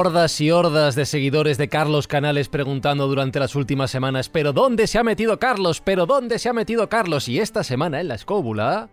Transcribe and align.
Hordas 0.00 0.40
y 0.40 0.50
hordas 0.50 0.94
de 0.94 1.04
seguidores 1.04 1.58
de 1.58 1.68
Carlos 1.68 2.08
Canales 2.08 2.48
preguntando 2.48 3.06
durante 3.06 3.38
las 3.38 3.54
últimas 3.54 3.90
semanas, 3.90 4.30
¿pero 4.30 4.54
dónde 4.54 4.86
se 4.86 4.98
ha 4.98 5.04
metido 5.04 5.38
Carlos? 5.38 5.82
¿Pero 5.84 6.06
dónde 6.06 6.38
se 6.38 6.48
ha 6.48 6.54
metido 6.54 6.88
Carlos? 6.88 7.28
Y 7.28 7.38
esta 7.38 7.62
semana 7.62 8.00
en 8.00 8.08
la 8.08 8.14
escóbula... 8.14 8.88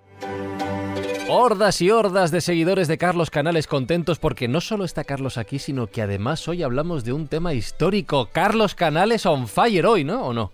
Hordas 1.29 1.81
y 1.81 1.91
hordas 1.91 2.31
de 2.31 2.41
seguidores 2.41 2.89
de 2.89 2.97
Carlos 2.97 3.29
Canales 3.29 3.67
contentos 3.67 4.19
porque 4.19 4.49
no 4.49 4.59
solo 4.59 4.83
está 4.83 5.05
Carlos 5.05 5.37
aquí, 5.37 5.59
sino 5.59 5.87
que 5.87 6.01
además 6.01 6.45
hoy 6.49 6.61
hablamos 6.61 7.05
de 7.05 7.13
un 7.13 7.29
tema 7.29 7.53
histórico. 7.53 8.27
Carlos 8.33 8.75
Canales 8.75 9.25
on 9.25 9.47
fire 9.47 9.85
hoy, 9.85 10.03
¿no? 10.03 10.25
¿O 10.25 10.33
no? 10.33 10.51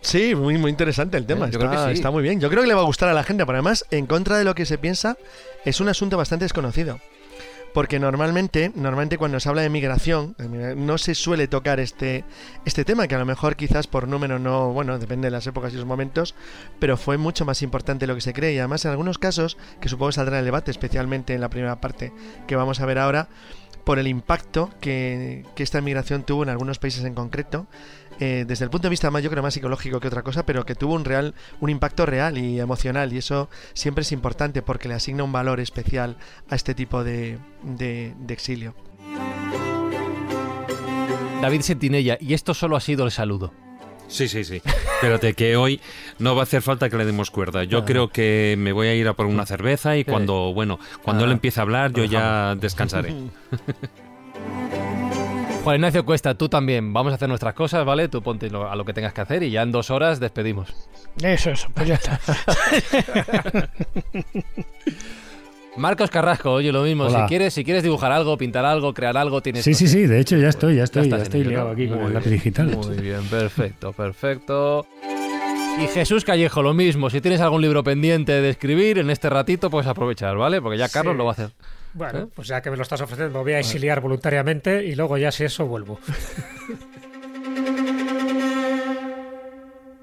Sí, 0.00 0.34
muy, 0.34 0.58
muy 0.58 0.72
interesante 0.72 1.16
el 1.16 1.26
tema. 1.26 1.46
Eh, 1.46 1.50
yo 1.52 1.60
está, 1.60 1.70
creo 1.70 1.86
que 1.86 1.92
sí. 1.92 1.98
está 1.98 2.10
muy 2.10 2.24
bien. 2.24 2.40
Yo 2.40 2.50
creo 2.50 2.62
que 2.62 2.68
le 2.68 2.74
va 2.74 2.80
a 2.80 2.86
gustar 2.86 3.08
a 3.08 3.14
la 3.14 3.22
gente, 3.22 3.46
pero 3.46 3.58
además, 3.58 3.86
en 3.92 4.06
contra 4.06 4.36
de 4.36 4.42
lo 4.42 4.56
que 4.56 4.66
se 4.66 4.78
piensa, 4.78 5.16
es 5.64 5.80
un 5.80 5.88
asunto 5.88 6.16
bastante 6.16 6.44
desconocido. 6.44 6.98
Porque 7.76 7.98
normalmente, 7.98 8.72
normalmente 8.74 9.18
cuando 9.18 9.38
se 9.38 9.50
habla 9.50 9.60
de 9.60 9.68
migración, 9.68 10.34
no 10.78 10.96
se 10.96 11.14
suele 11.14 11.46
tocar 11.46 11.78
este, 11.78 12.24
este 12.64 12.86
tema, 12.86 13.06
que 13.06 13.16
a 13.16 13.18
lo 13.18 13.26
mejor 13.26 13.54
quizás 13.54 13.86
por 13.86 14.08
número 14.08 14.38
no, 14.38 14.72
bueno, 14.72 14.98
depende 14.98 15.26
de 15.26 15.30
las 15.30 15.46
épocas 15.46 15.74
y 15.74 15.76
los 15.76 15.84
momentos, 15.84 16.34
pero 16.78 16.96
fue 16.96 17.18
mucho 17.18 17.44
más 17.44 17.60
importante 17.60 18.06
lo 18.06 18.14
que 18.14 18.22
se 18.22 18.32
cree. 18.32 18.54
Y 18.54 18.58
además 18.58 18.86
en 18.86 18.92
algunos 18.92 19.18
casos, 19.18 19.58
que 19.78 19.90
supongo 19.90 20.10
saldrá 20.12 20.36
en 20.36 20.38
el 20.38 20.44
debate, 20.46 20.70
especialmente 20.70 21.34
en 21.34 21.42
la 21.42 21.50
primera 21.50 21.78
parte 21.78 22.14
que 22.46 22.56
vamos 22.56 22.80
a 22.80 22.86
ver 22.86 22.98
ahora, 22.98 23.28
por 23.84 23.98
el 23.98 24.06
impacto 24.06 24.70
que, 24.80 25.44
que 25.54 25.62
esta 25.62 25.82
migración 25.82 26.22
tuvo 26.22 26.44
en 26.44 26.48
algunos 26.48 26.78
países 26.78 27.04
en 27.04 27.12
concreto, 27.12 27.66
eh, 28.20 28.44
desde 28.46 28.64
el 28.64 28.70
punto 28.70 28.86
de 28.86 28.90
vista 28.90 29.10
más, 29.10 29.22
yo 29.22 29.30
creo, 29.30 29.42
más 29.42 29.54
psicológico 29.54 30.00
que 30.00 30.08
otra 30.08 30.22
cosa, 30.22 30.46
pero 30.46 30.64
que 30.64 30.74
tuvo 30.74 30.94
un 30.94 31.04
real, 31.04 31.34
un 31.60 31.70
impacto 31.70 32.06
real 32.06 32.38
y 32.38 32.60
emocional, 32.60 33.12
y 33.12 33.18
eso 33.18 33.48
siempre 33.74 34.02
es 34.02 34.12
importante 34.12 34.62
porque 34.62 34.88
le 34.88 34.94
asigna 34.94 35.24
un 35.24 35.32
valor 35.32 35.60
especial 35.60 36.16
a 36.48 36.54
este 36.54 36.74
tipo 36.74 37.04
de, 37.04 37.38
de, 37.62 38.14
de 38.18 38.34
exilio. 38.34 38.74
David 41.42 41.60
Sentinella, 41.60 42.16
y 42.20 42.34
esto 42.34 42.54
solo 42.54 42.76
ha 42.76 42.80
sido 42.80 43.04
el 43.04 43.10
saludo. 43.10 43.52
Sí, 44.08 44.28
sí, 44.28 44.44
sí. 44.44 44.62
Espérate, 44.64 45.34
que 45.34 45.56
hoy 45.56 45.80
no 46.18 46.34
va 46.34 46.42
a 46.42 46.44
hacer 46.44 46.62
falta 46.62 46.88
que 46.88 46.96
le 46.96 47.04
demos 47.04 47.30
cuerda. 47.30 47.64
Yo 47.64 47.84
creo 47.84 48.08
que 48.08 48.54
me 48.56 48.72
voy 48.72 48.86
a 48.86 48.94
ir 48.94 49.08
a 49.08 49.14
por 49.14 49.26
una 49.26 49.44
cerveza 49.46 49.96
y 49.96 50.04
cuando, 50.04 50.52
bueno, 50.54 50.78
cuando 51.02 51.24
él 51.24 51.32
empiece 51.32 51.60
a 51.60 51.64
hablar, 51.64 51.92
yo 51.92 52.04
ya 52.04 52.54
descansaré. 52.54 53.14
Juan 55.66 55.74
Ignacio 55.78 56.04
Cuesta, 56.06 56.32
tú 56.34 56.48
también. 56.48 56.92
Vamos 56.92 57.10
a 57.10 57.16
hacer 57.16 57.28
nuestras 57.28 57.52
cosas, 57.52 57.84
¿vale? 57.84 58.06
Tú 58.06 58.22
ponte 58.22 58.48
lo- 58.50 58.70
a 58.70 58.76
lo 58.76 58.84
que 58.84 58.92
tengas 58.92 59.12
que 59.12 59.20
hacer 59.20 59.42
y 59.42 59.50
ya 59.50 59.62
en 59.62 59.72
dos 59.72 59.90
horas 59.90 60.20
despedimos. 60.20 60.72
Eso, 61.20 61.50
eso, 61.50 61.66
pues 61.74 61.88
ya 61.88 61.94
está. 61.96 62.20
Marcos 65.76 66.08
Carrasco, 66.08 66.52
oye, 66.52 66.70
lo 66.70 66.84
mismo. 66.84 67.06
Hola. 67.06 67.22
Si 67.22 67.28
quieres, 67.28 67.52
si 67.52 67.64
quieres 67.64 67.82
dibujar 67.82 68.12
algo, 68.12 68.38
pintar 68.38 68.64
algo, 68.64 68.94
crear 68.94 69.16
algo, 69.16 69.42
tienes. 69.42 69.64
Sí, 69.64 69.74
sí, 69.74 69.88
sí, 69.88 70.06
de 70.06 70.20
hecho 70.20 70.36
ya 70.36 70.50
estoy, 70.50 70.76
ya 70.76 70.84
estoy, 70.84 71.10
ya 71.10 71.16
estoy 71.16 71.42
liado 71.42 71.70
aquí 71.70 71.88
con 71.88 71.98
el 72.00 72.14
lápiz 72.14 72.30
digital. 72.30 72.68
Muy 72.68 72.98
bien, 72.98 73.24
perfecto, 73.28 73.92
perfecto. 73.92 74.86
Y 75.82 75.88
Jesús 75.88 76.24
Callejo, 76.24 76.62
lo 76.62 76.74
mismo. 76.74 77.10
Si 77.10 77.20
tienes 77.20 77.40
algún 77.40 77.60
libro 77.60 77.82
pendiente 77.82 78.40
de 78.40 78.48
escribir 78.50 78.98
en 78.98 79.10
este 79.10 79.28
ratito, 79.28 79.68
puedes 79.68 79.88
aprovechar, 79.88 80.36
¿vale? 80.36 80.62
Porque 80.62 80.78
ya 80.78 80.88
Carlos 80.88 81.14
Sí. 81.14 81.18
lo 81.18 81.24
va 81.24 81.30
a 81.30 81.34
hacer. 81.34 81.50
Bueno, 81.96 82.18
¿Eh? 82.18 82.26
pues 82.34 82.48
ya 82.48 82.60
que 82.60 82.70
me 82.70 82.76
lo 82.76 82.82
estás 82.82 83.00
ofreciendo, 83.00 83.38
me 83.38 83.42
voy 83.42 83.52
a 83.54 83.58
exiliar 83.58 84.00
voluntariamente 84.00 84.84
y 84.84 84.94
luego 84.94 85.16
ya 85.16 85.32
si 85.32 85.44
eso 85.44 85.66
vuelvo. 85.66 85.98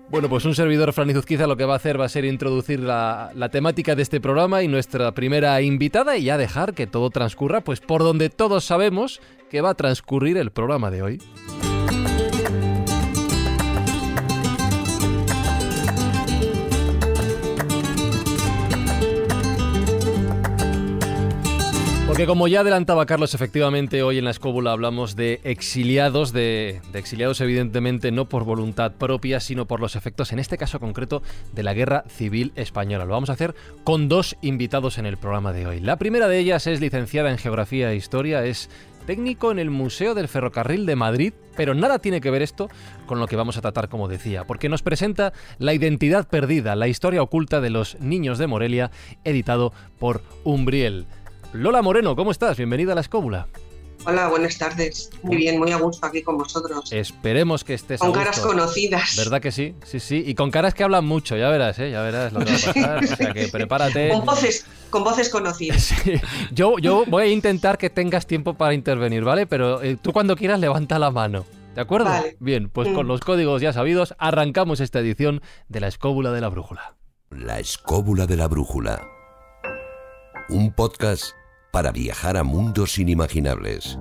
Bueno, 0.10 0.30
pues 0.30 0.46
un 0.46 0.54
servidor, 0.54 0.94
Fran 0.94 1.10
Izuzquiza, 1.10 1.48
lo 1.48 1.58
que 1.58 1.66
va 1.66 1.74
a 1.74 1.78
hacer 1.78 2.00
va 2.00 2.06
a 2.06 2.10
ser 2.10 2.24
introducir 2.24 2.80
la, 2.80 3.32
la 3.34 3.50
temática 3.50 3.96
de 3.96 4.04
este 4.04 4.22
programa 4.22 4.62
y 4.62 4.68
nuestra 4.68 5.12
primera 5.14 5.60
invitada 5.64 6.18
y 6.18 6.26
ya 6.26 6.38
dejar 6.38 6.76
que 6.76 6.86
todo 6.86 7.10
transcurra, 7.10 7.62
pues 7.62 7.80
por 7.80 8.04
donde 8.04 8.30
todos 8.30 8.64
sabemos 8.64 9.22
que 9.50 9.62
va 9.62 9.72
a 9.72 9.74
transcurrir 9.74 10.38
el 10.38 10.52
programa 10.52 10.92
de 10.92 11.02
hoy. 11.02 11.20
Porque 22.14 22.28
como 22.28 22.48
ya 22.48 22.60
adelantaba 22.60 23.08
Carlos, 23.08 23.34
efectivamente 23.34 24.04
hoy 24.04 24.20
en 24.20 24.26
la 24.26 24.30
escóbula 24.30 24.72
hablamos 24.72 25.16
de 25.16 25.42
exiliados, 25.44 26.32
de, 26.32 26.80
de 26.92 27.00
exiliados 27.00 27.42
evidentemente 27.42 28.12
no 28.12 28.30
por 28.30 28.44
voluntad 28.44 28.92
propia, 28.92 29.40
sino 29.40 29.66
por 29.66 29.80
los 29.80 29.96
efectos, 29.96 30.32
en 30.32 30.38
este 30.38 30.60
caso 30.60 30.80
concreto, 30.80 31.24
de 31.54 31.64
la 31.64 31.74
Guerra 31.74 32.04
Civil 32.08 32.52
Española. 32.56 33.06
Lo 33.06 33.14
vamos 33.14 33.32
a 33.32 33.34
hacer 33.34 33.56
con 33.84 34.10
dos 34.10 34.38
invitados 34.44 35.00
en 35.00 35.08
el 35.08 35.18
programa 35.18 35.54
de 35.54 35.66
hoy. 35.66 35.80
La 35.80 35.98
primera 35.98 36.28
de 36.28 36.38
ellas 36.38 36.68
es 36.68 36.82
licenciada 36.82 37.32
en 37.32 37.40
Geografía 37.40 37.92
e 37.92 37.96
Historia, 37.96 38.46
es 38.46 38.70
técnico 39.08 39.52
en 39.52 39.58
el 39.58 39.72
Museo 39.72 40.14
del 40.14 40.28
Ferrocarril 40.28 40.86
de 40.86 40.96
Madrid, 40.96 41.34
pero 41.58 41.74
nada 41.74 41.98
tiene 41.98 42.22
que 42.22 42.30
ver 42.30 42.44
esto 42.44 42.70
con 43.08 43.20
lo 43.20 43.26
que 43.26 43.36
vamos 43.36 43.58
a 43.58 43.62
tratar, 43.62 43.90
como 43.90 44.08
decía, 44.08 44.46
porque 44.46 44.70
nos 44.70 44.84
presenta 44.84 45.34
La 45.58 45.74
identidad 45.74 46.28
perdida, 46.28 46.76
la 46.76 46.88
historia 46.88 47.24
oculta 47.24 47.60
de 47.60 47.72
los 47.72 48.00
niños 48.00 48.38
de 48.38 48.46
Morelia, 48.46 48.92
editado 49.24 49.74
por 49.98 50.22
Umbriel. 50.44 51.08
Lola 51.54 51.82
Moreno, 51.82 52.16
¿cómo 52.16 52.32
estás? 52.32 52.58
Bienvenida 52.58 52.94
a 52.94 52.96
la 52.96 53.02
escóbula. 53.02 53.48
Hola, 54.06 54.28
buenas 54.28 54.58
tardes. 54.58 55.10
Muy 55.22 55.38
bien, 55.38 55.58
muy 55.60 55.72
a 55.72 55.78
gusto 55.78 56.06
aquí 56.06 56.22
con 56.24 56.38
vosotros. 56.38 56.92
Esperemos 56.92 57.64
que 57.64 57.74
estés 57.76 58.00
con 58.02 58.08
a 58.08 58.10
gusto. 58.10 58.20
caras 58.24 58.40
conocidas. 58.42 59.16
¿Verdad 59.16 59.40
que 59.40 59.52
sí? 59.52 59.76
Sí, 59.86 60.00
sí. 60.02 60.24
Y 60.26 60.36
con 60.36 60.52
caras 60.52 60.74
que 60.74 60.84
hablan 60.84 61.06
mucho, 61.06 61.38
ya 61.38 61.48
verás, 61.50 61.80
¿eh? 61.80 61.90
Ya 61.92 62.02
verás 62.02 62.34
lo 62.34 62.40
que 62.44 62.52
va 62.52 62.58
a 62.58 62.62
pasar. 62.74 63.04
O 63.04 63.08
sea 63.16 63.32
que 63.34 63.48
prepárate. 63.48 64.10
Con 64.10 64.26
voces, 64.26 64.66
con 64.90 65.04
voces 65.04 65.30
conocidas. 65.30 65.94
Sí. 66.04 66.14
Yo, 66.52 66.80
yo 66.80 67.06
voy 67.08 67.24
a 67.24 67.28
intentar 67.28 67.78
que 67.78 67.90
tengas 67.90 68.28
tiempo 68.28 68.56
para 68.56 68.74
intervenir, 68.74 69.24
¿vale? 69.24 69.46
Pero 69.48 69.82
eh, 69.82 69.96
tú 70.02 70.12
cuando 70.12 70.36
quieras 70.36 70.60
levanta 70.60 71.00
la 71.00 71.12
mano. 71.12 71.46
¿De 71.76 71.80
acuerdo? 71.82 72.10
Vale. 72.10 72.36
Bien, 72.40 72.70
pues 72.70 72.90
Mm. 72.90 72.96
con 72.96 73.08
los 73.08 73.22
códigos 73.22 73.62
ya 73.62 73.72
sabidos, 73.72 74.16
arrancamos 74.18 74.80
esta 74.82 75.00
edición 75.00 75.42
de 75.70 75.80
la 75.80 75.88
escóbula 75.88 76.32
de 76.32 76.42
la 76.42 76.50
brújula. 76.50 76.96
La 77.30 77.60
escóbula 77.60 78.26
de 78.26 78.36
la 78.38 78.48
brújula. 78.50 79.02
Un 80.50 80.74
podcast 80.74 81.32
para 81.74 81.92
viajar 81.92 82.38
a 82.38 82.44
mundos 82.44 83.00
inimaginables. 83.00 83.98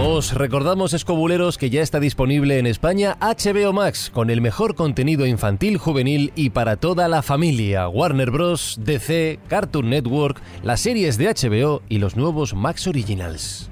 Os 0.00 0.32
recordamos, 0.32 0.94
escobuleros, 0.94 1.58
que 1.58 1.68
ya 1.68 1.82
está 1.82 2.00
disponible 2.00 2.58
en 2.58 2.66
España 2.66 3.18
HBO 3.20 3.74
Max, 3.74 4.10
con 4.10 4.30
el 4.30 4.40
mejor 4.40 4.74
contenido 4.74 5.26
infantil, 5.26 5.76
juvenil 5.76 6.32
y 6.34 6.50
para 6.50 6.76
toda 6.76 7.06
la 7.08 7.20
familia. 7.20 7.86
Warner 7.86 8.30
Bros., 8.30 8.78
DC, 8.82 9.40
Cartoon 9.46 9.90
Network, 9.90 10.40
las 10.62 10.80
series 10.80 11.18
de 11.18 11.26
HBO 11.26 11.82
y 11.90 11.98
los 11.98 12.16
nuevos 12.16 12.54
Max 12.54 12.86
Originals. 12.86 13.70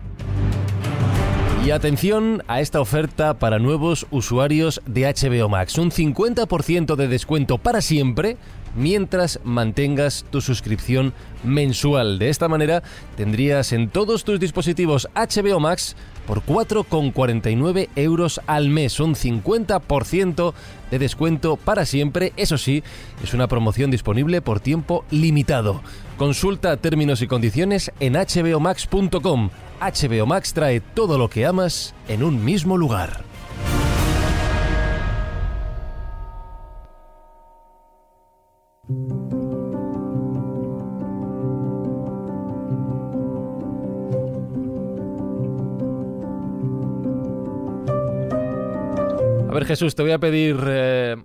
Y 1.65 1.71
atención 1.71 2.43
a 2.47 2.61
esta 2.61 2.79
oferta 2.79 3.39
para 3.39 3.59
nuevos 3.59 4.07
usuarios 4.11 4.83
de 4.85 5.07
HBO 5.07 5.49
Max. 5.49 5.79
Un 5.79 5.91
50% 5.91 6.95
de 6.95 7.09
descuento 7.09 7.57
para 7.57 7.81
siempre 7.81 8.37
mientras 8.75 9.41
mantengas 9.45 10.25
tu 10.31 10.41
suscripción 10.41 11.13
mensual. 11.43 12.19
De 12.19 12.31
esta 12.31 12.49
manera 12.49 12.83
tendrías 13.17 13.73
en 13.73 13.89
todos 13.89 14.25
tus 14.25 14.41
dispositivos 14.41 15.09
HBO 15.15 15.61
Max 15.61 15.97
por 16.27 16.43
4,49 16.43 17.89
euros 17.97 18.41
al 18.47 18.69
mes. 18.69 18.99
Un 19.01 19.15
50% 19.15 20.55
de 20.91 20.99
descuento 20.99 21.57
para 21.57 21.85
siempre. 21.87 22.33
Eso 22.37 22.59
sí, 22.59 22.83
es 23.23 23.35
una 23.35 23.49
promoción 23.49 23.91
disponible 23.91 24.41
por 24.41 24.61
tiempo 24.61 25.05
limitado. 25.11 25.83
Consulta 26.17 26.77
términos 26.77 27.23
y 27.23 27.27
condiciones 27.27 27.93
en 28.01 28.15
hbomax.com. 28.15 29.51
HBO 29.81 30.27
Max 30.27 30.55
trae 30.55 30.81
todo 30.81 31.19
lo 31.19 31.29
que 31.29 31.47
amas 31.47 31.95
en 32.09 32.23
un 32.23 32.45
mismo 32.45 32.79
lugar. 32.79 33.34
A 38.87 38.93
ver 49.55 49.65
Jesús, 49.65 49.95
te 49.95 50.03
voy 50.03 50.13
a 50.13 50.19
pedir 50.19 50.59
eh, 50.67 51.17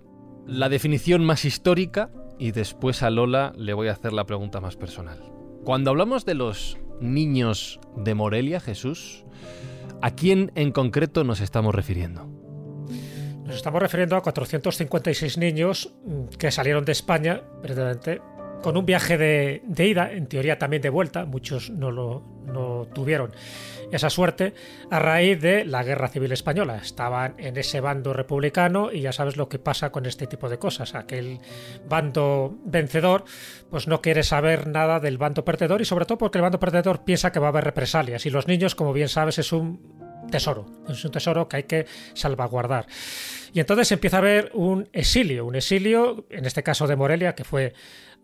la 0.46 0.70
definición 0.70 1.22
más 1.24 1.44
histórica 1.44 2.10
y 2.38 2.52
después 2.52 3.02
a 3.02 3.10
Lola 3.10 3.52
le 3.56 3.74
voy 3.74 3.88
a 3.88 3.92
hacer 3.92 4.14
la 4.14 4.24
pregunta 4.24 4.60
más 4.60 4.76
personal. 4.76 5.18
Cuando 5.64 5.90
hablamos 5.90 6.24
de 6.24 6.34
los 6.34 6.78
niños 7.00 7.78
de 7.94 8.14
Morelia, 8.14 8.60
Jesús, 8.60 9.26
¿a 10.00 10.12
quién 10.12 10.50
en 10.54 10.72
concreto 10.72 11.24
nos 11.24 11.42
estamos 11.42 11.74
refiriendo? 11.74 12.39
Nos 13.50 13.56
estamos 13.56 13.82
refiriendo 13.82 14.14
a 14.14 14.22
456 14.22 15.36
niños 15.36 15.92
mm, 16.04 16.36
que 16.38 16.52
salieron 16.52 16.84
de 16.84 16.92
España, 16.92 17.42
precisamente, 17.60 18.22
con 18.62 18.76
un 18.76 18.86
viaje 18.86 19.18
de, 19.18 19.60
ida, 19.84 20.12
en 20.12 20.28
teoría 20.28 20.56
también 20.56 20.80
de 20.80 20.88
vuelta, 20.88 21.24
muchos 21.24 21.68
no 21.68 21.90
lo 21.90 22.22
no 22.46 22.86
tuvieron 22.94 23.32
esa 23.90 24.08
suerte 24.08 24.54
a 24.88 25.00
raíz 25.00 25.40
de 25.40 25.64
la 25.64 25.82
Guerra 25.82 26.06
Civil 26.06 26.30
Española. 26.30 26.76
Estaban 26.76 27.34
en 27.38 27.56
ese 27.56 27.80
bando 27.80 28.12
republicano 28.12 28.92
y 28.92 29.00
ya 29.00 29.10
sabes 29.10 29.36
lo 29.36 29.48
que 29.48 29.58
pasa 29.58 29.90
con 29.90 30.06
este 30.06 30.28
tipo 30.28 30.48
de 30.48 30.60
cosas. 30.60 30.94
Aquel 30.94 31.40
bando 31.88 32.56
vencedor 32.64 33.24
pues 33.68 33.88
no 33.88 34.00
quiere 34.00 34.22
saber 34.22 34.68
nada 34.68 35.00
del 35.00 35.18
bando 35.18 35.44
perdedor 35.44 35.80
y 35.80 35.84
sobre 35.84 36.04
todo 36.04 36.18
porque 36.18 36.38
el 36.38 36.42
bando 36.42 36.60
perdedor 36.60 37.02
piensa 37.02 37.32
que 37.32 37.40
va 37.40 37.46
a 37.46 37.50
haber 37.50 37.64
represalias 37.64 38.26
y 38.26 38.30
los 38.30 38.46
niños, 38.46 38.76
como 38.76 38.92
bien 38.92 39.08
sabes, 39.08 39.38
es 39.40 39.52
un 39.52 40.00
tesoro, 40.30 40.66
es 40.88 41.04
un 41.04 41.10
tesoro 41.10 41.48
que 41.48 41.56
hay 41.56 41.62
que 41.64 41.86
salvaguardar. 42.14 42.86
Y 43.52 43.60
entonces 43.60 43.90
empieza 43.92 44.16
a 44.16 44.20
haber 44.20 44.50
un 44.54 44.88
exilio, 44.92 45.44
un 45.44 45.56
exilio, 45.56 46.26
en 46.30 46.46
este 46.46 46.62
caso 46.62 46.86
de 46.86 46.96
Morelia, 46.96 47.34
que 47.34 47.44
fue 47.44 47.74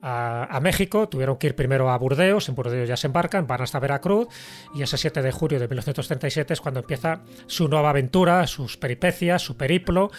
a, 0.02 0.61
México, 0.61 1.08
tuvieron 1.08 1.37
que 1.37 1.49
ir 1.49 1.56
primero 1.56 1.90
a 1.90 1.99
Burdeos, 1.99 2.49
en 2.49 2.55
Burdeos 2.55 2.88
ya 2.88 2.96
se 2.96 3.06
embarcan, 3.06 3.46
van 3.46 3.62
hasta 3.62 3.81
Veracruz 3.81 4.28
y 4.75 4.82
ese 4.82 4.96
7 4.96 5.23
de 5.23 5.32
julio 5.32 5.58
de 5.58 5.67
1937 5.67 6.52
es 6.52 6.61
cuando 6.61 6.81
empieza 6.81 7.23
su 7.46 7.67
nueva 7.69 7.90
aventura, 7.90 8.46
sus 8.46 8.76
peripecias, 8.76 9.43
su 9.43 9.56
periplo 9.56 10.11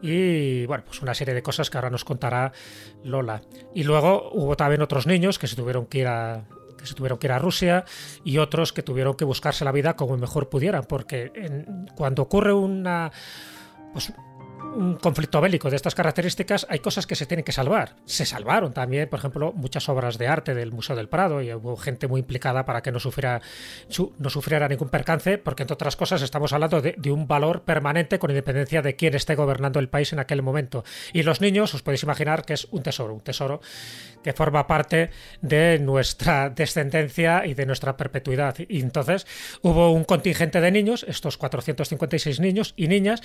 y 0.00 0.64
bueno, 0.66 0.84
pues 0.86 1.02
una 1.02 1.14
serie 1.14 1.34
de 1.34 1.42
cosas 1.42 1.68
que 1.68 1.76
ahora 1.76 1.90
nos 1.90 2.04
contará 2.04 2.52
Lola. 3.02 3.42
Y 3.74 3.82
luego 3.82 4.30
hubo 4.32 4.56
también 4.56 4.82
otros 4.82 5.06
niños 5.06 5.38
que 5.38 5.46
se 5.46 5.56
tuvieron 5.56 5.86
que 5.86 5.98
ir 5.98 6.06
a, 6.06 6.44
que 6.78 6.86
se 6.86 6.94
tuvieron 6.94 7.18
que 7.18 7.26
ir 7.26 7.32
a 7.32 7.38
Rusia 7.38 7.84
y 8.24 8.38
otros 8.38 8.72
que 8.72 8.82
tuvieron 8.82 9.14
que 9.14 9.24
buscarse 9.24 9.64
la 9.64 9.72
vida 9.72 9.96
como 9.96 10.16
mejor 10.16 10.48
pudieran, 10.48 10.84
porque 10.84 11.32
cuando 11.96 12.22
ocurre 12.22 12.52
una 12.52 13.12
pues, 13.92 14.12
un 14.74 14.96
conflicto 14.96 15.40
bélico 15.40 15.70
de 15.70 15.76
estas 15.76 15.94
características, 15.94 16.66
hay 16.68 16.80
cosas 16.80 17.06
que 17.06 17.14
se 17.14 17.26
tienen 17.26 17.44
que 17.44 17.52
salvar. 17.52 17.96
Se 18.04 18.26
salvaron 18.26 18.72
también, 18.72 19.08
por 19.08 19.18
ejemplo, 19.18 19.52
muchas 19.52 19.88
obras 19.88 20.18
de 20.18 20.26
arte 20.26 20.54
del 20.54 20.72
Museo 20.72 20.96
del 20.96 21.08
Prado 21.08 21.42
y 21.42 21.52
hubo 21.52 21.76
gente 21.76 22.08
muy 22.08 22.20
implicada 22.20 22.64
para 22.64 22.82
que 22.82 22.92
no 22.92 23.00
sufriera, 23.00 23.40
no 24.18 24.30
sufriera 24.30 24.68
ningún 24.68 24.88
percance, 24.88 25.38
porque 25.38 25.62
entre 25.62 25.74
otras 25.74 25.96
cosas 25.96 26.22
estamos 26.22 26.52
hablando 26.52 26.80
de, 26.80 26.94
un 27.10 27.28
valor 27.28 27.62
permanente 27.62 28.18
con 28.18 28.30
independencia 28.30 28.82
de 28.82 28.96
quién 28.96 29.14
esté 29.14 29.34
gobernando 29.34 29.78
el 29.78 29.88
país 29.88 30.12
en 30.12 30.18
aquel 30.18 30.42
momento. 30.42 30.84
Y 31.12 31.22
los 31.22 31.40
niños, 31.40 31.74
os 31.74 31.82
podéis 31.82 32.02
imaginar 32.02 32.44
que 32.44 32.54
es 32.54 32.66
un 32.70 32.82
tesoro, 32.82 33.14
un 33.14 33.20
tesoro 33.20 33.60
que 34.22 34.32
forma 34.32 34.66
parte 34.66 35.10
de 35.42 35.78
nuestra 35.78 36.50
descendencia 36.50 37.46
y 37.46 37.54
de 37.54 37.66
nuestra 37.66 37.96
perpetuidad. 37.96 38.56
Y 38.68 38.80
entonces 38.80 39.26
hubo 39.62 39.92
un 39.92 40.04
contingente 40.04 40.60
de 40.60 40.72
niños, 40.72 41.04
estos 41.06 41.36
456 41.36 42.40
niños 42.40 42.72
y 42.76 42.88
niñas, 42.88 43.20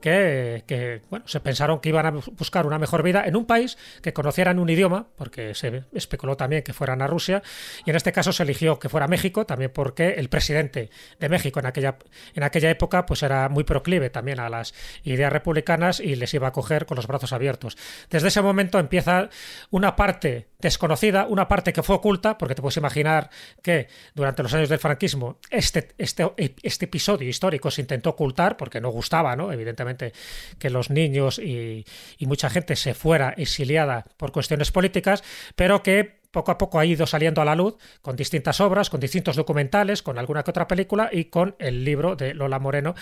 que, 0.00 0.62
que 0.66 0.91
bueno, 1.10 1.26
se 1.28 1.40
pensaron 1.40 1.80
que 1.80 1.88
iban 1.88 2.06
a 2.06 2.10
buscar 2.10 2.66
una 2.66 2.78
mejor 2.78 3.02
vida 3.02 3.24
en 3.26 3.36
un 3.36 3.46
país 3.46 3.78
que 4.02 4.12
conocieran 4.12 4.58
un 4.58 4.68
idioma, 4.68 5.06
porque 5.16 5.54
se 5.54 5.84
especuló 5.92 6.36
también 6.36 6.62
que 6.62 6.72
fueran 6.72 7.02
a 7.02 7.06
Rusia, 7.06 7.42
y 7.84 7.90
en 7.90 7.96
este 7.96 8.12
caso 8.12 8.32
se 8.32 8.42
eligió 8.42 8.78
que 8.78 8.88
fuera 8.88 9.08
México, 9.08 9.46
también 9.46 9.70
porque 9.72 10.10
el 10.10 10.28
presidente 10.28 10.90
de 11.18 11.28
México 11.28 11.60
en 11.60 11.66
aquella, 11.66 11.96
en 12.34 12.42
aquella 12.42 12.70
época 12.70 13.06
pues 13.06 13.22
era 13.22 13.48
muy 13.48 13.64
proclive 13.64 14.10
también 14.10 14.40
a 14.40 14.48
las 14.48 14.74
ideas 15.04 15.32
republicanas 15.32 16.00
y 16.00 16.16
les 16.16 16.32
iba 16.34 16.48
a 16.48 16.52
coger 16.52 16.86
con 16.86 16.96
los 16.96 17.06
brazos 17.06 17.32
abiertos. 17.32 17.76
Desde 18.10 18.28
ese 18.28 18.42
momento 18.42 18.78
empieza 18.78 19.28
una 19.70 19.96
parte 19.96 20.48
desconocida, 20.58 21.26
una 21.26 21.48
parte 21.48 21.72
que 21.72 21.82
fue 21.82 21.96
oculta, 21.96 22.38
porque 22.38 22.54
te 22.54 22.62
puedes 22.62 22.76
imaginar 22.76 23.30
que 23.62 23.88
durante 24.14 24.42
los 24.42 24.54
años 24.54 24.68
del 24.68 24.78
franquismo 24.78 25.38
este, 25.50 25.88
este, 25.98 26.30
este 26.62 26.84
episodio 26.84 27.28
histórico 27.28 27.70
se 27.70 27.80
intentó 27.80 28.10
ocultar, 28.10 28.56
porque 28.56 28.80
no 28.80 28.90
gustaba, 28.90 29.34
¿no? 29.36 29.52
Evidentemente, 29.52 30.12
que 30.58 30.70
los 30.70 30.81
niños 30.90 31.38
y, 31.38 31.84
mucha 32.20 32.48
gente 32.48 32.76
se 32.76 32.94
fuera 32.94 33.34
exiliada 33.36 34.06
por 34.16 34.32
cuestiones 34.32 34.70
políticas, 34.70 35.22
pero 35.54 35.82
que 35.82 36.22
poco 36.30 36.50
a 36.50 36.56
poco 36.56 36.78
ha 36.78 36.86
ido 36.86 37.06
saliendo 37.06 37.42
a 37.42 37.44
la 37.44 37.54
luz 37.54 37.76
con 38.00 38.16
distintas 38.16 38.60
obras, 38.60 38.88
con 38.88 39.00
distintos 39.00 39.36
documentales, 39.36 40.02
con 40.02 40.18
alguna 40.18 40.42
que 40.42 40.50
otra 40.50 40.66
película 40.66 41.10
y 41.12 41.26
con 41.26 41.54
el 41.58 41.84
libro 41.84 42.16
de 42.16 42.32
Lola 42.32 42.58
Moreno, 42.58 42.94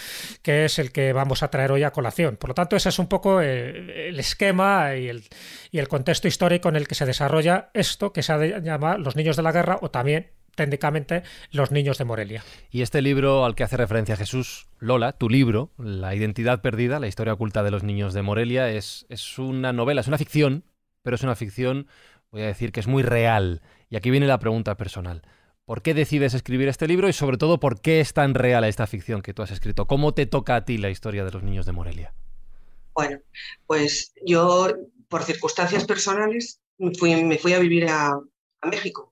que 0.43 0.65
es 0.65 0.81
el 0.81 0.91
que 0.91 1.12
vamos 1.12 1.44
a 1.44 1.49
traer 1.49 1.71
hoy 1.71 1.85
a 1.85 1.93
colación. 1.93 2.37
Por 2.37 2.50
lo 2.50 2.55
tanto, 2.55 2.75
ese 2.75 2.88
es 2.88 2.99
un 2.99 3.06
poco 3.06 3.41
eh, 3.41 4.09
el 4.09 4.19
esquema 4.19 4.97
y 4.97 5.09
el, 5.09 5.23
y 5.71 5.79
el 5.79 5.87
contexto 5.87 6.26
histórico 6.26 6.69
en 6.69 6.76
el 6.76 6.88
que 6.88 6.97
se 6.97 7.06
desarrolla 7.06 7.71
esto 7.73 8.12
que 8.12 8.25
se 8.25 8.61
llama 8.62 8.99
Los 8.99 9.15
niños 9.15 9.37
de 9.37 9.44
la 9.44 9.53
guerra 9.53 9.79
o 9.81 9.91
también 9.91 10.33
técnicamente 10.61 11.23
Los 11.53 11.71
niños 11.71 11.97
de 11.97 12.05
Morelia. 12.05 12.45
Y 12.71 12.83
este 12.83 13.01
libro 13.01 13.47
al 13.47 13.55
que 13.55 13.65
hace 13.65 13.79
referencia 13.79 14.15
Jesús, 14.15 14.69
Lola, 14.79 15.12
tu 15.12 15.31
libro, 15.31 15.71
La 15.79 16.15
identidad 16.15 16.61
perdida, 16.61 17.01
la 17.01 17.07
historia 17.07 17.33
oculta 17.33 17.62
de 17.62 17.71
los 17.71 17.83
niños 17.83 18.12
de 18.12 18.21
Morelia, 18.21 18.71
es, 18.71 19.07
es 19.09 19.39
una 19.39 19.73
novela, 19.73 20.03
es 20.03 20.09
una 20.09 20.19
ficción, 20.19 20.65
pero 21.01 21.17
es 21.17 21.23
una 21.23 21.35
ficción, 21.35 21.87
voy 22.31 22.43
a 22.43 22.47
decir 22.47 22.73
que 22.73 22.81
es 22.81 22.87
muy 22.87 23.03
real. 23.03 23.62
Y 23.89 23.97
aquí 23.97 24.11
viene 24.11 24.27
la 24.27 24.39
pregunta 24.39 24.77
personal. 24.77 25.23
¿Por 25.65 25.81
qué 25.81 25.95
decides 25.95 26.35
escribir 26.35 26.69
este 26.69 26.87
libro 26.87 27.09
y 27.09 27.15
sobre 27.15 27.39
todo 27.39 27.59
por 27.59 27.81
qué 27.81 28.01
es 28.01 28.12
tan 28.12 28.35
real 28.35 28.65
esta 28.65 28.87
ficción 28.87 29.23
que 29.23 29.33
tú 29.33 29.41
has 29.41 29.51
escrito? 29.51 29.87
¿Cómo 29.87 30.12
te 30.12 30.27
toca 30.27 30.57
a 30.57 30.67
ti 30.67 30.77
la 30.77 30.91
historia 30.91 31.25
de 31.25 31.31
los 31.31 31.43
niños 31.43 31.65
de 31.65 31.73
Morelia? 31.73 32.12
Bueno, 32.93 33.19
pues 33.67 34.12
yo 34.27 34.75
por 35.09 35.23
circunstancias 35.23 35.87
personales 35.87 36.61
me 36.77 37.39
fui 37.39 37.55
a 37.55 37.59
vivir 37.59 37.89
a 37.89 38.12
México 38.71 39.10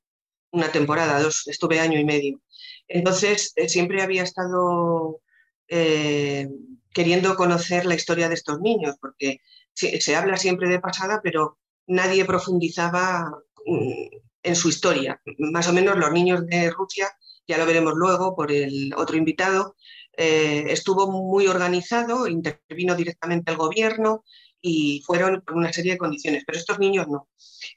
una 0.51 0.71
temporada, 0.71 1.21
dos, 1.21 1.47
estuve 1.49 1.81
año 1.81 1.99
y 1.99 2.05
medio. 2.05 2.41
Entonces, 2.87 3.53
eh, 3.57 3.69
siempre 3.69 4.03
había 4.03 4.23
estado 4.23 5.21
eh, 5.69 6.49
queriendo 6.93 7.37
conocer 7.37 7.87
la 7.87 7.95
historia 7.95 8.29
de 8.29 8.35
estos 8.35 8.61
niños, 8.61 8.97
porque 9.01 9.41
se, 9.75 10.17
habla 10.17 10.37
siempre 10.37 10.69
de 10.69 10.81
pasada, 10.81 11.21
pero 11.23 11.59
nadie 11.87 12.25
profundizaba 12.25 13.31
mm, 13.67 14.17
en 14.43 14.57
su 14.57 14.69
historia. 14.69 15.21
Más 15.39 15.69
o 15.69 15.73
menos 15.73 15.97
los 15.97 16.11
niños 16.11 16.47
de 16.47 16.71
Rusia, 16.71 17.09
ya 17.47 17.59
lo 17.59 17.67
veremos 17.67 17.95
luego 17.95 18.35
por 18.35 18.51
el 18.51 18.93
otro 18.97 19.17
invitado, 19.17 19.77
eh, 20.17 20.65
estuvo 20.73 21.11
muy 21.11 21.47
organizado, 21.47 22.27
intervino 22.27 22.97
directamente 22.97 23.53
el 23.53 23.57
gobierno, 23.57 24.25
y 24.61 25.03
fueron 25.07 25.43
por 25.43 25.57
una 25.57 25.73
serie 25.73 25.93
de 25.93 25.99
condiciones, 25.99 26.45
pero 26.47 26.59
estos 26.59 26.79
niños 26.79 27.07
no. 27.09 27.29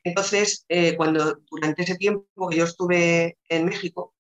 Entonces, 0.03 0.65
eh, 0.69 0.95
cuando 0.95 1.39
durante 1.49 1.83
ese 1.83 1.95
tiempo 1.95 2.49
que 2.49 2.57
yo 2.57 2.65
estuve 2.65 3.37
en 3.49 3.65
México, 3.65 4.15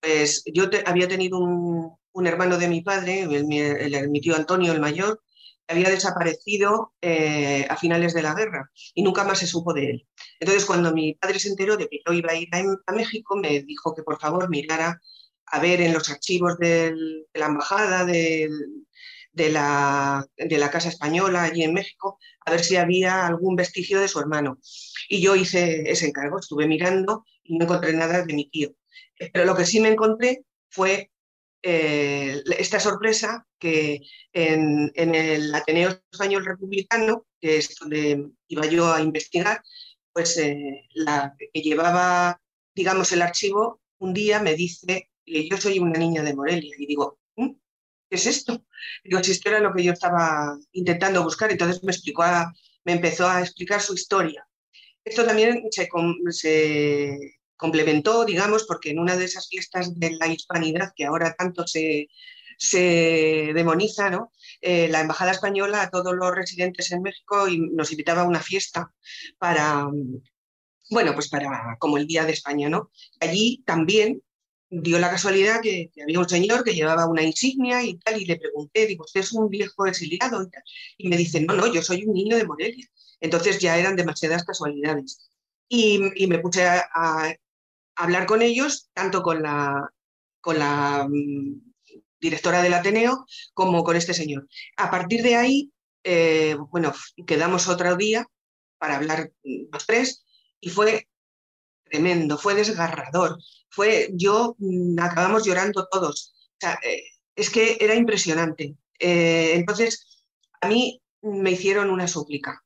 pues 0.00 0.42
yo 0.52 0.64
había 0.86 1.08
tenido 1.08 1.38
un, 1.38 1.96
hermano 2.26 2.56
de 2.58 2.68
mi 2.68 2.80
padre, 2.80 3.22
el, 3.22 3.46
mi 3.46 4.20
tío 4.20 4.36
Antonio, 4.36 4.72
el 4.72 4.80
mayor, 4.80 5.22
que 5.66 5.74
había 5.74 5.90
desaparecido 5.90 6.94
eh, 7.02 7.66
a 7.68 7.76
finales 7.76 8.14
de 8.14 8.22
la 8.22 8.34
guerra 8.34 8.70
y 8.94 9.02
nunca 9.02 9.24
más 9.24 9.38
se 9.38 9.46
supo 9.46 9.74
de 9.74 9.90
él. 9.90 10.08
Entonces, 10.40 10.64
cuando 10.64 10.92
mi 10.92 11.14
padre 11.14 11.38
se 11.38 11.48
enteró 11.48 11.76
de 11.76 11.88
que 11.88 12.00
yo 12.06 12.12
iba 12.12 12.32
a 12.32 12.36
ir 12.36 12.48
a, 12.52 12.92
México, 12.92 13.36
me 13.36 13.62
dijo 13.62 13.94
que 13.94 14.02
por 14.02 14.18
favor 14.18 14.48
mirara 14.48 15.00
a 15.46 15.60
ver 15.60 15.80
en 15.80 15.92
los 15.92 16.08
archivos 16.08 16.56
de 16.58 16.94
la 17.34 17.46
embajada, 17.46 18.04
del, 18.04 18.85
de 19.36 19.50
la, 19.50 20.26
de 20.36 20.58
la 20.58 20.70
Casa 20.70 20.88
Española 20.88 21.42
allí 21.42 21.62
en 21.62 21.74
México, 21.74 22.18
a 22.46 22.50
ver 22.50 22.64
si 22.64 22.76
había 22.76 23.26
algún 23.26 23.54
vestigio 23.54 24.00
de 24.00 24.08
su 24.08 24.18
hermano. 24.18 24.58
Y 25.10 25.20
yo 25.20 25.36
hice 25.36 25.90
ese 25.90 26.06
encargo, 26.06 26.38
estuve 26.38 26.66
mirando 26.66 27.24
y 27.44 27.58
no 27.58 27.66
encontré 27.66 27.92
nada 27.92 28.24
de 28.24 28.34
mi 28.34 28.48
tío. 28.48 28.70
Pero 29.32 29.44
lo 29.44 29.54
que 29.54 29.66
sí 29.66 29.78
me 29.78 29.90
encontré 29.90 30.44
fue 30.70 31.10
eh, 31.62 32.42
esta 32.58 32.80
sorpresa 32.80 33.46
que 33.58 34.00
en, 34.32 34.90
el 34.94 35.54
Ateneo 35.54 36.00
Español 36.10 36.46
Republicano, 36.46 37.26
que 37.38 37.58
es 37.58 37.76
donde 37.78 38.30
iba 38.48 38.64
yo 38.64 38.90
a 38.90 39.02
investigar, 39.02 39.60
pues 40.14 40.38
eh, 40.38 40.88
la 40.94 41.34
que 41.38 41.60
llevaba, 41.60 42.40
digamos, 42.74 43.12
el 43.12 43.20
archivo, 43.20 43.82
un 43.98 44.14
día 44.14 44.40
me 44.40 44.54
dice, 44.54 45.10
que 45.26 45.46
yo 45.46 45.58
soy 45.58 45.78
una 45.78 45.98
niña 45.98 46.22
de 46.22 46.34
Morelia, 46.34 46.74
y 46.78 46.86
digo, 46.86 47.18
¿qué 48.08 48.16
es 48.16 48.26
esto? 48.26 48.64
Digo, 49.04 49.22
si 49.22 49.32
esto 49.32 49.48
era 49.48 49.60
lo 49.60 49.72
que 49.74 49.84
yo 49.84 49.92
estaba 49.92 50.56
intentando 50.72 51.22
buscar, 51.22 51.50
entonces 51.50 51.82
me, 51.82 51.92
explicó 51.92 52.24
me 52.84 52.92
empezó 52.92 53.28
a 53.28 53.40
explicar 53.40 53.80
su 53.80 53.94
historia. 53.94 54.46
Esto 55.04 55.24
también 55.24 55.62
se, 55.70 55.88
complementó, 57.56 58.24
digamos, 58.24 58.64
porque 58.64 58.90
en 58.90 58.98
una 58.98 59.16
de 59.16 59.24
esas 59.24 59.48
fiestas 59.48 59.98
de 59.98 60.10
la 60.18 60.28
hispanidad 60.28 60.92
que 60.94 61.04
ahora 61.04 61.34
tanto 61.34 61.66
se, 61.66 62.08
se 62.58 63.52
demoniza, 63.54 64.10
¿no? 64.10 64.32
Eh, 64.60 64.88
la 64.88 65.00
Embajada 65.00 65.32
Española 65.32 65.82
a 65.82 65.90
todos 65.90 66.14
los 66.14 66.34
residentes 66.34 66.90
en 66.92 67.02
México 67.02 67.48
y 67.48 67.58
nos 67.58 67.90
invitaba 67.92 68.22
a 68.22 68.26
una 68.26 68.40
fiesta 68.40 68.92
para, 69.38 69.86
bueno, 70.90 71.14
pues 71.14 71.28
para 71.28 71.76
como 71.78 71.98
el 71.98 72.06
Día 72.06 72.24
de 72.24 72.32
España, 72.32 72.68
¿no? 72.68 72.90
Allí 73.20 73.62
también 73.64 74.22
dio 74.68 74.98
la 74.98 75.10
casualidad 75.10 75.60
que, 75.60 75.90
había 76.02 76.18
un 76.18 76.28
señor 76.28 76.64
que 76.64 76.74
llevaba 76.74 77.06
una 77.06 77.22
insignia 77.22 77.82
y 77.82 77.98
tal, 77.98 78.20
y 78.20 78.26
le 78.26 78.36
pregunté, 78.36 78.86
digo, 78.86 79.04
¿usted 79.04 79.20
es 79.20 79.32
un 79.32 79.48
viejo 79.48 79.86
exiliado? 79.86 80.48
Y, 80.96 81.08
me 81.08 81.16
dice, 81.16 81.40
no, 81.40 81.54
no, 81.54 81.72
yo 81.72 81.82
soy 81.82 82.04
un 82.04 82.14
niño 82.14 82.36
de 82.36 82.46
Morelia. 82.46 82.86
Entonces 83.20 83.58
ya 83.58 83.78
eran 83.78 83.96
demasiadas 83.96 84.44
casualidades. 84.44 85.30
Y, 85.68 86.26
me 86.26 86.38
puse 86.38 86.66
a, 86.66 87.34
hablar 87.96 88.26
con 88.26 88.42
ellos, 88.42 88.90
tanto 88.92 89.22
con 89.22 89.42
la, 89.42 89.90
con 90.40 90.58
la 90.58 91.08
mm, 91.08 91.72
directora 92.20 92.62
del 92.62 92.74
Ateneo 92.74 93.24
como 93.54 93.84
con 93.84 93.96
este 93.96 94.14
señor. 94.14 94.46
A 94.76 94.90
partir 94.90 95.22
de 95.22 95.36
ahí, 95.36 95.72
eh, 96.04 96.56
bueno, 96.70 96.92
quedamos 97.26 97.68
otro 97.68 97.96
día 97.96 98.26
para 98.78 98.96
hablar 98.96 99.32
los 99.42 99.86
tres 99.86 100.24
y 100.60 100.70
fue 100.70 101.08
tremendo, 101.88 102.38
fue 102.38 102.54
desgarrador, 102.54 103.38
fue 103.70 104.10
yo 104.12 104.56
mm, 104.58 104.98
acabamos 105.00 105.44
llorando 105.44 105.86
todos. 105.90 106.34
Eh, 106.82 107.02
es 107.34 107.50
que 107.50 107.78
era 107.80 107.94
impresionante. 107.94 108.76
Eh, 108.98 109.52
entonces, 109.54 110.24
a 110.60 110.68
mí 110.68 111.02
me 111.22 111.52
hicieron 111.52 111.90
una 111.90 112.08
súplica, 112.08 112.64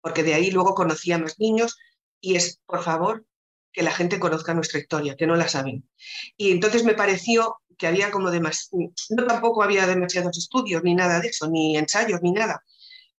porque 0.00 0.22
de 0.22 0.34
ahí 0.34 0.50
luego 0.50 0.74
conocí 0.74 1.12
a 1.12 1.18
más 1.18 1.38
niños 1.38 1.76
y 2.20 2.36
es, 2.36 2.60
por 2.66 2.82
favor, 2.82 3.26
que 3.72 3.82
la 3.82 3.92
gente 3.92 4.18
conozca 4.18 4.54
nuestra 4.54 4.80
historia, 4.80 5.16
que 5.16 5.26
no 5.26 5.36
la 5.36 5.48
saben. 5.48 5.88
Y 6.36 6.50
entonces 6.50 6.84
me 6.84 6.94
pareció 6.94 7.56
que 7.76 7.86
había 7.86 8.10
como 8.10 8.30
demasiado, 8.30 8.92
no 9.10 9.26
tampoco 9.26 9.62
había 9.62 9.86
demasiados 9.86 10.36
estudios 10.36 10.82
ni 10.82 10.94
nada 10.94 11.20
de 11.20 11.28
eso, 11.28 11.48
ni 11.48 11.76
ensayos 11.76 12.20
ni 12.22 12.32
nada, 12.32 12.64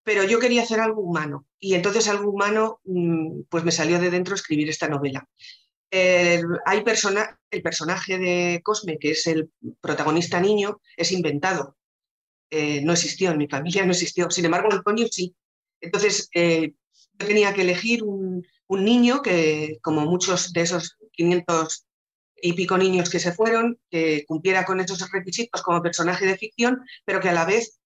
pero 0.04 0.24
yo 0.24 0.40
quería 0.40 0.64
hacer 0.64 0.80
algo 0.80 1.02
humano 1.02 1.46
y 1.60 1.76
entonces 1.76 2.08
algo 2.08 2.32
humano 2.32 2.80
mm, 2.86 3.42
pues 3.50 3.64
me 3.64 3.72
salió 3.72 4.00
de 4.00 4.10
dentro 4.10 4.36
escribir 4.36 4.70
esta 4.70 4.88
novela. 4.88 5.28
hay 5.92 6.84
persona, 6.84 7.40
el 7.52 7.62
personaje 7.62 8.18
de 8.18 8.62
Cosme, 8.64 8.98
que 9.00 9.12
es 9.12 9.28
el 9.28 9.52
protagonista 9.82 10.40
niño, 10.40 10.82
es 10.96 11.12
inventado. 11.12 11.76
Eh, 12.52 12.82
no 12.82 12.94
existió, 12.94 13.32
en 13.32 13.38
mi 13.38 13.48
familia 13.48 13.86
no 13.86 13.92
existió. 13.92 14.30
Sin 14.32 14.46
embargo, 14.46 14.70
Antonio 14.72 15.08
sí. 15.10 15.36
Entonces, 15.82 16.30
eh, 16.34 16.74
yo 17.14 17.28
tenía 17.28 17.54
que 17.54 17.62
elegir 17.62 18.04
un, 18.04 18.46
un 18.68 18.86
niño 18.86 19.22
que, 19.22 19.80
como 19.82 20.06
muchos 20.06 20.54
de 20.54 20.62
esos 20.62 20.98
500 21.12 21.86
y 22.42 22.54
pico 22.54 22.78
niños 22.78 23.10
que 23.10 23.20
se 23.20 23.34
fueron, 23.34 23.80
que 23.90 24.26
cumpliera 24.28 24.64
con 24.64 24.80
esos 24.80 25.12
requisitos 25.12 25.62
como 25.62 25.82
personaje 25.82 26.26
de 26.26 26.38
ficción, 26.38 26.80
pero 27.04 27.20
que 27.20 27.30
a 27.30 27.34
la 27.34 27.46
vez 27.46 27.80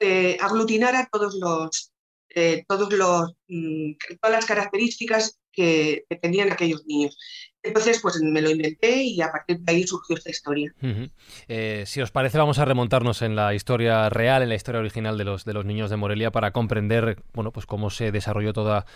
eh, 0.00 0.36
aglutinara 0.40 1.08
todos 1.12 1.34
los, 1.34 1.92
eh, 2.34 2.64
todos 2.66 2.92
los, 2.92 3.32
mm, 3.48 3.92
todas 4.20 4.36
las 4.36 4.46
características 4.46 5.38
que, 5.52 6.04
tenían 6.22 6.50
aquellos 6.50 6.84
niños. 6.86 7.16
Entonces, 7.62 8.00
pues 8.00 8.18
me 8.22 8.40
lo 8.40 8.50
inventé 8.50 9.02
y 9.02 9.20
a 9.20 9.30
partir 9.30 9.60
de 9.60 9.72
ahí 9.72 9.86
surgió 9.86 10.16
esta 10.16 10.30
historia. 10.30 10.72
Eh, 11.48 11.84
si 11.86 12.00
os 12.00 12.10
parece, 12.10 12.38
vamos 12.38 12.58
a 12.58 12.64
remontarnos 12.64 13.20
en 13.20 13.36
la 13.36 13.54
historia 13.54 14.08
real, 14.08 14.42
en 14.42 14.48
la 14.48 14.54
historia 14.54 14.80
original 14.80 15.18
de 15.18 15.24
los, 15.24 15.44
de 15.44 15.52
los 15.52 15.66
niños 15.66 15.90
de 15.90 15.96
Morelia, 15.96 16.30
para 16.30 16.52
comprender, 16.52 17.22
bueno, 17.34 17.52
pues 17.52 17.66
cómo 17.66 17.90
se 17.90 18.12
desarrolló 18.12 18.54
toda 18.54 18.86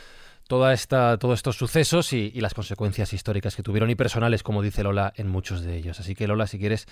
toda 0.46 0.72
esta, 0.72 1.18
todos 1.18 1.38
estos 1.38 1.56
sucesos 1.56 2.12
y, 2.12 2.30
las 2.40 2.54
consecuencias 2.54 3.12
históricas 3.12 3.56
que 3.56 3.62
tuvieron 3.62 3.90
y 3.90 3.94
personales, 3.94 4.42
como 4.42 4.62
dice 4.62 4.82
Lola, 4.82 5.12
en 5.16 5.28
muchos 5.28 5.62
de 5.62 5.76
ellos. 5.76 6.00
Así 6.00 6.14
que 6.14 6.26
Lola, 6.26 6.46
si 6.46 6.58
quieres, 6.58 6.86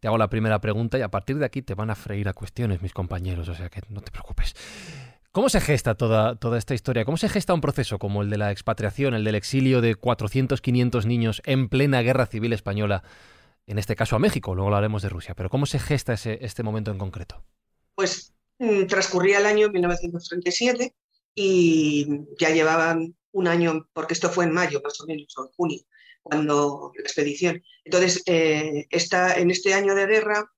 te 0.00 0.08
hago 0.08 0.18
la 0.18 0.28
primera 0.28 0.60
pregunta 0.60 0.98
y 0.98 1.02
a 1.02 1.08
partir 1.08 1.38
de 1.38 1.46
aquí 1.46 1.62
te 1.62 1.74
van 1.74 1.90
a 1.90 1.94
freír 1.94 2.28
a 2.28 2.34
cuestiones 2.34 2.82
mis 2.82 2.92
compañeros, 2.92 3.48
o 3.48 3.54
sea 3.54 3.70
que 3.70 3.80
no 3.88 4.00
te 4.00 4.10
preocupes. 4.10 4.54
¿Cómo 5.32 5.48
se 5.48 5.60
gesta 5.60 5.94
toda, 5.94 6.36
toda 6.36 6.58
esta 6.58 6.74
historia? 6.74 7.04
¿Cómo 7.04 7.16
se 7.16 7.28
gesta 7.28 7.54
un 7.54 7.60
proceso 7.60 7.98
como 7.98 8.22
el 8.22 8.30
de 8.30 8.38
la 8.38 8.50
expatriación, 8.50 9.14
el 9.14 9.24
del 9.24 9.34
exilio 9.34 9.80
de 9.80 9.94
400, 9.94 10.60
500 10.60 11.06
niños 11.06 11.42
en 11.44 11.68
plena 11.68 12.02
guerra 12.02 12.26
civil 12.26 12.52
española? 12.52 13.02
En 13.66 13.78
este 13.78 13.94
caso 13.96 14.16
a 14.16 14.18
México, 14.18 14.54
luego 14.54 14.68
hablaremos 14.68 15.02
de 15.02 15.10
Rusia, 15.10 15.34
pero 15.34 15.50
¿cómo 15.50 15.66
se 15.66 15.78
gesta 15.78 16.14
ese, 16.14 16.38
este 16.40 16.62
momento 16.62 16.90
en 16.90 16.98
concreto? 16.98 17.42
Pues 17.94 18.32
mm, 18.58 18.86
transcurría 18.86 19.38
el 19.38 19.46
año 19.46 19.68
1937 19.68 20.94
y 21.40 22.04
ya 22.36 22.50
llevaban 22.50 23.16
un 23.30 23.46
año, 23.46 23.88
porque 23.92 24.14
esto 24.14 24.28
fue 24.28 24.44
en 24.44 24.52
mayo 24.52 24.80
más 24.82 25.00
o 25.00 25.06
menos, 25.06 25.32
o 25.36 25.44
en 25.44 25.52
junio, 25.52 25.80
cuando 26.20 26.90
la 26.96 27.02
expedición. 27.02 27.62
Entonces, 27.84 28.22
eh, 28.26 28.88
en 28.90 29.50
este 29.50 29.74
año 29.74 29.94
de 29.94 30.06
guerra, 30.06 30.50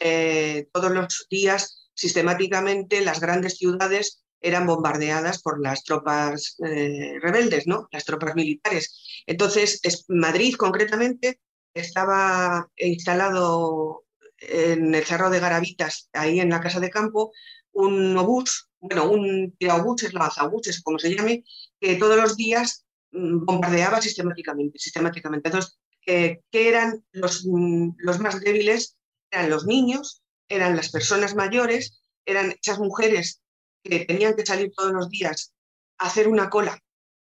eh, 0.00 0.66
todos 0.72 0.90
los 0.90 1.26
días, 1.30 1.88
sistemáticamente, 1.94 3.02
las 3.02 3.20
grandes 3.20 3.58
ciudades 3.58 4.24
eran 4.40 4.66
bombardeadas 4.66 5.40
por 5.40 5.62
las 5.62 5.84
tropas 5.84 6.56
eh, 6.66 7.14
rebeldes, 7.22 7.68
¿no? 7.68 7.88
las 7.92 8.04
tropas 8.04 8.34
militares. 8.34 9.22
Entonces, 9.26 9.80
Madrid 10.08 10.56
concretamente 10.56 11.40
estaba 11.72 12.68
instalado 12.76 14.04
en 14.38 14.94
el 14.94 15.04
Cerro 15.04 15.30
de 15.30 15.40
Garavitas, 15.40 16.10
ahí 16.12 16.40
en 16.40 16.50
la 16.50 16.60
Casa 16.60 16.80
de 16.80 16.90
Campo, 16.90 17.32
un 17.74 18.16
obús 18.16 18.68
bueno, 18.84 19.10
un 19.10 19.56
tirabuches, 19.58 20.12
lanzabuches, 20.12 20.82
como 20.82 20.98
se 20.98 21.14
llame, 21.14 21.42
que 21.80 21.96
todos 21.96 22.16
los 22.16 22.36
días 22.36 22.84
mm, 23.12 23.44
bombardeaba 23.46 24.00
sistemáticamente, 24.02 24.78
sistemáticamente. 24.78 25.48
Entonces, 25.48 25.78
eh, 26.06 26.40
¿qué 26.50 26.68
eran 26.68 27.02
los, 27.12 27.46
mm, 27.46 27.92
los 27.96 28.20
más 28.20 28.40
débiles? 28.40 28.98
Eran 29.30 29.48
los 29.48 29.64
niños, 29.64 30.22
eran 30.48 30.76
las 30.76 30.90
personas 30.90 31.34
mayores, 31.34 32.02
eran 32.26 32.54
esas 32.62 32.78
mujeres 32.78 33.40
que 33.82 34.04
tenían 34.04 34.34
que 34.34 34.44
salir 34.44 34.70
todos 34.76 34.92
los 34.92 35.08
días 35.08 35.54
a 35.98 36.06
hacer 36.06 36.28
una 36.28 36.50
cola 36.50 36.78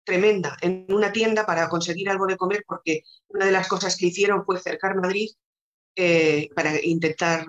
tremenda 0.04 0.58
en 0.62 0.88
una 0.90 1.12
tienda 1.12 1.46
para 1.46 1.70
conseguir 1.70 2.10
algo 2.10 2.26
de 2.26 2.36
comer, 2.36 2.64
porque 2.68 3.04
una 3.28 3.46
de 3.46 3.52
las 3.52 3.68
cosas 3.68 3.96
que 3.96 4.08
hicieron 4.08 4.44
fue 4.44 4.60
cercar 4.60 4.96
Madrid 4.96 5.30
eh, 5.96 6.50
para 6.56 6.84
intentar 6.84 7.46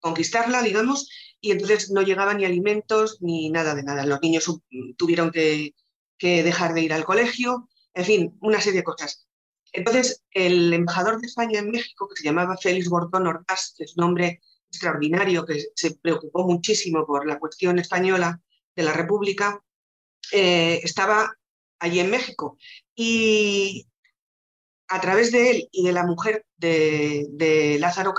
conquistarla, 0.00 0.62
digamos, 0.62 1.08
y 1.40 1.52
entonces 1.52 1.90
no 1.90 2.02
llegaban 2.02 2.38
ni 2.38 2.44
alimentos 2.44 3.18
ni 3.20 3.50
nada 3.50 3.74
de 3.74 3.82
nada. 3.82 4.04
Los 4.06 4.20
niños 4.20 4.60
tuvieron 4.96 5.30
que, 5.30 5.74
dejar 6.20 6.74
de 6.74 6.82
ir 6.82 6.92
al 6.92 7.04
colegio, 7.04 7.68
en 7.94 8.04
fin, 8.04 8.38
una 8.40 8.60
serie 8.60 8.80
de 8.80 8.84
cosas. 8.84 9.26
Entonces, 9.72 10.24
el 10.32 10.72
embajador 10.72 11.20
de 11.20 11.26
España 11.26 11.60
en 11.60 11.70
México, 11.70 12.08
que 12.08 12.16
se 12.16 12.24
llamaba 12.24 12.56
Félix 12.56 12.88
Gordón 12.88 13.26
Ordaz, 13.26 13.74
que 13.76 13.84
es 13.84 13.96
un 13.96 14.04
hombre 14.04 14.40
extraordinario, 14.70 15.44
que 15.46 15.66
se 15.74 15.92
preocupó 15.96 16.44
muchísimo 16.44 17.06
por 17.06 17.26
la 17.26 17.38
cuestión 17.38 17.78
española 17.78 18.40
de 18.74 18.82
la 18.82 18.92
República, 18.92 19.62
eh, 20.32 20.80
estaba 20.82 21.32
allí 21.78 22.00
en 22.00 22.10
México. 22.10 22.58
Y 22.94 23.86
a 24.88 25.00
través 25.00 25.30
de 25.30 25.50
él 25.50 25.68
y 25.70 25.86
de 25.86 25.92
la 25.92 26.04
mujer 26.04 26.46
de, 26.56 27.76
Lázaro, 27.78 28.14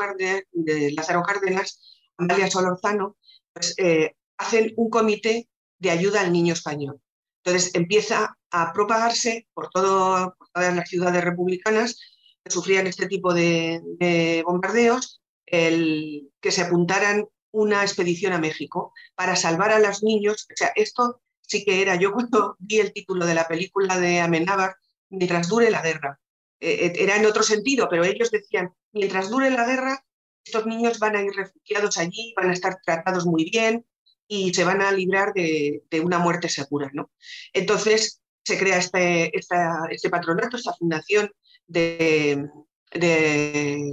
de 0.54 0.92
Lázaro 0.92 1.24
Cárdenas, 1.24 1.99
Amalia 2.20 2.50
Solorzano, 2.50 3.18
pues, 3.54 3.74
eh, 3.78 4.16
hacen 4.38 4.74
un 4.78 4.90
comité 4.90 5.50
de 5.80 5.92
ayuda 5.92 6.22
al 6.22 6.32
niño 6.32 6.54
español. 6.54 7.02
Entonces 7.44 7.74
empieza 7.74 8.38
a 8.52 8.74
propagarse 8.74 9.48
por, 9.54 9.70
todo, 9.70 10.36
todas 10.54 10.76
las 10.76 10.90
ciudades 10.90 11.24
republicanas 11.24 12.00
que 12.44 12.52
sufrían 12.52 12.88
este 12.88 13.08
tipo 13.08 13.34
de, 13.34 14.44
bombardeos, 14.46 15.22
el, 15.46 16.32
que 16.42 16.52
se 16.52 16.62
apuntaran 16.62 17.26
una 17.52 17.82
expedición 17.82 18.34
a 18.34 18.40
México 18.40 18.94
para 19.16 19.36
salvar 19.36 19.72
a 19.72 19.80
los 19.80 20.04
niños. 20.04 20.48
O 20.52 20.56
sea, 20.56 20.72
esto 20.76 21.22
sí 21.42 21.66
que 21.66 21.82
era, 21.82 21.96
yo 21.96 22.12
cuando 22.12 22.56
vi 22.60 22.80
el 22.80 22.94
título 22.94 23.26
de 23.26 23.34
la 23.34 23.48
película 23.48 23.98
de 23.98 24.20
Amenábar, 24.20 24.76
mientras 25.10 25.48
dure 25.48 25.72
la 25.72 25.82
guerra, 25.82 26.20
eh, 26.60 26.86
eh, 26.86 26.94
era 26.98 27.16
en 27.16 27.26
otro 27.26 27.42
sentido, 27.42 27.88
pero 27.90 28.04
ellos 28.04 28.32
decían, 28.32 28.74
mientras 28.92 29.30
dure 29.30 29.50
la 29.50 29.66
guerra, 29.66 30.06
estos 30.44 30.66
niños 30.66 31.00
van 31.00 31.16
a 31.16 31.22
ir 31.22 31.32
refugiados 31.32 31.98
allí, 31.98 32.34
van 32.36 32.50
a 32.50 32.54
estar 32.54 32.78
tratados 32.86 33.26
muy 33.26 33.50
bien 33.50 33.86
y 34.28 34.54
se 34.54 34.64
van 34.64 34.82
a 34.82 34.92
librar 34.92 35.34
de, 35.34 35.82
una 36.04 36.20
muerte 36.20 36.50
segura. 36.50 36.90
¿no? 36.94 37.12
Entonces 37.54 38.22
se 38.44 38.58
crea 38.58 38.78
este, 38.78 39.32
este 39.36 40.10
patronato, 40.10 40.58
esta 40.58 40.74
fundación 40.74 41.32
de, 41.68 42.48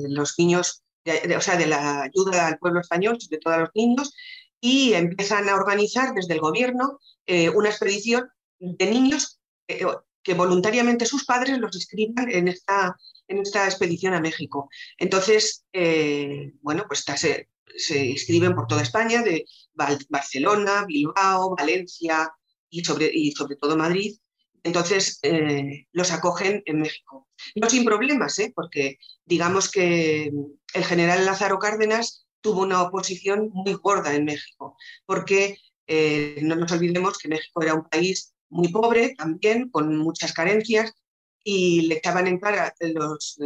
los 0.09 0.39
niños, 0.39 0.83
o 1.05 1.41
sea, 1.41 1.57
de 1.57 1.67
la 1.67 2.03
ayuda 2.03 2.47
al 2.47 2.59
pueblo 2.59 2.81
español, 2.81 3.19
de 3.31 3.39
todos 3.39 3.59
los 3.59 3.71
niños, 3.75 4.15
y 4.61 4.95
empiezan 4.95 5.49
a 5.49 5.55
organizar 5.55 6.15
desde 6.15 6.35
el 6.35 6.41
gobierno 6.41 6.99
eh, 7.27 7.51
una 7.51 7.69
expedición 7.69 8.29
de 8.59 8.87
niños 8.87 9.41
eh, 9.69 9.85
que 10.27 10.35
voluntariamente 10.35 11.07
sus 11.07 11.25
padres 11.25 11.57
los 11.57 11.77
inscriban 11.77 12.29
en 12.29 12.49
esta, 12.49 12.97
en 13.29 13.39
esta 13.39 13.65
expedición 13.65 14.13
a 14.13 14.21
México. 14.21 14.69
Entonces, 14.99 15.65
eh, 15.73 16.53
bueno, 16.63 16.85
pues 16.89 17.05
se, 17.77 18.05
inscriben 18.05 18.57
por 18.57 18.67
toda 18.67 18.83
España, 18.83 19.23
de 19.23 19.45
Barcelona, 20.09 20.85
Bilbao, 20.85 21.55
Valencia 21.55 22.29
y 22.69 22.85
sobre, 22.85 23.09
y 23.15 23.31
sobre 23.31 23.55
todo 23.55 23.77
Madrid. 23.77 24.17
Entonces, 24.65 25.21
eh, 25.23 25.87
los 25.93 26.11
acogen 26.11 26.61
en 26.67 26.81
México. 26.81 27.29
No 27.55 27.71
sin 27.71 27.85
problemas, 27.85 28.37
¿eh? 28.41 28.53
porque 28.53 28.99
digamos 29.25 29.71
que 29.71 30.33
el 30.75 30.85
general 30.85 31.25
Lázaro 31.25 31.61
Cárdenas 31.61 32.27
tuvo 32.41 32.63
una 32.63 32.83
oposición 32.83 33.51
muy 33.53 33.75
gorda 33.75 34.13
en 34.13 34.25
México, 34.25 34.77
porque 35.05 35.57
no 36.43 36.57
nos 36.57 36.73
olvidemos 36.73 37.17
que 37.17 37.29
México 37.29 37.63
era 37.63 37.75
un 37.75 37.89
país 37.89 38.36
muy 38.49 38.69
pobre 38.69 39.15
también, 39.17 39.69
con 39.71 39.97
muchas 39.97 40.33
carencias, 40.33 40.93
y 41.45 41.83
le 41.83 41.97
echaban 41.97 42.27
en 42.27 42.39
cara 42.41 42.75
los, 42.81 43.39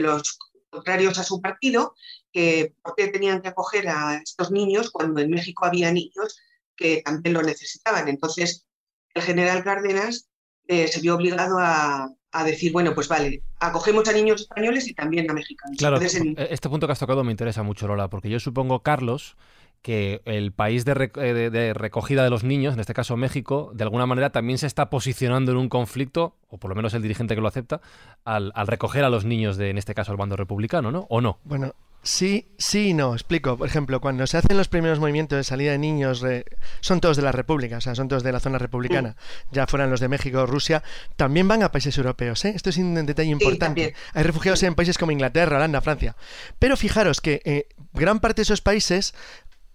los 0.00 0.38
contrarios 0.68 1.18
a 1.18 1.24
su 1.24 1.40
partido 1.40 1.94
que 2.32 2.74
por 2.82 2.94
qué 2.96 3.08
tenían 3.08 3.40
que 3.42 3.48
acoger 3.48 3.88
a 3.88 4.16
estos 4.16 4.50
niños 4.50 4.90
cuando 4.90 5.20
en 5.20 5.30
México 5.30 5.64
había 5.64 5.92
niños 5.92 6.38
que 6.76 7.02
también 7.04 7.34
lo 7.34 7.42
necesitaban. 7.42 8.08
Entonces, 8.08 8.66
el 9.14 9.22
general 9.22 9.62
Cárdenas 9.64 10.28
eh, 10.68 10.86
se 10.88 11.00
vio 11.00 11.16
obligado 11.16 11.58
a, 11.58 12.08
a 12.32 12.44
decir, 12.44 12.72
bueno, 12.72 12.94
pues 12.94 13.08
vale, 13.08 13.42
acogemos 13.58 14.08
a 14.08 14.12
niños 14.12 14.42
españoles 14.42 14.86
y 14.88 14.94
también 14.94 15.28
a 15.30 15.34
mexicanos. 15.34 15.76
Claro, 15.76 15.96
Entonces, 15.96 16.20
en- 16.20 16.34
este 16.38 16.68
punto 16.68 16.86
que 16.86 16.92
has 16.92 16.98
tocado 17.00 17.24
me 17.24 17.32
interesa 17.32 17.62
mucho, 17.64 17.88
Lola, 17.88 18.08
porque 18.08 18.30
yo 18.30 18.38
supongo, 18.40 18.82
Carlos, 18.82 19.36
que 19.82 20.20
el 20.26 20.52
país 20.52 20.84
de, 20.84 20.94
rec- 20.94 21.16
eh, 21.22 21.32
de- 21.32 21.48
de 21.50 21.72
recogida 21.74 22.22
de 22.22 22.28
los 22.30 22.44
niños, 22.44 22.74
en 22.74 22.80
este 22.80 22.92
caso 22.92 23.16
México, 23.16 23.70
de 23.74 23.84
alguna 23.84 24.04
manera 24.06 24.30
también 24.30 24.58
se 24.58 24.66
está 24.66 24.90
posicionando 24.90 25.52
en 25.52 25.58
un 25.58 25.68
conflicto, 25.70 26.36
o 26.48 26.58
por 26.58 26.68
lo 26.68 26.74
menos 26.74 26.92
el 26.94 27.00
dirigente 27.02 27.34
que 27.34 27.40
lo 27.40 27.48
acepta, 27.48 27.80
al, 28.24 28.52
al 28.54 28.66
recoger 28.66 29.04
a 29.04 29.08
los 29.08 29.24
niños 29.24 29.56
de, 29.56 29.70
en 29.70 29.78
este 29.78 29.94
caso, 29.94 30.10
al 30.12 30.18
bando 30.18 30.36
republicano, 30.36 30.90
¿no? 30.92 31.06
¿O 31.08 31.22
no? 31.22 31.38
Bueno, 31.44 31.74
sí, 32.02 32.48
sí 32.58 32.88
y 32.90 32.94
no. 32.94 33.14
Explico. 33.14 33.56
Por 33.56 33.66
ejemplo, 33.68 34.02
cuando 34.02 34.26
se 34.26 34.36
hacen 34.36 34.58
los 34.58 34.68
primeros 34.68 34.98
movimientos 34.98 35.38
de 35.38 35.44
salida 35.44 35.72
de 35.72 35.78
niños, 35.78 36.20
re- 36.20 36.44
son 36.80 37.00
todos 37.00 37.16
de 37.16 37.22
la 37.22 37.32
República, 37.32 37.78
o 37.78 37.80
sea, 37.80 37.94
son 37.94 38.08
todos 38.08 38.22
de 38.22 38.32
la 38.32 38.40
zona 38.40 38.58
republicana, 38.58 39.16
ya 39.50 39.66
fueran 39.66 39.88
los 39.90 40.00
de 40.00 40.08
México 40.08 40.40
o 40.42 40.46
Rusia, 40.46 40.82
también 41.16 41.48
van 41.48 41.62
a 41.62 41.72
países 41.72 41.96
europeos. 41.96 42.44
¿eh? 42.44 42.52
Esto 42.54 42.68
es 42.68 42.76
un 42.76 43.06
detalle 43.06 43.30
importante. 43.30 43.64
también. 43.64 43.94
Hay 44.12 44.24
refugiados 44.24 44.62
en 44.62 44.74
países 44.74 44.98
como 44.98 45.12
Inglaterra, 45.12 45.56
Holanda, 45.56 45.80
Francia. 45.80 46.16
Pero 46.58 46.76
fijaros 46.76 47.22
que 47.22 47.40
eh, 47.46 47.66
gran 47.94 48.20
parte 48.20 48.40
de 48.40 48.42
esos 48.42 48.60
países 48.60 49.14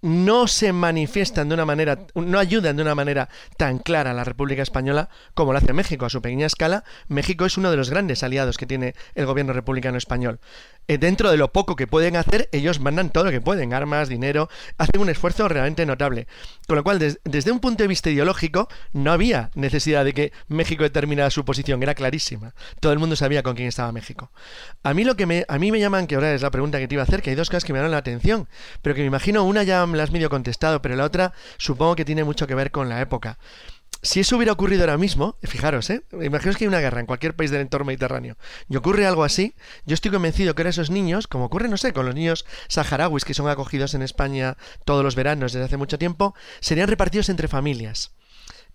no 0.06 0.48
se 0.48 0.72
manifiestan 0.72 1.50
de 1.50 1.56
una 1.56 1.66
manera, 1.66 2.06
no 2.14 2.38
ayudan 2.38 2.76
de 2.76 2.84
una 2.84 2.94
manera 2.94 3.28
tan 3.58 3.80
clara 3.80 4.12
a 4.12 4.14
la 4.14 4.24
República 4.24 4.62
Española 4.62 5.10
como 5.34 5.52
lo 5.52 5.58
hace 5.58 5.74
México. 5.74 6.06
A 6.06 6.12
su 6.12 6.22
pequeña 6.22 6.46
escala, 6.46 6.84
México 7.08 7.46
es 7.46 7.58
uno 7.58 7.72
de 7.72 7.78
los 7.78 7.90
grandes 7.90 8.22
aliados 8.22 8.58
que 8.58 8.68
tiene 8.68 8.94
el 9.16 9.26
gobierno 9.26 9.52
republicano 9.52 9.98
español. 9.98 10.40
Eh, 10.88 10.98
dentro 11.00 11.32
de 11.32 11.38
lo 11.38 11.52
poco 11.52 11.76
que 11.76 11.88
pueden 11.88 12.16
hacer, 12.16 12.48
ellos 12.52 12.80
mandan 12.80 13.10
todo 13.10 13.24
lo 13.26 13.32
que 13.32 13.42
pueden, 13.42 13.74
armas, 13.74 14.08
dinero, 14.08 14.50
hacen 14.78 15.02
un 15.02 15.10
esfuerzo 15.10 15.48
realmente 15.48 15.86
notable. 15.86 16.28
Con 16.68 16.76
lo 16.76 16.84
cual, 16.84 17.00
des- 17.00 17.20
desde 17.24 17.52
un 17.52 17.60
punto 17.60 17.84
de 17.84 17.88
vista 17.88 18.10
ideológico, 18.10 18.68
no 18.94 19.12
había 19.12 19.50
necesidad 19.56 20.06
de 20.06 20.14
que 20.14 20.32
México 20.48 20.84
determinara 20.84 21.30
su 21.32 21.44
posición, 21.44 21.82
era 21.82 21.96
clarísima. 21.96 22.54
Todo 22.80 22.94
el 22.94 23.00
mundo 23.00 23.16
sabía 23.16 23.42
con 23.44 23.56
quién 23.56 23.68
estaba 23.68 23.92
México. 23.92 24.32
A 24.84 24.94
mí 24.94 25.04
lo 25.04 25.16
que 25.16 25.26
me, 25.26 25.46
a 25.48 25.58
mí 25.58 25.72
me 25.72 25.80
llaman, 25.80 26.06
que 26.08 26.16
ahora 26.16 26.34
es 26.34 26.42
la 26.42 26.52
pregunta 26.52 26.80
que 26.80 26.88
te 26.88 26.96
iba 26.96 27.02
a 27.02 27.06
hacer, 27.06 27.22
que 27.22 27.32
hay 27.32 27.36
dos 27.36 27.50
cosas 27.50 27.64
que 27.66 27.74
me 27.74 27.80
llaman 27.80 27.92
la 27.92 27.98
atención, 27.98 28.48
pero 28.82 28.94
que 28.96 29.02
me 29.02 29.08
imagino 29.08 29.44
una 29.44 29.64
ya 29.64 29.86
me 29.88 29.98
la 29.98 30.04
has 30.04 30.12
medio 30.12 30.30
contestado, 30.30 30.82
pero 30.82 30.96
la 30.96 31.06
otra 31.06 31.34
supongo 31.58 31.96
que 31.96 32.06
tiene 32.06 32.24
mucho 32.24 32.46
que 32.48 32.56
ver 32.56 32.70
con 32.72 32.90
la 32.90 33.02
época. 33.02 33.38
Si 34.06 34.20
eso 34.20 34.36
hubiera 34.36 34.54
ocurrido 34.54 34.84
ahora 34.84 35.00
mismo, 35.00 35.36
fijaros, 35.42 35.90
¿eh? 35.90 36.04
imaginaos 36.22 36.58
que 36.58 36.66
hay 36.66 36.68
una 36.68 36.80
guerra 36.80 37.00
en 37.00 37.08
cualquier 37.08 37.36
país 37.36 37.50
del 37.50 37.62
entorno 37.62 37.86
mediterráneo 37.86 38.38
y 38.70 38.76
ocurre 38.76 39.08
algo 39.08 39.24
así, 39.24 39.56
yo 39.88 39.96
estoy 39.96 40.12
convencido 40.12 40.54
que 40.54 40.62
ahora 40.62 40.70
esos 40.70 40.92
niños, 40.92 41.26
como 41.26 41.46
ocurre, 41.46 41.70
no 41.70 41.76
sé, 41.76 41.92
con 41.92 42.06
los 42.06 42.14
niños 42.14 42.46
saharauis 42.68 43.26
que 43.26 43.34
son 43.34 43.50
acogidos 43.50 43.96
en 43.96 44.04
España 44.04 44.58
todos 44.86 45.04
los 45.04 45.16
veranos 45.16 45.54
desde 45.54 45.66
hace 45.66 45.78
mucho 45.78 45.98
tiempo, 45.98 46.36
serían 46.60 46.88
repartidos 46.88 47.30
entre 47.30 47.48
familias. 47.48 48.12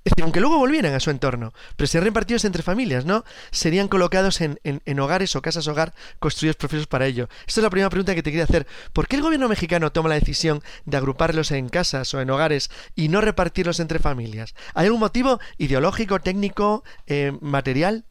Es 0.02 0.12
decir, 0.12 0.24
aunque 0.24 0.40
luego 0.40 0.56
volvieran 0.56 0.94
a 0.94 1.00
su 1.00 1.10
entorno, 1.10 1.52
pero 1.76 1.86
serían 1.86 2.06
repartidos 2.06 2.46
entre 2.46 2.62
familias, 2.62 3.04
¿no? 3.04 3.22
Serían 3.50 3.86
colocados 3.86 4.40
en, 4.40 4.58
hogares 4.98 5.36
o 5.36 5.42
casas 5.42 5.68
hogar 5.68 5.92
construidos 6.18 6.56
precisos 6.56 6.86
para 6.86 7.06
ello. 7.06 7.28
Esta 7.46 7.60
es 7.60 7.64
la 7.64 7.70
primera 7.70 7.90
pregunta 7.90 8.14
que 8.14 8.22
te 8.22 8.30
quería 8.30 8.44
hacer. 8.44 8.66
¿Por 8.94 9.08
qué 9.08 9.16
el 9.16 9.22
gobierno 9.22 9.46
mexicano 9.48 9.92
toma 9.92 10.08
la 10.08 10.14
decisión 10.14 10.62
de 10.86 10.96
agruparlos 10.96 11.50
en 11.50 11.68
casas 11.68 12.14
o 12.14 12.20
en 12.22 12.30
hogares 12.30 12.70
y 12.94 13.08
no 13.08 13.20
repartirlos 13.20 13.78
entre 13.78 13.98
familias? 13.98 14.54
¿Hay 14.72 14.86
algún 14.86 15.00
motivo 15.00 15.38
ideológico, 15.58 16.18
técnico, 16.20 16.82
eh, 17.06 17.32
material 17.42 18.06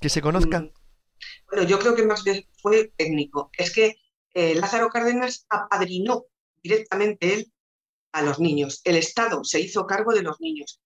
que 0.00 0.08
se 0.08 0.22
conozca? 0.22 0.60
Mm, 0.60 0.70
Bueno, 1.50 1.66
yo 1.66 1.78
creo 1.80 1.96
que 1.96 2.06
más 2.06 2.22
bien 2.22 2.46
fue 2.62 2.92
técnico. 2.96 3.50
Es 3.58 3.72
que 3.72 3.96
eh, 4.34 4.54
Lázaro 4.54 4.90
Cárdenas 4.90 5.46
apadrinó 5.48 6.26
directamente 6.62 7.34
él 7.34 7.52
a 8.12 8.22
los 8.22 8.38
niños. 8.38 8.80
El 8.84 8.96
Estado 8.96 9.42
se 9.42 9.60
hizo 9.60 9.86
cargo 9.86 10.12
de 10.12 10.22
los 10.22 10.40
niños. 10.40 10.80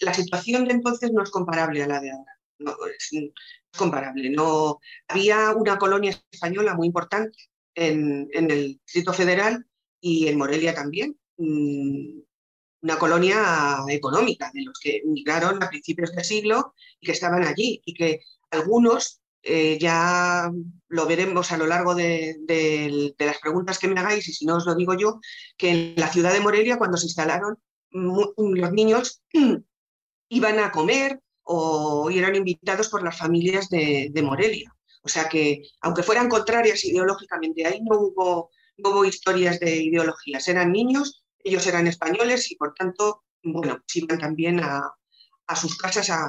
La 0.00 0.14
situación 0.14 0.66
de 0.66 0.74
entonces 0.74 1.12
no 1.12 1.22
es 1.22 1.30
comparable 1.30 1.82
a 1.82 1.86
la 1.86 2.00
de 2.00 2.10
ahora. 2.10 2.32
No 2.58 2.72
es, 2.86 3.08
no 3.12 3.20
es 3.20 3.78
comparable. 3.78 4.30
No, 4.30 4.78
había 5.08 5.52
una 5.54 5.78
colonia 5.78 6.18
española 6.30 6.74
muy 6.74 6.86
importante 6.88 7.36
en, 7.74 8.28
en 8.32 8.50
el 8.50 8.80
Distrito 8.84 9.12
Federal 9.12 9.66
y 10.00 10.28
en 10.28 10.38
Morelia 10.38 10.74
también. 10.74 11.18
mm, 11.36 12.20
Una 12.82 12.98
colonia 12.98 13.78
económica 13.88 14.50
de 14.54 14.62
los 14.62 14.78
que 14.80 14.98
emigraron 15.04 15.62
a 15.62 15.68
principios 15.68 16.12
del 16.12 16.24
siglo 16.24 16.74
y 17.00 17.06
que 17.06 17.12
estaban 17.12 17.44
allí 17.44 17.82
y 17.84 17.94
que 17.94 18.20
algunos 18.50 19.20
eh, 19.42 19.78
ya 19.78 20.50
lo 20.88 21.06
veremos 21.06 21.52
a 21.52 21.56
lo 21.56 21.66
largo 21.66 21.94
de, 21.94 22.36
de- 22.40 23.14
las 23.18 23.38
preguntas 23.38 23.78
que 23.78 23.86
me 23.86 24.00
hagáis, 24.00 24.26
y 24.28 24.32
si 24.32 24.44
no 24.44 24.56
os 24.56 24.66
lo 24.66 24.74
digo 24.74 24.94
yo, 24.94 25.20
que 25.56 25.70
en 25.70 25.94
la 25.96 26.08
ciudad 26.12 26.32
de 26.32 26.40
Morelia, 26.40 26.78
cuando 26.78 26.96
se 26.96 27.06
instalaron, 27.06 27.56
los 27.90 28.72
niños 28.72 29.22
iban 30.28 30.58
a 30.58 30.70
comer 30.70 31.20
o 31.44 32.10
eran 32.10 32.34
invitados 32.34 32.88
por 32.88 33.02
las 33.02 33.16
familias 33.16 33.68
de, 33.68 34.10
Morelia. 34.22 34.72
O 35.02 35.08
sea 35.08 35.28
que, 35.28 35.62
aunque 35.80 36.02
fueran 36.02 36.28
contrarias 36.28 36.84
ideológicamente, 36.84 37.64
ahí 37.66 37.80
no 37.82 37.98
hubo, 38.00 38.50
no 38.78 38.90
hubo 38.90 39.04
historias 39.04 39.60
de 39.60 39.76
ideologías. 39.76 40.48
Eran 40.48 40.72
niños, 40.72 41.24
ellos 41.44 41.66
eran 41.66 41.86
españoles 41.86 42.50
y 42.50 42.56
por 42.56 42.74
tanto, 42.74 43.22
bueno, 43.42 43.76
pues 43.78 43.96
iban 43.96 44.18
también 44.18 44.60
a, 44.60 44.82
a 45.46 45.56
sus 45.56 45.76
casas 45.78 46.10
a, 46.10 46.28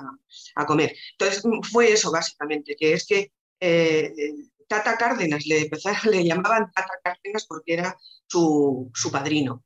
a 0.56 0.66
comer. 0.66 0.96
Entonces 1.18 1.42
fue 1.72 1.92
eso 1.92 2.12
básicamente, 2.12 2.76
que 2.78 2.94
es 2.94 3.08
que 3.08 3.32
eh, 3.60 4.12
Tata 4.68 4.98
Cárdenas, 4.98 5.46
le, 5.48 5.62
empezaron- 5.62 6.12
le 6.12 6.24
llamaban 6.26 6.72
Tata 6.72 6.94
Cárdenas 7.04 7.46
porque 7.48 7.74
era 7.74 7.98
su, 8.28 8.92
su 8.94 9.12
padrino. 9.12 9.64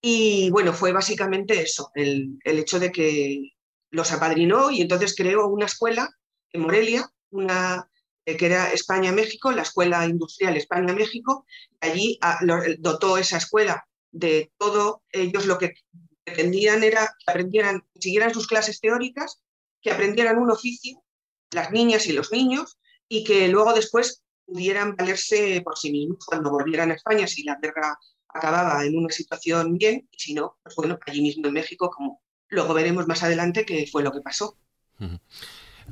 Y 0.00 0.50
bueno, 0.50 0.72
fue 0.72 0.92
básicamente 0.92 1.60
eso, 1.60 1.90
el, 1.94 2.38
el 2.44 2.58
hecho 2.58 2.78
de 2.78 2.92
que 2.92 3.50
los 3.90 4.12
apadrinó 4.12 4.70
y 4.70 4.82
entonces 4.82 5.14
creó 5.16 5.48
una 5.48 5.66
escuela 5.66 6.08
en 6.52 6.62
Morelia, 6.62 7.08
una 7.30 7.90
eh, 8.24 8.36
que 8.36 8.46
era 8.46 8.72
España-México, 8.72 9.52
la 9.52 9.62
Escuela 9.62 10.06
Industrial 10.06 10.56
España-México. 10.56 11.46
Allí 11.80 12.18
ah, 12.22 12.38
lo- 12.42 12.62
dotó 12.78 13.18
esa 13.18 13.38
escuela 13.38 13.84
de 14.10 14.52
todo, 14.58 15.02
ellos 15.10 15.46
lo 15.46 15.58
que 15.58 15.74
pretendían 16.24 16.82
era 16.84 17.06
que 17.06 17.30
aprendieran, 17.30 17.84
siguieran 17.98 18.32
sus 18.34 18.46
clases 18.46 18.80
teóricas, 18.80 19.40
que 19.80 19.90
aprendieran 19.90 20.38
un 20.38 20.50
oficio, 20.50 21.02
las 21.52 21.70
niñas 21.70 22.06
y 22.06 22.12
los 22.12 22.32
niños, 22.32 22.78
y 23.08 23.24
que 23.24 23.48
luego 23.48 23.72
después 23.72 24.22
pudieran 24.44 24.96
valerse 24.96 25.60
por 25.62 25.78
sí 25.78 25.90
mismos 25.92 26.24
cuando 26.26 26.50
volvieran 26.50 26.90
a 26.90 26.94
España, 26.94 27.26
si 27.26 27.42
la 27.44 27.58
guerra 27.60 27.96
acababa 28.28 28.84
en 28.84 28.96
una 28.98 29.10
situación 29.12 29.76
bien, 29.78 30.08
y 30.10 30.18
si 30.18 30.34
no, 30.34 30.58
pues 30.62 30.74
bueno, 30.76 30.98
allí 31.06 31.22
mismo 31.22 31.46
en 31.46 31.54
México, 31.54 31.90
como 31.90 32.22
luego 32.48 32.74
veremos 32.74 33.06
más 33.08 33.22
adelante 33.22 33.64
qué 33.64 33.86
fue 33.90 34.02
lo 34.02 34.12
que 34.12 34.20
pasó. 34.22 34.58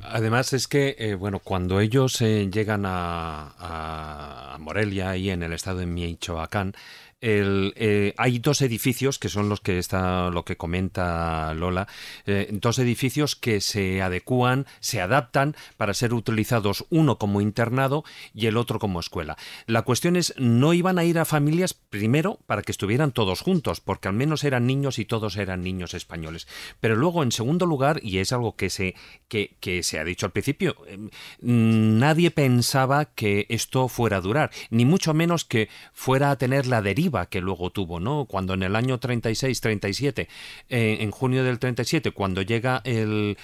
Además 0.03 0.53
es 0.53 0.67
que, 0.67 0.95
eh, 0.99 1.15
bueno, 1.15 1.39
cuando 1.39 1.79
ellos 1.79 2.21
eh, 2.21 2.49
llegan 2.51 2.83
a, 2.85 4.53
a- 4.53 4.57
Morelia, 4.59 5.09
ahí 5.11 5.29
en 5.29 5.43
el 5.43 5.53
estado 5.53 5.79
de 5.79 5.85
Michoacán, 5.87 6.73
eh, 7.19 8.13
hay 8.17 8.39
dos 8.39 8.61
edificios 8.61 9.17
que 9.17 9.29
son 9.29 9.49
los 9.49 9.59
que 9.59 9.79
está, 9.79 10.29
lo 10.29 10.45
que 10.45 10.55
comenta 10.55 11.53
Lola, 11.55 11.87
eh, 12.25 12.47
dos 12.51 12.77
edificios 12.77 13.35
que 13.35 13.59
se 13.59 14.01
adecúan, 14.01 14.67
se 14.79 15.01
adaptan 15.01 15.55
para 15.77 15.95
ser 15.95 16.13
utilizados 16.13 16.85
uno 16.89 17.17
como 17.17 17.41
internado 17.41 18.03
y 18.33 18.45
el 18.45 18.57
otro 18.57 18.77
como 18.77 18.99
escuela. 18.99 19.35
La 19.65 19.81
cuestión 19.81 20.15
es, 20.15 20.33
no 20.37 20.73
iban 20.73 20.99
a 20.99 21.05
ir 21.05 21.17
a 21.17 21.25
familias 21.25 21.73
primero 21.73 22.39
para 22.45 22.61
que 22.61 22.71
estuvieran 22.71 23.11
todos 23.11 23.41
juntos, 23.41 23.81
porque 23.81 24.07
al 24.07 24.13
menos 24.13 24.43
eran 24.43 24.67
niños 24.67 24.99
y 24.99 25.05
todos 25.05 25.37
eran 25.37 25.63
niños 25.63 25.93
españoles. 25.95 26.47
Pero 26.79 26.95
luego, 26.95 27.23
en 27.23 27.31
segundo 27.31 27.65
lugar, 27.65 27.99
y 28.03 28.19
es 28.19 28.31
algo 28.31 28.55
que 28.55 28.69
se, 28.69 28.93
que, 29.27 29.57
se 29.81 29.99
ha 29.99 30.03
dicho 30.03 30.27
al 30.27 30.31
principio, 30.31 30.75
eh, 30.87 31.09
nadie 31.41 32.29
pensaba 32.29 33.05
que 33.05 33.47
esto 33.49 33.87
fuera 33.87 34.17
a 34.17 34.21
durar, 34.21 34.51
ni 34.69 34.85
mucho 34.85 35.13
menos 35.13 35.45
que 35.45 35.69
fuera 35.93 36.31
a 36.31 36.37
tener 36.37 36.67
la 36.67 36.81
deriva 36.81 37.06
que 37.29 37.41
luego 37.41 37.69
tuvo, 37.71 37.99
¿no? 37.99 38.25
Cuando 38.25 38.53
en 38.53 38.63
el 38.63 38.75
año 38.75 38.99
36-37, 38.99 40.27
eh, 40.69 40.97
en 41.01 41.11
junio 41.11 41.43
del 41.43 41.59
37, 41.59 42.11
cuando 42.11 42.41
llega 42.41 42.81
el, 42.83 43.37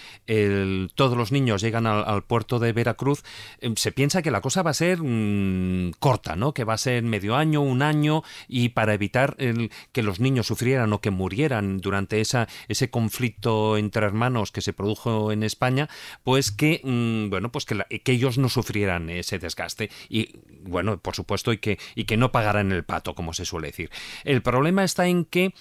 todos 0.95 1.17
los 1.17 1.31
niños 1.31 1.61
llegan 1.61 1.87
al, 1.87 2.03
al 2.05 2.23
puerto 2.23 2.59
de 2.59 2.73
Veracruz, 2.73 3.23
eh, 3.59 3.73
se 3.75 3.91
piensa 3.91 4.21
que 4.21 4.31
la 4.31 4.41
cosa 4.41 4.61
va 4.63 4.71
a 4.71 4.73
ser 4.73 4.99
mm, 5.01 5.91
corta, 5.99 6.35
¿no? 6.35 6.53
Que 6.53 6.63
va 6.63 6.73
a 6.73 6.77
ser 6.77 7.03
medio 7.03 7.35
año, 7.35 7.61
un 7.61 7.81
año, 7.81 8.23
y 8.47 8.69
para 8.69 8.93
evitar 8.93 9.35
el- 9.39 9.71
que 9.91 10.03
los 10.03 10.19
niños 10.19 10.47
sufrieran 10.47 10.91
o 10.93 11.01
que 11.01 11.11
murieran 11.11 11.79
durante 11.79 12.21
esa, 12.21 12.47
ese 12.67 12.89
conflicto 12.89 13.77
entre 13.77 14.05
hermanos 14.05 14.51
que 14.51 14.61
se 14.61 14.73
produjo 14.73 15.31
en 15.31 15.43
España, 15.43 15.89
pues 16.23 16.51
que, 16.51 16.81
mm, 16.83 17.29
bueno, 17.29 17.51
pues 17.51 17.65
que, 17.65 17.75
la- 17.75 17.85
que 17.85 18.11
ellos 18.11 18.37
no 18.37 18.49
sufrieran 18.49 19.09
ese 19.09 19.39
desgaste 19.39 19.89
y, 20.09 20.29
bueno, 20.63 20.97
por 20.99 21.15
supuesto, 21.15 21.53
y 21.53 21.57
que, 21.57 21.77
y 21.95 22.05
que 22.05 22.17
no 22.17 22.31
pagaran 22.31 22.71
el 22.71 22.83
pato, 22.83 23.15
como 23.15 23.33
se 23.33 23.45
suele 23.45 23.52
decir. 23.61 23.89
El 24.23 24.41
problema 24.41 24.83
está 24.83 25.07
en 25.07 25.25
que 25.25 25.53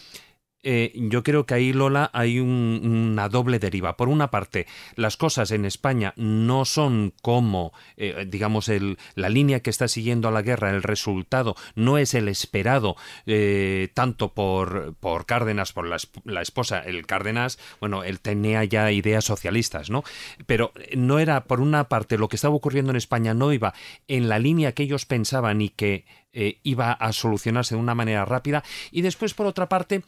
eh, 0.65 0.93
yo 0.95 1.25
creo 1.25 1.45
que 1.45 1.55
ahí, 1.55 1.73
Lola, 1.73 2.11
hay 2.13 2.39
una 2.39 3.29
doble 3.29 3.59
deriva. 3.59 3.97
Por 3.97 4.09
una 4.09 4.31
parte, 4.31 4.67
las 4.95 5.17
cosas 5.17 5.51
en 5.51 5.65
España 5.65 6.15
no 6.17 6.65
son 6.65 7.13
como, 7.21 7.73
eh, 7.97 8.27
digamos, 8.29 8.69
el, 8.69 8.99
la 9.15 9.29
línea 9.29 9.61
que 9.61 9.71
está 9.71 9.89
siguiendo 9.89 10.29
a 10.29 10.31
la 10.31 10.43
guerra, 10.43 10.71
el 10.71 10.85
resultado 10.85 11.57
no 11.75 11.99
es 11.99 12.15
el 12.15 12.29
esperado 12.29 12.97
eh, 13.27 13.89
tanto 13.95 14.35
por, 14.35 14.95
por 15.01 15.27
Cárdenas, 15.27 15.73
por 15.73 15.87
la, 15.87 15.97
la, 16.25 16.43
esposa, 16.43 16.79
el 16.81 17.07
Cárdenas, 17.07 17.59
bueno, 17.81 18.05
él 18.05 18.21
tenía 18.21 18.63
ya 18.65 18.93
ideas 18.93 19.25
socialistas, 19.25 19.91
¿no? 19.91 20.05
Pero 20.47 20.73
no 20.97 21.19
era, 21.19 21.45
por 21.45 21.61
una 21.61 21.89
parte, 21.89 22.19
lo 22.19 22.29
que 22.29 22.37
estaba 22.37 22.55
ocurriendo 22.55 22.93
en 22.93 22.97
España 22.97 23.35
no 23.35 23.53
iba 23.53 23.75
en 24.07 24.29
la 24.29 24.39
línea 24.39 24.73
que 24.73 24.85
ellos 24.85 25.07
pensaban 25.07 25.61
y 25.61 25.71
que 25.71 26.05
iba 26.63 26.93
a 26.93 27.13
solucionarse 27.13 27.75
de 27.75 27.81
una 27.81 27.95
manera 27.95 28.25
rápida, 28.25 28.65
y 28.91 29.03
después, 29.03 29.35
por 29.35 29.47
otra 29.47 29.69
parte, 29.69 30.03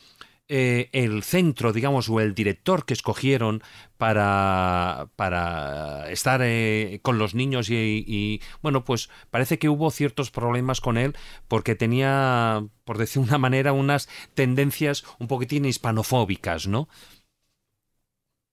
eh, 0.49 0.91
el 0.93 1.23
centro, 1.23 1.73
digamos, 1.73 2.09
o 2.11 2.21
el 2.21 2.35
director 2.35 2.85
que 2.85 2.93
escogieron 2.93 3.63
para, 3.97 5.09
para 5.17 6.11
estar 6.11 6.41
eh, 6.43 7.01
con 7.03 7.19
los 7.19 7.35
niños 7.35 7.71
y, 7.71 8.43
bueno, 8.61 8.85
pues 8.85 9.09
parece 9.31 9.59
que 9.59 9.71
hubo 9.71 9.91
ciertos 9.91 10.31
problemas 10.31 10.83
con 10.83 10.99
él 10.99 11.17
porque 11.49 11.75
tenía, 11.75 12.67
por 12.85 12.99
decir 12.99 13.23
una 13.23 13.39
manera, 13.39 13.73
unas 13.73 14.09
tendencias 14.35 15.05
un 15.19 15.29
poquitín 15.29 15.65
hispanofóbicas, 15.65 16.67
¿no? 16.67 16.89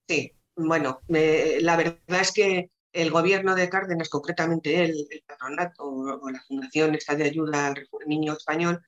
Sí, 0.08 0.32
bueno, 0.56 1.02
la 1.08 1.76
verdad 1.76 2.22
es 2.22 2.32
que 2.32 2.70
el 2.94 3.12
gobierno 3.12 3.56
de 3.56 3.70
Cárdenas, 3.70 4.10
concretamente 4.10 4.84
él, 4.84 5.08
el 5.10 5.24
patronato 5.24 5.84
o 5.84 6.30
la 6.30 6.42
Fundación 6.48 6.96
esta 6.96 7.16
de 7.16 7.26
Ayuda 7.26 7.68
al 7.68 7.88
Niño 8.06 8.34
Español, 8.34 8.82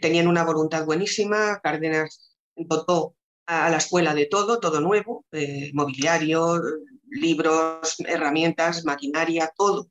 tenían 0.00 0.28
una 0.28 0.44
voluntad 0.44 0.84
buenísima. 0.84 1.60
Cárdenas 1.60 2.27
dotó 2.66 3.14
a 3.46 3.70
la 3.70 3.78
escuela 3.78 4.14
de 4.14 4.26
todo, 4.26 4.60
todo 4.60 4.80
nuevo, 4.80 5.24
eh, 5.32 5.70
mobiliario, 5.72 6.60
libros, 7.10 7.96
herramientas, 8.00 8.84
maquinaria, 8.84 9.52
todo. 9.56 9.90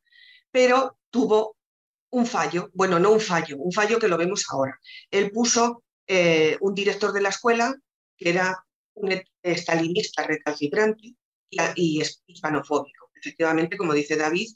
Pero 0.51 0.97
tuvo 1.09 1.57
un 2.11 2.25
fallo, 2.25 2.69
bueno, 2.73 2.99
no 2.99 3.11
un 3.11 3.19
fallo, 3.19 3.57
un 3.57 3.71
fallo 3.71 3.99
que 3.99 4.07
lo 4.07 4.17
vemos 4.17 4.45
ahora. 4.49 4.79
Él 5.09 5.31
puso 5.31 5.83
eh, 6.05 6.57
un 6.61 6.73
director 6.73 7.11
de 7.11 7.21
la 7.21 7.29
escuela 7.29 7.75
que 8.15 8.29
era 8.29 8.63
un 8.93 9.21
estalinista 9.43 10.23
recalcitrante 10.23 11.15
y, 11.49 11.57
y 11.75 12.03
hispanofóbico. 12.27 13.09
Efectivamente, 13.15 13.77
como 13.77 13.93
dice 13.93 14.15
David, 14.15 14.47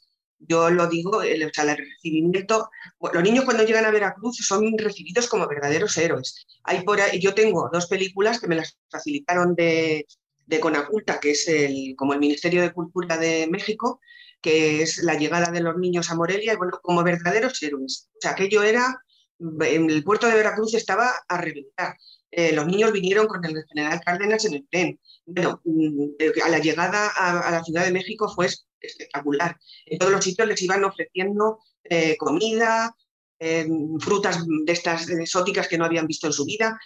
yo 0.47 0.69
lo 0.69 0.88
digo, 0.88 1.21
el, 1.21 1.43
o 1.43 1.49
sea, 1.54 1.63
el 1.71 1.77
recibimiento, 1.77 2.69
los 3.13 3.23
niños 3.23 3.45
cuando 3.45 3.63
llegan 3.63 3.86
a 3.86 3.91
Veracruz 3.91 4.38
son 4.38 4.77
recibidos 4.77 5.27
como 5.27 5.47
verdaderos 5.47 5.97
héroes. 5.97 6.45
Hay 6.63 6.84
por 6.84 6.99
yo 7.19 7.34
tengo 7.34 7.69
dos 7.71 7.88
películas 7.88 8.39
que 8.39 8.47
me 8.47 8.56
las 8.56 8.77
facilitaron 8.89 9.56
de, 9.56 10.06
de 10.45 10.60
Conaculta, 10.60 11.19
que 11.19 11.32
es 11.32 11.47
el, 11.47 11.95
como 11.95 12.13
el 12.13 12.19
Ministerio 12.19 12.62
de 12.62 12.73
Cultura 12.73 13.17
de 13.17 13.47
México, 13.49 13.99
que 14.41 14.82
es 14.82 15.04
la 15.04 15.15
llegada 15.15 15.51
de 15.51 15.62
los 15.62 15.77
niños 15.77 16.10
a 16.10 16.15
Morelia, 16.15 16.54
y 16.54 16.58
bueno, 16.58 16.80
como 16.82 17.04
verdaderos 17.04 17.62
héroes. 17.62 18.10
O 18.15 18.17
sea, 18.19 18.32
aquello 18.32 18.63
era, 18.63 19.01
en 19.39 19.89
el 19.89 20.04
puerto 20.04 20.27
de 20.27 20.36
Veracruz 20.36 20.73
estaba 20.73 21.13
a 21.27 21.38
reventar. 21.38 21.95
Eh, 22.31 22.53
los 22.53 22.65
niños 22.65 22.93
vinieron 22.93 23.27
con 23.27 23.43
el 23.43 23.63
general 23.67 24.01
Cárdenas 24.05 24.45
en 24.45 24.53
el 24.53 24.67
tren. 24.69 24.99
Bueno, 25.25 25.61
mm, 25.65 26.43
a 26.45 26.49
la 26.49 26.59
llegada 26.59 27.07
a, 27.09 27.51
la 27.51 27.63
Ciudad 27.63 27.85
de 27.85 27.91
México 27.91 28.31
fue 28.33 28.47
espectacular. 28.79 29.59
En 29.85 29.99
todos 29.99 30.11
los 30.11 30.23
sitios 30.23 30.47
les 30.47 30.61
iban 30.61 30.83
ofreciendo 30.83 31.59
eh, 31.83 32.15
comida, 32.17 32.95
eh, 33.39 33.67
frutas 33.99 34.45
de 34.47 34.71
estas 34.71 35.09
exóticas 35.09 35.67
que 35.67 35.77
no 35.77 35.85
habían 35.85 36.07
visto 36.07 36.27
en 36.27 36.33
su 36.33 36.45
vida, 36.45 36.79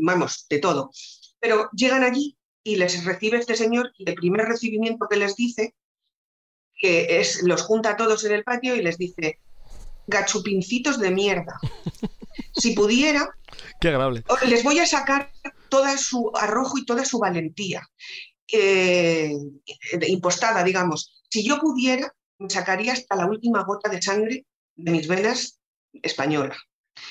vamos, 0.00 0.46
de 0.48 0.58
todo. 0.58 0.90
Pero 1.38 1.68
llegan 1.72 2.02
allí 2.02 2.36
y 2.64 2.76
les 2.76 3.04
recibe 3.04 3.38
este 3.38 3.54
señor 3.54 3.92
y 3.98 4.08
el 4.08 4.14
primer 4.14 4.46
recibimiento 4.46 5.06
que 5.08 5.18
les 5.18 5.36
dice, 5.36 5.74
que 6.74 7.20
es, 7.20 7.42
los 7.42 7.62
junta 7.62 7.90
a 7.90 7.96
todos 7.96 8.24
en 8.24 8.32
el 8.32 8.44
patio 8.44 8.74
y 8.74 8.82
les 8.82 8.98
dice, 8.98 9.38
gachupincitos 10.06 10.98
de 10.98 11.10
mierda. 11.10 11.58
Si 12.56 12.72
pudiera, 12.72 13.28
Qué 13.80 13.88
agradable. 13.88 14.24
les 14.46 14.62
voy 14.62 14.78
a 14.78 14.86
sacar 14.86 15.30
toda 15.68 15.96
su 15.98 16.30
arrojo 16.34 16.78
y 16.78 16.86
toda 16.86 17.04
su 17.04 17.18
valentía 17.18 17.82
eh, 18.52 19.32
impostada, 20.06 20.62
digamos. 20.64 21.22
Si 21.30 21.44
yo 21.44 21.58
pudiera, 21.58 22.12
me 22.38 22.50
sacaría 22.50 22.92
hasta 22.92 23.16
la 23.16 23.26
última 23.26 23.64
gota 23.64 23.90
de 23.90 24.00
sangre 24.00 24.46
de 24.76 24.92
mis 24.92 25.08
venas 25.08 25.60
española. 26.02 26.56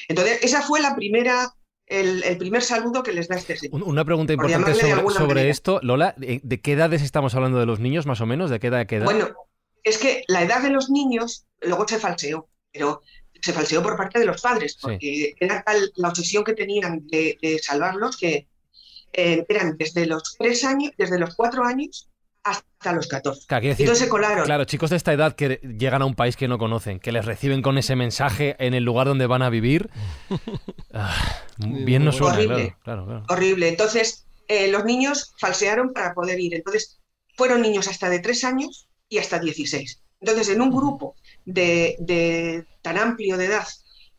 Entonces, 0.08 0.40
esa 0.44 0.62
fue 0.62 0.82
la 0.82 0.96
primera, 0.96 1.54
el, 1.86 2.38
primer 2.38 2.62
saludo 2.62 3.04
que 3.04 3.14
les 3.14 3.28
da 3.28 3.36
este 3.36 3.58
señor. 3.58 3.84
Una 3.84 4.06
pregunta 4.06 4.34
importante 4.34 4.74
sobre, 4.76 5.50
esto, 5.50 5.80
Lola, 5.82 6.16
¿de 6.18 6.62
qué 6.62 6.74
edades 6.74 7.02
estamos 7.02 7.36
hablando 7.36 7.60
de 7.60 7.66
los 7.66 7.80
niños, 7.80 8.06
más 8.06 8.22
o 8.22 8.26
menos? 8.26 8.50
¿De 8.50 8.60
qué 8.60 8.68
edad? 8.68 8.86
Qué 8.86 8.98
edad? 8.98 9.06
Bueno, 9.06 9.30
es 9.84 9.98
que 9.98 10.24
la 10.28 10.44
edad 10.44 10.62
de 10.62 10.70
los 10.70 10.90
niños 10.90 11.46
luego 11.62 11.88
se 11.88 12.00
falseó, 12.00 12.50
pero 12.72 13.02
se 13.44 13.52
falseó 13.52 13.84
por 13.84 13.98
parte 13.98 14.20
de 14.20 14.26
los 14.26 14.42
padres, 14.42 14.78
porque 14.82 15.36
era 15.38 15.62
tal 15.64 15.92
la 15.98 16.10
obsesión 16.10 16.46
que 16.46 16.54
tenían 16.54 17.06
de, 17.08 17.60
salvarlos 17.62 18.16
que 18.16 18.48
eh, 19.12 19.46
eran 19.50 19.76
desde 19.78 20.06
los 20.06 20.36
tres 20.38 20.64
años, 20.64 20.94
desde 20.98 21.20
los 21.20 21.36
cuatro 21.36 21.66
años 21.66 22.10
hasta 22.44 22.94
los 22.94 23.08
14. 23.08 23.48
Claro, 23.48 23.66
Entonces 23.66 24.00
se 24.00 24.08
colaron. 24.10 24.46
Claro, 24.46 24.64
chicos 24.64 24.90
de 24.90 24.96
esta 24.96 25.12
edad 25.12 25.36
que 25.36 25.60
llegan 25.78 26.02
a 26.02 26.06
un 26.06 26.16
país 26.16 26.38
que 26.38 26.48
no 26.48 26.58
conocen, 26.58 27.00
que 27.00 27.12
les 27.12 27.26
reciben 27.26 27.62
con 27.62 27.78
ese 27.78 27.98
mensaje 27.98 28.56
en 28.60 28.74
el 28.74 28.84
lugar 28.84 29.08
donde 29.08 29.28
van 29.28 29.42
a 29.42 29.50
vivir. 29.50 29.90
Ah, 30.96 31.42
bien 31.58 32.06
no 32.06 32.12
suena, 32.12 32.36
horrible, 32.36 32.78
claro, 32.84 33.24
Horrible. 33.28 33.68
Entonces, 33.68 34.28
eh, 34.48 34.68
los 34.68 34.86
niños 34.86 35.34
falsearon 35.40 35.92
para 35.92 36.14
poder 36.14 36.40
ir. 36.40 36.54
Entonces, 36.54 37.00
fueron 37.36 37.64
niños 37.64 37.88
hasta 37.88 38.12
de 38.12 38.20
tres 38.20 38.44
años 38.44 38.88
y 39.10 39.18
hasta 39.18 39.40
16. 39.40 40.04
Entonces, 40.22 40.50
en 40.50 40.62
un 40.62 40.70
grupo 40.70 41.16
de, 41.46 42.66
tan 42.82 42.98
amplio 42.98 43.38
de 43.38 43.46
edad 43.46 43.68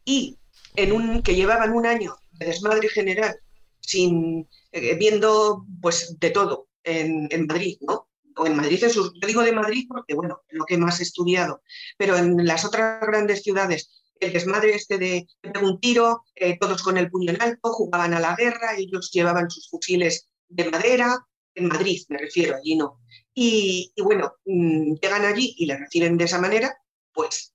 y 0.05 0.39
en 0.77 0.93
un 0.93 1.23
que 1.23 1.35
llevaban 1.35 1.73
un 1.73 1.87
año 1.87 2.17
de 2.33 2.47
desmadre 2.47 2.89
general, 2.89 3.37
sin 3.81 4.49
eh, 4.73 4.97
viendo 4.97 5.65
pues 5.81 6.19
de 6.19 6.31
todo 6.31 6.69
en, 6.83 7.47
Madrid, 7.47 7.79
¿no? 7.81 8.09
O 8.37 8.47
en 8.47 8.57
Madrid, 8.57 8.85
yo 8.93 9.11
digo 9.27 9.43
de 9.43 9.53
Madrid 9.53 9.87
porque, 9.89 10.15
bueno, 10.15 10.43
lo 10.51 10.65
que 10.65 10.77
más 10.77 11.01
he 11.01 11.05
estudiado, 11.05 11.63
pero 11.97 12.17
en 12.17 12.45
las 12.45 12.65
otras 12.65 13.01
grandes 13.01 13.43
ciudades, 13.43 13.91
el 14.19 14.33
desmadre 14.33 14.75
este 14.75 14.99
de, 14.99 15.27
un 15.63 15.81
tiro, 15.81 16.25
eh, 16.35 16.59
todos 16.59 16.83
con 16.83 16.99
el 16.99 17.11
puño 17.11 17.31
en 17.31 17.41
alto, 17.41 17.73
jugaban 17.73 18.15
a 18.15 18.21
la 18.21 18.35
guerra, 18.35 18.77
ellos 18.77 19.11
llevaban 19.13 19.51
sus 19.51 19.69
fusiles 19.69 20.29
de 20.49 20.71
madera, 20.71 21.25
en 21.55 21.69
Madrid 21.69 22.03
me 22.09 22.19
refiero, 22.19 22.57
allí 22.57 22.77
no. 22.77 23.01
Y, 23.33 23.93
bueno, 23.97 24.35
mm, 24.45 24.95
llegan 24.95 25.25
allí 25.25 25.55
y 25.59 25.67
le 25.67 25.77
reciben 25.77 26.17
de 26.17 26.25
esa 26.25 26.41
manera, 26.41 26.77
pues 27.14 27.55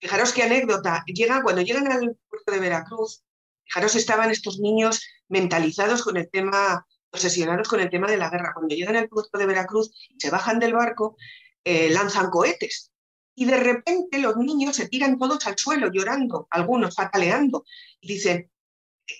fijaros 0.00 0.32
qué 0.32 0.42
anécdota. 0.42 1.04
Llegan, 1.06 1.42
cuando 1.42 1.62
llegan 1.62 1.90
al 1.90 2.16
puerto 2.28 2.52
de 2.52 2.58
Veracruz, 2.58 3.22
fijaros, 3.64 3.94
estaban 3.94 4.30
estos 4.30 4.58
niños 4.58 5.00
mentalizados 5.28 6.02
con 6.02 6.16
el 6.16 6.28
tema, 6.28 6.84
obsesionados 7.10 7.68
con 7.68 7.80
el 7.80 7.90
tema 7.90 8.10
de 8.10 8.16
la 8.16 8.30
guerra. 8.30 8.52
Cuando 8.54 8.74
llegan 8.74 8.96
al 8.96 9.08
puerto 9.08 9.38
de 9.38 9.46
Veracruz 9.46 9.92
y 10.10 10.18
se 10.18 10.30
bajan 10.30 10.58
del 10.58 10.72
barco, 10.72 11.16
eh, 11.64 11.90
lanzan 11.90 12.30
cohetes. 12.30 12.90
Y 13.34 13.44
de 13.44 13.56
repente 13.56 14.18
los 14.18 14.36
niños 14.36 14.76
se 14.76 14.88
tiran 14.88 15.18
todos 15.18 15.46
al 15.46 15.56
suelo 15.56 15.90
llorando, 15.90 16.48
algunos 16.50 16.96
pataleando, 16.96 17.64
y 18.00 18.08
dicen, 18.14 18.50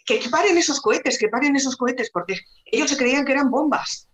que 0.05 0.21
paren 0.31 0.59
esos 0.59 0.81
cohetes, 0.81 1.19
que 1.19 1.29
paren 1.29 1.57
esos 1.57 1.77
cohetes, 1.77 2.11
porque 2.11 2.41
ellos 2.67 2.91
se 2.91 2.97
creían 2.97 3.25
que 3.25 3.33
eran 3.33 3.51
bombas. 3.51 4.09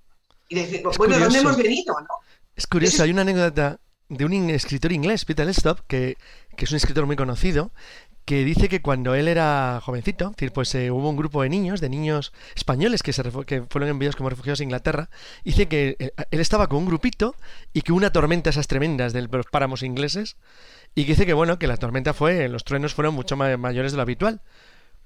Y 0.49 0.55
decir, 0.55 0.83
bueno, 0.97 1.19
¿dónde 1.19 1.39
hemos 1.39 1.57
venido? 1.57 1.95
¿no? 2.01 2.09
Es 2.55 2.67
curioso, 2.67 3.03
hay 3.03 3.11
una 3.11 3.23
anécdota 3.23 3.81
de 4.09 4.25
un 4.25 4.51
escritor 4.51 4.93
inglés, 4.93 5.25
Peter 5.25 5.47
Lestop, 5.47 5.81
que, 5.87 6.17
que, 6.57 6.65
es 6.65 6.71
un 6.71 6.77
escritor 6.77 7.07
muy 7.07 7.17
conocido, 7.17 7.71
que 8.29 8.45
dice 8.45 8.69
que 8.69 8.83
cuando 8.83 9.15
él 9.15 9.27
era 9.27 9.81
jovencito, 9.83 10.35
pues 10.53 10.75
eh, 10.75 10.91
hubo 10.91 11.09
un 11.09 11.17
grupo 11.17 11.43
de 11.43 11.49
niños, 11.49 11.81
de 11.81 11.89
niños 11.89 12.35
españoles 12.55 13.03
que, 13.03 13.15
se 13.15 13.23
que 13.47 13.63
fueron 13.71 13.89
enviados 13.89 14.17
como 14.17 14.29
refugiados 14.29 14.61
a 14.61 14.65
Inglaterra, 14.65 15.09
dice 15.45 15.67
que 15.67 15.97
eh, 15.99 16.13
él 16.31 16.41
estaba 16.41 16.67
con 16.67 16.81
un 16.81 16.87
grupito 16.87 17.35
y 17.73 17.81
que 17.81 17.93
una 17.93 18.13
tormenta 18.13 18.51
esas 18.51 18.67
tremendas 18.67 19.15
de 19.15 19.23
los 19.23 19.47
páramos 19.47 19.83
ingleses, 19.83 20.37
y 20.95 21.05
que 21.05 21.13
dice 21.13 21.25
que 21.25 21.33
bueno, 21.33 21.59
que 21.59 21.67
la 21.67 21.79
tormenta 21.79 22.13
fue, 22.13 22.49
los 22.49 22.65
truenos 22.65 22.93
fueron 22.93 23.15
mucho 23.15 23.35
mayores 23.37 23.93
de 23.93 23.97
lo 23.97 24.03
habitual, 24.03 24.43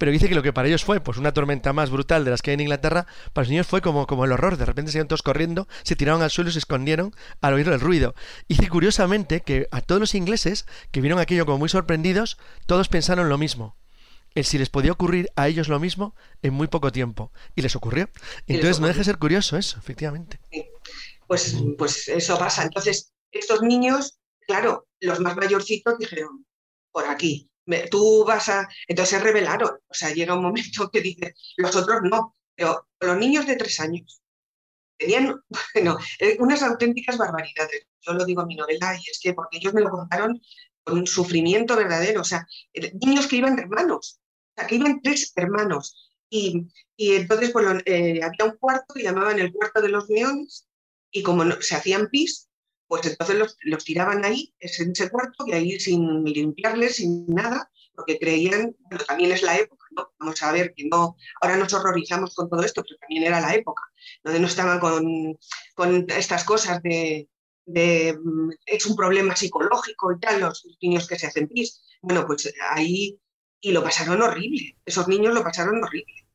pero 0.02 0.10
dice 0.10 0.28
que 0.28 0.34
lo 0.34 0.42
que 0.42 0.52
para 0.52 0.66
ellos 0.66 0.82
fue 0.82 0.98
pues 0.98 1.16
una 1.16 1.32
tormenta 1.32 1.72
más 1.72 1.90
brutal 1.90 2.24
de 2.24 2.32
las 2.32 2.42
que 2.42 2.50
hay 2.50 2.54
en 2.54 2.62
Inglaterra, 2.62 3.06
para 3.32 3.44
los 3.44 3.50
niños 3.50 3.68
fue 3.68 3.80
como, 3.80 4.08
como 4.08 4.24
el 4.24 4.32
horror. 4.32 4.56
De 4.56 4.64
repente 4.66 4.90
se 4.90 4.98
iban 4.98 5.06
todos 5.06 5.22
corriendo, 5.22 5.68
se 5.84 5.94
tiraron 5.94 6.22
al 6.22 6.30
suelo 6.32 6.50
y 6.50 6.52
se 6.52 6.58
escondieron 6.58 7.14
al 7.40 7.54
oír 7.54 7.68
el 7.68 7.78
ruido. 7.78 8.16
Y 8.48 8.54
dice 8.54 8.68
curiosamente 8.68 9.42
que 9.42 9.68
a 9.70 9.80
todos 9.80 10.00
los 10.00 10.16
ingleses 10.16 10.66
que 10.90 11.00
vieron 11.00 11.20
aquello 11.20 11.46
como 11.46 11.58
muy 11.58 11.68
sorprendidos, 11.68 12.36
todos 12.66 12.88
pensaron 12.88 13.28
lo 13.28 13.38
mismo. 13.38 13.76
El 14.34 14.44
si 14.44 14.58
les 14.58 14.70
podía 14.70 14.90
ocurrir 14.90 15.30
a 15.36 15.46
ellos 15.46 15.68
lo 15.68 15.78
mismo 15.78 16.16
en 16.42 16.52
muy 16.52 16.66
poco 16.66 16.90
tiempo. 16.90 17.30
Y 17.54 17.62
les 17.62 17.76
ocurrió. 17.76 18.10
Entonces 18.48 18.80
no 18.80 18.88
deja 18.88 18.98
de 18.98 19.04
ser 19.04 19.18
curioso 19.18 19.56
eso, 19.56 19.78
efectivamente. 19.78 20.40
Pues, 21.28 21.62
pues 21.78 22.08
eso 22.08 22.36
pasa. 22.40 22.64
Entonces, 22.64 23.12
estos 23.30 23.62
niños, 23.62 24.18
claro, 24.48 24.88
los 24.98 25.20
más 25.20 25.36
mayorcitos 25.36 25.96
dijeron, 25.96 26.44
por 26.90 27.06
aquí 27.06 27.51
tú 27.90 28.24
vas 28.26 28.48
a... 28.48 28.68
Entonces 28.88 29.22
revelaron, 29.22 29.70
o 29.88 29.94
sea, 29.94 30.10
llega 30.12 30.34
un 30.34 30.42
momento 30.42 30.90
que 30.90 31.00
dices, 31.00 31.34
los 31.56 31.74
otros 31.76 32.00
no, 32.04 32.36
Pero 32.54 32.88
los 33.00 33.16
niños 33.18 33.46
de 33.46 33.56
tres 33.56 33.80
años 33.80 34.22
tenían, 34.98 35.40
bueno, 35.74 35.98
eh, 36.20 36.36
unas 36.40 36.62
auténticas 36.62 37.18
barbaridades. 37.18 37.86
Yo 38.00 38.12
lo 38.14 38.24
digo 38.24 38.42
en 38.42 38.48
mi 38.48 38.56
novela 38.56 38.94
y 38.96 39.10
es 39.10 39.20
que 39.22 39.34
porque 39.34 39.58
ellos 39.58 39.74
me 39.74 39.80
lo 39.82 39.90
contaron 39.90 40.40
con 40.84 40.98
un 40.98 41.06
sufrimiento 41.06 41.76
verdadero. 41.76 42.20
O 42.22 42.24
sea, 42.24 42.46
eh, 42.72 42.92
niños 43.04 43.26
que 43.26 43.36
iban 43.36 43.58
hermanos, 43.58 44.20
o 44.56 44.60
sea, 44.60 44.66
que 44.66 44.76
iban 44.76 45.00
tres 45.02 45.32
hermanos. 45.36 46.12
Y, 46.30 46.68
y 46.96 47.14
entonces, 47.14 47.52
bueno, 47.52 47.78
eh, 47.84 48.20
había 48.22 48.44
un 48.50 48.56
cuarto 48.58 48.94
que 48.94 49.02
llamaban 49.02 49.38
el 49.38 49.52
cuarto 49.52 49.82
de 49.82 49.88
los 49.90 50.08
leones 50.08 50.66
y 51.10 51.22
como 51.22 51.44
no- 51.44 51.60
se 51.60 51.74
hacían 51.76 52.08
pis, 52.10 52.48
pues 52.92 53.06
entonces 53.06 53.36
los, 53.36 53.56
los 53.62 53.84
tiraban 53.86 54.22
ahí, 54.22 54.54
en 54.60 54.90
ese 54.90 55.08
cuarto, 55.08 55.46
y 55.46 55.52
ahí 55.52 55.80
sin 55.80 56.22
limpiarles, 56.24 56.96
sin 56.96 57.24
nada, 57.26 57.70
porque 57.94 58.18
creían, 58.18 58.76
bueno, 58.80 59.02
también 59.06 59.32
es 59.32 59.42
la 59.42 59.56
época, 59.56 59.86
¿no? 59.92 60.12
Vamos 60.20 60.42
a 60.42 60.52
ver 60.52 60.74
que 60.76 60.84
no, 60.90 61.16
ahora 61.40 61.56
nos 61.56 61.72
horrorizamos 61.72 62.34
con 62.34 62.50
todo 62.50 62.62
esto, 62.62 62.82
pero 62.82 62.98
también 62.98 63.22
era 63.22 63.40
la 63.40 63.54
época, 63.54 63.82
donde 64.22 64.40
no 64.40 64.46
estaban 64.46 64.78
con, 64.78 65.38
con 65.74 66.04
estas 66.10 66.44
cosas 66.44 66.82
de, 66.82 67.30
de, 67.64 68.14
mm, 68.22 68.50
es 68.66 68.84
un 68.84 68.94
problema 68.94 69.36
psicológico 69.36 70.12
y 70.12 70.20
tal, 70.20 70.42
los 70.42 70.62
niños 70.82 71.08
que 71.08 71.18
se 71.18 71.28
hacen 71.28 71.48
pis. 71.48 71.80
Bueno, 72.02 72.26
pues 72.26 72.52
ahí, 72.72 73.18
y 73.62 73.72
lo 73.72 73.82
pasaron 73.82 74.20
horrible, 74.20 74.76
esos 74.84 75.08
niños 75.08 75.32
lo 75.32 75.42
pasaron 75.42 75.82
horrible. 75.82 76.26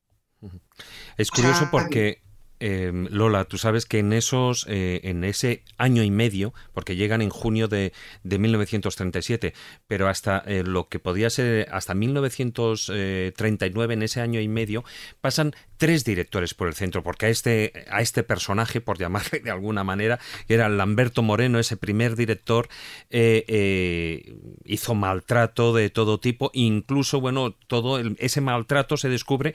Es 1.18 1.30
O 1.32 1.36
sea, 1.36 1.44
curioso 1.44 1.68
porque 1.70 2.24
eh, 2.60 2.92
Lola, 3.10 3.46
tú 3.46 3.58
sabes 3.58 3.86
que 3.86 4.00
en 4.00 4.14
esos, 4.14 4.66
eh, 4.70 5.02
en 5.04 5.24
ese 5.24 5.64
año 5.78 6.04
y 6.04 6.12
medio, 6.12 6.54
porque 6.74 6.96
llegan 6.96 7.22
en 7.22 7.30
junio 7.30 7.68
de, 7.68 7.94
de 8.24 8.40
1937, 8.40 9.54
pero 9.88 10.08
hasta 10.08 10.40
eh, 10.46 10.64
lo 10.66 10.88
que 10.88 11.00
podía 11.00 11.30
ser 11.30 11.68
hasta 11.72 11.94
1939, 11.94 13.94
en 13.94 14.04
ese 14.04 14.22
año 14.22 14.40
y 14.42 14.48
medio, 14.48 14.84
pasan 15.22 15.54
tres 15.78 16.04
directores 16.04 16.54
por 16.54 16.68
el 16.68 16.74
centro, 16.74 17.04
porque 17.04 17.28
a 17.28 17.30
este, 17.30 17.86
a 17.90 18.02
este 18.02 18.24
personaje, 18.24 18.82
por 18.82 18.98
llamarle 18.98 19.40
de 19.40 19.52
alguna 19.52 19.84
manera, 19.84 20.20
que 20.48 20.56
era 20.56 20.70
Lamberto 20.70 21.22
Moreno, 21.22 21.60
ese 21.60 21.78
primer 21.78 22.16
director, 22.16 22.68
eh, 23.10 23.46
eh, 23.48 24.36
hizo 24.66 24.96
maltrato 24.96 25.74
de 25.74 25.90
todo 25.90 26.20
tipo, 26.20 26.50
incluso, 26.54 27.22
bueno, 27.22 27.56
todo 27.68 28.00
el- 28.00 28.16
ese 28.20 28.42
maltrato 28.42 28.98
se 28.98 29.10
descubre 29.10 29.54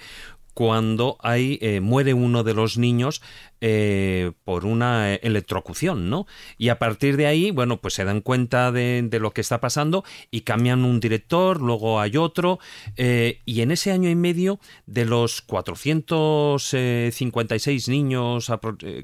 cuando 0.55 1.19
hay, 1.21 1.59
eh, 1.63 1.81
muere 1.81 2.15
uno 2.15 2.45
de 2.45 2.55
los 2.55 2.79
niños 2.79 3.23
eh, 3.61 4.31
por 4.45 4.65
una 4.67 5.15
eh, 5.15 5.21
electrocución, 5.23 6.11
¿no? 6.11 6.27
Y 6.59 6.69
a 6.69 6.79
partir 6.79 7.17
de 7.17 7.27
ahí, 7.27 7.51
bueno, 7.51 7.81
pues 7.81 7.95
se 7.95 8.05
dan 8.05 8.21
cuenta 8.21 8.71
de, 8.73 9.09
lo 9.21 9.33
que 9.33 9.41
está 9.41 9.61
pasando 9.61 10.05
y 10.31 10.43
cambian 10.43 10.85
un 10.85 11.01
director, 11.01 11.61
luego 11.61 12.01
hay 12.01 12.17
otro, 12.17 12.61
y 12.97 13.61
en 13.61 13.71
ese 13.71 13.93
año 13.93 14.09
y 14.11 14.15
medio, 14.15 14.59
de 14.87 15.05
los 15.05 15.43
456 15.43 17.89
niños, 17.89 18.51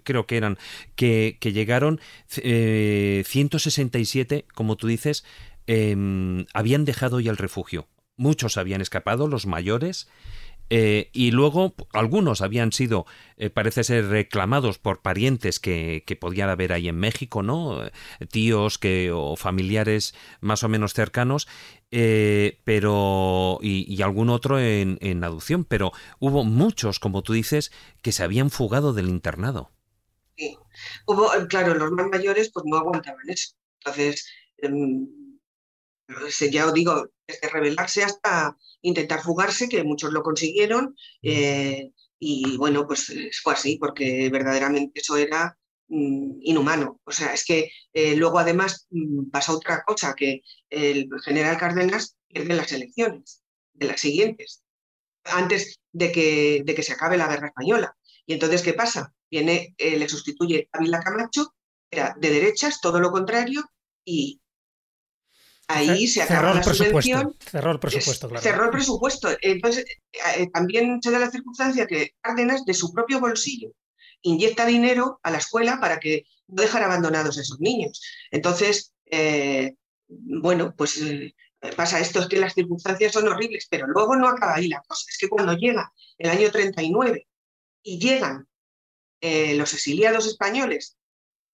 creo 0.02 0.26
que 0.26 0.36
eran, 0.36 0.58
que, 0.96 1.36
que 1.40 1.52
llegaron, 1.52 2.00
eh, 2.42 3.22
167, 3.26 4.46
como 4.54 4.76
tú 4.76 4.86
dices, 4.86 5.24
em, 5.66 6.46
habían 6.54 6.84
dejado 6.84 7.20
ya 7.20 7.30
el 7.30 7.36
refugio. 7.36 7.88
Muchos 8.16 8.56
habían 8.56 8.80
escapado, 8.80 9.28
los 9.28 9.46
mayores, 9.46 10.08
eh, 10.70 11.10
y 11.12 11.30
luego 11.30 11.74
algunos 11.92 12.40
habían 12.40 12.72
sido, 12.72 13.06
eh, 13.36 13.50
parece 13.50 13.84
ser, 13.84 14.06
reclamados 14.08 14.78
por 14.78 15.02
parientes 15.02 15.60
que, 15.60 16.04
podían 16.20 16.50
haber 16.50 16.72
ahí 16.72 16.88
en 16.88 16.96
México, 16.96 17.42
¿no? 17.42 17.80
Tíos 18.30 18.78
que, 18.78 19.10
o 19.12 19.36
familiares 19.36 20.14
más 20.40 20.64
o 20.64 20.68
menos 20.68 20.94
cercanos, 20.94 21.48
eh, 21.90 22.60
pero. 22.64 23.58
Y, 23.62 24.00
algún 24.02 24.30
otro 24.30 24.58
en, 24.58 24.98
en 25.00 25.24
adopción. 25.24 25.64
Pero 25.64 25.92
hubo 26.18 26.44
muchos, 26.44 26.98
como 26.98 27.22
tú 27.22 27.32
dices, 27.32 27.72
que 28.02 28.12
se 28.12 28.22
habían 28.22 28.50
fugado 28.50 28.92
del 28.92 29.08
internado. 29.08 29.70
Sí. 30.36 30.56
Hubo, 31.06 31.34
eh, 31.34 31.46
claro, 31.48 31.74
los 31.74 31.90
más 31.92 32.06
mayores 32.08 32.50
pues 32.52 32.64
no 32.66 32.76
aguantaban 32.76 33.28
eso. 33.28 33.54
Entonces, 33.80 34.28
em, 34.58 35.08
ya 36.50 36.66
os 36.66 36.74
digo, 36.74 37.08
desde 37.28 37.48
rebelarse 37.48 38.02
hasta 38.02 38.56
intentar 38.82 39.20
fugarse, 39.20 39.68
que 39.68 39.84
muchos 39.84 40.12
lo 40.12 40.22
consiguieron, 40.22 40.96
eh, 41.22 41.92
y 42.18 42.56
bueno, 42.56 42.86
pues 42.86 43.10
eh, 43.10 43.30
fue 43.42 43.52
así, 43.52 43.76
porque 43.78 44.28
verdaderamente 44.30 45.00
eso 45.00 45.16
era 45.16 45.56
mm, 45.88 46.40
inhumano. 46.42 47.00
O 47.04 47.12
sea, 47.12 47.32
es 47.32 47.44
que 47.44 47.70
eh, 47.92 48.16
luego 48.16 48.38
además 48.38 48.86
mm, 48.90 49.30
pasa 49.30 49.52
otra 49.52 49.84
cosa, 49.84 50.14
que 50.14 50.42
el 50.70 51.08
general 51.24 51.58
Cárdenas 51.58 52.16
pierde 52.26 52.54
las 52.54 52.72
elecciones 52.72 53.42
de 53.74 53.86
las 53.86 54.00
siguientes, 54.00 54.62
antes 55.24 55.80
de 55.92 56.10
que, 56.12 56.62
de 56.64 56.74
que 56.74 56.82
se 56.82 56.92
acabe 56.92 57.16
la 57.16 57.28
guerra 57.28 57.48
española. 57.48 57.96
Y 58.26 58.34
entonces, 58.34 58.62
¿qué 58.62 58.74
pasa? 58.74 59.14
Viene, 59.30 59.74
eh, 59.78 59.96
le 59.96 60.08
sustituye 60.08 60.68
Ávila 60.72 61.00
Camacho, 61.00 61.54
era 61.90 62.14
de 62.18 62.30
derechas, 62.30 62.80
todo 62.80 63.00
lo 63.00 63.10
contrario, 63.10 63.62
y 64.04 64.40
ahí 65.68 66.08
se 66.08 66.22
el 66.22 66.28
la 66.28 66.62
subvención. 66.62 67.36
Cerró 67.38 67.72
el 67.72 67.78
presupuesto, 67.78 68.26
Es- 68.26 68.30
claro. 68.30 68.42
Cerró 68.42 68.64
el 68.64 68.70
presupuesto. 68.70 69.28
Entonces, 69.42 69.84
eh, 70.12 70.18
eh, 70.38 70.50
también 70.52 71.00
se 71.02 71.10
da 71.10 71.18
la 71.18 71.30
circunstancia 71.30 71.86
que 71.86 72.14
Cárdenas, 72.20 72.64
de 72.64 72.74
su 72.74 72.92
propio 72.92 73.20
bolsillo, 73.20 73.70
inyecta 74.22 74.66
dinero 74.66 75.20
a 75.22 75.30
la 75.30 75.38
escuela 75.38 75.78
para 75.80 76.00
que 76.00 76.24
no 76.48 76.62
dejar 76.62 76.82
abandonados 76.82 77.38
a 77.38 77.42
esos 77.42 77.60
niños. 77.60 78.00
Entonces, 78.30 78.92
eh, 79.06 79.74
bueno, 80.08 80.74
pues 80.76 80.96
eh, 81.02 81.34
pasa 81.76 82.00
esto, 82.00 82.20
es 82.20 82.26
que 82.28 82.38
las 82.38 82.54
circunstancias 82.54 83.12
son 83.12 83.28
horribles, 83.28 83.66
pero 83.70 83.86
luego 83.86 84.16
no 84.16 84.26
acaba 84.28 84.54
ahí 84.54 84.68
la 84.68 84.82
cosa. 84.86 85.04
Es 85.08 85.18
que 85.18 85.28
cuando 85.28 85.52
llega 85.54 85.92
el 86.16 86.30
año 86.30 86.50
39 86.50 87.28
y 87.82 87.98
llegan 87.98 88.46
eh, 89.20 89.54
los 89.54 89.74
exiliados 89.74 90.26
españoles, 90.26 90.96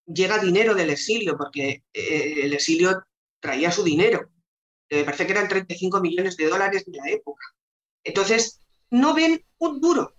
llega 0.06 0.38
dinero 0.38 0.74
del 0.74 0.90
exilio, 0.90 1.36
porque 1.36 1.82
eh, 1.92 2.34
el 2.44 2.52
exilio 2.52 3.02
traía 3.44 3.70
su 3.70 3.84
dinero. 3.84 4.30
Me 4.90 5.04
parece 5.04 5.26
que 5.26 5.32
eran 5.32 5.48
35 5.48 6.00
millones 6.00 6.36
de 6.38 6.48
dólares 6.48 6.84
de 6.86 6.96
la 6.96 7.10
época. 7.10 7.44
Entonces, 8.02 8.60
no 8.90 9.12
ven 9.12 9.44
un 9.58 9.80
duro. 9.82 10.14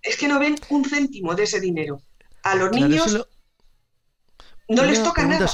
Es 0.00 0.16
que 0.16 0.28
no 0.28 0.38
ven 0.38 0.56
un 0.70 0.82
céntimo 0.86 1.34
de 1.34 1.42
ese 1.42 1.60
dinero. 1.60 2.00
A 2.42 2.54
los 2.54 2.70
Claro, 2.70 2.88
niños 2.88 3.12
lo- 3.12 3.28
no 4.68 4.84
les 4.84 5.02
toca 5.02 5.26
nada. 5.26 5.46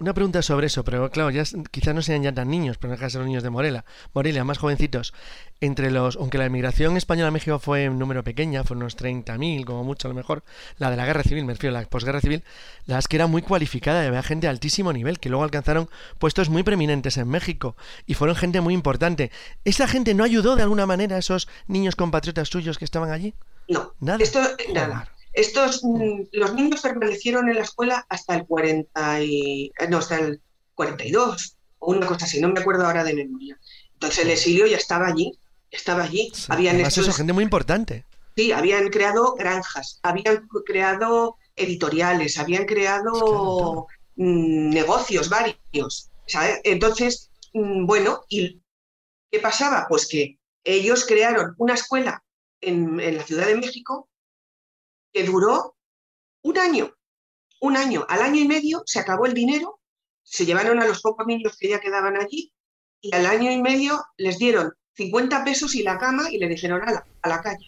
Una 0.00 0.14
pregunta 0.14 0.40
sobre 0.40 0.66
eso, 0.68 0.82
pero 0.82 1.10
claro, 1.10 1.30
ya 1.30 1.44
quizás 1.70 1.94
no 1.94 2.00
sean 2.02 2.22
ya 2.22 2.32
tan 2.32 2.48
niños, 2.48 2.78
pero 2.78 2.88
no 2.88 2.92
dejan 2.94 3.06
de 3.06 3.10
ser 3.10 3.18
los 3.20 3.28
niños 3.28 3.42
de 3.42 3.50
Morelia, 3.50 3.84
Morelia, 4.14 4.44
más 4.44 4.58
jovencitos. 4.58 5.12
Entre 5.60 5.90
los, 5.90 6.16
aunque 6.16 6.38
la 6.38 6.46
emigración 6.46 6.96
española 6.96 7.28
a 7.28 7.30
México 7.30 7.58
fue 7.58 7.84
en 7.84 7.98
número 7.98 8.24
pequeña, 8.24 8.64
fueron 8.64 8.84
unos 8.84 8.96
30.000, 8.96 9.64
como 9.66 9.84
mucho 9.84 10.08
a 10.08 10.10
lo 10.10 10.14
mejor, 10.14 10.42
la 10.78 10.90
de 10.90 10.96
la 10.96 11.04
guerra 11.04 11.22
civil, 11.22 11.44
me 11.44 11.52
refiero 11.52 11.76
a 11.76 11.80
la 11.80 11.86
posguerra 11.86 12.20
civil, 12.22 12.42
las 12.86 13.08
que 13.08 13.16
era 13.16 13.26
muy 13.26 13.42
cualificada 13.42 14.02
y 14.02 14.06
había 14.06 14.22
gente 14.22 14.46
de 14.46 14.50
altísimo 14.50 14.92
nivel, 14.92 15.20
que 15.20 15.28
luego 15.28 15.44
alcanzaron 15.44 15.90
puestos 16.18 16.48
muy 16.48 16.62
preeminentes 16.62 17.18
en 17.18 17.28
México 17.28 17.76
y 18.06 18.14
fueron 18.14 18.36
gente 18.36 18.62
muy 18.62 18.72
importante. 18.72 19.30
¿Esa 19.66 19.86
gente 19.86 20.14
no 20.14 20.24
ayudó 20.24 20.56
de 20.56 20.62
alguna 20.62 20.86
manera 20.86 21.16
a 21.16 21.18
esos 21.18 21.46
niños 21.68 21.94
compatriotas 21.94 22.48
suyos 22.48 22.78
que 22.78 22.86
estaban 22.86 23.10
allí? 23.10 23.34
No, 23.68 23.92
Nada. 24.00 24.18
esto, 24.22 24.40
nada. 24.72 25.08
Estos, 25.32 25.82
mm, 25.84 26.22
los 26.32 26.54
niños 26.54 26.80
permanecieron 26.80 27.48
en 27.48 27.56
la 27.56 27.62
escuela 27.62 28.04
hasta 28.08 28.34
el 28.34 28.46
40 28.46 29.22
y, 29.22 29.72
eh, 29.78 29.88
no, 29.88 29.98
hasta 29.98 30.18
el 30.18 30.40
42 30.74 31.56
o 31.78 31.92
una 31.92 32.06
cosa 32.06 32.26
así, 32.26 32.40
no 32.40 32.48
me 32.48 32.60
acuerdo 32.60 32.86
ahora 32.86 33.04
de 33.04 33.14
memoria. 33.14 33.58
Entonces 33.94 34.24
el 34.24 34.30
exilio 34.30 34.66
ya 34.66 34.76
estaba 34.76 35.06
allí, 35.06 35.38
estaba 35.70 36.04
allí. 36.04 36.30
Sí, 36.34 36.46
Habían 36.48 36.80
estos- 36.80 37.06
eso, 37.06 37.12
gente 37.16 37.32
muy 37.32 37.44
importante. 37.44 38.04
Sí, 38.36 38.52
habían 38.52 38.88
creado 38.90 39.34
granjas, 39.34 39.98
habían 40.02 40.48
creado 40.64 41.36
editoriales, 41.56 42.38
habían 42.38 42.64
creado 42.64 43.86
mm, 44.16 44.70
negocios 44.70 45.28
varios. 45.28 46.10
¿sabes? 46.26 46.60
Entonces, 46.64 47.30
mm, 47.54 47.86
bueno, 47.86 48.22
¿y 48.28 48.60
qué 49.30 49.38
pasaba? 49.40 49.86
Pues 49.88 50.06
que 50.06 50.38
ellos 50.64 51.06
crearon 51.06 51.54
una 51.58 51.74
escuela 51.74 52.22
en, 52.60 53.00
en 53.00 53.16
la 53.16 53.22
Ciudad 53.24 53.46
de 53.46 53.56
México 53.56 54.08
que 55.12 55.24
duró 55.24 55.76
un 56.42 56.58
año, 56.58 56.94
un 57.60 57.76
año. 57.76 58.04
Al 58.08 58.22
año 58.22 58.40
y 58.40 58.48
medio 58.48 58.82
se 58.86 59.00
acabó 59.00 59.26
el 59.26 59.34
dinero, 59.34 59.80
se 60.22 60.46
llevaron 60.46 60.80
a 60.80 60.86
los 60.86 61.00
pocos 61.02 61.26
niños 61.26 61.56
que 61.58 61.68
ya 61.68 61.80
quedaban 61.80 62.16
allí 62.16 62.52
y 63.00 63.14
al 63.14 63.26
año 63.26 63.50
y 63.50 63.60
medio 63.60 64.02
les 64.16 64.38
dieron 64.38 64.72
50 64.94 65.44
pesos 65.44 65.74
y 65.74 65.82
la 65.82 65.98
cama 65.98 66.30
y 66.30 66.38
le 66.38 66.48
dijeron 66.48 66.82
a 66.86 66.92
la, 66.92 67.06
a 67.22 67.28
la 67.28 67.40
calle. 67.42 67.66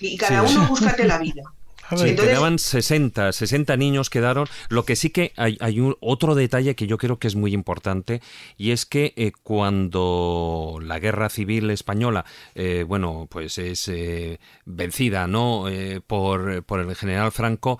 Y 0.00 0.16
cada 0.16 0.46
Sí. 0.46 0.56
uno 0.56 0.66
búscate 0.68 1.04
la 1.06 1.18
vida. 1.18 1.42
Sí, 1.96 2.10
Entonces- 2.10 2.32
quedaban 2.32 2.58
60, 2.58 3.32
60 3.32 3.76
niños 3.76 4.10
quedaron. 4.10 4.46
Lo 4.68 4.84
que 4.84 4.96
sí 4.96 5.10
que 5.10 5.32
hay, 5.36 5.56
hay 5.60 5.80
un, 5.80 5.96
otro 6.00 6.34
detalle 6.34 6.74
que 6.74 6.86
yo 6.86 6.98
creo 6.98 7.18
que 7.18 7.28
es 7.28 7.34
muy 7.34 7.52
importante 7.54 8.20
y 8.56 8.70
es 8.70 8.86
que 8.86 9.12
eh, 9.16 9.32
cuando 9.42 10.78
la 10.82 10.98
guerra 10.98 11.28
civil 11.28 11.70
española, 11.70 12.24
eh, 12.54 12.84
bueno, 12.86 13.26
pues 13.30 13.58
es 13.58 13.88
eh, 13.88 14.40
vencida, 14.64 15.26
¿no? 15.26 15.66
Por, 16.06 16.62
por 16.64 16.80
el 16.80 16.94
general 16.96 17.32
Franco, 17.32 17.78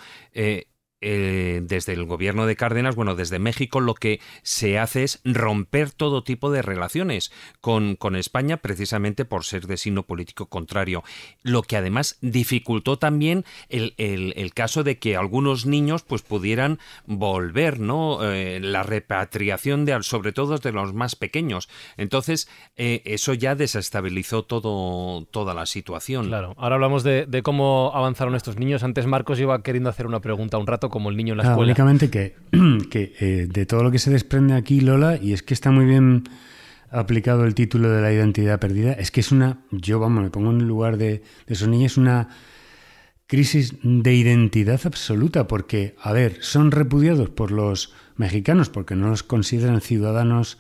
eh, 1.02 1.60
desde 1.62 1.92
el 1.92 2.04
gobierno 2.04 2.46
de 2.46 2.56
Cárdenas, 2.56 2.94
bueno, 2.94 3.14
desde 3.14 3.38
México, 3.38 3.80
lo 3.80 3.94
que 3.94 4.20
se 4.42 4.78
hace 4.78 5.02
es 5.02 5.20
romper 5.24 5.90
todo 5.90 6.22
tipo 6.22 6.50
de 6.50 6.62
relaciones 6.62 7.32
con, 7.60 7.96
con 7.96 8.16
España, 8.16 8.58
precisamente 8.58 9.24
por 9.24 9.44
ser 9.44 9.66
de 9.66 9.76
signo 9.76 10.04
político 10.04 10.46
contrario. 10.46 11.02
Lo 11.42 11.62
que 11.62 11.76
además 11.76 12.18
dificultó 12.20 12.98
también 12.98 13.44
el, 13.68 13.94
el, 13.98 14.54
caso 14.54 14.84
de 14.84 14.98
que 14.98 15.16
algunos 15.16 15.66
niños 15.66 16.02
pues 16.02 16.22
pudieran 16.22 16.78
volver, 17.06 17.80
¿no? 17.80 18.20
Eh, 18.22 18.60
la 18.60 18.82
repatriación 18.82 19.84
de, 19.84 20.02
sobre 20.02 20.32
todo 20.32 20.58
de 20.58 20.72
los 20.72 20.94
más 20.94 21.16
pequeños. 21.16 21.68
Entonces, 21.96 22.48
eh, 22.76 23.02
eso 23.04 23.34
ya 23.34 23.54
desestabilizó 23.54 24.44
todo, 24.44 25.24
toda 25.26 25.54
la 25.54 25.66
situación. 25.66 26.28
Claro, 26.28 26.54
ahora 26.58 26.76
hablamos 26.76 27.02
de 27.02 27.42
cómo 27.42 27.90
avanzaron 27.94 28.34
estos 28.34 28.56
niños. 28.56 28.82
Antes 28.82 29.06
Marcos 29.06 29.40
iba 29.40 29.62
queriendo 29.62 29.90
hacer 29.90 30.06
una 30.06 30.20
pregunta 30.20 30.58
un 30.58 30.66
rato 30.66 30.91
como 30.92 31.10
el 31.10 31.16
niño 31.16 31.32
en 31.32 31.38
la 31.38 31.42
ah, 31.42 31.46
escuela. 31.48 31.72
Únicamente 31.72 32.10
que, 32.10 32.36
que 32.90 33.14
eh, 33.18 33.48
de 33.50 33.66
todo 33.66 33.82
lo 33.82 33.90
que 33.90 33.98
se 33.98 34.12
desprende 34.12 34.54
aquí, 34.54 34.80
Lola, 34.80 35.16
y 35.16 35.32
es 35.32 35.42
que 35.42 35.54
está 35.54 35.72
muy 35.72 35.86
bien 35.86 36.22
aplicado 36.92 37.44
el 37.44 37.54
título 37.54 37.90
de 37.90 38.00
la 38.00 38.12
identidad 38.12 38.60
perdida, 38.60 38.92
es 38.92 39.10
que 39.10 39.20
es 39.20 39.32
una, 39.32 39.58
yo 39.72 39.98
vamos, 39.98 40.22
me 40.22 40.30
pongo 40.30 40.50
en 40.50 40.60
el 40.60 40.68
lugar 40.68 40.98
de, 40.98 41.22
de 41.46 41.54
esos 41.54 41.66
niños, 41.66 41.96
una 41.96 42.28
crisis 43.26 43.74
de 43.82 44.14
identidad 44.14 44.80
absoluta, 44.84 45.48
porque, 45.48 45.96
a 46.00 46.12
ver, 46.12 46.36
son 46.42 46.70
repudiados 46.70 47.30
por 47.30 47.50
los 47.50 47.94
mexicanos 48.16 48.68
porque 48.68 48.94
no 48.94 49.08
los 49.08 49.22
consideran 49.22 49.80
ciudadanos 49.80 50.58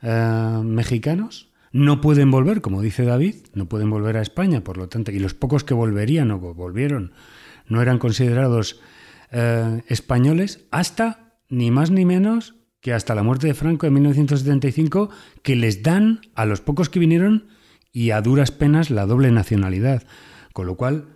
eh, 0.00 0.60
mexicanos, 0.64 1.50
no 1.70 2.00
pueden 2.00 2.30
volver, 2.30 2.62
como 2.62 2.80
dice 2.80 3.04
David, 3.04 3.34
no 3.52 3.66
pueden 3.66 3.90
volver 3.90 4.16
a 4.16 4.22
España, 4.22 4.62
por 4.62 4.78
lo 4.78 4.88
tanto, 4.88 5.12
y 5.12 5.18
los 5.18 5.34
pocos 5.34 5.64
que 5.64 5.74
volverían 5.74 6.30
o 6.30 6.38
volvieron 6.38 7.12
no 7.68 7.82
eran 7.82 7.98
considerados 7.98 8.80
eh, 9.36 9.82
españoles 9.88 10.66
hasta, 10.70 11.34
ni 11.48 11.72
más 11.72 11.90
ni 11.90 12.04
menos, 12.04 12.54
que 12.80 12.92
hasta 12.92 13.16
la 13.16 13.24
muerte 13.24 13.48
de 13.48 13.54
Franco 13.54 13.86
en 13.86 13.94
1975, 13.94 15.10
que 15.42 15.56
les 15.56 15.82
dan 15.82 16.20
a 16.36 16.44
los 16.44 16.60
pocos 16.60 16.88
que 16.88 17.00
vinieron 17.00 17.48
y 17.92 18.10
a 18.10 18.20
duras 18.20 18.52
penas 18.52 18.90
la 18.90 19.06
doble 19.06 19.32
nacionalidad. 19.32 20.04
Con 20.52 20.66
lo 20.66 20.76
cual, 20.76 21.08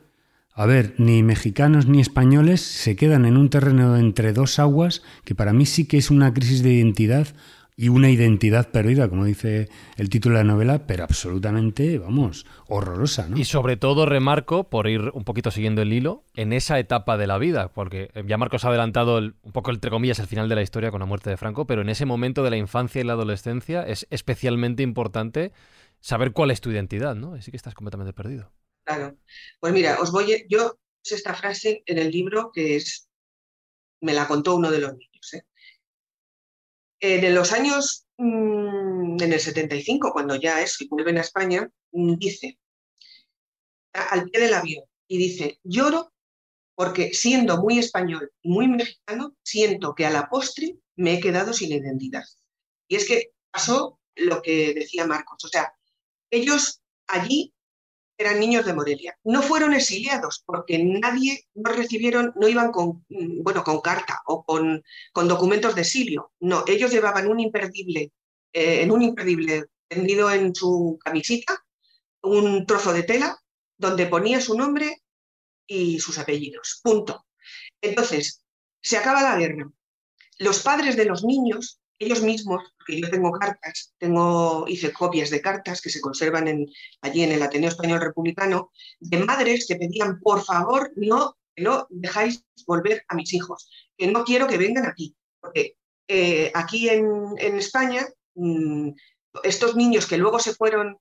a 0.53 0.67
ver, 0.67 0.95
ni 0.99 1.23
mexicanos 1.23 1.87
ni 1.87 2.01
españoles 2.01 2.61
se 2.61 2.97
quedan 2.97 3.25
en 3.25 3.37
un 3.37 3.51
terreno 3.51 3.97
entre 3.97 4.33
dos 4.33 4.59
aguas 4.59 5.03
que 5.25 5.37
para 5.37 5.53
mí 5.53 5.65
sí 5.65 5.87
que 5.87 5.99
es 5.99 6.11
una 6.11 6.35
crisis 6.35 6.65
de 6.65 6.73
identidad 6.73 7.29
y 7.81 7.91
una 7.91 8.11
identidad 8.11 8.73
perdida, 8.73 9.09
como 9.09 9.25
dice 9.25 9.69
el 9.97 10.11
título 10.11 10.37
de 10.37 10.43
la 10.43 10.53
novela, 10.53 10.89
pero 10.89 11.05
absolutamente, 11.05 11.97
vamos, 11.99 12.45
horrorosa. 12.67 13.29
¿no? 13.29 13.39
Y 13.39 13.45
sobre 13.45 13.77
todo 13.77 14.05
remarco, 14.05 14.69
por 14.69 14.89
ir 14.89 15.13
un 15.15 15.23
poquito 15.23 15.53
siguiendo 15.53 15.81
el 15.81 15.93
hilo, 15.93 16.25
en 16.35 16.53
esa 16.53 16.81
etapa 16.81 17.17
de 17.17 17.29
la 17.29 17.39
vida, 17.39 17.73
porque 17.73 18.11
ya 18.27 18.37
Marcos 18.37 18.65
ha 18.65 18.71
adelantado 18.71 19.19
un 19.19 19.53
poco, 19.53 19.71
entre 19.71 19.93
comillas, 19.93 20.19
el 20.19 20.27
final 20.27 20.49
de 20.49 20.57
la 20.57 20.63
historia 20.63 20.91
con 20.91 20.99
la 20.99 21.07
muerte 21.07 21.31
de 21.31 21.37
Franco, 21.37 21.69
pero 21.69 21.83
en 21.83 21.89
ese 21.89 22.05
momento 22.05 22.43
de 22.43 22.51
la 22.51 22.57
infancia 22.57 23.01
y 23.01 23.05
la 23.05 23.13
adolescencia 23.13 23.85
es 23.85 24.09
especialmente 24.11 24.83
importante 24.83 25.53
saber 26.01 26.33
cuál 26.33 26.51
es 26.51 26.61
tu 26.61 26.73
identidad, 26.73 27.15
¿no? 27.15 27.35
Así 27.35 27.53
que 27.53 27.57
estás 27.57 27.75
completamente 27.75 28.13
perdido. 28.13 28.51
Claro. 28.83 29.17
Pues 29.61 29.73
mira, 29.73 29.99
os 30.01 30.11
voy, 30.11 30.47
yo 30.51 30.81
esta 31.05 31.33
frase 31.33 31.85
en 31.87 31.99
el 31.99 32.11
libro 32.11 32.51
que 32.53 32.75
es, 32.75 33.09
me 34.01 34.15
la 34.15 34.27
contó 34.27 34.57
uno 34.57 34.73
de 34.73 34.81
los 34.81 34.97
niños. 34.97 35.35
¿eh? 35.35 35.45
En 37.01 37.35
los 37.35 37.53
años, 37.53 38.07
mm, 38.17 39.23
en 39.23 39.33
el 39.33 39.41
75, 39.41 40.13
cuando 40.13 40.37
ya 40.37 40.63
es 40.63 40.81
y 40.81 40.89
vuelven 40.89 41.19
a 41.19 41.23
España, 41.23 41.71
mm, 41.93 42.15
dice, 42.17 42.59
al 43.93 44.29
pie 44.29 44.41
del 44.41 44.55
avión, 44.55 44.85
y 45.07 45.19
dice, 45.19 45.61
lloro 45.63 46.13
porque 46.75 47.13
siendo 47.13 47.61
muy 47.61 47.81
español 47.81 48.33
y 48.41 48.51
muy 48.51 48.69
mexicano, 48.69 49.35
siento 49.43 49.97
que 49.97 50.07
a 50.07 50.11
la 50.11 50.29
postre 50.29 50.79
me 50.95 51.15
he 51.15 51.21
quedado 51.21 51.53
sin 51.53 51.73
identidad. 51.73 52.23
Y 52.87 52.95
es 52.95 53.05
que 53.05 53.33
pasó 53.51 53.99
lo 54.15 54.43
que 54.43 54.75
decía 54.75 55.05
Marcos, 55.05 55.45
o 55.45 55.49
sea, 55.49 55.73
ellos 56.31 56.81
allí 57.09 57.53
eran 58.19 58.41
niños 58.41 58.67
de 58.67 58.75
Morelia. 58.75 59.17
No 59.23 59.43
fueron 59.43 59.73
exiliados 59.73 60.43
porque 60.45 60.83
nadie 60.83 61.47
no 61.55 61.73
recibieron, 61.73 62.33
no 62.35 62.49
iban 62.49 62.73
con, 62.73 63.05
mm, 63.09 63.43
bueno, 63.43 63.63
con 63.63 63.81
carta 63.81 64.21
o 64.27 64.45
con, 64.45 64.83
con 65.13 65.29
documentos 65.29 65.75
de 65.77 65.83
exilio. 65.83 66.33
No, 66.41 66.65
ellos 66.67 66.91
llevaban 66.91 67.29
un 67.29 67.39
imperdible, 67.39 68.13
eh, 68.53 68.83
en 68.83 68.91
un 68.91 69.03
imperdible 69.03 69.67
tendido 69.87 70.31
en 70.31 70.55
su 70.55 70.99
camisita, 71.03 71.65
un 72.23 72.67
trozo 72.67 72.93
de 72.93 73.05
tela 73.05 73.39
donde 73.77 74.07
ponía 74.07 74.41
su 74.41 74.59
nombre 74.59 75.03
y 75.67 76.01
sus 76.01 76.19
apellidos. 76.19 76.81
Punto. 76.83 77.25
Entonces, 77.81 78.45
se 78.83 78.97
acaba 78.97 79.23
la 79.23 79.39
guerra. 79.39 79.71
Los 80.39 80.63
padres 80.63 80.97
de 80.97 81.05
los 81.05 81.25
niños 81.25 81.81
ellos 81.99 82.23
mismos, 82.23 82.63
porque 82.77 83.01
yo 83.01 83.11
tengo 83.11 83.33
cartas, 83.33 83.95
tengo, 83.99 84.65
hice 84.69 84.93
copias 84.93 85.31
de 85.31 85.41
cartas 85.41 85.81
que 85.81 85.91
se 85.91 86.01
conservan 86.01 86.49
en, 86.49 86.67
allí 87.03 87.23
en 87.23 87.33
el 87.33 87.43
Ateneo 87.43 87.69
Español 87.69 88.01
Republicano, 88.01 88.71
de 89.01 89.19
madres 89.19 89.67
que 89.67 89.77
pedían, 89.77 90.21
por 90.21 90.45
favor, 90.45 90.93
no, 90.97 91.37
no 91.57 91.87
dejáis 91.91 92.45
volver 92.67 93.05
a 93.09 93.15
mis 93.15 93.33
hijos, 93.35 93.69
que 93.97 94.07
no 94.07 94.25
quiero 94.25 94.47
que 94.47 94.59
vengan 94.59 94.87
aquí, 94.87 95.17
porque 95.41 95.77
eh, 96.07 96.53
aquí 96.55 96.89
en, 96.89 97.37
España, 97.39 98.07
mm, 98.35 98.91
estos 99.43 99.75
niños 99.75 100.07
que 100.07 100.19
luego 100.19 100.39
se 100.39 100.55
fueron, 100.55 100.99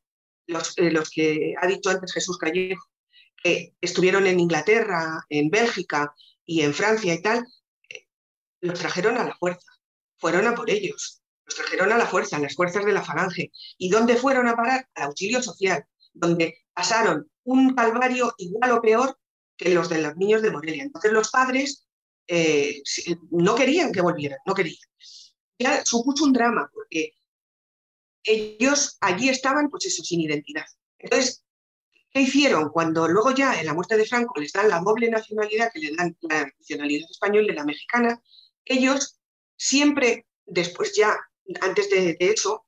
los, 0.48 0.78
eh, 0.78 0.92
los 0.92 1.10
que 1.12 1.54
ha 1.62 1.68
dicho 1.68 1.90
antes 1.90 2.14
Jesús 2.14 2.38
Callejo, 2.38 2.86
que 3.44 3.76
estuvieron 3.82 4.26
en 4.26 4.40
Inglaterra, 4.40 5.24
en 5.30 5.50
Bélgica 5.50 6.14
y 6.46 6.62
en 6.62 6.74
Francia 6.74 7.14
y 7.14 7.22
tal, 7.22 7.46
eh, 7.90 8.08
los 8.62 8.80
trajeron 8.80 9.18
a 9.18 9.26
la 9.26 9.36
fuerza 9.36 9.77
fueron 10.18 10.48
a 10.48 10.56
por 10.56 10.70
ellos. 10.70 11.22
Los 11.46 11.56
trajeron 11.56 11.92
a 11.92 11.98
la 11.98 12.06
fuerza, 12.06 12.38
a 12.38 12.40
las 12.40 12.56
fuerzas 12.56 12.86
de 12.86 12.92
la 12.92 13.04
falange. 13.04 13.52
¿Y 13.78 13.90
dónde 13.90 14.16
fueron 14.16 14.48
a 14.48 14.56
parar? 14.56 14.88
Al 14.96 15.06
auxilio 15.06 15.42
social, 15.42 15.86
donde 16.14 16.58
pasaron 16.74 17.30
un 17.44 17.74
calvario 17.74 18.34
igual 18.38 18.72
o 18.72 18.82
peor 18.82 19.18
que 19.56 19.70
los 19.70 19.90
de 19.90 20.02
los 20.02 20.16
niños 20.18 20.42
de 20.42 20.52
Morelia. 20.52 20.84
Entonces 20.84 21.12
los 21.12 21.32
padres 21.32 21.88
eh, 22.28 22.82
no 23.32 23.56
querían 23.56 23.92
que 23.92 24.02
volvieran, 24.02 24.40
no 24.46 24.54
querían. 24.54 24.78
Ya 25.60 25.84
supuso 25.86 26.26
un 26.26 26.34
drama, 26.34 26.70
porque 26.72 27.14
ellos 28.24 28.98
allí 29.02 29.30
estaban, 29.30 29.70
pues 29.70 29.86
eso, 29.86 30.04
sin 30.04 30.22
identidad. 30.22 30.66
Entonces, 31.00 31.44
¿qué 32.12 32.22
hicieron? 32.22 32.70
Cuando 32.70 33.08
luego 33.08 33.32
ya 33.32 33.60
en 33.60 33.66
la 33.66 33.74
muerte 33.74 33.98
de 33.98 34.06
Franco 34.06 34.40
les 34.40 34.52
dan 34.52 34.70
la 34.70 34.80
doble 34.82 35.10
nacionalidad, 35.10 35.72
que 35.74 35.80
le 35.80 35.96
dan 35.96 36.16
la 36.22 36.46
nacionalidad 36.60 37.10
española 37.10 37.52
y 37.52 37.56
la 37.56 37.66
mexicana, 37.66 38.22
ellos 38.66 39.17
siempre 39.58 40.26
después 40.46 40.94
ya, 40.96 41.18
antes 41.62 41.90
de, 41.90 42.16
eso, 42.20 42.66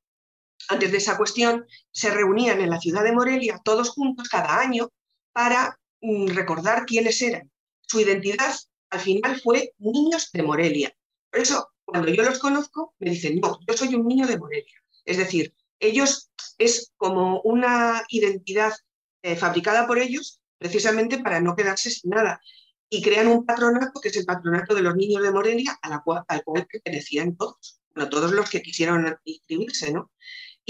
antes 0.68 0.92
de 0.92 0.98
esa 0.98 1.18
cuestión, 1.18 1.66
se 1.92 2.10
reunían 2.10 2.60
en 2.60 2.70
la 2.70 2.80
ciudad 2.80 3.04
de 3.04 3.14
Morelia 3.14 3.62
todos 3.64 3.90
juntos 3.90 4.28
cada 4.28 4.60
año 4.60 4.90
para 5.32 5.80
mm, 6.02 6.28
recordar 6.30 6.86
quiénes 6.86 7.22
eran. 7.22 7.50
Su 7.82 8.00
identidad 8.02 8.54
al 8.90 9.00
final 9.00 9.40
fue 9.42 9.74
niños 9.78 10.32
de 10.32 10.44
Morelia. 10.44 10.96
Por 11.32 11.42
eso, 11.42 11.70
cuando 11.86 12.10
yo 12.10 12.24
los 12.24 12.40
conozco, 12.40 12.94
me 13.00 13.12
dicen, 13.12 13.40
no, 13.40 13.60
yo 13.68 13.78
soy 13.78 13.96
un 13.96 14.08
niño 14.08 14.28
de 14.28 14.38
Morelia. 14.38 14.84
Es 15.06 15.18
decir, 15.18 15.54
ellos 15.80 16.30
es 16.58 16.92
como 16.98 17.42
una 17.42 18.04
identidad 18.10 18.74
eh, 19.22 19.36
fabricada 19.36 19.88
por 19.88 20.00
ellos 20.00 20.42
precisamente 20.58 21.20
para 21.20 21.40
no 21.40 21.56
quedarse 21.56 21.90
sin 21.90 22.12
nada 22.12 22.42
y 22.90 23.02
crean 23.02 23.28
un 23.28 23.46
patronato 23.46 24.00
que 24.02 24.10
es 24.10 24.18
el 24.18 24.26
patronato 24.26 24.74
de 24.74 24.82
los 24.82 24.96
niños 24.96 25.22
de 25.22 25.32
Morelia, 25.32 25.78
a 25.82 26.02
cual, 26.02 26.24
al 26.28 26.44
cual 26.44 26.66
pertenecían 26.66 27.36
todos, 27.36 27.82
bueno, 27.94 28.10
todos 28.10 28.32
los 28.32 28.50
que 28.50 28.62
quisieron 28.62 29.18
inscribirse, 29.26 29.94
¿no? 29.94 30.12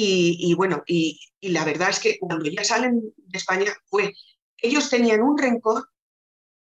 Y, 0.02 0.54
bueno, 0.54 0.82
y, 0.88 1.20
la 1.42 1.66
verdad 1.66 1.90
es 1.90 2.00
que 2.00 2.20
cuando 2.20 2.46
ya 2.46 2.64
salen 2.64 3.14
de 3.18 3.38
España 3.38 3.74
fue, 3.88 4.14
ellos 4.58 4.90
tenían 4.90 5.22
un 5.22 5.38
rencor, 5.38 5.90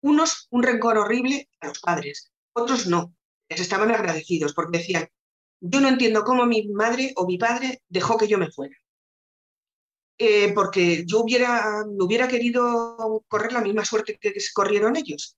unos 0.02 0.48
un 0.50 0.64
rencor 0.64 0.98
horrible 0.98 1.48
a 1.60 1.68
los 1.68 1.80
padres, 1.80 2.32
otros 2.54 2.88
no, 2.88 3.14
les 3.48 3.60
estaban 3.60 3.92
agradecidos 3.92 4.56
porque 4.56 4.80
decían, 4.80 5.08
yo 5.62 5.80
no 5.80 5.90
entiendo 5.90 6.24
cómo 6.24 6.48
mi 6.48 6.68
madre 6.70 7.14
o 7.18 7.28
mi 7.28 7.38
padre 7.38 7.84
dejó 7.88 8.18
que 8.18 8.28
yo 8.28 8.40
me 8.40 8.50
fuera. 8.50 8.76
Eh, 10.18 10.52
porque 10.54 11.06
yo 11.06 11.22
hubiera, 11.22 11.84
hubiera 12.00 12.28
querido 12.28 13.24
correr 13.28 13.54
la 13.54 13.62
misma 13.62 13.86
suerte 13.86 14.18
que 14.20 14.34
corrieron 14.54 14.98
ellos. 14.98 15.38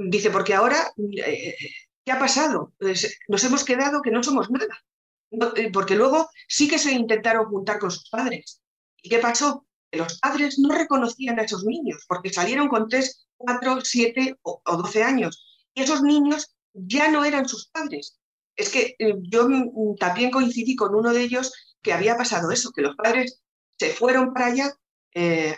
Dice, 0.00 0.30
porque 0.30 0.54
ahora, 0.54 0.92
eh, 1.26 1.56
¿qué 2.04 2.12
ha 2.12 2.20
pasado? 2.20 2.72
Pues, 2.78 3.18
nos 3.26 3.42
hemos 3.42 3.64
quedado 3.64 4.00
que 4.00 4.12
no 4.12 4.22
somos 4.22 4.48
nada. 4.48 4.84
Eh, 5.56 5.70
porque 5.72 5.96
luego 5.96 6.30
sí 6.46 6.68
que 6.68 6.78
se 6.78 6.92
intentaron 6.92 7.46
juntar 7.46 7.80
con 7.80 7.90
sus 7.90 8.08
padres. 8.08 8.62
¿Y 9.02 9.08
qué 9.08 9.18
pasó? 9.18 9.66
Los 9.90 10.20
padres 10.20 10.58
no 10.60 10.72
reconocían 10.72 11.40
a 11.40 11.42
esos 11.42 11.64
niños 11.64 12.04
porque 12.06 12.32
salieron 12.32 12.68
con 12.68 12.88
3, 12.88 13.28
4, 13.38 13.80
7 13.82 14.36
o, 14.42 14.62
12 14.64 15.02
años. 15.02 15.66
Y 15.74 15.82
esos 15.82 16.02
niños 16.02 16.54
ya 16.72 17.10
no 17.10 17.24
eran 17.24 17.48
sus 17.48 17.68
padres. 17.68 18.20
Es 18.54 18.70
que 18.70 18.94
eh, 19.00 19.14
yo 19.22 19.48
mm, 19.48 19.96
también 19.98 20.30
coincidí 20.30 20.76
con 20.76 20.94
uno 20.94 21.12
de 21.12 21.22
ellos 21.22 21.52
que 21.82 21.92
había 21.92 22.16
pasado 22.16 22.52
eso, 22.52 22.70
que 22.70 22.82
los 22.82 22.94
padres 22.94 23.42
se 23.76 23.90
fueron 23.90 24.32
para 24.32 24.46
allá. 24.46 24.72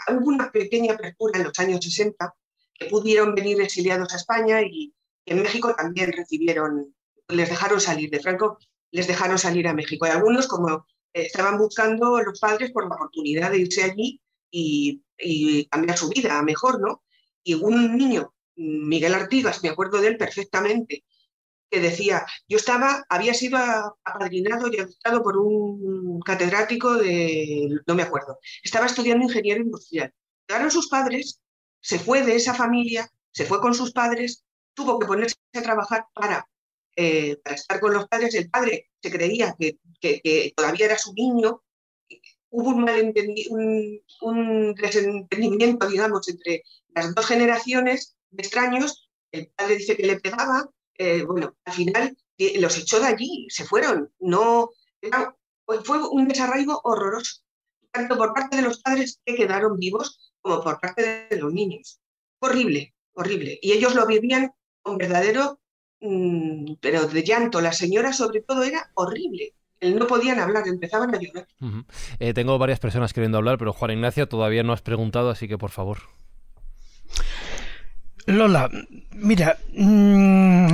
hubo 0.08 0.28
una 0.28 0.50
pequeña 0.50 0.94
apertura 0.94 1.38
en 1.38 1.44
los 1.44 1.58
años 1.58 1.84
60 1.84 2.34
pudieron 2.88 3.34
venir 3.34 3.60
exiliados 3.60 4.12
a 4.12 4.16
España 4.16 4.62
y, 4.62 4.94
en 5.26 5.42
México 5.42 5.74
también 5.76 6.12
recibieron, 6.12 6.94
les 7.28 7.48
dejaron 7.48 7.80
salir 7.80 8.10
de 8.10 8.20
Franco, 8.20 8.58
les 8.90 9.06
dejaron 9.06 9.38
salir 9.38 9.68
a 9.68 9.74
México. 9.74 10.06
Y 10.06 10.10
algunos, 10.10 10.46
como 10.46 10.86
eh, 11.12 11.22
estaban 11.22 11.58
buscando 11.58 12.20
los 12.20 12.40
padres 12.40 12.72
por 12.72 12.88
la 12.88 12.94
oportunidad 12.94 13.50
de 13.50 13.58
irse 13.58 13.84
allí 13.84 14.20
y, 14.50 15.02
cambiar 15.70 15.98
su 15.98 16.08
vida 16.08 16.42
mejor, 16.42 16.80
¿no? 16.80 17.02
Y 17.44 17.54
un 17.54 17.96
niño, 17.96 18.34
Miguel 18.56 19.14
Artigas, 19.14 19.62
me 19.62 19.68
acuerdo 19.68 20.00
de 20.00 20.08
él 20.08 20.16
perfectamente, 20.16 21.04
que 21.70 21.80
decía, 21.80 22.26
yo 22.48 22.56
estaba, 22.56 23.04
había 23.08 23.34
sido 23.34 23.58
apadrinado 24.02 24.68
y 24.68 24.78
adoptado 24.78 25.22
por 25.22 25.36
un 25.36 26.20
catedrático 26.20 26.94
de, 26.94 27.68
no 27.86 27.94
me 27.94 28.02
acuerdo, 28.02 28.38
estaba 28.62 28.86
estudiando 28.86 29.24
ingeniero 29.24 29.62
industrial. 29.62 30.12
Llegaron 30.48 30.70
sus 30.70 30.88
padres, 30.88 31.40
se 31.80 31.98
fue 31.98 32.22
de 32.22 32.36
esa 32.36 32.54
familia, 32.54 33.10
se 33.32 33.44
fue 33.44 33.60
con 33.60 33.74
sus 33.74 33.92
padres, 33.92 34.44
tuvo 34.74 34.98
que 34.98 35.06
ponerse 35.06 35.36
a 35.54 35.62
trabajar 35.62 36.06
para, 36.14 36.48
eh, 36.96 37.36
para 37.42 37.56
estar 37.56 37.80
con 37.80 37.94
los 37.94 38.08
padres. 38.08 38.34
El 38.34 38.50
padre 38.50 38.90
se 39.02 39.10
creía 39.10 39.56
que, 39.58 39.78
que, 40.00 40.52
todavía 40.56 40.86
era 40.86 40.98
su 40.98 41.12
niño. 41.14 41.62
Hubo 42.50 42.70
un, 42.70 42.88
un, 43.50 44.00
un 44.22 44.74
desentendimiento, 44.74 45.86
digamos, 45.86 46.28
entre 46.28 46.64
las 46.88 47.14
dos 47.14 47.26
generaciones 47.26 48.16
de 48.30 48.42
extraños. 48.42 49.08
El 49.32 49.48
padre 49.48 49.76
dice 49.76 49.96
que 49.96 50.06
le 50.06 50.20
pegaba, 50.20 50.68
eh, 50.98 51.22
bueno, 51.22 51.56
al 51.64 51.72
final 51.72 52.16
eh, 52.38 52.60
los 52.60 52.76
echó 52.78 53.00
de 53.00 53.06
allí, 53.06 53.46
se 53.48 53.64
fueron. 53.64 54.12
No, 54.18 54.70
fue 55.84 56.08
un 56.08 56.26
desarraigo 56.26 56.80
horroroso, 56.82 57.42
tanto 57.92 58.16
por 58.16 58.34
parte 58.34 58.56
de 58.56 58.62
los 58.62 58.80
padres 58.80 59.20
que 59.24 59.36
quedaron 59.36 59.78
vivos 59.78 60.29
como 60.40 60.62
por 60.62 60.80
parte 60.80 61.26
de 61.30 61.36
los 61.36 61.52
niños. 61.52 62.00
Horrible, 62.38 62.94
horrible. 63.14 63.58
Y 63.62 63.72
ellos 63.72 63.94
lo 63.94 64.06
vivían 64.06 64.52
con 64.82 64.98
verdadero, 64.98 65.60
mm, 66.00 66.74
pero 66.80 67.06
de 67.06 67.22
llanto. 67.22 67.60
La 67.60 67.72
señora 67.72 68.12
sobre 68.12 68.40
todo 68.40 68.62
era 68.62 68.90
horrible. 68.94 69.54
No 69.80 70.06
podían 70.06 70.38
hablar, 70.38 70.68
empezaban 70.68 71.14
a 71.14 71.18
llorar. 71.18 71.46
Eh, 72.18 72.34
tengo 72.34 72.58
varias 72.58 72.78
personas 72.78 73.14
queriendo 73.14 73.38
hablar, 73.38 73.56
pero 73.56 73.72
Juan 73.72 73.92
Ignacio 73.92 74.28
todavía 74.28 74.62
no 74.62 74.74
has 74.74 74.82
preguntado, 74.82 75.30
así 75.30 75.48
que 75.48 75.56
por 75.56 75.70
favor. 75.70 75.98
Lola, 78.26 78.70
mira, 79.14 79.58
mm, 79.74 80.68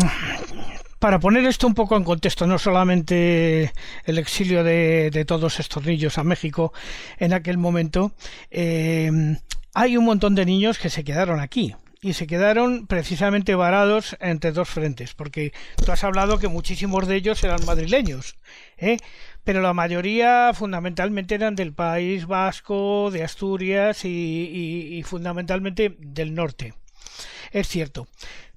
para 0.99 1.21
poner 1.21 1.45
esto 1.45 1.69
un 1.69 1.75
poco 1.75 1.97
en 1.97 2.03
contexto, 2.03 2.47
no 2.47 2.59
solamente 2.59 3.73
el 4.05 4.19
exilio 4.19 4.65
de, 4.65 5.25
todos 5.27 5.61
estos 5.61 5.85
niños 5.85 6.19
a 6.19 6.25
México 6.25 6.73
en 7.19 7.33
aquel 7.33 7.59
momento, 7.59 8.13
eh, 8.51 9.37
hay 9.79 9.99
un 9.99 10.07
montón 10.07 10.35
de 10.35 10.47
niños 10.47 10.79
que 10.79 10.89
se 10.89 11.05
quedaron 11.05 11.39
aquí 11.39 11.77
y 12.01 12.15
se 12.15 12.27
quedaron 12.27 12.87
precisamente 12.87 13.55
varados 13.55 14.17
entre 14.21 14.53
dos 14.53 14.71
frentes, 14.71 15.13
porque 15.13 15.53
tú 15.85 15.93
has 15.93 16.03
hablado 16.03 16.39
que 16.39 16.49
muchísimos 16.49 17.07
de 17.07 17.17
ellos 17.17 17.45
eran 17.45 17.63
madrileños, 17.67 18.37
¿eh? 18.79 18.97
pero 19.45 19.61
la 19.61 19.75
mayoría 19.75 20.53
fundamentalmente 20.55 21.35
eran 21.35 21.57
del 21.57 21.75
País 21.75 22.25
Vasco, 22.25 23.11
de 23.11 23.23
Asturias 23.23 24.07
y 24.07 25.03
fundamentalmente 25.05 25.95
del 25.99 26.35
norte 26.35 26.73
es 27.53 27.69
cierto. 27.69 28.07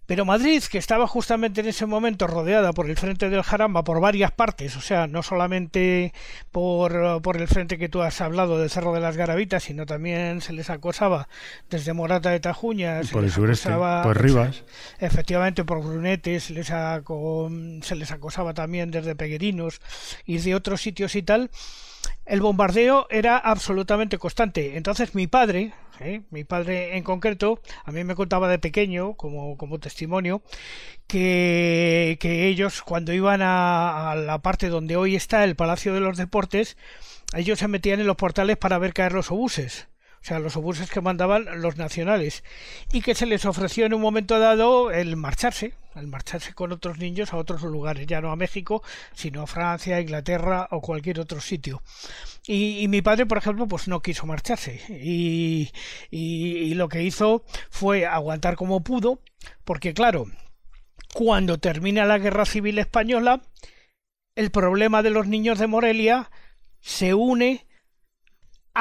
Pero 0.10 0.26
Madrid, 0.26 0.64
que 0.64 0.80
estaba 0.80 1.06
justamente 1.06 1.62
en 1.62 1.68
ese 1.68 1.86
momento 1.86 2.26
rodeada 2.26 2.74
por 2.74 2.90
el 2.90 2.98
frente 2.98 3.30
del 3.30 3.44
Jaramba 3.44 3.84
por 3.84 4.02
varias 4.02 4.32
partes, 4.32 4.76
o 4.76 4.82
sea, 4.82 5.06
no 5.06 5.22
solamente 5.22 6.14
por, 6.52 7.22
por 7.22 7.38
el 7.38 7.48
frente 7.48 7.78
que 7.78 7.90
tú 7.90 8.02
has 8.02 8.20
hablado 8.20 8.58
del 8.58 8.72
Cerro 8.72 8.92
de 8.92 9.02
las 9.02 9.18
Garavitas, 9.18 9.66
sino 9.66 9.86
también 9.86 10.42
se 10.42 10.52
les 10.52 10.72
acosaba 10.72 11.30
desde 11.70 11.94
Morata 11.94 12.32
de 12.32 12.40
Tajuña, 12.40 13.02
por 13.12 13.24
el 13.24 13.30
sureste, 13.30 13.70
por 13.70 14.20
Rivas. 14.20 14.64
Efectivamente, 14.98 15.64
por 15.64 15.84
Brunete, 15.84 16.40
se 16.40 16.54
les, 16.54 16.74
se 17.86 17.96
les 17.96 18.12
acosaba 18.12 18.56
también 18.56 18.90
desde 18.90 19.16
Peguerinos 19.16 19.80
y 20.26 20.40
de 20.40 20.56
otros 20.56 20.82
sitios 20.82 21.14
y 21.14 21.22
tal. 21.22 21.52
El 22.26 22.42
bombardeo 22.42 23.08
era 23.10 23.38
absolutamente 23.38 24.18
constante. 24.18 24.78
Entonces 24.78 25.16
mi 25.16 25.28
padre, 25.28 25.74
¿eh? 26.00 26.22
mi 26.30 26.44
padre 26.44 26.98
en 26.98 27.04
concreto, 27.04 27.62
a 27.86 27.92
mí 27.92 28.04
me 28.04 28.16
contaba 28.16 28.48
de 28.48 28.60
pequeño, 28.60 29.16
como, 29.16 29.58
como 29.58 29.80
testimonio, 29.80 30.42
que, 31.08 32.18
que 32.20 32.48
ellos 32.48 32.82
cuando 32.84 33.14
iban 33.14 33.42
a, 33.42 34.12
a 34.12 34.16
la 34.16 34.40
parte 34.40 34.70
donde 34.70 34.96
hoy 34.96 35.16
está 35.16 35.44
el 35.44 35.56
Palacio 35.56 35.94
de 35.94 36.02
los 36.02 36.18
Deportes, 36.18 36.78
ellos 37.34 37.60
se 37.60 37.68
metían 37.68 38.00
en 38.00 38.08
los 38.08 38.16
portales 38.16 38.58
para 38.58 38.78
ver 38.78 38.94
caer 38.94 39.14
los 39.14 39.32
obuses 39.32 39.88
o 40.22 40.26
sea, 40.26 40.40
los 40.40 40.56
obuses 40.58 40.90
que 40.90 41.02
mandaban 41.02 41.62
los 41.62 41.78
nacionales, 41.78 42.44
y 42.92 43.02
que 43.02 43.16
se 43.16 43.26
les 43.26 43.46
ofreció 43.46 43.86
en 43.86 43.94
un 43.94 44.02
momento 44.02 44.40
dado 44.40 44.92
el 44.92 45.16
marcharse, 45.16 45.74
el 45.96 46.08
marcharse 46.08 46.54
con 46.54 46.72
otros 46.72 46.98
niños 46.98 47.34
a 47.34 47.38
otros 47.38 47.64
lugares, 47.64 48.06
ya 48.06 48.22
no 48.22 48.32
a 48.32 48.36
México, 48.36 48.84
sino 49.14 49.44
a 49.44 49.48
Francia, 49.48 50.02
Inglaterra 50.02 50.68
o 50.72 50.82
cualquier 50.82 51.20
otro 51.20 51.40
sitio. 51.40 51.82
Y, 52.46 52.88
mi 52.90 53.02
padre, 53.02 53.26
por 53.26 53.38
ejemplo, 53.38 53.68
pues 53.68 53.88
no 53.88 54.02
quiso 54.02 54.26
marcharse, 54.26 54.82
y, 54.90 55.72
y 56.12 56.74
lo 56.74 56.90
que 56.90 57.04
hizo 57.04 57.44
fue 57.70 58.06
aguantar 58.06 58.56
como 58.56 58.84
pudo, 58.84 59.22
porque 59.64 59.94
claro, 59.94 60.26
cuando 61.14 61.60
termina 61.60 62.06
la 62.06 62.18
guerra 62.18 62.46
civil 62.46 62.78
española, 62.78 63.42
el 64.36 64.52
problema 64.52 65.02
de 65.02 65.10
los 65.10 65.28
niños 65.28 65.60
de 65.60 65.68
Morelia 65.68 66.30
se 66.82 67.14
une 67.14 67.66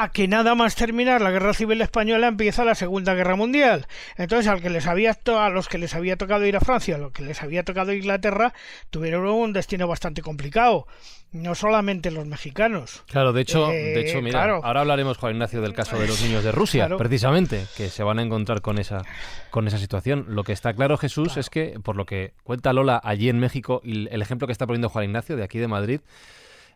a 0.01 0.09
que 0.11 0.29
nada 0.29 0.55
más 0.55 0.75
terminar 0.75 1.21
la 1.21 1.29
guerra 1.29 1.53
civil 1.53 1.81
española 1.81 2.27
empieza 2.27 2.63
la 2.63 2.75
segunda 2.75 3.13
guerra 3.15 3.35
mundial. 3.35 3.85
Entonces 4.15 4.47
al 4.47 4.61
que 4.61 4.69
les 4.69 4.87
había 4.87 5.11
a 5.11 5.49
los 5.49 5.67
que 5.67 5.77
les 5.77 5.93
había 5.93 6.15
tocado 6.15 6.45
ir 6.45 6.55
a 6.55 6.61
Francia 6.61 6.95
a 6.95 6.97
los 6.97 7.11
que 7.11 7.23
les 7.23 7.43
había 7.43 7.63
tocado 7.63 7.93
Inglaterra 7.93 8.53
tuvieron 8.89 9.25
un 9.27 9.53
destino 9.53 9.87
bastante 9.87 10.21
complicado 10.21 10.87
no 11.31 11.53
solamente 11.53 12.09
los 12.09 12.25
mexicanos. 12.25 13.03
Claro 13.07 13.33
de 13.33 13.41
hecho 13.41 13.67
de 13.67 13.99
hecho 13.99 14.19
eh, 14.19 14.21
mira 14.21 14.43
ahora 14.43 14.81
hablaremos 14.81 15.17
Juan 15.17 15.33
Ignacio 15.33 15.61
del 15.61 15.73
caso 15.73 15.99
de 15.99 16.07
los 16.07 16.21
niños 16.21 16.43
de 16.43 16.51
Rusia 16.51 16.89
precisamente 16.97 17.65
que 17.75 17.89
se 17.89 18.03
van 18.03 18.19
a 18.19 18.23
encontrar 18.23 18.61
con 18.61 18.79
esa 18.79 19.03
con 19.51 19.67
esa 19.67 19.77
situación. 19.77 20.25
Lo 20.29 20.43
que 20.43 20.53
está 20.53 20.73
claro 20.73 20.97
Jesús 20.97 21.37
es 21.37 21.49
que 21.49 21.79
por 21.83 21.95
lo 21.95 22.05
que 22.05 22.33
cuenta 22.43 22.71
Lola 22.73 23.01
allí 23.03 23.29
en 23.29 23.39
México 23.39 23.81
y 23.83 24.07
el 24.07 24.21
ejemplo 24.21 24.47
que 24.47 24.53
está 24.53 24.65
poniendo 24.65 24.89
Juan 24.89 25.05
Ignacio 25.05 25.35
de 25.35 25.43
aquí 25.43 25.59
de 25.59 25.67
Madrid 25.67 25.99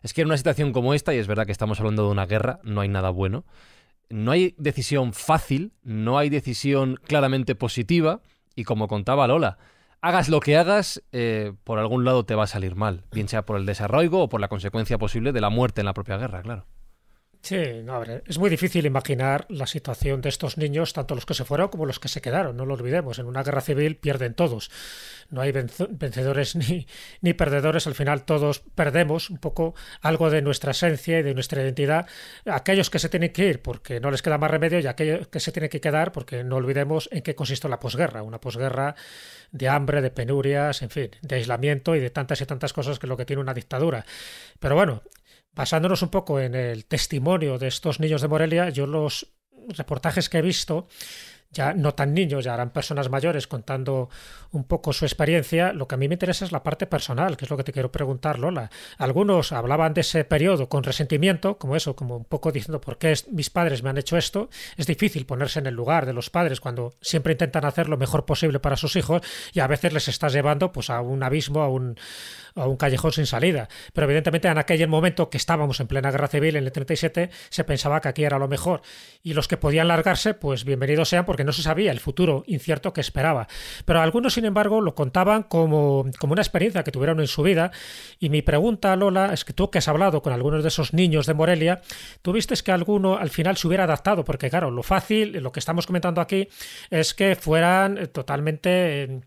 es 0.04 0.12
que 0.12 0.20
en 0.20 0.28
una 0.28 0.36
situación 0.36 0.72
como 0.72 0.92
esta, 0.92 1.14
y 1.14 1.18
es 1.18 1.26
verdad 1.26 1.46
que 1.46 1.52
estamos 1.52 1.80
hablando 1.80 2.04
de 2.04 2.10
una 2.10 2.26
guerra, 2.26 2.60
no 2.62 2.82
hay 2.82 2.88
nada 2.88 3.08
bueno, 3.08 3.46
no 4.10 4.32
hay 4.32 4.54
decisión 4.58 5.14
fácil, 5.14 5.72
no 5.82 6.18
hay 6.18 6.28
decisión 6.28 7.00
claramente 7.06 7.54
positiva, 7.54 8.20
y 8.54 8.64
como 8.64 8.86
contaba 8.86 9.26
Lola, 9.26 9.56
hagas 10.02 10.28
lo 10.28 10.40
que 10.40 10.58
hagas, 10.58 11.02
eh, 11.12 11.54
por 11.64 11.78
algún 11.78 12.04
lado 12.04 12.26
te 12.26 12.34
va 12.34 12.44
a 12.44 12.46
salir 12.46 12.74
mal, 12.74 13.04
bien 13.12 13.28
sea 13.28 13.46
por 13.46 13.56
el 13.56 13.64
desarrollo 13.64 14.18
o 14.18 14.28
por 14.28 14.42
la 14.42 14.48
consecuencia 14.48 14.98
posible 14.98 15.32
de 15.32 15.40
la 15.40 15.48
muerte 15.48 15.80
en 15.80 15.86
la 15.86 15.94
propia 15.94 16.18
guerra, 16.18 16.42
claro. 16.42 16.66
Sí, 17.44 17.82
no, 17.84 17.96
a 17.96 17.98
ver, 17.98 18.22
es 18.26 18.38
muy 18.38 18.48
difícil 18.48 18.86
imaginar 18.86 19.44
la 19.50 19.66
situación 19.66 20.22
de 20.22 20.30
estos 20.30 20.56
niños, 20.56 20.94
tanto 20.94 21.14
los 21.14 21.26
que 21.26 21.34
se 21.34 21.44
fueron 21.44 21.68
como 21.68 21.84
los 21.84 22.00
que 22.00 22.08
se 22.08 22.22
quedaron, 22.22 22.56
no 22.56 22.64
lo 22.64 22.72
olvidemos. 22.72 23.18
En 23.18 23.26
una 23.26 23.42
guerra 23.42 23.60
civil 23.60 23.96
pierden 23.96 24.32
todos. 24.32 24.70
No 25.28 25.42
hay 25.42 25.52
vencedores 25.52 26.56
ni, 27.20 27.34
perdedores, 27.34 27.86
al 27.86 27.94
final 27.94 28.24
todos 28.24 28.60
perdemos 28.60 29.28
un 29.28 29.36
poco 29.36 29.74
algo 30.00 30.30
de 30.30 30.40
nuestra 30.40 30.70
esencia 30.70 31.18
y 31.18 31.22
de 31.22 31.34
nuestra 31.34 31.60
identidad. 31.60 32.06
Aquellos 32.46 32.88
que 32.88 32.98
se 32.98 33.10
tienen 33.10 33.30
que 33.30 33.46
ir 33.46 33.60
porque 33.60 34.00
no 34.00 34.10
les 34.10 34.22
queda 34.22 34.38
más 34.38 34.50
remedio 34.50 34.80
y 34.80 34.86
aquellos 34.86 35.28
que 35.28 35.38
se 35.38 35.52
tienen 35.52 35.68
que 35.68 35.82
quedar 35.82 36.12
porque 36.12 36.44
no 36.44 36.56
olvidemos 36.56 37.10
en 37.12 37.20
qué 37.20 37.34
consistió 37.34 37.68
la 37.68 37.78
posguerra. 37.78 38.22
Una 38.22 38.40
posguerra 38.40 38.94
de 39.52 39.68
hambre, 39.68 40.00
de 40.00 40.10
penurias, 40.10 40.80
en 40.80 40.88
fin, 40.88 41.10
de 41.20 41.34
aislamiento 41.34 41.94
y 41.94 42.00
de 42.00 42.08
tantas 42.08 42.40
y 42.40 42.46
tantas 42.46 42.72
cosas 42.72 42.98
que 42.98 43.04
es 43.04 43.08
lo 43.08 43.18
que 43.18 43.26
tiene 43.26 43.42
una 43.42 43.52
dictadura. 43.52 44.06
Pero 44.58 44.76
bueno, 44.76 45.02
basándonos 45.54 46.02
un 46.02 46.08
poco 46.08 46.40
en 46.40 46.54
el 46.54 46.86
testimonio 46.86 47.58
de 47.58 47.68
estos 47.68 48.00
niños 48.00 48.22
de 48.22 48.28
Morelia, 48.28 48.70
yo 48.70 48.86
los 48.86 49.34
reportajes 49.68 50.28
que 50.28 50.38
he 50.38 50.42
visto 50.42 50.88
ya 51.54 51.72
no 51.72 51.94
tan 51.94 52.12
niños, 52.12 52.44
ya 52.44 52.54
eran 52.54 52.70
personas 52.70 53.08
mayores 53.08 53.46
contando 53.46 54.10
un 54.52 54.64
poco 54.64 54.92
su 54.92 55.04
experiencia, 55.04 55.72
lo 55.72 55.88
que 55.88 55.94
a 55.94 55.98
mí 55.98 56.08
me 56.08 56.14
interesa 56.14 56.44
es 56.44 56.52
la 56.52 56.62
parte 56.62 56.86
personal, 56.86 57.36
que 57.36 57.44
es 57.44 57.50
lo 57.50 57.56
que 57.56 57.64
te 57.64 57.72
quiero 57.72 57.90
preguntar, 57.90 58.38
Lola. 58.38 58.70
Algunos 58.98 59.52
hablaban 59.52 59.94
de 59.94 60.02
ese 60.02 60.24
periodo 60.24 60.68
con 60.68 60.84
resentimiento, 60.84 61.58
como 61.58 61.76
eso, 61.76 61.96
como 61.96 62.16
un 62.16 62.24
poco 62.24 62.52
diciendo 62.52 62.80
por 62.80 62.98
qué 62.98 63.14
mis 63.30 63.50
padres 63.50 63.82
me 63.82 63.90
han 63.90 63.98
hecho 63.98 64.16
esto. 64.16 64.50
Es 64.76 64.86
difícil 64.86 65.26
ponerse 65.26 65.58
en 65.58 65.66
el 65.66 65.74
lugar 65.74 66.06
de 66.06 66.12
los 66.12 66.30
padres 66.30 66.60
cuando 66.60 66.94
siempre 67.00 67.32
intentan 67.32 67.64
hacer 67.64 67.88
lo 67.88 67.96
mejor 67.96 68.24
posible 68.24 68.60
para 68.60 68.76
sus 68.76 68.96
hijos 68.96 69.22
y 69.52 69.60
a 69.60 69.66
veces 69.66 69.92
les 69.92 70.08
estás 70.08 70.32
llevando 70.32 70.72
pues 70.72 70.90
a 70.90 71.00
un 71.00 71.22
abismo, 71.22 71.62
a 71.62 71.68
un, 71.68 71.96
a 72.54 72.66
un 72.66 72.76
callejón 72.76 73.12
sin 73.12 73.26
salida. 73.26 73.68
Pero 73.92 74.06
evidentemente 74.06 74.48
en 74.48 74.58
aquel 74.58 74.88
momento 74.88 75.30
que 75.30 75.36
estábamos 75.36 75.80
en 75.80 75.86
plena 75.86 76.10
guerra 76.10 76.28
civil, 76.28 76.56
en 76.56 76.64
el 76.64 76.72
37, 76.72 77.30
se 77.48 77.64
pensaba 77.64 78.00
que 78.00 78.08
aquí 78.08 78.24
era 78.24 78.38
lo 78.38 78.48
mejor. 78.48 78.82
Y 79.22 79.34
los 79.34 79.48
que 79.48 79.56
podían 79.56 79.88
largarse, 79.88 80.34
pues 80.34 80.64
bienvenidos 80.64 81.08
sean 81.08 81.24
porque 81.24 81.43
no 81.44 81.52
se 81.52 81.62
sabía 81.62 81.92
el 81.92 82.00
futuro 82.00 82.44
incierto 82.46 82.92
que 82.92 83.00
esperaba. 83.00 83.46
Pero 83.84 84.00
algunos, 84.00 84.34
sin 84.34 84.44
embargo, 84.44 84.80
lo 84.80 84.94
contaban 84.94 85.42
como, 85.42 86.06
como 86.18 86.32
una 86.32 86.42
experiencia 86.42 86.82
que 86.84 86.92
tuvieron 86.92 87.20
en 87.20 87.26
su 87.26 87.42
vida. 87.42 87.70
Y 88.18 88.30
mi 88.30 88.42
pregunta, 88.42 88.96
Lola, 88.96 89.32
es 89.32 89.44
que 89.44 89.52
tú 89.52 89.70
que 89.70 89.78
has 89.78 89.88
hablado 89.88 90.22
con 90.22 90.32
algunos 90.32 90.62
de 90.62 90.68
esos 90.68 90.94
niños 90.94 91.26
de 91.26 91.34
Morelia, 91.34 91.82
¿tú 92.22 92.32
viste 92.32 92.54
que 92.62 92.72
alguno 92.72 93.16
al 93.16 93.30
final 93.30 93.56
se 93.56 93.66
hubiera 93.66 93.84
adaptado? 93.84 94.24
Porque 94.24 94.50
claro, 94.50 94.70
lo 94.70 94.82
fácil, 94.82 95.32
lo 95.42 95.52
que 95.52 95.60
estamos 95.60 95.86
comentando 95.86 96.20
aquí, 96.20 96.48
es 96.90 97.14
que 97.14 97.36
fueran 97.36 98.08
totalmente 98.12 99.02
eh, 99.04 99.20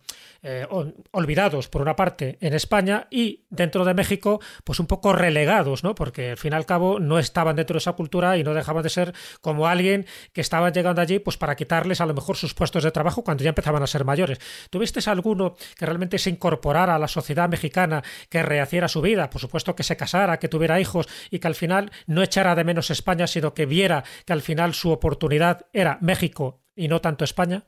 olvidados 1.11 1.67
por 1.69 1.81
una 1.81 1.95
parte 1.95 2.37
en 2.41 2.53
España 2.53 3.07
y 3.09 3.45
dentro 3.49 3.85
de 3.85 3.93
México 3.93 4.39
pues 4.63 4.79
un 4.79 4.87
poco 4.87 5.13
relegados, 5.13 5.83
¿no? 5.83 5.95
Porque 5.95 6.31
al 6.31 6.37
fin 6.37 6.53
y 6.53 6.55
al 6.55 6.65
cabo 6.65 6.99
no 6.99 7.19
estaban 7.19 7.55
dentro 7.55 7.75
de 7.75 7.79
esa 7.79 7.93
cultura 7.93 8.37
y 8.37 8.43
no 8.43 8.53
dejaban 8.53 8.83
de 8.83 8.89
ser 8.89 9.13
como 9.41 9.67
alguien 9.67 10.05
que 10.33 10.41
estaban 10.41 10.73
llegando 10.73 11.01
allí 11.01 11.19
pues 11.19 11.37
para 11.37 11.55
quitarles 11.55 12.01
a 12.01 12.05
lo 12.05 12.13
mejor 12.13 12.37
sus 12.37 12.53
puestos 12.53 12.83
de 12.83 12.91
trabajo 12.91 13.23
cuando 13.23 13.43
ya 13.43 13.49
empezaban 13.49 13.83
a 13.83 13.87
ser 13.87 14.05
mayores. 14.05 14.39
¿Tuviste 14.69 14.99
alguno 15.09 15.55
que 15.77 15.85
realmente 15.85 16.17
se 16.17 16.29
incorporara 16.29 16.95
a 16.95 16.99
la 16.99 17.07
sociedad 17.07 17.49
mexicana, 17.49 18.03
que 18.29 18.43
rehaciera 18.43 18.87
su 18.87 19.01
vida, 19.01 19.29
por 19.29 19.41
supuesto 19.41 19.75
que 19.75 19.83
se 19.83 19.97
casara, 19.97 20.39
que 20.39 20.49
tuviera 20.49 20.79
hijos 20.79 21.07
y 21.29 21.39
que 21.39 21.47
al 21.47 21.55
final 21.55 21.91
no 22.07 22.23
echara 22.23 22.55
de 22.55 22.63
menos 22.63 22.89
España, 22.89 23.27
sino 23.27 23.53
que 23.53 23.65
viera 23.65 24.03
que 24.25 24.33
al 24.33 24.41
final 24.41 24.73
su 24.73 24.91
oportunidad 24.91 25.67
era 25.73 25.97
México 26.01 26.63
y 26.75 26.87
no 26.87 27.01
tanto 27.01 27.23
España? 27.23 27.65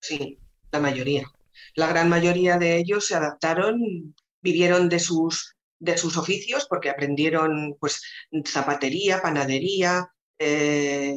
Sí, 0.00 0.38
la 0.72 0.80
mayoría 0.80 1.24
la 1.74 1.86
gran 1.86 2.08
mayoría 2.08 2.58
de 2.58 2.76
ellos 2.76 3.06
se 3.06 3.14
adaptaron, 3.14 4.14
vivieron 4.40 4.88
de 4.88 4.98
sus, 4.98 5.56
de 5.78 5.96
sus 5.96 6.16
oficios 6.16 6.66
porque 6.68 6.90
aprendieron 6.90 7.76
pues, 7.80 8.02
zapatería, 8.46 9.22
panadería, 9.22 10.10
eh, 10.38 11.16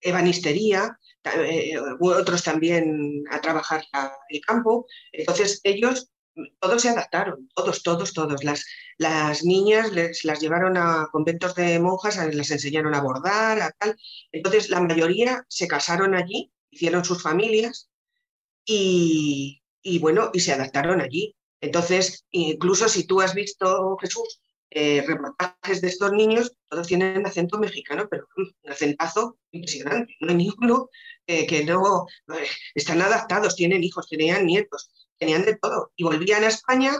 ebanistería, 0.00 0.98
eh, 1.24 1.74
otros 2.00 2.42
también 2.42 3.24
a 3.30 3.40
trabajar 3.40 3.84
el 4.28 4.40
campo. 4.40 4.86
Entonces 5.12 5.60
ellos 5.64 6.10
todos 6.60 6.82
se 6.82 6.88
adaptaron, 6.88 7.48
todos, 7.54 7.82
todos, 7.82 8.12
todos. 8.12 8.44
Las, 8.44 8.64
las 8.96 9.44
niñas 9.44 9.92
les, 9.92 10.24
las 10.24 10.40
llevaron 10.40 10.76
a 10.76 11.08
conventos 11.10 11.54
de 11.54 11.78
monjas, 11.80 12.16
les 12.32 12.50
enseñaron 12.50 12.94
a 12.94 13.00
bordar, 13.00 13.60
a 13.60 13.70
tal. 13.72 13.96
Entonces 14.32 14.70
la 14.70 14.80
mayoría 14.80 15.44
se 15.48 15.66
casaron 15.66 16.14
allí, 16.14 16.52
hicieron 16.70 17.04
sus 17.04 17.22
familias 17.22 17.90
y, 18.68 19.98
bueno, 20.00 20.30
y 20.32 20.40
se 20.40 20.52
adaptaron 20.52 21.00
allí. 21.00 21.34
Entonces, 21.60 22.26
incluso 22.30 22.88
si 22.88 23.04
tú 23.04 23.20
has 23.20 23.34
visto, 23.34 23.96
Jesús, 23.96 24.40
eh, 24.70 25.02
reportajes 25.06 25.80
de 25.80 25.88
estos 25.88 26.12
niños, 26.12 26.52
todos 26.68 26.86
tienen 26.86 27.24
acento 27.26 27.58
mexicano, 27.58 28.06
pero 28.10 28.26
un 28.36 28.54
acentazo 28.70 29.38
impresionante. 29.50 30.14
No 30.20 30.30
hay 30.30 30.36
ninguno 30.36 30.90
que 31.26 31.64
no 31.64 32.06
eh, 32.34 32.46
están 32.74 33.02
adaptados, 33.02 33.56
tienen 33.56 33.84
hijos, 33.84 34.08
tenían 34.08 34.46
nietos, 34.46 34.90
tenían 35.18 35.44
de 35.44 35.56
todo. 35.56 35.92
Y 35.96 36.04
volvían 36.04 36.44
a 36.44 36.48
España, 36.48 36.92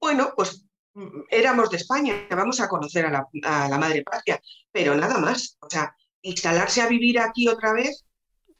bueno, 0.00 0.32
pues 0.36 0.64
mm, 0.94 1.22
éramos 1.30 1.70
de 1.70 1.76
España, 1.78 2.26
vamos 2.30 2.60
a 2.60 2.68
conocer 2.68 3.06
a 3.06 3.10
la, 3.10 3.28
a 3.42 3.68
la 3.68 3.78
madre 3.78 4.02
patria, 4.02 4.40
pero 4.72 4.94
nada 4.94 5.18
más. 5.18 5.56
O 5.60 5.70
sea, 5.70 5.96
instalarse 6.22 6.82
a 6.82 6.88
vivir 6.88 7.18
aquí 7.20 7.48
otra 7.48 7.72
vez, 7.72 8.04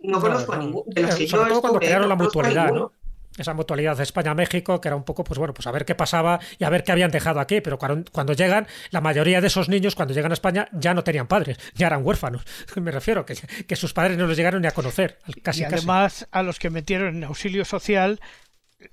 no 0.04 0.20
conozco 0.20 0.52
a 0.52 0.58
ninguno. 0.58 0.84
De 0.86 1.02
los 1.02 1.14
que 1.14 1.26
Sobre 1.26 1.50
todo 1.50 1.60
cuando 1.60 1.80
crearon 1.80 2.08
la 2.08 2.16
mutualidad, 2.16 2.72
¿no? 2.72 2.92
Esa 3.36 3.52
mutualidad 3.52 3.96
de 3.96 4.04
España-México, 4.04 4.80
que 4.80 4.86
era 4.86 4.94
un 4.94 5.02
poco, 5.02 5.24
pues 5.24 5.38
bueno, 5.38 5.52
pues 5.52 5.66
a 5.66 5.72
ver 5.72 5.84
qué 5.84 5.96
pasaba 5.96 6.38
y 6.56 6.62
a 6.62 6.70
ver 6.70 6.84
qué 6.84 6.92
habían 6.92 7.10
dejado 7.10 7.40
aquí. 7.40 7.60
Pero 7.60 7.78
cuando, 7.78 8.32
llegan, 8.32 8.68
la 8.90 9.00
mayoría 9.00 9.40
de 9.40 9.48
esos 9.48 9.68
niños, 9.68 9.96
cuando 9.96 10.14
llegan 10.14 10.30
a 10.30 10.34
España, 10.34 10.68
ya 10.72 10.94
no 10.94 11.02
tenían 11.02 11.26
padres, 11.26 11.58
ya 11.74 11.88
eran 11.88 12.06
huérfanos. 12.06 12.44
Me 12.76 12.92
refiero, 12.92 13.26
que, 13.26 13.34
que 13.66 13.76
sus 13.76 13.92
padres 13.92 14.16
no 14.16 14.28
los 14.28 14.36
llegaron 14.36 14.62
ni 14.62 14.68
a 14.68 14.72
conocer. 14.72 15.18
Casi, 15.42 15.62
y 15.62 15.64
además, 15.64 16.28
a 16.30 16.44
los 16.44 16.60
que 16.60 16.70
metieron 16.70 17.16
en 17.16 17.24
auxilio 17.24 17.64
social, 17.64 18.20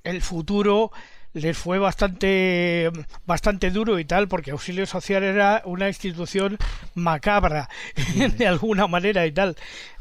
el 0.04 0.22
futuro 0.24 0.92
les 1.34 1.58
fue 1.58 1.80
bastante, 1.80 2.92
bastante 3.26 3.72
duro 3.72 4.00
y 4.00 4.06
tal, 4.06 4.28
porque 4.28 4.52
Auxilio 4.52 4.86
Social 4.86 5.24
era 5.24 5.62
una 5.66 5.88
institución 5.88 6.58
macabra, 6.94 7.70
de 8.38 8.48
alguna 8.48 8.88
manera 8.88 9.26
y 9.26 9.32
tal. 9.32 9.56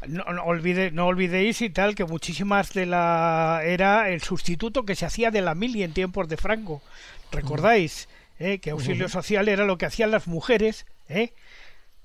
No, 0.07 0.25
no, 0.25 0.43
olvide, 0.43 0.91
no 0.91 1.07
olvidéis 1.07 1.61
y 1.61 1.69
tal 1.69 1.95
que 1.95 2.05
muchísimas 2.05 2.73
de 2.73 2.85
la... 2.85 3.61
era 3.63 4.09
el 4.09 4.21
sustituto 4.21 4.83
que 4.83 4.95
se 4.95 5.05
hacía 5.05 5.31
de 5.31 5.41
la 5.41 5.55
mili 5.55 5.83
en 5.83 5.93
tiempos 5.93 6.27
de 6.27 6.37
Franco. 6.37 6.81
¿Recordáis? 7.31 8.09
¿Eh? 8.39 8.59
Que 8.59 8.71
Auxilio 8.71 9.07
Social 9.07 9.47
era 9.47 9.65
lo 9.65 9.77
que 9.77 9.85
hacían 9.85 10.11
las 10.11 10.27
mujeres, 10.27 10.85
¿eh? 11.07 11.33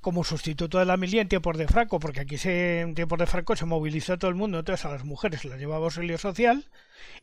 como 0.01 0.23
sustituto 0.23 0.79
de 0.79 0.85
la 0.85 0.97
mili 0.97 1.19
en 1.19 1.29
tiempos 1.29 1.59
de 1.59 1.67
Franco, 1.67 1.99
porque 1.99 2.21
aquí 2.21 2.39
se, 2.39 2.81
en 2.83 2.95
tiempos 2.95 3.19
de 3.19 3.27
Franco 3.27 3.57
se 3.57 3.65
movilizó 3.65 4.19
todo 4.19 4.29
el 4.31 4.37
mundo, 4.37 4.61
entonces 4.61 4.85
a 4.85 4.91
las 4.91 5.05
mujeres 5.05 5.45
las 5.45 5.59
llevaba 5.59 5.87
auxilio 5.87 6.17
social 6.17 6.65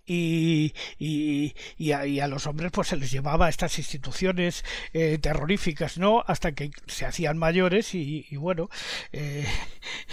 y, 0.06 0.74
y, 1.00 1.56
y, 1.78 1.92
a, 1.92 2.28
los 2.28 2.46
hombres 2.46 2.72
pues 2.72 2.90
se 2.90 2.98
les 2.98 3.10
llevaba 3.10 3.46
a 3.46 3.50
estas 3.50 3.78
instituciones 3.78 4.66
eh, 4.92 5.18
terroríficas, 5.18 5.98
¿no? 5.98 6.24
Hasta 6.28 6.52
que 6.52 6.72
se 6.88 7.06
hacían 7.06 7.38
mayores 7.38 7.96
y, 7.96 8.26
bueno, 8.36 8.70
eh, 9.14 9.46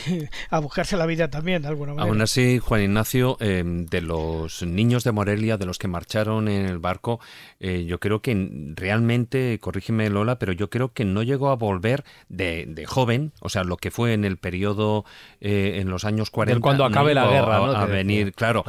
a 0.50 0.58
buscarse 0.61 0.96
la 0.96 1.06
vida 1.06 1.28
también, 1.28 1.62
de 1.62 1.68
alguna 1.68 1.94
manera. 1.94 2.08
Aún 2.08 2.22
así, 2.22 2.61
Juan 2.61 2.82
Ignacio, 2.82 3.36
eh, 3.40 3.64
de 3.64 4.00
los 4.00 4.62
niños 4.62 5.02
de 5.02 5.11
Morelia, 5.11 5.56
de 5.56 5.66
los 5.66 5.78
que 5.78 5.88
marcharon 5.88 6.48
en 6.48 6.66
el 6.66 6.78
barco, 6.78 7.20
yo 7.61 8.00
creo 8.00 8.22
que 8.22 8.48
realmente, 8.74 9.58
corrígeme 9.61 10.08
Lola, 10.08 10.38
pero 10.38 10.52
yo 10.52 10.70
creo 10.70 10.92
que 10.92 11.04
no 11.04 11.22
llegó 11.22 11.50
a 11.50 11.56
volver 11.56 12.04
de, 12.28 12.84
joven, 12.86 13.32
o 13.40 13.50
sea, 13.50 13.64
lo 13.64 13.76
que 13.76 13.90
fue 13.90 14.14
en 14.14 14.24
el 14.24 14.38
periodo, 14.38 15.04
en 15.40 15.90
los 15.90 16.04
años 16.04 16.30
40. 16.30 16.61
cuando 16.62 16.84
acabe 16.84 17.12
la 17.12 17.28
guerra, 17.28 17.82
A, 17.82 17.86
venir, 17.86 18.32
claro. 18.32 18.64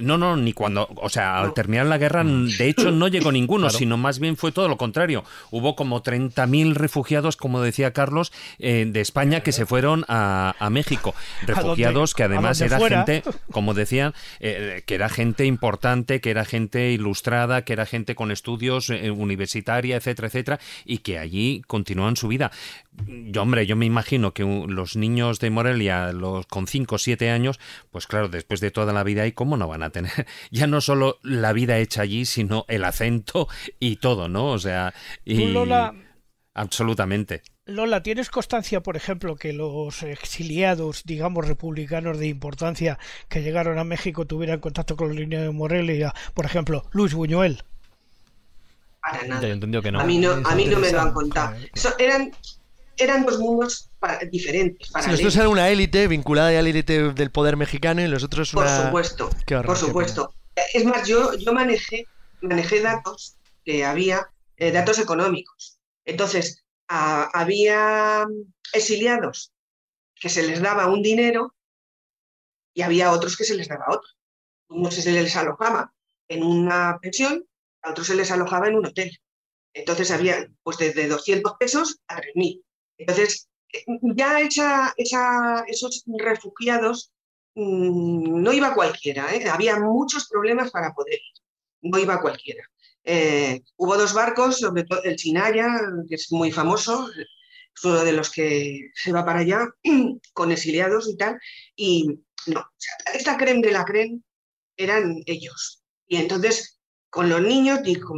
No, 0.00 0.16
no, 0.16 0.35
ni 0.36 0.52
cuando, 0.52 0.88
o 0.96 1.08
sea, 1.08 1.38
al 1.38 1.54
terminar 1.54 1.86
la 1.86 1.98
guerra, 1.98 2.24
de 2.24 2.68
hecho 2.68 2.90
no 2.90 3.08
llegó 3.08 3.32
ninguno, 3.32 3.70
sino 3.70 3.96
más 3.96 4.18
bien 4.18 4.36
fue 4.36 4.52
todo 4.52 4.68
lo 4.68 4.76
contrario. 4.76 5.24
Hubo 5.50 5.76
como 5.76 6.02
30.000 6.02 6.74
refugiados, 6.74 7.36
como 7.36 7.60
decía 7.60 7.92
Carlos, 7.92 8.32
eh, 8.58 8.86
de 8.88 9.00
España 9.00 9.40
que 9.40 9.52
se 9.52 9.66
fueron 9.66 10.04
a, 10.08 10.54
México. 10.70 11.14
Refugiados 11.46 12.14
que 12.14 12.24
además 12.24 12.60
era 12.60 12.78
gente, 12.80 13.22
como 13.50 13.74
decían, 13.74 14.14
eh, 14.40 14.82
que 14.86 14.94
era 14.94 15.08
gente 15.08 15.44
importante, 15.44 16.20
que 16.20 16.30
era 16.30 16.44
gente 16.44 16.90
ilustrada, 16.90 17.62
que 17.62 17.72
era 17.72 17.86
gente 17.86 18.14
con 18.14 18.30
estudios 18.30 18.90
eh, 18.90 19.10
universitaria, 19.10 19.96
etcétera, 19.96 20.28
etcétera, 20.28 20.60
y 20.84 20.98
que 20.98 21.18
allí 21.18 21.62
continúan 21.66 22.16
su 22.16 22.28
vida. 22.28 22.50
Yo, 23.06 23.42
hombre, 23.42 23.66
yo 23.66 23.76
me 23.76 23.86
imagino 23.86 24.32
que 24.32 24.42
los 24.42 24.96
niños 24.96 25.38
de 25.38 25.50
Morelia, 25.50 26.12
los 26.12 26.46
con 26.46 26.66
5 26.66 26.94
o 26.94 26.98
7 26.98 27.30
años, 27.30 27.60
pues 27.90 28.06
claro, 28.06 28.28
después 28.28 28.60
de 28.60 28.70
toda 28.70 28.92
la 28.92 29.04
vida 29.04 29.22
ahí, 29.22 29.32
¿cómo 29.32 29.56
no 29.56 29.68
van 29.68 29.82
a 29.82 29.90
tener 29.90 30.25
ya 30.50 30.66
no 30.66 30.80
solo 30.80 31.18
la 31.22 31.52
vida 31.52 31.78
hecha 31.78 32.02
allí, 32.02 32.24
sino 32.24 32.64
el 32.68 32.84
acento 32.84 33.48
y 33.80 33.96
todo, 33.96 34.28
¿no? 34.28 34.46
O 34.48 34.58
sea, 34.58 34.94
y... 35.24 35.46
Lola, 35.46 35.94
absolutamente. 36.54 37.42
Lola, 37.66 38.02
¿tienes 38.02 38.30
constancia, 38.30 38.80
por 38.80 38.96
ejemplo, 38.96 39.36
que 39.36 39.52
los 39.52 40.02
exiliados, 40.04 41.02
digamos, 41.04 41.48
republicanos 41.48 42.18
de 42.18 42.28
importancia 42.28 42.98
que 43.28 43.42
llegaron 43.42 43.78
a 43.78 43.84
México 43.84 44.24
tuvieran 44.24 44.60
contacto 44.60 44.96
con 44.96 45.08
la 45.08 45.20
línea 45.20 45.42
de 45.42 45.50
Morelia, 45.50 46.14
por 46.34 46.44
ejemplo, 46.44 46.84
Luis 46.92 47.12
Buñuel? 47.14 47.64
Para 49.00 49.26
nada. 49.26 49.82
Que 49.82 49.92
no. 49.92 50.00
A 50.00 50.04
mí 50.04 50.18
no, 50.18 50.32
a 50.44 50.54
mí 50.54 50.64
no 50.66 50.78
me 50.78 50.92
lo 50.92 51.00
han 51.00 51.12
contado. 51.12 51.56
eran 51.98 52.30
eran 52.98 53.26
dos 53.26 53.38
diferentes. 54.30 54.88
Sí, 55.02 55.10
estos 55.10 55.36
eran 55.36 55.48
una 55.48 55.68
élite 55.70 56.08
vinculada 56.08 56.48
a 56.48 56.62
la 56.62 56.68
élite 56.68 57.12
del 57.12 57.30
poder 57.30 57.56
mexicano 57.56 58.02
y 58.02 58.08
los 58.08 58.22
otros 58.22 58.52
una... 58.54 58.64
Por 58.64 58.84
supuesto, 58.84 59.30
por 59.64 59.76
supuesto. 59.76 60.34
Es 60.72 60.84
más, 60.84 61.06
yo, 61.06 61.34
yo 61.34 61.52
manejé, 61.52 62.06
manejé 62.40 62.80
datos 62.80 63.36
que 63.64 63.84
había, 63.84 64.30
eh, 64.56 64.72
datos 64.72 64.98
económicos. 64.98 65.78
Entonces, 66.04 66.64
había 66.88 68.26
exiliados 68.72 69.52
que 70.14 70.28
se 70.28 70.46
les 70.46 70.60
daba 70.60 70.86
un 70.86 71.02
dinero 71.02 71.54
y 72.74 72.82
había 72.82 73.12
otros 73.12 73.36
que 73.36 73.44
se 73.44 73.54
les 73.54 73.68
daba 73.68 73.86
otro. 73.88 74.08
Unos 74.68 74.94
se 74.94 75.10
les 75.10 75.36
alojaba 75.36 75.92
en 76.28 76.42
una 76.42 76.98
pensión, 77.00 77.46
a 77.82 77.90
otros 77.90 78.06
se 78.06 78.14
les 78.14 78.30
alojaba 78.30 78.68
en 78.68 78.76
un 78.76 78.86
hotel. 78.86 79.18
Entonces 79.74 80.10
había 80.10 80.48
pues 80.62 80.78
desde 80.78 81.08
200 81.08 81.54
pesos 81.58 81.98
a 82.08 82.20
3.000. 82.20 82.62
Entonces, 82.98 83.48
ya 84.14 84.40
esa, 84.40 84.94
esos 85.66 86.04
refugiados 86.18 87.12
mm, 87.54 88.42
no 88.42 88.52
iba 88.52 88.74
cualquiera, 88.74 89.34
¿eh? 89.34 89.48
había 89.48 89.78
muchos 89.78 90.28
problemas 90.28 90.70
para 90.70 90.92
poder 90.92 91.14
ir, 91.14 91.42
no 91.82 91.98
iba 91.98 92.20
cualquiera. 92.20 92.62
Eh, 93.04 93.62
hubo 93.76 93.96
dos 93.96 94.12
barcos, 94.14 94.58
sobre 94.58 94.84
todo 94.84 95.02
el 95.04 95.16
Chinaya, 95.16 95.68
que 96.08 96.16
es 96.16 96.32
muy 96.32 96.50
famoso, 96.50 97.08
es 97.16 97.84
uno 97.84 98.02
de 98.02 98.12
los 98.12 98.30
que 98.30 98.90
se 98.94 99.12
va 99.12 99.24
para 99.24 99.40
allá, 99.40 99.68
con 100.32 100.50
exiliados 100.50 101.08
y 101.08 101.16
tal, 101.16 101.38
y 101.76 102.18
no, 102.46 102.64
esta 103.14 103.36
creen 103.36 103.60
de 103.60 103.70
la 103.70 103.84
creen 103.84 104.24
eran 104.76 105.22
ellos. 105.26 105.84
Y 106.08 106.16
entonces, 106.16 106.80
con 107.10 107.28
los 107.28 107.40
niños 107.40 107.82
dijo, 107.82 108.14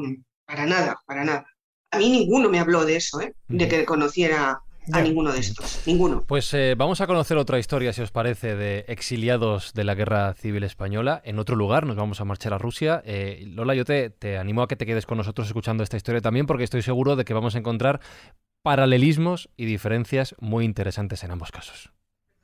para 0.47 0.67
nada, 0.67 1.01
para 1.07 1.25
nada. 1.25 1.47
A 1.91 1.99
mí 1.99 2.11
ninguno 2.11 2.49
me 2.49 2.59
habló 2.59 2.85
de 2.85 2.97
eso, 2.97 3.19
de 3.49 3.69
que 3.69 3.85
conociera 3.85 4.63
a 4.93 5.01
ninguno 5.01 5.33
de 5.33 5.41
estos, 5.41 5.83
ninguno. 5.87 6.25
Pues 6.27 6.53
eh, 6.55 6.75
vamos 6.77 7.01
a 7.01 7.07
conocer 7.07 7.37
otra 7.37 7.59
historia, 7.59 7.93
si 7.93 8.03
os 8.03 8.11
parece, 8.11 8.57
de 8.57 8.85
exiliados 8.89 9.73
de 9.75 9.85
la 9.85 9.95
Guerra 9.95 10.35
Civil 10.35 10.65
Española. 10.65 11.21
En 11.25 11.39
otro 11.39 11.57
lugar 11.57 11.87
nos 11.87 11.97
vamos 11.97 12.21
a 12.21 12.25
marchar 12.25 12.55
a 12.55 12.59
Rusia. 12.59 13.03
Eh, 13.05 13.45
Lola, 13.47 13.75
yo 13.75 13.85
te, 13.85 14.11
te 14.11 14.39
animo 14.39 14.63
a 14.63 14.69
que 14.69 14.77
te 14.77 14.87
quedes 14.87 15.07
con 15.07 15.19
nosotros 15.19 15.47
escuchando 15.47 15.83
esta 15.83 15.97
historia 15.97 16.21
también, 16.21 16.47
porque 16.47 16.65
estoy 16.65 16.83
seguro 16.83 17.17
de 17.17 17.25
que 17.25 17.35
vamos 17.35 17.55
a 17.55 17.59
encontrar 17.59 18.01
paralelismos 18.63 19.49
y 19.57 19.65
diferencias 19.67 20.35
muy 20.41 20.65
interesantes 20.65 21.23
en 21.25 21.31
ambos 21.31 21.51
casos. 21.53 21.91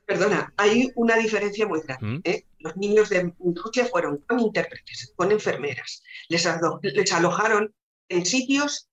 Perdona, 0.05 0.53
hay 0.57 0.91
una 0.95 1.17
diferencia 1.17 1.67
muy 1.67 1.81
grande. 1.81 2.05
¿Mm? 2.05 2.21
¿eh? 2.23 2.45
Los 2.59 2.77
niños 2.77 3.09
de 3.09 3.33
Rusia 3.39 3.85
fueron 3.85 4.17
con 4.27 4.39
intérpretes, 4.39 5.13
con 5.15 5.31
enfermeras. 5.31 6.03
Les, 6.29 6.45
alo- 6.45 6.79
les 6.83 7.11
alojaron 7.11 7.73
en 8.07 8.25
sitios 8.25 8.87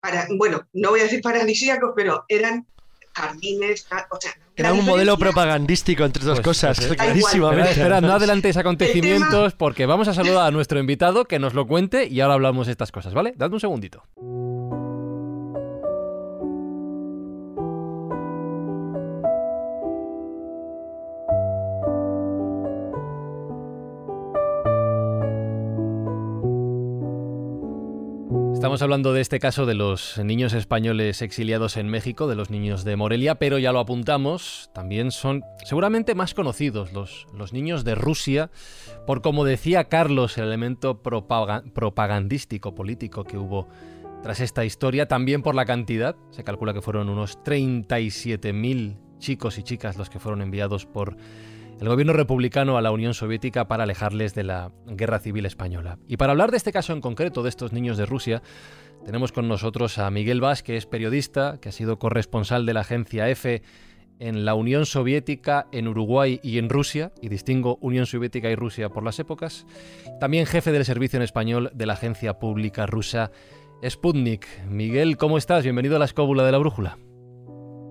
para, 0.00 0.26
bueno, 0.36 0.66
no 0.72 0.90
voy 0.90 1.00
a 1.00 1.04
decir 1.04 1.20
paradisíacos, 1.22 1.92
pero 1.94 2.24
eran 2.28 2.66
jardines, 3.12 3.86
o 4.10 4.20
sea, 4.20 4.32
Era 4.56 4.72
un 4.72 4.84
modelo 4.84 5.18
propagandístico 5.18 6.04
entre 6.04 6.24
dos 6.24 6.38
Pues, 6.38 6.58
cosas, 6.58 6.78
pues, 6.78 6.92
eh, 6.92 6.96
clarísimamente. 6.96 7.70
Espera, 7.70 7.96
espera, 7.96 8.00
no 8.00 8.12
adelantéis 8.12 8.56
El 8.56 8.60
acontecimientos 8.60 9.54
porque 9.54 9.86
vamos 9.86 10.08
a 10.08 10.14
saludar 10.14 10.46
a 10.46 10.50
nuestro 10.50 10.78
invitado 10.78 11.24
que 11.24 11.38
nos 11.38 11.54
lo 11.54 11.66
cuente 11.66 12.06
y 12.06 12.20
ahora 12.20 12.34
hablamos 12.34 12.66
de 12.66 12.72
estas 12.72 12.92
cosas, 12.92 13.14
¿vale? 13.14 13.34
Dadme 13.36 13.54
un 13.54 13.60
segundito. 13.60 14.04
Estamos 28.60 28.82
hablando 28.82 29.14
de 29.14 29.22
este 29.22 29.38
caso 29.38 29.64
de 29.64 29.72
los 29.72 30.18
niños 30.22 30.52
españoles 30.52 31.22
exiliados 31.22 31.78
en 31.78 31.88
México, 31.88 32.26
de 32.26 32.34
los 32.34 32.50
niños 32.50 32.84
de 32.84 32.94
Morelia, 32.94 33.36
pero 33.36 33.56
ya 33.56 33.72
lo 33.72 33.78
apuntamos, 33.78 34.68
también 34.74 35.12
son 35.12 35.42
seguramente 35.64 36.14
más 36.14 36.34
conocidos 36.34 36.92
los, 36.92 37.26
los 37.32 37.54
niños 37.54 37.84
de 37.84 37.94
Rusia, 37.94 38.50
por 39.06 39.22
como 39.22 39.46
decía 39.46 39.84
Carlos, 39.84 40.36
el 40.36 40.44
elemento 40.44 41.02
propaga- 41.02 41.62
propagandístico 41.72 42.74
político 42.74 43.24
que 43.24 43.38
hubo 43.38 43.66
tras 44.22 44.40
esta 44.40 44.66
historia, 44.66 45.08
también 45.08 45.40
por 45.40 45.54
la 45.54 45.64
cantidad, 45.64 46.14
se 46.28 46.44
calcula 46.44 46.74
que 46.74 46.82
fueron 46.82 47.08
unos 47.08 47.38
37.000 47.38 48.98
chicos 49.18 49.56
y 49.56 49.62
chicas 49.62 49.96
los 49.96 50.10
que 50.10 50.18
fueron 50.18 50.42
enviados 50.42 50.84
por 50.84 51.16
el 51.80 51.88
gobierno 51.88 52.12
republicano 52.12 52.76
a 52.76 52.82
la 52.82 52.92
Unión 52.92 53.14
Soviética 53.14 53.66
para 53.66 53.84
alejarles 53.84 54.34
de 54.34 54.44
la 54.44 54.70
guerra 54.86 55.18
civil 55.18 55.46
española. 55.46 55.98
Y 56.06 56.18
para 56.18 56.32
hablar 56.32 56.50
de 56.50 56.58
este 56.58 56.72
caso 56.72 56.92
en 56.92 57.00
concreto, 57.00 57.42
de 57.42 57.48
estos 57.48 57.72
niños 57.72 57.96
de 57.96 58.04
Rusia, 58.04 58.42
tenemos 59.06 59.32
con 59.32 59.48
nosotros 59.48 59.96
a 59.98 60.10
Miguel 60.10 60.42
Vaz, 60.42 60.62
que 60.62 60.76
es 60.76 60.84
periodista, 60.84 61.58
que 61.58 61.70
ha 61.70 61.72
sido 61.72 61.98
corresponsal 61.98 62.66
de 62.66 62.74
la 62.74 62.80
agencia 62.80 63.30
EFE 63.30 63.62
en 64.18 64.44
la 64.44 64.52
Unión 64.54 64.84
Soviética, 64.84 65.68
en 65.72 65.88
Uruguay 65.88 66.38
y 66.42 66.58
en 66.58 66.68
Rusia, 66.68 67.12
y 67.22 67.30
distingo 67.30 67.78
Unión 67.80 68.04
Soviética 68.04 68.50
y 68.50 68.54
Rusia 68.56 68.90
por 68.90 69.02
las 69.02 69.18
épocas. 69.18 69.66
También 70.20 70.44
jefe 70.44 70.72
del 70.72 70.84
servicio 70.84 71.16
en 71.16 71.22
español 71.22 71.70
de 71.72 71.86
la 71.86 71.94
agencia 71.94 72.38
pública 72.38 72.84
rusa 72.84 73.30
Sputnik. 73.88 74.46
Miguel, 74.68 75.16
¿cómo 75.16 75.38
estás? 75.38 75.62
Bienvenido 75.62 75.96
a 75.96 75.98
la 75.98 76.04
escóbula 76.04 76.44
de 76.44 76.52
la 76.52 76.58
brújula. 76.58 76.98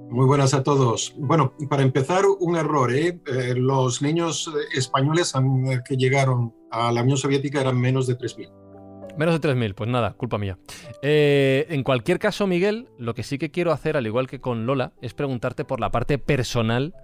Muy 0.10 0.26
buenas 0.26 0.56
a 0.56 0.64
todos. 0.64 1.14
Bueno, 1.18 1.54
para 1.70 1.84
empezar, 1.84 2.24
un 2.40 2.56
error. 2.56 2.92
¿eh? 2.92 3.20
Eh, 3.28 3.54
los 3.56 4.02
niños 4.02 4.52
españoles 4.76 5.36
eh, 5.36 5.80
que 5.88 5.98
llegaron 5.98 6.52
a 6.72 6.92
la 6.92 7.04
Unión 7.04 7.18
Soviética 7.18 7.62
eran 7.62 7.80
menos 7.80 8.08
de 8.08 8.18
3.000. 8.18 8.50
Menos 9.18 9.40
de 9.40 9.50
3.000, 9.50 9.76
pues 9.76 9.88
nada, 9.88 10.14
culpa 10.14 10.40
mía. 10.40 10.58
Eh, 11.04 11.68
en 11.70 11.84
cualquier 11.84 12.18
caso, 12.18 12.48
Miguel, 12.48 12.90
lo 12.98 13.14
que 13.14 13.22
sí 13.22 13.38
que 13.38 13.52
quiero 13.52 13.72
hacer, 13.72 13.98
al 13.98 14.08
igual 14.08 14.26
que 14.26 14.42
con 14.42 14.66
Lola, 14.66 14.94
es 15.00 15.14
preguntarte 15.14 15.64
por 15.64 15.80
la 15.80 15.92
parte 15.92 16.18
personal 16.18 16.96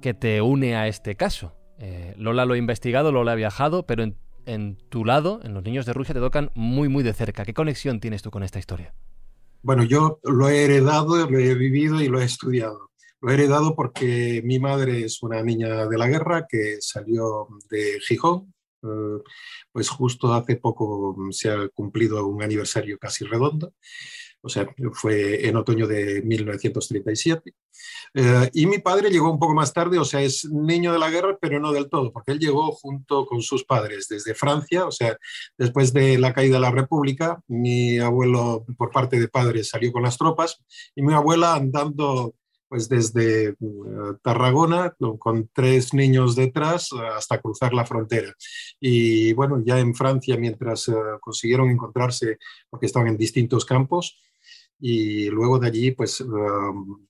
que 0.00 0.14
te 0.14 0.42
une 0.42 0.76
a 0.76 0.86
este 0.86 1.16
caso. 1.16 1.56
Lola 2.16 2.44
lo 2.44 2.54
ha 2.54 2.58
investigado, 2.58 3.10
Lola 3.10 3.32
ha 3.32 3.34
viajado, 3.34 3.84
pero 3.84 4.04
en, 4.04 4.16
en 4.46 4.76
tu 4.88 5.04
lado, 5.04 5.40
en 5.42 5.54
los 5.54 5.64
niños 5.64 5.86
de 5.86 5.92
Rusia, 5.92 6.14
te 6.14 6.20
tocan 6.20 6.52
muy, 6.54 6.88
muy 6.88 7.02
de 7.02 7.12
cerca. 7.12 7.44
¿Qué 7.44 7.54
conexión 7.54 7.98
tienes 7.98 8.22
tú 8.22 8.30
con 8.30 8.44
esta 8.44 8.60
historia? 8.60 8.94
Bueno, 9.62 9.84
yo 9.84 10.18
lo 10.24 10.48
he 10.48 10.64
heredado, 10.64 11.28
lo 11.30 11.38
he 11.38 11.54
vivido 11.54 12.00
y 12.00 12.08
lo 12.08 12.20
he 12.20 12.24
estudiado. 12.24 12.90
Lo 13.20 13.30
he 13.30 13.34
heredado 13.34 13.76
porque 13.76 14.42
mi 14.44 14.58
madre 14.58 15.04
es 15.04 15.22
una 15.22 15.40
niña 15.42 15.86
de 15.86 15.98
la 15.98 16.08
guerra 16.08 16.46
que 16.48 16.78
salió 16.80 17.46
de 17.70 18.00
Gijón. 18.00 18.52
eh, 18.82 19.22
Pues 19.70 19.88
justo 19.88 20.32
hace 20.34 20.56
poco 20.56 21.16
se 21.30 21.50
ha 21.50 21.68
cumplido 21.68 22.26
un 22.26 22.42
aniversario 22.42 22.98
casi 22.98 23.24
redondo. 23.24 23.72
O 24.42 24.48
sea, 24.48 24.68
fue 24.92 25.46
en 25.46 25.56
otoño 25.56 25.86
de 25.86 26.20
1937. 26.22 27.54
Eh, 28.14 28.50
y 28.52 28.66
mi 28.66 28.78
padre 28.78 29.10
llegó 29.10 29.30
un 29.30 29.38
poco 29.38 29.54
más 29.54 29.72
tarde, 29.72 29.98
o 29.98 30.04
sea, 30.04 30.20
es 30.20 30.44
niño 30.44 30.92
de 30.92 30.98
la 30.98 31.10
guerra, 31.10 31.38
pero 31.40 31.60
no 31.60 31.72
del 31.72 31.88
todo, 31.88 32.12
porque 32.12 32.32
él 32.32 32.38
llegó 32.38 32.72
junto 32.72 33.24
con 33.24 33.40
sus 33.40 33.64
padres 33.64 34.08
desde 34.08 34.34
Francia, 34.34 34.84
o 34.84 34.90
sea, 34.90 35.16
después 35.56 35.92
de 35.92 36.18
la 36.18 36.34
caída 36.34 36.54
de 36.54 36.60
la 36.60 36.70
República, 36.70 37.40
mi 37.46 37.98
abuelo 37.98 38.66
por 38.76 38.90
parte 38.90 39.18
de 39.18 39.28
padre 39.28 39.64
salió 39.64 39.92
con 39.92 40.02
las 40.02 40.18
tropas 40.18 40.62
y 40.94 41.02
mi 41.02 41.14
abuela 41.14 41.54
andando 41.54 42.34
pues 42.72 42.88
desde 42.88 43.48
eh, 43.48 43.54
Tarragona 44.22 44.96
con, 45.18 45.50
tres 45.52 45.92
niños 45.92 46.34
detrás 46.34 46.88
hasta 47.14 47.38
cruzar 47.38 47.74
la 47.74 47.84
frontera. 47.84 48.32
Y 48.80 49.34
bueno, 49.34 49.62
ya 49.62 49.78
en 49.78 49.94
Francia, 49.94 50.38
mientras 50.38 50.88
eh, 50.88 50.94
consiguieron 51.20 51.68
encontrarse, 51.68 52.38
porque 52.70 52.86
estaban 52.86 53.08
en 53.08 53.18
distintos 53.18 53.66
campos, 53.66 54.18
y 54.84 55.30
luego 55.30 55.60
de 55.60 55.68
allí, 55.68 55.92
pues 55.92 56.20
eh, 56.20 56.24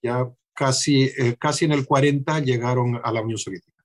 ya 0.02 0.30
casi, 0.54 1.04
eh, 1.04 1.36
casi 1.38 1.64
en 1.64 1.72
el 1.72 1.86
40 1.86 2.40
llegaron 2.40 3.00
a 3.02 3.10
la 3.10 3.22
Unión 3.22 3.38
Soviética. 3.38 3.82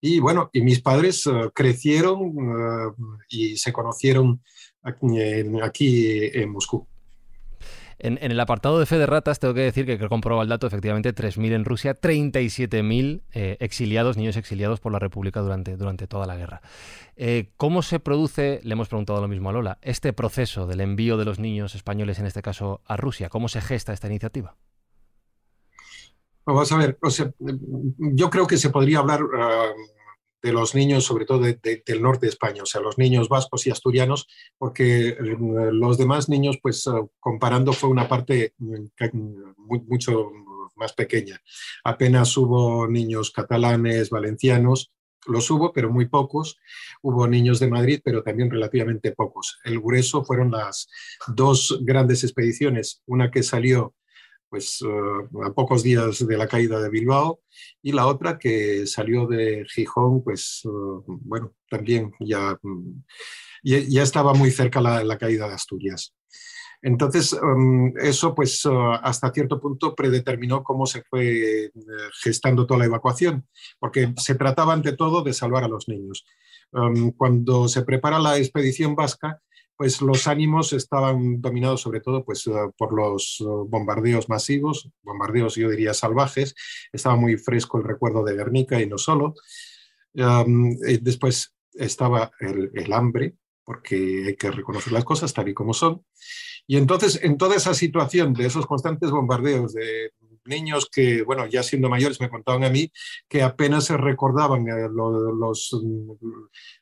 Y 0.00 0.18
bueno, 0.18 0.48
y 0.52 0.62
mis 0.62 0.80
padres 0.80 1.26
eh, 1.26 1.50
crecieron 1.54 2.32
eh, 2.38 2.92
y 3.28 3.56
se 3.58 3.70
conocieron 3.70 4.42
aquí 4.82 6.30
en 6.32 6.50
Moscú. 6.50 6.88
En, 8.02 8.18
el 8.20 8.40
apartado 8.40 8.78
de 8.78 8.86
fe 8.86 8.98
de 8.98 9.04
ratas, 9.04 9.40
tengo 9.40 9.52
que 9.52 9.60
decir 9.60 9.84
que 9.84 9.92
he 9.92 10.08
comprobado 10.08 10.42
el 10.42 10.48
dato, 10.48 10.66
efectivamente, 10.66 11.14
3.000 11.14 11.52
en 11.52 11.64
Rusia, 11.66 11.94
37.000 11.94 13.22
eh, 13.32 13.58
exiliados, 13.60 14.16
niños 14.16 14.36
exiliados 14.36 14.80
por 14.80 14.90
la 14.90 14.98
República 14.98 15.40
durante, 15.40 15.76
durante 15.76 16.06
toda 16.06 16.26
la 16.26 16.36
guerra. 16.36 16.62
Eh, 17.16 17.50
¿Cómo 17.58 17.82
se 17.82 18.00
produce, 18.00 18.60
le 18.62 18.72
hemos 18.72 18.88
preguntado 18.88 19.20
lo 19.20 19.28
mismo 19.28 19.50
a 19.50 19.52
Lola, 19.52 19.78
este 19.82 20.14
proceso 20.14 20.66
del 20.66 20.80
envío 20.80 21.18
de 21.18 21.26
los 21.26 21.38
niños 21.38 21.74
españoles, 21.74 22.18
en 22.18 22.26
este 22.26 22.40
caso 22.40 22.80
a 22.86 22.96
Rusia? 22.96 23.28
¿Cómo 23.28 23.48
se 23.48 23.60
gesta 23.60 23.92
esta 23.92 24.06
iniciativa? 24.06 24.56
Vamos 26.46 26.72
a 26.72 26.78
ver, 26.78 26.98
o 27.02 27.10
sea, 27.10 27.30
yo 27.38 28.30
creo 28.30 28.46
que 28.46 28.56
se 28.56 28.70
podría 28.70 29.00
hablar 29.00 29.22
uh, 29.22 29.28
de 30.42 30.52
los 30.52 30.74
niños, 30.74 31.04
sobre 31.04 31.26
todo 31.26 31.40
de, 31.40 31.58
de, 31.62 31.82
del 31.84 32.02
norte 32.02 32.26
de 32.26 32.30
España, 32.30 32.62
o 32.62 32.66
sea, 32.66 32.80
los 32.80 32.98
niños 32.98 33.28
vascos 33.28 33.66
y 33.66 33.70
asturianos, 33.70 34.26
porque 34.58 35.16
uh, 35.20 35.72
los 35.72 35.98
demás 35.98 36.28
niños, 36.28 36.58
pues 36.62 36.84
comparando, 37.18 37.72
fue 37.72 37.90
una 37.90 38.08
parte 38.08 38.54
muy, 38.58 39.80
mucho 39.86 40.30
más 40.76 40.92
pequeña. 40.94 41.40
Apenas 41.84 42.36
hubo 42.36 42.88
niños 42.88 43.30
catalanes, 43.30 44.10
valencianos, 44.10 44.92
los 45.26 45.50
hubo, 45.50 45.72
pero 45.72 45.90
muy 45.90 46.08
pocos. 46.08 46.56
Hubo 47.02 47.26
niños 47.28 47.60
de 47.60 47.68
Madrid, 47.68 48.00
pero 48.02 48.22
también 48.22 48.50
relativamente 48.50 49.12
pocos. 49.12 49.58
El 49.64 49.80
grueso 49.80 50.24
fueron 50.24 50.50
las 50.50 50.88
dos 51.28 51.78
grandes 51.82 52.24
expediciones, 52.24 53.02
una 53.06 53.30
que 53.30 53.42
salió 53.42 53.94
pues 54.50 54.82
uh, 54.82 55.44
a 55.44 55.54
pocos 55.54 55.82
días 55.82 56.26
de 56.26 56.36
la 56.36 56.48
caída 56.48 56.82
de 56.82 56.90
Bilbao 56.90 57.40
y 57.80 57.92
la 57.92 58.06
otra 58.06 58.38
que 58.38 58.86
salió 58.86 59.26
de 59.26 59.64
Gijón, 59.72 60.22
pues 60.24 60.62
uh, 60.64 61.02
bueno, 61.06 61.54
también 61.70 62.12
ya, 62.18 62.58
ya, 63.62 63.78
ya, 63.78 64.02
estaba 64.02 64.34
muy 64.34 64.50
cerca 64.50 64.80
la, 64.80 65.16
caída 65.18 65.48
de 65.48 65.54
Asturias. 65.54 66.14
Entonces, 66.82 67.34
um, 67.34 67.92
eso 67.98 68.34
pues 68.34 68.64
uh, 68.64 68.92
hasta 69.02 69.30
cierto 69.30 69.60
punto 69.60 69.94
predeterminó 69.94 70.64
cómo 70.64 70.86
se 70.86 71.02
fue 71.02 71.66
eh, 71.66 71.70
gestando 72.22 72.66
toda 72.66 72.80
la 72.80 72.86
evacuación, 72.86 73.46
porque 73.78 74.12
se 74.16 74.34
trataba 74.34 74.72
ante 74.72 74.96
todo 74.96 75.22
de 75.22 75.32
salvar 75.32 75.64
a 75.64 75.68
los 75.68 75.88
niños. 75.88 76.24
Um, 76.72 77.12
cuando 77.12 77.68
se 77.68 77.82
prepara 77.82 78.18
la 78.18 78.38
expedición 78.38 78.94
vasca, 78.96 79.40
pues 79.80 80.02
los 80.02 80.26
ánimos 80.26 80.74
estaban 80.74 81.40
dominados 81.40 81.80
sobre 81.80 82.02
todo 82.02 82.22
pues, 82.22 82.46
uh, 82.46 82.70
por 82.76 82.92
los 82.92 83.40
uh, 83.40 83.66
bombardeos 83.66 84.28
masivos, 84.28 84.90
bombardeos 85.00 85.54
yo 85.54 85.70
diría 85.70 85.94
salvajes, 85.94 86.54
estaba 86.92 87.16
muy 87.16 87.38
fresco 87.38 87.78
el 87.78 87.84
recuerdo 87.84 88.22
de 88.22 88.34
Guernica 88.34 88.78
y 88.78 88.86
no 88.86 88.98
solo. 88.98 89.32
Um, 90.12 90.76
después 91.00 91.56
estaba 91.72 92.30
el, 92.40 92.92
hambre, 92.92 93.36
porque 93.64 94.24
hay 94.26 94.36
que 94.36 94.50
reconocer 94.50 94.92
las 94.92 95.06
cosas 95.06 95.32
tal 95.32 95.48
y 95.48 95.54
como 95.54 95.72
son. 95.72 96.04
Y 96.66 96.76
entonces, 96.76 97.18
en 97.22 97.38
toda 97.38 97.56
esa 97.56 97.72
situación 97.72 98.34
de 98.34 98.44
esos 98.44 98.66
constantes 98.66 99.10
bombardeos 99.10 99.72
de 99.72 100.12
niños 100.50 100.88
que, 100.92 101.22
bueno, 101.22 101.46
ya 101.46 101.62
siendo 101.62 101.88
mayores 101.88 102.20
me 102.20 102.28
contaban 102.28 102.64
a 102.64 102.68
mí 102.68 102.92
que 103.26 103.42
apenas 103.42 103.84
se 103.84 103.96
recordaban 103.96 104.68
eh, 104.68 104.88
los, 104.92 105.34
los, 105.38 105.82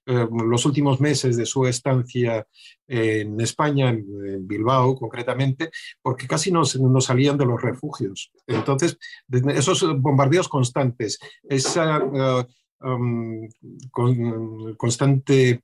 eh, 0.06 0.26
los, 0.30 0.66
últimos 0.66 1.00
meses 1.00 1.36
de 1.36 1.46
su 1.46 1.66
estancia 1.66 2.44
en 2.88 3.40
España, 3.40 3.90
en, 3.90 4.48
Bilbao 4.48 4.96
concretamente, 4.96 5.70
porque 6.02 6.26
casi 6.26 6.50
no, 6.50 6.62
no, 6.80 7.00
salían 7.00 7.38
de 7.38 7.44
los 7.46 7.60
refugios. 7.62 8.32
Entonces, 8.46 8.98
esos 9.30 10.00
bombardeos 10.00 10.48
constantes, 10.48 11.18
esa 11.42 12.02
uh, 12.02 12.44
con, 13.90 14.74
constante 14.76 15.62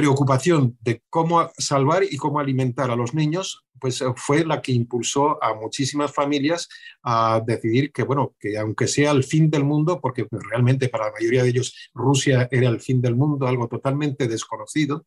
preocupación 0.00 0.78
de 0.80 1.02
cómo 1.10 1.50
salvar 1.58 2.02
y 2.02 2.16
cómo 2.16 2.40
alimentar 2.40 2.90
a 2.90 2.96
los 2.96 3.12
niños, 3.12 3.66
pues 3.78 4.02
fue 4.16 4.46
la 4.46 4.62
que 4.62 4.72
impulsó 4.72 5.42
a 5.44 5.52
muchísimas 5.52 6.10
familias 6.10 6.70
a 7.02 7.42
decidir 7.46 7.92
que, 7.92 8.02
bueno, 8.02 8.34
que 8.40 8.56
aunque 8.56 8.86
sea 8.86 9.10
el 9.10 9.24
fin 9.24 9.50
del 9.50 9.64
mundo, 9.64 10.00
porque 10.00 10.26
realmente 10.30 10.88
para 10.88 11.06
la 11.06 11.12
mayoría 11.12 11.42
de 11.42 11.50
ellos 11.50 11.90
Rusia 11.92 12.48
era 12.50 12.70
el 12.70 12.80
fin 12.80 13.02
del 13.02 13.14
mundo, 13.14 13.46
algo 13.46 13.68
totalmente 13.68 14.26
desconocido, 14.26 15.04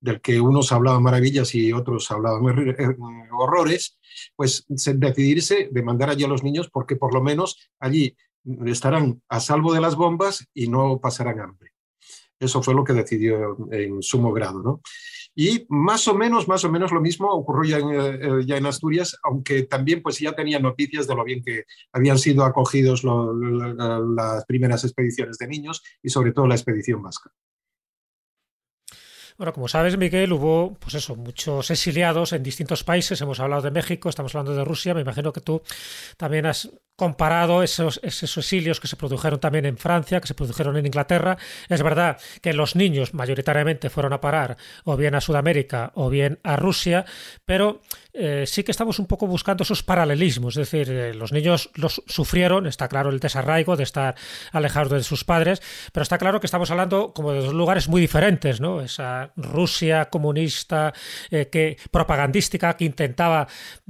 del 0.00 0.20
que 0.20 0.38
unos 0.38 0.70
hablaban 0.70 1.02
maravillas 1.02 1.54
y 1.54 1.72
otros 1.72 2.10
hablaban 2.10 2.44
horrores, 3.32 3.98
pues 4.36 4.66
decidirse 4.68 5.70
de 5.72 5.82
mandar 5.82 6.10
allí 6.10 6.24
a 6.24 6.28
los 6.28 6.44
niños 6.44 6.68
porque 6.70 6.96
por 6.96 7.14
lo 7.14 7.22
menos 7.22 7.70
allí 7.80 8.14
estarán 8.66 9.22
a 9.30 9.40
salvo 9.40 9.72
de 9.72 9.80
las 9.80 9.96
bombas 9.96 10.46
y 10.52 10.68
no 10.68 11.00
pasarán 11.00 11.40
hambre. 11.40 11.75
Eso 12.38 12.62
fue 12.62 12.74
lo 12.74 12.84
que 12.84 12.92
decidió 12.92 13.56
en 13.70 14.02
sumo 14.02 14.32
grado, 14.32 14.62
¿no? 14.62 14.80
Y 15.38 15.66
más 15.68 16.08
o 16.08 16.14
menos, 16.14 16.48
más 16.48 16.64
o 16.64 16.70
menos 16.70 16.92
lo 16.92 17.00
mismo 17.00 17.30
ocurrió 17.30 17.78
ya 17.78 18.56
en, 18.56 18.64
eh, 18.64 18.68
Asturias, 18.68 19.18
aunque 19.22 19.64
también 19.64 20.02
pues 20.02 20.18
ya 20.18 20.34
tenía 20.34 20.58
noticias 20.58 21.06
de 21.06 21.14
lo 21.14 21.24
bien 21.24 21.42
que 21.42 21.64
habían 21.92 22.18
sido 22.18 22.44
acogidos 22.44 23.04
las 23.04 24.44
primeras 24.46 24.84
expediciones 24.84 25.36
de 25.36 25.46
niños 25.46 25.82
y 26.02 26.08
sobre 26.08 26.32
todo 26.32 26.46
la 26.46 26.54
expedición 26.54 27.02
vasca. 27.02 27.30
Bueno, 29.36 29.52
como 29.52 29.68
sabes, 29.68 29.98
Miguel, 29.98 30.32
hubo, 30.32 30.72
pues 30.80 30.94
eso, 30.94 31.14
muchos 31.14 31.70
exiliados 31.70 32.32
en 32.32 32.42
distintos 32.42 32.82
países. 32.84 33.20
Hemos 33.20 33.38
hablado 33.38 33.60
de 33.60 33.70
México, 33.70 34.08
estamos 34.08 34.34
hablando 34.34 34.56
de 34.56 34.64
Rusia. 34.64 34.94
Me 34.94 35.02
imagino 35.02 35.30
que 35.30 35.42
tú 35.42 35.60
también 36.16 36.46
has 36.46 36.70
comparado 36.96 37.62
esos, 37.62 38.00
esos 38.02 38.36
exilios 38.38 38.80
que 38.80 38.88
se 38.88 38.96
produjeron 38.96 39.38
también 39.38 39.66
en 39.66 39.76
Francia, 39.76 40.20
que 40.20 40.26
se 40.26 40.34
produjeron 40.34 40.76
en 40.76 40.86
Inglaterra. 40.86 41.36
Es 41.68 41.82
verdad 41.82 42.18
que 42.40 42.54
los 42.54 42.74
niños 42.74 43.14
mayoritariamente 43.14 43.90
fueron 43.90 44.14
a 44.14 44.20
parar 44.20 44.56
o 44.84 44.96
bien 44.96 45.14
a 45.14 45.20
Sudamérica 45.20 45.92
o 45.94 46.08
bien 46.08 46.38
a 46.42 46.56
Rusia, 46.56 47.04
pero 47.44 47.82
eh, 48.14 48.44
sí 48.46 48.64
que 48.64 48.70
estamos 48.70 48.98
un 48.98 49.06
poco 49.06 49.26
buscando 49.26 49.62
esos 49.62 49.82
paralelismos. 49.82 50.56
Es 50.56 50.70
decir, 50.70 50.90
eh, 50.90 51.12
los 51.12 51.32
niños 51.32 51.70
los 51.74 52.02
sufrieron, 52.06 52.66
está 52.66 52.88
claro 52.88 53.10
el 53.10 53.20
desarraigo 53.20 53.76
de 53.76 53.82
estar 53.82 54.14
alejados 54.52 54.92
de 54.92 55.02
sus 55.02 55.24
padres, 55.24 55.60
pero 55.92 56.02
está 56.02 56.16
claro 56.16 56.40
que 56.40 56.46
estamos 56.46 56.70
hablando 56.70 57.12
como 57.12 57.32
de 57.32 57.40
dos 57.40 57.52
lugares 57.52 57.88
muy 57.88 58.00
diferentes, 58.00 58.60
¿no? 58.60 58.80
Esa 58.80 59.32
Rusia 59.36 60.06
comunista, 60.06 60.94
eh, 61.30 61.48
que 61.50 61.76
propagandística, 61.90 62.74
que 62.76 62.86
intentaba 62.86 63.48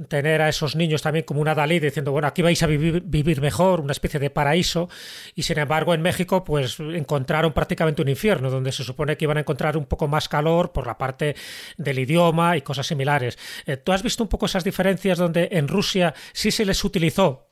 tener 0.09 0.41
a 0.41 0.49
esos 0.49 0.75
niños 0.75 1.01
también 1.01 1.23
como 1.23 1.39
una 1.39 1.55
Dalí, 1.55 1.79
diciendo, 1.79 2.11
bueno, 2.11 2.27
aquí 2.27 2.41
vais 2.41 2.61
a 2.61 2.67
vivir 2.67 2.96
vivir 3.03 3.41
mejor, 3.41 3.79
una 3.81 3.91
especie 3.91 4.19
de 4.19 4.29
paraíso, 4.29 4.89
y 5.35 5.43
sin 5.43 5.59
embargo 5.59 5.93
en 5.93 6.01
México 6.01 6.43
pues 6.43 6.79
encontraron 6.79 7.53
prácticamente 7.53 8.01
un 8.01 8.09
infierno, 8.09 8.49
donde 8.49 8.71
se 8.71 8.83
supone 8.83 9.17
que 9.17 9.25
iban 9.25 9.37
a 9.37 9.41
encontrar 9.41 9.77
un 9.77 9.85
poco 9.85 10.07
más 10.07 10.29
calor 10.29 10.71
por 10.71 10.87
la 10.87 10.97
parte 10.97 11.35
del 11.77 11.99
idioma 11.99 12.57
y 12.57 12.61
cosas 12.61 12.87
similares. 12.87 13.37
Eh, 13.65 13.77
¿Tú 13.77 13.91
has 13.91 14.03
visto 14.03 14.23
un 14.23 14.29
poco 14.29 14.45
esas 14.45 14.63
diferencias 14.63 15.17
donde 15.17 15.49
en 15.51 15.67
Rusia 15.67 16.13
sí 16.33 16.51
se 16.51 16.65
les 16.65 16.83
utilizó 16.83 17.47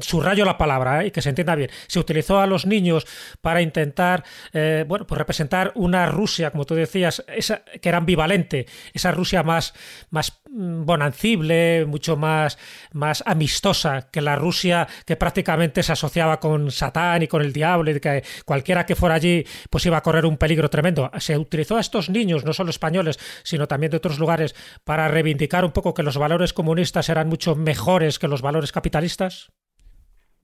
subrayo 0.00 0.44
la 0.44 0.58
palabra 0.58 1.02
¿eh? 1.02 1.08
y 1.08 1.10
que 1.10 1.22
se 1.22 1.28
entienda 1.28 1.54
bien, 1.54 1.70
se 1.86 1.98
utilizó 1.98 2.40
a 2.40 2.46
los 2.46 2.66
niños 2.66 3.06
para 3.40 3.62
intentar, 3.62 4.24
eh, 4.52 4.84
bueno, 4.86 5.06
pues 5.06 5.18
representar 5.18 5.72
una 5.74 6.06
Rusia, 6.06 6.50
como 6.50 6.64
tú 6.64 6.74
decías, 6.74 7.24
esa, 7.28 7.64
que 7.64 7.88
era 7.88 7.98
ambivalente, 7.98 8.66
esa 8.92 9.12
Rusia 9.12 9.42
más, 9.42 9.74
más 10.10 10.40
mm, 10.43 10.43
bonancible, 10.54 11.84
mucho 11.86 12.16
más, 12.16 12.58
más 12.92 13.22
amistosa 13.26 14.08
que 14.10 14.20
la 14.20 14.36
Rusia 14.36 14.86
que 15.04 15.16
prácticamente 15.16 15.82
se 15.82 15.92
asociaba 15.92 16.38
con 16.38 16.70
Satán 16.70 17.22
y 17.22 17.28
con 17.28 17.42
el 17.42 17.52
diablo 17.52 17.90
y 17.90 18.00
que 18.00 18.22
cualquiera 18.44 18.86
que 18.86 18.94
fuera 18.94 19.16
allí 19.16 19.44
pues 19.70 19.84
iba 19.86 19.96
a 19.96 20.02
correr 20.02 20.26
un 20.26 20.36
peligro 20.36 20.70
tremendo. 20.70 21.10
Se 21.18 21.36
utilizó 21.36 21.76
a 21.76 21.80
estos 21.80 22.08
niños, 22.08 22.44
no 22.44 22.52
solo 22.52 22.70
españoles, 22.70 23.18
sino 23.42 23.66
también 23.66 23.90
de 23.90 23.96
otros 23.96 24.18
lugares, 24.18 24.54
para 24.84 25.08
reivindicar 25.08 25.64
un 25.64 25.72
poco 25.72 25.94
que 25.94 26.02
los 26.02 26.18
valores 26.18 26.52
comunistas 26.52 27.08
eran 27.08 27.28
mucho 27.28 27.56
mejores 27.56 28.18
que 28.18 28.28
los 28.28 28.42
valores 28.42 28.72
capitalistas. 28.72 29.50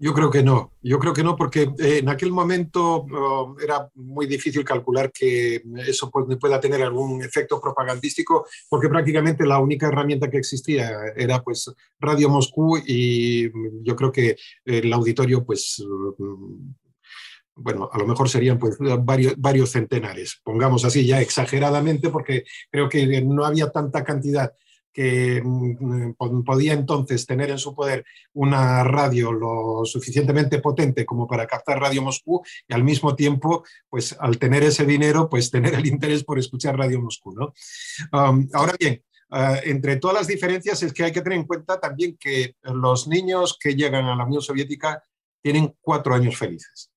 Yo 0.03 0.15
creo 0.15 0.31
que 0.31 0.43
no, 0.43 0.73
yo 0.81 0.99
creo 0.99 1.13
que 1.13 1.23
no, 1.23 1.37
porque 1.37 1.75
eh, 1.79 1.99
en 1.99 2.09
aquel 2.09 2.33
momento 2.33 3.05
oh, 3.13 3.55
era 3.63 3.87
muy 3.97 4.27
difícil 4.27 4.65
calcular 4.65 5.13
que 5.13 5.63
eso 5.87 6.11
pueda 6.11 6.59
tener 6.59 6.83
algún 6.83 7.23
efecto 7.23 7.61
propagandístico, 7.61 8.47
porque 8.71 8.89
prácticamente 8.89 9.45
la 9.45 9.59
única 9.59 9.89
herramienta 9.89 10.31
que 10.31 10.39
existía 10.39 10.91
era 11.15 11.43
pues 11.43 11.71
Radio 11.99 12.31
Moscú 12.31 12.79
y 12.79 13.51
yo 13.85 13.95
creo 13.95 14.11
que 14.11 14.37
el 14.65 14.91
auditorio 14.91 15.45
pues 15.45 15.85
mm, 16.19 16.71
bueno, 17.57 17.91
a 17.93 17.99
lo 17.99 18.07
mejor 18.07 18.31
serían 18.31 18.59
pues 18.59 18.79
varios, 19.01 19.35
varios 19.37 19.71
centenares, 19.71 20.41
pongamos 20.43 20.83
así 20.87 21.07
ya 21.07 21.21
exageradamente, 21.21 22.09
porque 22.09 22.45
creo 22.71 22.89
que 22.89 23.21
no 23.21 23.45
había 23.45 23.71
tanta 23.71 24.03
cantidad 24.03 24.51
que 24.93 25.41
mm, 25.43 26.15
podía 26.45 26.73
entonces 26.73 27.27
tener 27.27 27.51
en 27.51 27.59
su 27.59 27.75
poder 27.75 28.05
una 28.33 28.83
radio 28.85 29.33
lo 29.33 29.85
suficientemente 29.85 30.59
potente 30.59 31.07
como 31.07 31.27
para 31.27 31.47
captar 31.47 31.81
Radio 31.81 32.03
Moscú 32.03 32.43
y 32.67 32.75
al 32.75 32.85
mismo 32.85 33.15
tiempo, 33.15 33.65
pues 33.89 34.17
al 34.19 34.39
tener 34.39 34.63
ese 34.63 34.85
dinero, 34.85 35.29
pues 35.29 35.51
tener 35.51 35.75
el 35.75 35.87
interés 35.87 36.25
por 36.25 36.39
escuchar 36.39 36.77
Radio 36.77 37.01
Moscú. 37.01 37.33
¿no? 37.33 37.53
Um, 38.13 38.49
ahora 38.53 38.75
bien, 38.79 39.03
uh, 39.31 39.57
entre 39.65 39.97
todas 39.97 40.17
las 40.17 40.27
diferencias 40.27 40.83
es 40.83 40.93
que 40.93 41.05
hay 41.05 41.13
que 41.13 41.23
tener 41.23 41.39
en 41.39 41.47
cuenta 41.47 41.79
también 41.79 42.17
que 42.19 42.55
los 42.63 43.07
niños 43.07 43.57
que 43.61 43.75
llegan 43.75 44.07
a 44.07 44.17
la 44.17 44.25
Unión 44.25 44.43
Soviética 44.43 45.03
tienen 45.43 45.75
cuatro 45.81 46.15
años 46.15 46.37
felices. 46.37 46.91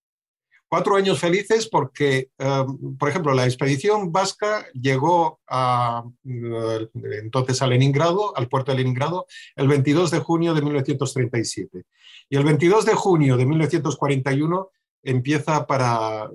Cuatro 0.74 0.96
años 0.96 1.20
felices 1.20 1.70
porque, 1.70 2.30
em, 2.40 2.98
por 2.98 3.08
ejemplo, 3.08 3.32
la 3.36 3.46
expedición 3.46 4.12
vasca 4.12 4.66
llegó 4.74 5.40
eh, 5.48 6.88
entonces 7.22 7.62
a 7.62 7.68
Leningrado, 7.68 8.36
al 8.36 8.48
puerto 8.48 8.72
de 8.72 8.80
Leningrado, 8.80 9.28
el 9.56 9.68
22 9.68 10.10
de 10.10 10.18
junio 10.18 10.56
de 10.56 10.64
1937. 10.64 11.84
Y 12.28 12.38
el 12.38 12.44
22 12.44 12.86
de 12.86 12.96
junio 12.96 13.38
de 13.38 13.46
1941 13.46 14.72
empieza 15.04 15.68
para 15.68 16.28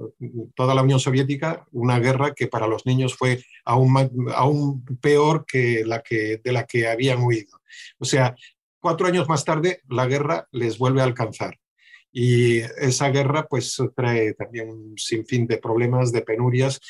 toda 0.54 0.72
la 0.72 0.84
Unión 0.84 1.00
Soviética 1.00 1.66
una 1.72 1.98
guerra 1.98 2.32
que 2.32 2.46
para 2.46 2.68
los 2.68 2.86
niños 2.86 3.16
fue 3.16 3.42
aún, 3.64 4.08
aún 4.36 4.84
peor 5.00 5.46
que 5.46 5.82
la 5.84 6.00
que, 6.00 6.40
de 6.44 6.52
la 6.52 6.64
que 6.64 6.86
habían 6.86 7.24
huido. 7.24 7.58
O 7.98 8.04
sea, 8.04 8.36
cuatro 8.78 9.08
años 9.08 9.28
más 9.28 9.44
tarde 9.44 9.82
la 9.88 10.06
guerra 10.06 10.46
les 10.52 10.78
vuelve 10.78 11.00
a 11.00 11.06
alcanzar. 11.06 11.58
Y 12.12 12.58
esa 12.58 13.10
guerra 13.10 13.46
pues 13.48 13.76
trae 13.94 14.34
también 14.34 14.70
un 14.70 14.96
sinfín 14.96 15.46
de 15.46 15.58
problemas, 15.58 16.10
de 16.12 16.22
penurias. 16.22 16.80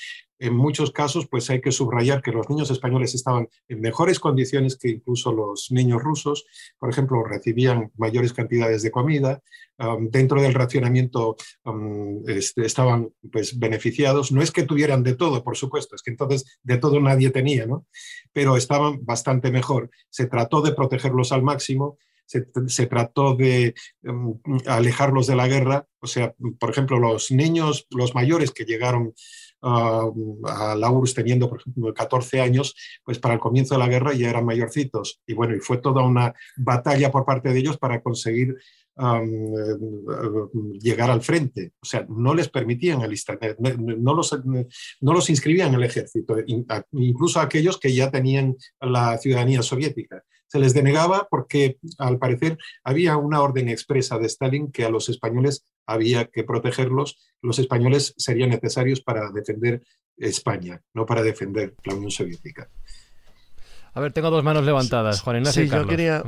En 0.41 0.55
muchos 0.55 0.93
casos 0.93 1.27
pues 1.29 1.51
hay 1.51 1.61
que 1.61 1.73
subrayar 1.73 2.23
que 2.23 2.31
los 2.31 2.49
niños 2.49 2.71
españoles 2.71 3.13
estaban 3.17 3.49
en 3.67 3.81
mejores 3.81 4.21
condiciones 4.21 4.79
que 4.79 4.91
incluso 4.91 5.33
los 5.33 5.73
niños 5.73 6.01
rusos. 6.01 6.47
Por 6.79 6.91
ejemplo, 6.91 7.25
recibían 7.25 7.91
mayores 7.97 8.33
cantidades 8.33 8.83
de 8.83 8.93
comida. 8.93 9.43
Dentro 10.01 10.41
del 10.41 10.55
racionamiento 10.55 11.37
este, 12.29 12.65
estaban 12.65 13.11
pues 13.33 13.59
beneficiados. 13.59 14.31
No 14.31 14.41
es 14.41 14.53
que 14.53 14.63
tuvieran 14.63 15.03
de 15.03 15.17
todo, 15.17 15.43
por 15.43 15.57
supuesto, 15.57 15.97
es 15.97 16.03
que 16.03 16.13
entonces 16.13 16.61
de 16.63 16.79
todo 16.79 17.01
nadie 17.01 17.31
tenía, 17.31 17.67
¿no? 17.67 17.87
Pero 18.33 18.57
estaban 18.57 19.05
bastante 19.05 19.51
mejor. 19.51 19.91
Se 20.09 20.27
trató 20.27 20.63
de 20.63 20.73
protegerlos 20.73 21.33
al 21.33 21.43
máximo 21.43 21.99
se, 22.29 22.87
trató 22.87 23.35
de 23.35 23.75
em, 24.03 24.39
alejarlos 24.67 25.27
de 25.27 25.37
la 25.37 25.49
guerra. 25.49 25.87
O 26.01 26.07
sea, 26.07 26.35
por 26.61 26.71
ejemplo, 26.71 26.99
los 26.99 27.31
niños, 27.31 27.87
los 27.91 28.15
mayores 28.15 28.51
que 28.51 28.65
llegaron 28.65 29.15
a 29.61 30.77
la 30.77 30.91
URSS 30.91 31.15
teniendo, 31.15 31.49
por 31.49 31.61
ejemplo, 31.61 31.93
14 31.93 32.41
años, 32.41 32.77
pues 33.05 33.19
para 33.19 33.35
el 33.35 33.41
comienzo 33.41 33.75
de 33.75 33.81
la 33.81 33.89
guerra 33.89 34.13
ya 34.13 34.31
eran 34.31 34.45
mayorcitos. 34.45 35.21
Y 35.27 35.35
bueno, 35.35 35.57
y 35.57 35.61
fue 35.61 35.79
toda 35.79 36.03
una 36.03 36.35
batalla 36.57 37.11
por 37.11 37.25
parte 37.25 37.53
de 37.53 37.59
ellos 37.59 37.79
para 37.79 38.01
conseguir 38.01 38.57
llegar 40.81 41.11
al 41.11 41.23
frente. 41.23 41.73
O 41.81 41.87
sea, 41.87 42.07
no 42.09 42.35
les 42.35 42.49
permitían 42.49 43.03
alistar, 43.03 43.39
no 43.59 44.15
los, 44.15 44.39
no 44.45 45.13
los 45.13 45.31
inscribían 45.31 45.69
en 45.69 45.75
el 45.75 45.85
ejército, 45.85 46.37
incluso 46.93 47.41
aquellos 47.41 47.79
que 47.79 47.95
ya 47.95 48.11
tenían 48.11 48.57
la 48.81 49.19
ciudadanía 49.19 49.63
soviética 49.63 50.23
se 50.49 50.59
les 50.59 50.75
denegaba 50.75 51.29
porque 51.31 51.79
al 51.99 52.19
parecer 52.19 52.59
había 52.83 53.17
una 53.17 53.43
orden 53.43 53.69
expresa 53.69 54.19
de 54.19 54.27
Stalin 54.27 54.73
que 54.73 54.85
a 54.85 54.91
los 54.91 55.09
españoles 55.09 55.67
había 55.87 56.27
que 56.27 56.43
protegerlos, 56.43 57.19
los 57.43 57.59
españoles 57.59 58.15
serían 58.17 58.51
necesarios 58.51 59.01
para 59.01 59.31
defender 59.31 59.83
España, 60.17 60.81
no 60.95 61.07
para 61.07 61.23
defender 61.23 61.75
la 61.85 61.95
Unión 61.95 62.11
Soviética. 62.11 62.69
A 63.95 64.01
ver, 64.01 64.13
tengo 64.13 64.31
dos 64.31 64.45
manos 64.45 64.65
levantadas, 64.65 65.21
Juan 65.21 65.37
Ignacio. 65.37 65.63
Sí, 65.63 65.69
yo 65.69 65.87
quería, 65.87 66.23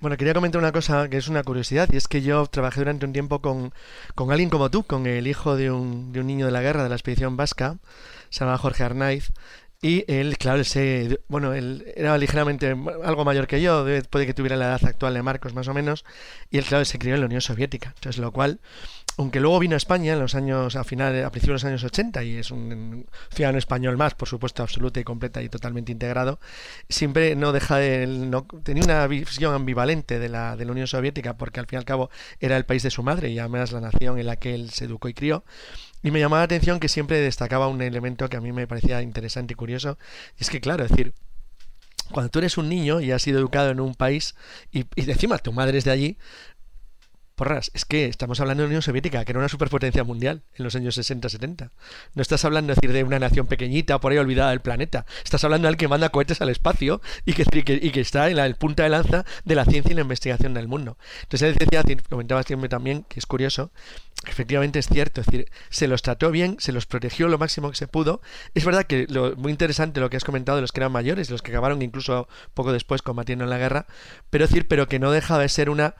bueno, 0.00 0.16
quería 0.16 0.34
comentar 0.34 0.60
una 0.60 0.72
cosa 0.72 1.08
que 1.08 1.16
es 1.18 1.28
una 1.28 1.42
curiosidad, 1.42 1.88
y 1.92 1.96
es 1.96 2.08
que 2.08 2.22
yo 2.22 2.46
trabajé 2.46 2.80
durante 2.80 3.06
un 3.06 3.12
tiempo 3.12 3.40
con, 3.40 3.72
con 4.14 4.30
alguien 4.30 4.50
como 4.50 4.70
tú, 4.70 4.84
con 4.84 5.06
el 5.06 5.26
hijo 5.26 5.56
de 5.56 5.70
un, 5.70 6.12
de 6.12 6.20
un 6.20 6.26
niño 6.26 6.46
de 6.46 6.52
la 6.52 6.62
guerra 6.62 6.82
de 6.82 6.88
la 6.88 6.94
expedición 6.94 7.36
vasca, 7.36 7.76
se 8.30 8.44
llama 8.44 8.58
Jorge 8.58 8.82
Arnaiz, 8.84 9.30
y 9.82 10.04
él, 10.12 10.36
claro, 10.36 10.58
él 10.58 10.66
se, 10.66 11.20
bueno, 11.28 11.54
él 11.54 11.90
era 11.96 12.16
ligeramente 12.18 12.76
algo 13.02 13.24
mayor 13.24 13.46
que 13.46 13.62
yo, 13.62 13.86
puede 14.10 14.26
que 14.26 14.34
tuviera 14.34 14.56
la 14.56 14.66
edad 14.66 14.84
actual 14.84 15.14
de 15.14 15.22
Marcos 15.22 15.54
más 15.54 15.68
o 15.68 15.74
menos, 15.74 16.04
y 16.50 16.58
él, 16.58 16.64
claro, 16.64 16.84
se 16.84 16.98
crió 16.98 17.14
en 17.14 17.20
la 17.20 17.26
Unión 17.26 17.40
Soviética, 17.40 17.92
entonces 17.94 18.20
lo 18.20 18.30
cual 18.30 18.60
aunque 19.20 19.38
luego 19.38 19.58
vino 19.58 19.74
a 19.74 19.76
España 19.76 20.14
en 20.14 20.18
los 20.18 20.34
años, 20.34 20.76
a 20.76 20.82
finales, 20.82 21.26
a 21.26 21.30
principios 21.30 21.60
de 21.62 21.68
los 21.68 21.72
años 21.72 21.84
80 21.84 22.24
y 22.24 22.36
es 22.36 22.50
un 22.50 23.06
ciudadano 23.30 23.58
español 23.58 23.98
más, 23.98 24.14
por 24.14 24.28
supuesto, 24.28 24.62
absoluta 24.62 24.98
y 24.98 25.04
completa 25.04 25.42
y 25.42 25.50
totalmente 25.50 25.92
integrado, 25.92 26.40
siempre 26.88 27.36
no 27.36 27.52
deja 27.52 27.76
de, 27.76 28.06
no, 28.06 28.46
tenía 28.62 28.82
una 28.82 29.06
visión 29.06 29.54
ambivalente 29.54 30.18
de 30.18 30.30
la, 30.30 30.56
de 30.56 30.64
la 30.64 30.72
Unión 30.72 30.86
Soviética, 30.86 31.36
porque 31.36 31.60
al 31.60 31.66
fin 31.66 31.76
y 31.76 31.80
al 31.80 31.84
cabo 31.84 32.08
era 32.40 32.56
el 32.56 32.64
país 32.64 32.82
de 32.82 32.90
su 32.90 33.02
madre 33.02 33.28
y 33.28 33.38
además 33.38 33.72
la 33.72 33.82
nación 33.82 34.18
en 34.18 34.24
la 34.24 34.36
que 34.36 34.54
él 34.54 34.70
se 34.70 34.86
educó 34.86 35.08
y 35.10 35.14
crió. 35.14 35.44
Y 36.02 36.12
me 36.12 36.18
llamaba 36.18 36.40
la 36.40 36.44
atención 36.44 36.80
que 36.80 36.88
siempre 36.88 37.20
destacaba 37.20 37.68
un 37.68 37.82
elemento 37.82 38.30
que 38.30 38.38
a 38.38 38.40
mí 38.40 38.52
me 38.52 38.66
parecía 38.66 39.02
interesante 39.02 39.52
y 39.52 39.56
curioso, 39.56 39.98
es 40.38 40.48
que, 40.48 40.62
claro, 40.62 40.84
es 40.84 40.90
decir, 40.90 41.12
cuando 42.10 42.30
tú 42.30 42.38
eres 42.38 42.58
un 42.58 42.68
niño 42.68 43.00
y 43.00 43.12
has 43.12 43.22
sido 43.22 43.38
educado 43.38 43.70
en 43.70 43.80
un 43.80 43.94
país 43.94 44.34
y, 44.72 44.80
y 44.96 45.10
encima 45.10 45.38
tu 45.38 45.52
madre 45.52 45.78
es 45.78 45.84
de 45.84 45.90
allí, 45.90 46.18
Porras, 47.40 47.70
es 47.72 47.86
que 47.86 48.04
estamos 48.04 48.38
hablando 48.40 48.60
de 48.60 48.66
la 48.66 48.72
Unión 48.72 48.82
Soviética, 48.82 49.24
que 49.24 49.32
era 49.32 49.38
una 49.38 49.48
superpotencia 49.48 50.04
mundial 50.04 50.42
en 50.56 50.62
los 50.62 50.74
años 50.76 50.98
60-70. 50.98 51.70
No 52.12 52.20
estás 52.20 52.44
hablando 52.44 52.74
decir, 52.74 52.92
de 52.92 53.02
una 53.02 53.18
nación 53.18 53.46
pequeñita 53.46 53.98
por 53.98 54.12
ahí 54.12 54.18
olvidada 54.18 54.50
del 54.50 54.60
planeta. 54.60 55.06
Estás 55.24 55.42
hablando 55.44 55.64
de 55.64 55.68
alguien 55.68 55.78
que 55.78 55.88
manda 55.88 56.10
cohetes 56.10 56.42
al 56.42 56.50
espacio 56.50 57.00
y 57.24 57.32
que, 57.32 58.00
está 58.02 58.28
en 58.28 58.36
la 58.36 58.52
punta 58.52 58.82
de 58.82 58.90
lanza 58.90 59.24
de 59.46 59.54
la 59.54 59.64
ciencia 59.64 59.90
y 59.90 59.94
la 59.94 60.02
investigación 60.02 60.52
del 60.52 60.68
mundo. 60.68 60.98
Entonces, 61.22 61.48
él 61.48 61.56
decía, 61.58 61.82
comentaba 62.10 62.42
siempre 62.42 62.68
también, 62.68 63.06
que 63.08 63.18
es 63.18 63.24
curioso, 63.24 63.72
efectivamente 64.26 64.78
es 64.78 64.86
cierto, 64.86 65.22
es 65.22 65.26
decir, 65.26 65.50
se 65.70 65.88
los 65.88 66.02
trató 66.02 66.30
bien, 66.30 66.56
se 66.58 66.72
los 66.72 66.84
protegió 66.84 67.26
lo 67.28 67.38
máximo 67.38 67.70
que 67.70 67.76
se 67.76 67.88
pudo. 67.88 68.20
Es 68.52 68.66
verdad 68.66 68.84
que 68.84 69.06
lo 69.08 69.34
muy 69.36 69.50
interesante 69.50 70.00
lo 70.00 70.10
que 70.10 70.18
has 70.18 70.24
comentado 70.24 70.56
de 70.56 70.60
los 70.60 70.72
que 70.72 70.80
eran 70.80 70.92
mayores, 70.92 71.30
los 71.30 71.40
que 71.40 71.52
acabaron 71.52 71.80
incluso 71.80 72.28
poco 72.52 72.70
después 72.70 73.00
combatiendo 73.00 73.44
en 73.44 73.50
la 73.50 73.56
guerra, 73.56 73.86
pero 74.28 74.46
decir, 74.46 74.68
pero 74.68 74.88
que 74.88 74.98
no 74.98 75.10
deja 75.10 75.38
de 75.38 75.48
ser 75.48 75.70
una 75.70 75.94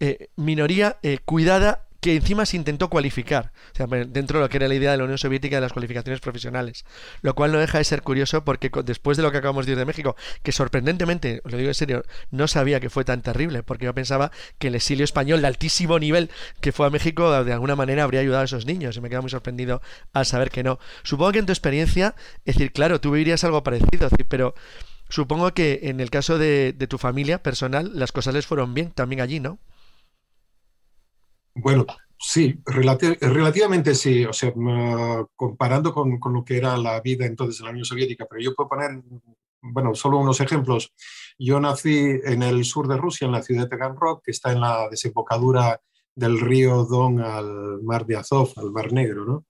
eh, 0.00 0.28
minoría 0.36 0.98
eh, 1.02 1.18
cuidada 1.24 1.88
que 2.00 2.14
encima 2.14 2.46
se 2.46 2.56
intentó 2.56 2.88
cualificar, 2.88 3.50
o 3.72 3.76
sea, 3.76 3.86
dentro 3.86 4.38
de 4.38 4.44
lo 4.44 4.48
que 4.48 4.58
era 4.58 4.68
la 4.68 4.74
idea 4.74 4.92
de 4.92 4.98
la 4.98 5.04
Unión 5.04 5.18
Soviética 5.18 5.56
de 5.56 5.62
las 5.62 5.72
cualificaciones 5.72 6.20
profesionales, 6.20 6.84
lo 7.22 7.34
cual 7.34 7.50
no 7.50 7.58
deja 7.58 7.78
de 7.78 7.84
ser 7.84 8.02
curioso 8.02 8.44
porque 8.44 8.70
después 8.84 9.16
de 9.16 9.24
lo 9.24 9.32
que 9.32 9.38
acabamos 9.38 9.66
de 9.66 9.72
decir 9.72 9.78
de 9.80 9.84
México, 9.84 10.16
que 10.44 10.52
sorprendentemente, 10.52 11.42
lo 11.44 11.56
digo 11.56 11.70
en 11.70 11.74
serio, 11.74 12.04
no 12.30 12.46
sabía 12.46 12.78
que 12.78 12.88
fue 12.88 13.04
tan 13.04 13.22
terrible, 13.22 13.64
porque 13.64 13.86
yo 13.86 13.94
pensaba 13.94 14.30
que 14.58 14.68
el 14.68 14.76
exilio 14.76 15.04
español 15.04 15.40
de 15.40 15.48
altísimo 15.48 15.98
nivel 15.98 16.30
que 16.60 16.70
fue 16.70 16.86
a 16.86 16.90
México 16.90 17.42
de 17.42 17.52
alguna 17.52 17.74
manera 17.74 18.04
habría 18.04 18.20
ayudado 18.20 18.42
a 18.42 18.44
esos 18.44 18.64
niños, 18.64 18.96
y 18.96 19.00
me 19.00 19.08
queda 19.08 19.20
muy 19.20 19.30
sorprendido 19.30 19.82
al 20.12 20.24
saber 20.24 20.50
que 20.50 20.62
no. 20.62 20.78
Supongo 21.02 21.32
que 21.32 21.40
en 21.40 21.46
tu 21.46 21.52
experiencia, 21.52 22.14
es 22.44 22.54
decir, 22.54 22.72
claro, 22.72 23.00
tú 23.00 23.10
vivirías 23.10 23.42
algo 23.42 23.64
parecido, 23.64 24.08
pero 24.28 24.54
supongo 25.08 25.52
que 25.52 25.80
en 25.84 25.98
el 25.98 26.10
caso 26.10 26.38
de, 26.38 26.74
de 26.74 26.86
tu 26.86 26.96
familia 26.98 27.42
personal, 27.42 27.90
las 27.94 28.12
cosas 28.12 28.34
les 28.34 28.46
fueron 28.46 28.72
bien 28.72 28.92
también 28.92 29.20
allí, 29.20 29.40
¿no? 29.40 29.58
Bueno, 31.54 31.86
sí, 32.18 32.60
relativamente 32.66 33.94
sí, 33.94 34.24
o 34.24 34.32
sea, 34.32 34.52
comparando 35.36 35.92
con, 35.92 36.18
lo 36.32 36.44
que 36.44 36.56
era 36.56 36.76
la 36.76 37.00
vida 37.00 37.26
entonces 37.26 37.60
en 37.60 37.66
la 37.66 37.70
Unión 37.70 37.84
Soviética, 37.84 38.26
pero 38.28 38.42
yo 38.42 38.54
puedo 38.54 38.68
poner, 38.68 39.02
bueno, 39.60 39.94
solo 39.94 40.18
unos 40.18 40.40
ejemplos. 40.40 40.92
Yo 41.38 41.60
nací 41.60 42.20
en 42.24 42.42
el 42.42 42.64
sur 42.64 42.88
de 42.88 42.96
Rusia, 42.96 43.26
en 43.26 43.32
la 43.32 43.42
ciudad 43.42 43.64
de 43.64 43.68
Taganrog, 43.68 44.22
que 44.22 44.30
está 44.30 44.52
en 44.52 44.60
la 44.60 44.88
desembocadura 44.90 45.80
del 46.14 46.40
río 46.40 46.84
Don 46.84 47.20
al 47.20 47.80
mar 47.82 48.04
de 48.06 48.16
Azov, 48.16 48.52
al 48.56 48.72
mar 48.72 48.92
Negro, 48.92 49.24
¿no? 49.24 49.44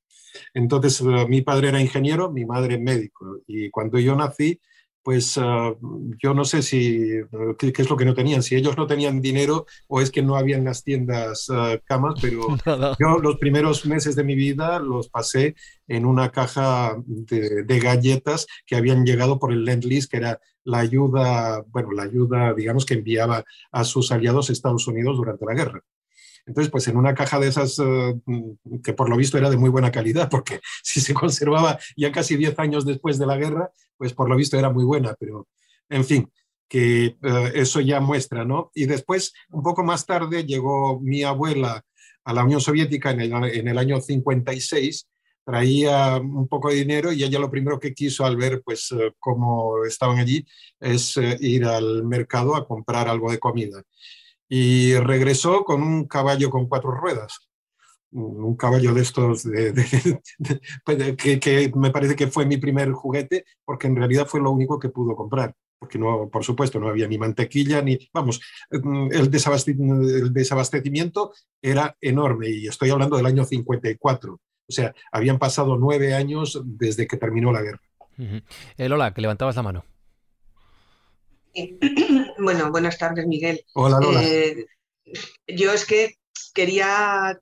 Entonces, 0.55 1.01
eh, 1.01 1.27
mi 1.27 1.43
padre 1.43 1.69
era 1.69 1.81
ingeniero, 1.81 2.31
mi 2.31 2.45
madre 2.45 2.79
médico, 2.79 3.39
y 3.47 3.71
cuando 3.71 3.99
yo 3.99 4.15
nací, 4.15 4.61
pues 5.09 5.39
ah, 5.39 5.75
yo 6.23 6.35
no 6.35 6.45
sé 6.45 6.61
si 6.61 7.09
qué, 7.59 7.73
es 7.75 7.89
lo 7.89 7.97
que 7.97 8.05
no 8.05 8.13
tenían, 8.13 8.43
si 8.43 8.57
ellos 8.57 8.77
no 8.77 8.87
tenían 8.87 9.23
dinero 9.23 9.65
o 9.87 10.03
es 10.03 10.11
que 10.11 10.21
no 10.21 10.37
había 10.37 10.59
en 10.59 10.67
las 10.67 10.85
tiendas 10.85 11.49
ah, 11.51 11.79
camas, 11.87 12.17
pero 12.21 12.43
yo 13.01 13.19
los 13.19 13.39
primeros 13.39 13.87
meses 13.87 14.17
de 14.17 14.25
mi 14.25 14.35
vida 14.35 14.79
los 14.81 15.09
pasé 15.09 15.55
en 15.87 16.05
una 16.05 16.31
caja 16.31 16.95
de, 17.07 17.65
de, 17.65 17.81
galletas 17.81 18.47
que 18.67 18.77
habían 18.77 19.07
llegado 19.07 19.39
por 19.39 19.51
el 19.51 19.65
Lend 19.65 19.85
Lease, 19.85 20.09
que 20.11 20.19
era 20.19 20.41
la 20.63 20.81
ayuda, 20.81 21.65
bueno, 21.69 21.93
la 21.93 22.03
ayuda, 22.03 22.53
digamos, 22.53 22.85
que 22.85 22.93
enviaba 22.93 23.47
a 23.73 23.85
sus 23.85 24.13
aliados 24.13 24.51
Estados 24.51 24.89
Unidos 24.89 25.17
durante 25.17 25.47
la 25.47 25.55
guerra. 25.55 25.83
Entonces, 26.49 26.71
pues 26.71 26.89
en 26.89 26.97
una 26.97 27.15
caja 27.15 27.39
de 27.39 27.49
esas, 27.49 27.79
eh, 27.79 28.15
que 28.83 28.95
por 28.95 29.11
lo 29.11 29.17
visto 29.17 29.37
era 29.37 29.51
de 29.51 29.59
muy 29.59 29.69
buena 29.69 29.93
calidad, 29.93 30.29
porque 30.31 30.61
si 30.83 31.01
se 31.01 31.15
conservaba 31.15 31.79
ya 31.97 32.11
casi 32.11 32.37
10 32.37 32.59
años 32.59 32.85
después 32.85 33.19
de 33.19 33.27
la 33.27 33.37
guerra, 33.37 33.71
pues 33.97 34.15
por 34.15 34.29
lo 34.29 34.37
visto 34.37 34.59
era 34.59 34.71
muy 34.71 34.85
buena, 34.85 35.15
pero 35.21 35.47
en 35.91 36.05
fin, 36.05 36.33
que 36.69 37.17
eh, 37.23 37.53
eso 37.55 37.81
ya 37.81 38.01
muestra, 38.01 38.45
¿no? 38.45 38.71
Y 38.75 38.87
después, 38.87 39.33
un 39.51 39.63
poco 39.63 39.85
más 39.85 40.07
tarde, 40.07 40.45
llegó 40.45 40.99
mi 41.01 41.23
abuela 41.23 41.83
a 42.25 42.33
la 42.33 42.45
Unión 42.45 42.61
Soviética 42.61 43.11
en 43.11 43.21
el, 43.21 43.33
en 43.33 43.69
el 43.69 43.79
año 43.79 44.01
56, 44.01 45.09
traía 45.45 46.17
un 46.17 46.49
poco 46.49 46.69
de 46.69 46.77
dinero 46.77 47.13
y 47.13 47.25
ella 47.25 47.39
lo 47.39 47.51
primero 47.51 47.79
que 47.79 47.95
quiso 47.95 48.27
al 48.27 48.37
ver 48.37 48.61
pues 48.63 48.93
eh, 48.93 49.13
cómo 49.19 49.85
estaban 49.87 50.19
allí 50.19 50.47
es 50.79 51.17
ir 51.41 51.65
al 51.65 52.05
mercado 52.05 52.55
a 52.55 52.67
comprar 52.67 53.09
algo 53.09 53.31
de 53.31 53.39
comida 53.39 53.83
y 54.49 54.95
regresó 54.97 55.65
con 55.65 55.83
un 55.83 56.07
caballo 56.07 56.51
con 56.51 56.67
cuatro 56.67 56.91
ruedas. 56.91 57.49
Un 58.11 58.57
caballo 58.57 58.95
de 58.95 59.03
estos 59.03 59.43
que, 61.43 61.73
me 61.75 61.91
parece 61.91 62.17
que 62.17 62.29
fue 62.29 62.47
mi 62.47 62.57
primer 62.57 62.91
juguete, 62.93 63.45
porque 63.65 63.87
en 63.87 63.97
realidad 63.97 64.27
fue 64.27 64.41
lo 64.41 64.51
único 64.51 64.79
que 64.79 64.89
pudo 64.89 65.15
comprar. 65.15 65.55
Porque 65.79 65.99
no, 65.99 66.29
por 66.29 66.43
supuesto, 66.43 66.81
no 66.81 66.89
había 66.89 67.07
ni 67.07 67.19
mantequilla 67.19 67.83
ni. 67.83 67.99
Vamos, 68.13 68.41
el, 68.71 69.11
el 69.13 69.31
desabastecimiento 70.33 71.33
era 71.63 71.97
enorme 72.01 72.49
y 72.49 72.67
estoy 72.67 72.91
hablando 72.91 73.17
del 73.17 73.27
año 73.27 73.45
54. 73.45 74.33
O 74.33 74.73
sea, 74.73 74.95
habían 75.13 75.39
pasado 75.39 75.77
nueve 75.77 76.15
años 76.15 76.61
desde 76.65 77.07
que 77.07 77.17
terminó 77.17 77.53
la 77.53 77.63
guerra. 77.63 77.81
Eh, 78.77 78.89
Lola, 78.89 79.15
que 79.15 79.21
levantabas 79.21 79.57
la 79.57 79.63
mano. 79.63 79.85
Bueno, 82.39 82.71
buenas 82.71 82.99
tardes, 82.99 83.27
Miguel. 83.27 83.65
Hola, 83.75 83.99
Lola. 84.01 84.23
Eh, 84.23 84.67
yo 85.47 85.73
es 85.73 85.85
que 85.85 86.15
quería 86.55 87.41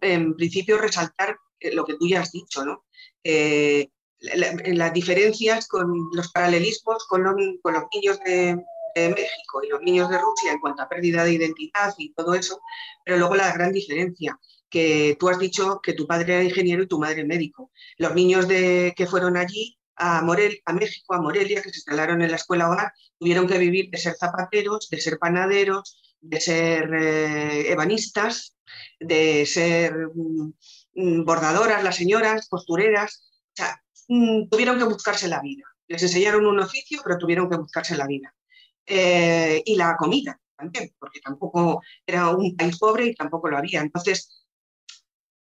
en 0.00 0.34
principio 0.34 0.78
resaltar 0.78 1.36
lo 1.72 1.84
que 1.84 1.94
tú 1.94 2.08
ya 2.08 2.20
has 2.20 2.32
dicho, 2.32 2.64
¿no? 2.64 2.84
Eh, 3.24 3.88
las 4.20 4.92
diferencias 4.92 5.68
con 5.68 5.92
los 6.12 6.32
paralelismos 6.32 7.06
con 7.06 7.22
los, 7.22 7.34
niños 7.92 8.18
de, 8.24 8.56
México 8.96 9.62
y 9.62 9.68
los 9.68 9.82
niños 9.82 10.08
de 10.08 10.18
Rusia 10.18 10.52
en 10.52 10.58
cuanto 10.58 10.82
a 10.82 10.88
pérdida 10.88 11.22
de 11.22 11.34
identidad 11.34 11.94
y 11.98 12.14
todo 12.14 12.34
eso, 12.34 12.60
pero 13.04 13.18
luego 13.18 13.36
la 13.36 13.52
gran 13.52 13.70
diferencia, 13.70 14.38
que 14.70 15.16
tú 15.20 15.28
has 15.28 15.38
dicho 15.38 15.80
que 15.82 15.92
tu 15.92 16.06
padre 16.06 16.34
era 16.34 16.44
ingeniero 16.44 16.82
y 16.82 16.88
tu 16.88 16.98
madre 16.98 17.24
médico. 17.24 17.70
Los 17.98 18.14
niños 18.14 18.48
de, 18.48 18.94
que 18.96 19.06
fueron 19.06 19.36
allí 19.36 19.78
a, 19.96 20.22
Morel, 20.22 20.60
a 20.64 20.72
México, 20.72 21.14
a 21.14 21.20
Morelia, 21.20 21.62
que 21.62 21.70
se 21.70 21.78
instalaron 21.78 22.22
en 22.22 22.30
la 22.30 22.36
escuela 22.36 22.68
hogar, 22.70 22.92
tuvieron 23.18 23.46
que 23.46 23.58
vivir 23.58 23.90
de 23.90 23.98
ser 23.98 24.14
zapateros, 24.14 24.88
de 24.90 25.00
ser 25.00 25.18
panaderos, 25.18 26.16
de 26.20 26.40
ser 26.40 26.92
eh, 26.94 27.72
ebanistas, 27.72 28.56
de 29.00 29.46
ser 29.46 29.94
mm, 30.14 30.52
mm, 30.94 31.24
bordadoras, 31.24 31.82
las 31.82 31.96
señoras, 31.96 32.48
costureras. 32.48 33.30
O 33.48 33.56
sea, 33.56 33.82
mm, 34.08 34.48
tuvieron 34.48 34.78
que 34.78 34.84
buscarse 34.84 35.28
la 35.28 35.40
vida. 35.40 35.64
Les 35.88 36.02
enseñaron 36.02 36.46
un 36.46 36.60
oficio, 36.60 37.00
pero 37.04 37.18
tuvieron 37.18 37.48
que 37.48 37.56
buscarse 37.56 37.96
la 37.96 38.06
vida. 38.06 38.34
Eh, 38.86 39.62
y 39.64 39.76
la 39.76 39.96
comida 39.96 40.40
también, 40.56 40.94
porque 40.98 41.20
tampoco 41.20 41.82
era 42.06 42.30
un 42.30 42.56
país 42.56 42.78
pobre 42.78 43.06
y 43.06 43.14
tampoco 43.14 43.48
lo 43.48 43.58
había. 43.58 43.80
Entonces, 43.80 44.46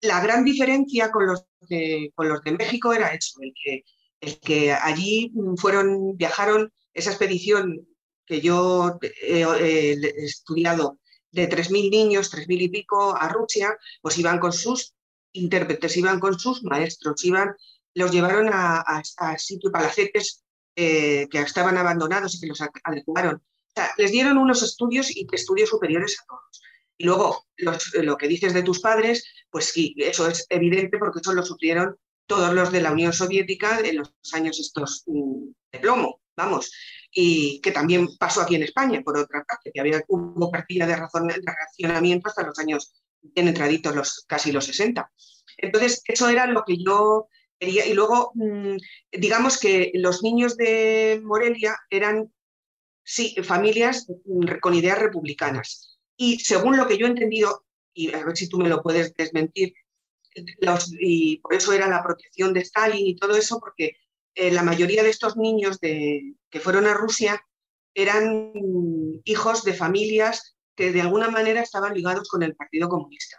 la 0.02 0.22
gran 0.22 0.43
diferencia 0.43 1.12
con 1.12 1.28
los 1.28 1.45
de, 1.62 2.12
con 2.16 2.30
los 2.30 2.41
de 2.43 2.52
México 2.54 2.93
era 2.93 3.14
eso, 3.14 3.39
el 3.41 3.54
que 3.64 3.84
el 4.22 4.40
que 4.40 4.72
allí 4.72 5.34
fueron, 5.58 6.16
viajaron 6.16 6.72
esa 6.94 7.10
expedición 7.10 7.88
que 8.26 8.40
yo 8.40 9.00
he, 9.22 9.98
estudiado 10.24 11.00
de 11.32 11.50
3.000 11.50 11.90
niños, 11.90 12.32
3.000 12.32 12.62
y 12.62 12.70
pico 12.70 13.16
a 13.16 13.28
Rusia, 13.30 13.76
pues 14.02 14.18
iban 14.18 14.40
con 14.40 14.54
sus 14.54 14.94
intérpretes, 15.34 15.98
iban 15.98 16.20
con 16.20 16.38
sus 16.38 16.64
maestros, 16.64 17.24
iban, 17.26 17.56
los 17.96 18.12
llevaron 18.12 18.50
a, 18.54 18.84
a, 19.18 19.38
sitios 19.38 19.74
palacetes 19.74 20.44
eh, 20.76 21.28
que 21.30 21.40
estaban 21.40 21.78
abandonados 21.78 22.36
y 22.36 22.42
que 22.42 22.48
los 22.48 22.62
adecuaron. 22.84 23.36
O 23.36 23.74
sea, 23.74 23.90
les 23.98 24.12
dieron 24.12 24.38
unos 24.38 24.62
estudios 24.62 25.10
y 25.16 25.26
estudios 25.32 25.70
superiores 25.70 26.18
a 26.22 26.26
todos. 26.28 26.62
Y 26.98 27.06
luego, 27.06 27.48
lo 27.58 28.18
que 28.18 28.28
dices 28.28 28.54
de 28.54 28.62
tus 28.62 28.80
padres, 28.80 29.26
pues 29.50 29.66
sí, 29.66 29.96
eso 29.98 30.28
es 30.28 30.46
evidente 30.50 31.00
porque 31.00 31.20
eso 31.20 31.34
lo 31.34 31.44
sufrieron 31.44 31.98
todos 32.32 32.54
los 32.54 32.72
de 32.72 32.80
la 32.80 32.94
Unión 32.94 33.12
Soviética 33.12 33.82
de 33.82 33.92
los 33.92 34.14
años 34.32 34.58
estos 34.58 35.04
mm, 35.06 35.50
de 35.70 35.80
plomo, 35.80 36.22
vamos, 36.38 36.72
y 37.12 37.60
que 37.60 37.74
también 37.74 38.08
pasó 38.18 38.40
aquí 38.40 38.56
en 38.56 38.64
España, 38.64 39.02
por 39.04 39.18
otra 39.18 39.44
parte, 39.44 39.70
que 39.74 39.82
había 39.82 40.02
hubo 40.08 40.50
partida 40.50 40.88
de, 40.88 40.96
razón, 40.96 41.28
de 41.28 41.42
reaccionamiento 41.46 42.30
hasta 42.30 42.48
los 42.48 42.58
años 42.58 42.94
bien 43.22 43.50
entraditos, 43.50 43.94
los, 43.94 44.24
casi 44.30 44.54
los 44.54 44.64
60. 44.64 45.12
Entonces, 45.58 46.02
eso 46.06 46.30
era 46.30 46.48
lo 46.48 46.64
que 46.64 46.82
yo 46.82 47.28
quería. 47.60 47.86
Y 47.86 47.94
luego, 47.94 48.32
mm, 48.36 48.78
digamos 49.12 49.60
que 49.60 49.92
los 49.96 50.24
niños 50.24 50.56
de 50.56 51.20
Morelia 51.26 51.78
eran, 51.90 52.32
sí, 53.04 53.36
familias 53.44 54.08
mm, 54.08 54.60
con 54.62 54.74
ideas 54.74 55.00
republicanas. 55.00 56.00
Y 56.16 56.40
según 56.40 56.78
lo 56.78 56.88
que 56.88 56.98
yo 56.98 57.08
he 57.08 57.10
entendido, 57.10 57.66
y 57.94 58.14
a 58.14 58.24
ver 58.24 58.38
si 58.38 58.48
tú 58.48 58.58
me 58.58 58.70
lo 58.70 58.82
puedes 58.82 59.14
desmentir, 59.16 59.74
y 61.00 61.38
por 61.38 61.54
eso 61.54 61.74
era 61.74 61.88
la 61.88 62.04
protección 62.04 62.54
de 62.54 62.62
Stalin 62.62 63.06
y 63.06 63.16
todo 63.16 63.36
eso, 63.36 63.60
porque 63.60 63.98
eh, 64.36 64.52
la 64.52 64.64
mayoría 64.64 65.04
de 65.04 65.10
estos 65.10 65.36
niños 65.38 65.80
de, 65.80 66.36
que 66.50 66.60
fueron 66.60 66.86
a 66.88 66.94
Rusia 66.94 67.46
eran 67.94 68.54
hijos 69.26 69.64
de 69.64 69.74
familias 69.74 70.56
que 70.76 70.92
de 70.92 71.02
alguna 71.02 71.30
manera 71.30 71.62
estaban 71.62 71.94
ligados 71.94 72.30
con 72.30 72.44
el 72.44 72.56
Partido 72.56 72.88
Comunista. 72.88 73.38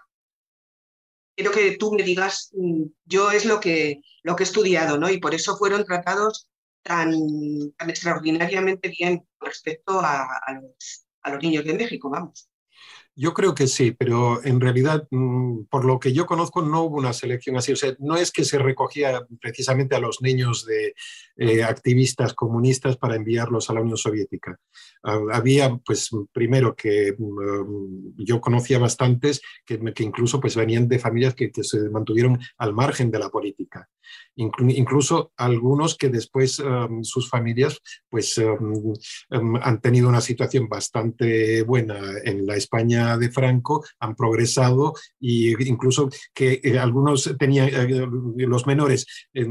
Quiero 1.35 1.51
que 1.51 1.77
tú 1.79 1.93
me 1.93 2.03
digas, 2.03 2.51
mm, 2.53 2.85
yo 3.07 3.31
es 3.31 3.47
lo 3.47 3.59
que, 3.59 4.03
lo 4.23 4.37
que 4.37 4.43
he 4.43 4.47
estudiado, 4.47 4.99
¿no? 4.99 5.09
Y 5.09 5.19
por 5.19 5.35
eso 5.35 5.57
fueron 5.57 5.85
tratados 5.85 6.49
tan, 6.83 7.15
extraordinariamente 7.89 8.89
bien 8.91 9.27
respecto 9.41 10.01
a, 10.01 10.29
los, 10.61 11.07
a 11.23 11.31
los 11.31 11.43
niños 11.43 11.65
de 11.65 11.75
México, 11.75 12.11
vamos. 12.11 12.52
Yo 13.15 13.35
creo 13.35 13.55
que 13.55 13.67
sí, 13.67 13.91
pero 13.93 14.43
en 14.43 14.59
realidad, 14.59 15.07
mm, 15.11 15.65
por 15.65 15.85
lo 15.85 16.01
que 16.01 16.15
yo 16.15 16.25
conozco, 16.25 16.63
no 16.63 16.85
hubo 16.85 16.97
una 16.97 17.13
selección 17.13 17.57
así. 17.59 17.73
O 17.73 17.77
sea, 17.77 17.95
no 17.99 18.17
es 18.17 18.33
que 18.33 18.43
se 18.43 18.59
recogía 18.59 19.21
precisamente 19.39 19.95
a 19.95 20.01
los 20.01 20.23
niños 20.23 20.65
de 20.65 20.95
eh, 21.37 21.63
activistas 21.63 22.33
comunistas 22.33 22.97
para 22.97 23.17
enviarlos 23.17 23.69
a 23.69 23.75
la 23.75 23.83
Unión 23.83 23.99
Soviética. 23.99 24.59
Ah, 25.03 25.21
había, 25.33 25.77
pues, 25.85 26.09
primero 26.33 26.75
que 26.75 27.15
mm, 27.19 28.25
yo 28.25 28.41
conocía 28.41 28.79
bastantes 28.79 29.43
que, 29.67 29.79
incluso 29.99 30.41
pues, 30.41 30.57
venían 30.57 30.89
de 30.89 30.99
familias 30.99 31.35
que, 31.35 31.51
se 31.63 31.91
mantuvieron 31.91 32.39
al 32.59 32.73
margen 32.73 33.11
de 33.11 33.19
la 33.19 33.29
política. 33.29 33.89
incluso 34.37 35.33
algunos 35.37 35.97
que 35.97 36.09
después 36.09 36.63
sus 37.03 37.29
familias 37.29 37.79
pues, 38.11 38.41
han 39.31 39.81
tenido 39.81 40.09
una 40.09 40.21
situación 40.21 40.69
bastante 40.69 41.63
buena 41.63 41.99
en 42.25 42.47
la 42.47 42.57
España 42.57 43.02
de 43.03 43.31
Franco 43.31 43.85
han 44.01 44.15
progresado 44.15 44.95
e 45.21 45.55
incluso 45.67 46.11
que 46.35 46.61
eh, 46.63 46.79
algunos 46.79 47.35
tenían, 47.39 47.69
eh, 47.69 48.07
los 48.47 48.67
menores, 48.67 49.07
eh, 49.35 49.47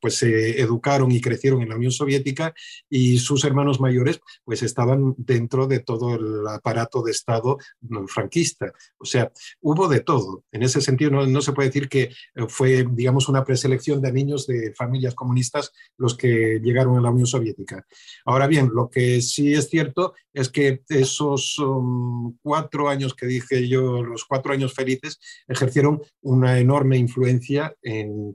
pues 0.00 0.16
se 0.16 0.60
educaron 0.60 1.10
y 1.12 1.20
crecieron 1.20 1.62
en 1.62 1.68
la 1.68 1.76
Unión 1.76 1.92
Soviética 1.92 2.54
y 2.88 3.18
sus 3.18 3.44
hermanos 3.44 3.80
mayores 3.80 4.20
pues 4.44 4.62
estaban 4.62 5.14
dentro 5.16 5.66
de 5.66 5.80
todo 5.80 6.14
el 6.14 6.46
aparato 6.46 7.02
de 7.02 7.12
Estado 7.12 7.58
franquista. 8.06 8.72
O 8.98 9.04
sea, 9.04 9.30
hubo 9.60 9.88
de 9.88 10.00
todo. 10.00 10.44
En 10.52 10.62
ese 10.62 10.80
sentido 10.80 11.10
no, 11.10 11.26
no 11.26 11.40
se 11.40 11.52
puede 11.52 11.68
decir 11.68 11.88
que 11.88 12.10
fue, 12.48 12.86
digamos, 12.90 13.28
una 13.28 13.44
preselección 13.44 14.00
de 14.00 14.12
niños 14.12 14.46
de 14.46 14.72
familias 14.74 15.14
comunistas 15.14 15.72
los 15.96 16.16
que 16.16 16.60
llegaron 16.62 16.96
a 16.98 17.00
la 17.00 17.10
Unión 17.10 17.26
Soviética. 17.26 17.86
Ahora 18.24 18.46
bien, 18.46 18.70
lo 18.72 18.88
que 18.90 19.20
sí 19.22 19.52
es 19.52 19.68
cierto 19.68 20.14
es 20.38 20.48
que 20.50 20.82
esos 20.88 21.58
um, 21.58 22.36
cuatro 22.42 22.88
años 22.88 23.14
que 23.14 23.26
dije 23.26 23.68
yo, 23.68 24.02
los 24.04 24.24
cuatro 24.24 24.52
años 24.52 24.72
felices, 24.72 25.18
ejercieron 25.48 26.00
una 26.22 26.58
enorme 26.60 26.96
influencia 26.96 27.74
en, 27.82 28.34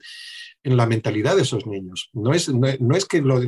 en 0.64 0.78
la 0.78 0.86
mentalidad 0.86 1.36
de 1.36 1.44
esos 1.44 1.66
niños. 1.66 2.10
No 2.14 2.34
es, 2.34 2.50
no, 2.50 2.96
es 2.96 3.06
que 3.06 3.22
lo, 3.22 3.40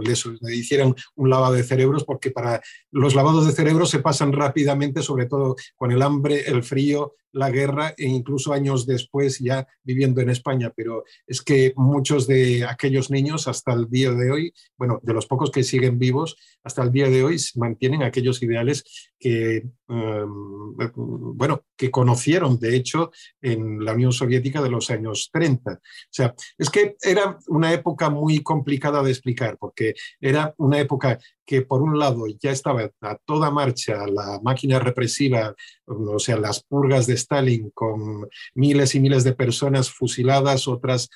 les, 0.00 0.24
hicieran 0.52 0.94
un 1.16 1.30
lavado 1.30 1.54
de 1.54 1.64
cerebros, 1.64 2.04
porque 2.04 2.30
para 2.30 2.60
los 2.92 3.14
lavados 3.14 3.46
de 3.46 3.52
cerebros 3.52 3.90
se 3.90 3.98
pasan 3.98 4.32
rápidamente, 4.32 5.02
sobre 5.02 5.26
todo 5.26 5.56
con 5.76 5.90
el 5.90 6.02
hambre, 6.02 6.44
el 6.46 6.62
frío, 6.62 7.14
la 7.32 7.50
guerra 7.50 7.94
e 7.96 8.06
incluso 8.06 8.52
años 8.52 8.86
después 8.86 9.38
ya 9.38 9.66
viviendo 9.82 10.20
en 10.20 10.30
España. 10.30 10.72
Pero 10.74 11.04
es 11.26 11.42
que 11.42 11.72
muchos 11.76 12.26
de 12.26 12.64
aquellos 12.64 13.10
niños 13.10 13.48
hasta 13.48 13.72
el 13.72 13.88
día 13.88 14.12
de 14.12 14.30
hoy, 14.30 14.54
bueno, 14.76 15.00
de 15.02 15.14
los 15.14 15.26
pocos 15.26 15.50
que 15.50 15.62
siguen 15.62 15.98
vivos, 15.98 16.36
hasta 16.64 16.82
el 16.82 16.92
día 16.92 17.08
de 17.08 17.24
hoy 17.24 17.38
mantienen 17.56 18.02
aquellos 18.02 18.42
ideales 18.42 18.84
que, 19.18 19.56
em, 19.56 20.76
bueno, 20.96 21.64
que 21.76 21.90
conocieron, 21.90 22.58
de 22.58 22.76
hecho, 22.76 23.10
en 23.40 23.84
la 23.84 23.92
Unión 23.92 24.12
Soviética 24.12 24.62
de 24.62 24.70
los 24.70 24.90
años 24.90 25.30
30. 25.32 25.72
O 25.72 25.78
sea, 26.10 26.34
es 26.58 26.70
que 26.70 26.96
era 27.02 27.38
una 27.48 27.72
época 27.72 28.10
muy 28.10 28.42
complicada 28.42 29.02
de 29.02 29.10
explicar, 29.10 29.56
porque 29.58 29.94
era 30.20 30.54
una 30.58 30.78
época 30.78 31.18
que 31.50 31.62
por 31.62 31.82
un 31.82 31.98
lado 31.98 32.28
ya 32.28 32.52
estaba 32.52 32.88
a 33.00 33.16
toda 33.16 33.50
marcha 33.50 34.06
la 34.06 34.38
máquina 34.40 34.78
represiva, 34.78 35.52
o 35.84 36.20
sea, 36.20 36.36
las 36.36 36.62
purgas 36.62 37.08
de 37.08 37.14
Stalin 37.14 37.70
con 37.70 38.28
miles 38.54 38.94
y 38.94 39.00
miles 39.00 39.24
de 39.24 39.32
personas 39.32 39.90
fusiladas, 39.90 40.68
otras 40.68 41.10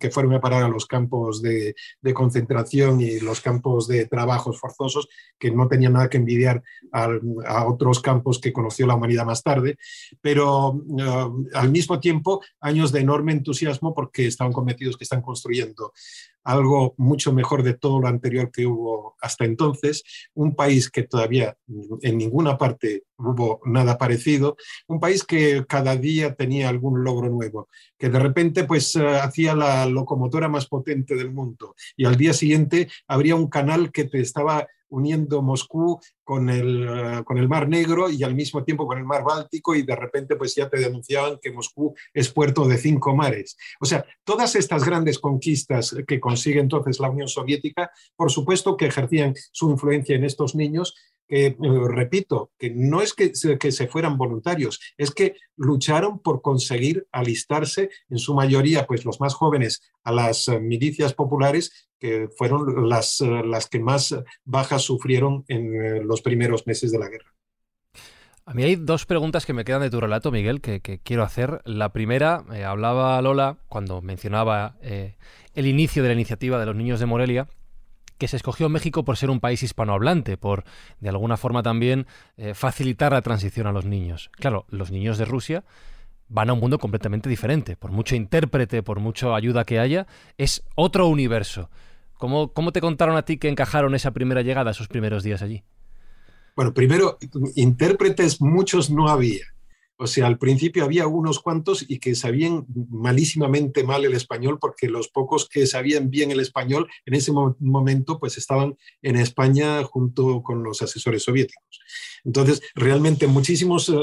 que 0.00 0.10
fueron 0.10 0.34
a 0.34 0.40
parar 0.40 0.64
a 0.64 0.68
los 0.68 0.86
campos 0.86 1.42
de, 1.42 1.76
concentración 2.12 3.00
y 3.00 3.20
los 3.20 3.40
campos 3.40 3.86
de 3.86 4.06
trabajos 4.06 4.58
forzosos, 4.58 5.08
que 5.38 5.52
no 5.52 5.68
tenían 5.68 5.92
nada 5.92 6.10
que 6.10 6.16
envidiar 6.16 6.60
a 6.92 7.64
otros 7.64 8.00
campos 8.00 8.40
que 8.40 8.52
conoció 8.52 8.88
la 8.88 8.96
humanidad 8.96 9.26
más 9.26 9.44
tarde, 9.44 9.76
pero 10.20 10.82
al 11.54 11.70
mismo 11.70 12.00
tiempo 12.00 12.40
años 12.60 12.90
de 12.90 12.98
enorme 12.98 13.30
entusiasmo 13.30 13.94
porque 13.94 14.26
estaban 14.26 14.52
convencidos 14.52 14.96
que 14.96 15.04
están 15.04 15.22
construyendo 15.22 15.92
algo 16.44 16.94
mucho 16.96 17.32
mejor 17.32 17.62
de 17.62 17.74
todo 17.74 18.00
lo 18.00 18.08
anterior 18.08 18.50
que 18.50 18.66
hubo 18.66 19.16
hasta 19.20 19.44
entonces, 19.44 20.02
un 20.34 20.54
país 20.54 20.90
que 20.90 21.04
todavía 21.04 21.56
en 22.02 22.18
ninguna 22.18 22.58
parte 22.58 23.04
hubo 23.18 23.60
nada 23.64 23.98
parecido, 23.98 24.56
un 24.88 24.98
país 24.98 25.24
que 25.24 25.64
cada 25.68 25.96
día 25.96 26.34
tenía 26.34 26.68
algún 26.68 27.04
logro 27.04 27.28
nuevo, 27.28 27.68
que 27.98 28.08
de 28.08 28.18
repente 28.18 28.64
pues 28.64 28.96
eh, 28.96 29.06
hacía 29.06 29.54
la 29.54 29.86
locomotora 29.86 30.48
más 30.48 30.66
potente 30.66 31.14
del 31.14 31.32
mundo 31.32 31.74
y 31.96 32.04
al 32.04 32.16
día 32.16 32.32
siguiente 32.32 32.88
habría 33.06 33.36
un 33.36 33.48
canal 33.48 33.92
que 33.92 34.04
te 34.04 34.20
estaba 34.20 34.66
uniendo 34.92 35.42
Moscú 35.42 36.00
con 36.22 36.48
el, 36.48 36.86
eh, 36.88 37.24
con 37.24 37.38
el 37.38 37.48
Mar 37.48 37.68
Negro 37.68 38.08
y 38.08 38.22
al 38.22 38.34
mismo 38.34 38.62
tiempo 38.62 38.86
con 38.86 38.98
el 38.98 39.04
Mar 39.04 39.24
Báltico 39.24 39.74
y 39.74 39.82
de 39.82 39.96
repente 39.96 40.36
pues 40.36 40.54
ya 40.54 40.68
te 40.68 40.78
denunciaban 40.78 41.38
que 41.42 41.52
Moscú 41.52 41.94
es 42.14 42.30
puerto 42.30 42.66
de 42.66 42.78
cinco 42.78 43.16
mares. 43.16 43.56
O 43.80 43.86
sea, 43.86 44.04
todas 44.24 44.54
estas 44.54 44.84
grandes 44.84 45.18
conquistas 45.18 45.94
que 46.06 46.20
consigue 46.20 46.60
entonces 46.60 47.00
la 47.00 47.10
Unión 47.10 47.28
Soviética, 47.28 47.90
por 48.16 48.30
supuesto 48.30 48.76
que 48.76 48.86
ejercían 48.86 49.34
su 49.50 49.70
influencia 49.70 50.14
en 50.16 50.24
estos 50.24 50.54
niños, 50.54 50.94
eh, 51.34 51.56
repito, 51.88 52.52
que 52.58 52.68
no 52.68 53.00
es 53.00 53.14
que 53.14 53.34
se, 53.34 53.56
que 53.56 53.72
se 53.72 53.88
fueran 53.88 54.18
voluntarios, 54.18 54.78
es 54.98 55.12
que 55.12 55.36
lucharon 55.56 56.18
por 56.18 56.42
conseguir 56.42 57.06
alistarse, 57.10 57.88
en 58.10 58.18
su 58.18 58.34
mayoría, 58.34 58.86
pues 58.86 59.06
los 59.06 59.18
más 59.18 59.32
jóvenes, 59.32 59.80
a 60.04 60.12
las 60.12 60.46
eh, 60.48 60.60
milicias 60.60 61.14
populares, 61.14 61.88
que 61.98 62.28
fueron 62.36 62.86
las, 62.86 63.22
eh, 63.22 63.42
las 63.46 63.66
que 63.66 63.80
más 63.80 64.14
bajas 64.44 64.82
sufrieron 64.82 65.46
en 65.48 66.06
los 66.06 66.20
primeros 66.20 66.66
meses 66.66 66.92
de 66.92 66.98
la 66.98 67.08
guerra. 67.08 67.32
A 68.44 68.52
mí 68.52 68.64
hay 68.64 68.76
dos 68.76 69.06
preguntas 69.06 69.46
que 69.46 69.54
me 69.54 69.64
quedan 69.64 69.80
de 69.80 69.88
tu 69.88 70.00
relato, 70.00 70.30
Miguel, 70.32 70.60
que, 70.60 70.82
quiero 71.02 71.22
hacer. 71.22 71.62
La 71.64 71.94
primera, 71.94 72.44
hablaba 72.66 73.22
Lola 73.22 73.56
cuando 73.68 74.02
mencionaba 74.02 74.76
el 74.82 75.66
inicio 75.66 76.02
de 76.02 76.08
la 76.10 76.14
iniciativa 76.14 76.58
de 76.58 76.66
los 76.66 76.76
niños 76.76 77.00
de 77.00 77.06
Morelia, 77.06 77.48
que 78.22 78.28
se 78.28 78.36
escogió 78.36 78.68
México 78.68 79.04
por 79.04 79.16
ser 79.16 79.30
un 79.30 79.40
país 79.40 79.64
hispanohablante, 79.64 80.36
por 80.36 80.62
de 81.00 81.08
alguna 81.08 81.36
forma 81.36 81.64
también 81.64 82.06
eh, 82.36 82.54
facilitar 82.54 83.10
la 83.10 83.20
transición 83.20 83.66
a 83.66 83.72
los 83.72 83.84
niños. 83.84 84.30
Claro, 84.36 84.64
los 84.68 84.92
niños 84.92 85.18
de 85.18 85.24
Rusia 85.24 85.64
van 86.28 86.48
a 86.48 86.52
un 86.52 86.60
mundo 86.60 86.78
completamente 86.78 87.28
diferente. 87.28 87.74
Por 87.74 87.90
mucho 87.90 88.14
intérprete, 88.14 88.84
por 88.84 89.00
mucha 89.00 89.34
ayuda 89.34 89.64
que 89.64 89.80
haya, 89.80 90.06
es 90.38 90.62
otro 90.76 91.08
universo. 91.08 91.68
¿Cómo, 92.16 92.52
¿Cómo 92.52 92.70
te 92.70 92.80
contaron 92.80 93.16
a 93.16 93.24
ti 93.24 93.38
que 93.38 93.48
encajaron 93.48 93.96
esa 93.96 94.12
primera 94.12 94.42
llegada, 94.42 94.70
esos 94.70 94.86
primeros 94.86 95.24
días 95.24 95.42
allí? 95.42 95.64
Bueno, 96.54 96.72
primero, 96.72 97.18
intérpretes 97.56 98.40
muchos 98.40 98.88
no 98.88 99.08
había. 99.08 99.51
O 100.02 100.08
sea, 100.08 100.26
al 100.26 100.36
principio 100.36 100.84
había 100.84 101.06
unos 101.06 101.38
cuantos 101.38 101.84
y 101.88 102.00
que 102.00 102.16
sabían 102.16 102.66
malísimamente 102.90 103.84
mal 103.84 104.04
el 104.04 104.14
español 104.14 104.58
porque 104.60 104.88
los 104.88 105.08
pocos 105.08 105.48
que 105.48 105.64
sabían 105.66 106.10
bien 106.10 106.32
el 106.32 106.40
español 106.40 106.88
en 107.06 107.14
ese 107.14 107.30
momento 107.30 108.18
pues 108.18 108.36
estaban 108.36 108.76
en 109.00 109.14
España 109.14 109.84
junto 109.84 110.42
con 110.42 110.64
los 110.64 110.82
asesores 110.82 111.22
soviéticos. 111.22 111.80
Entonces, 112.24 112.62
realmente 112.74 113.28
muchísimos 113.28 113.88
eh, 113.88 113.94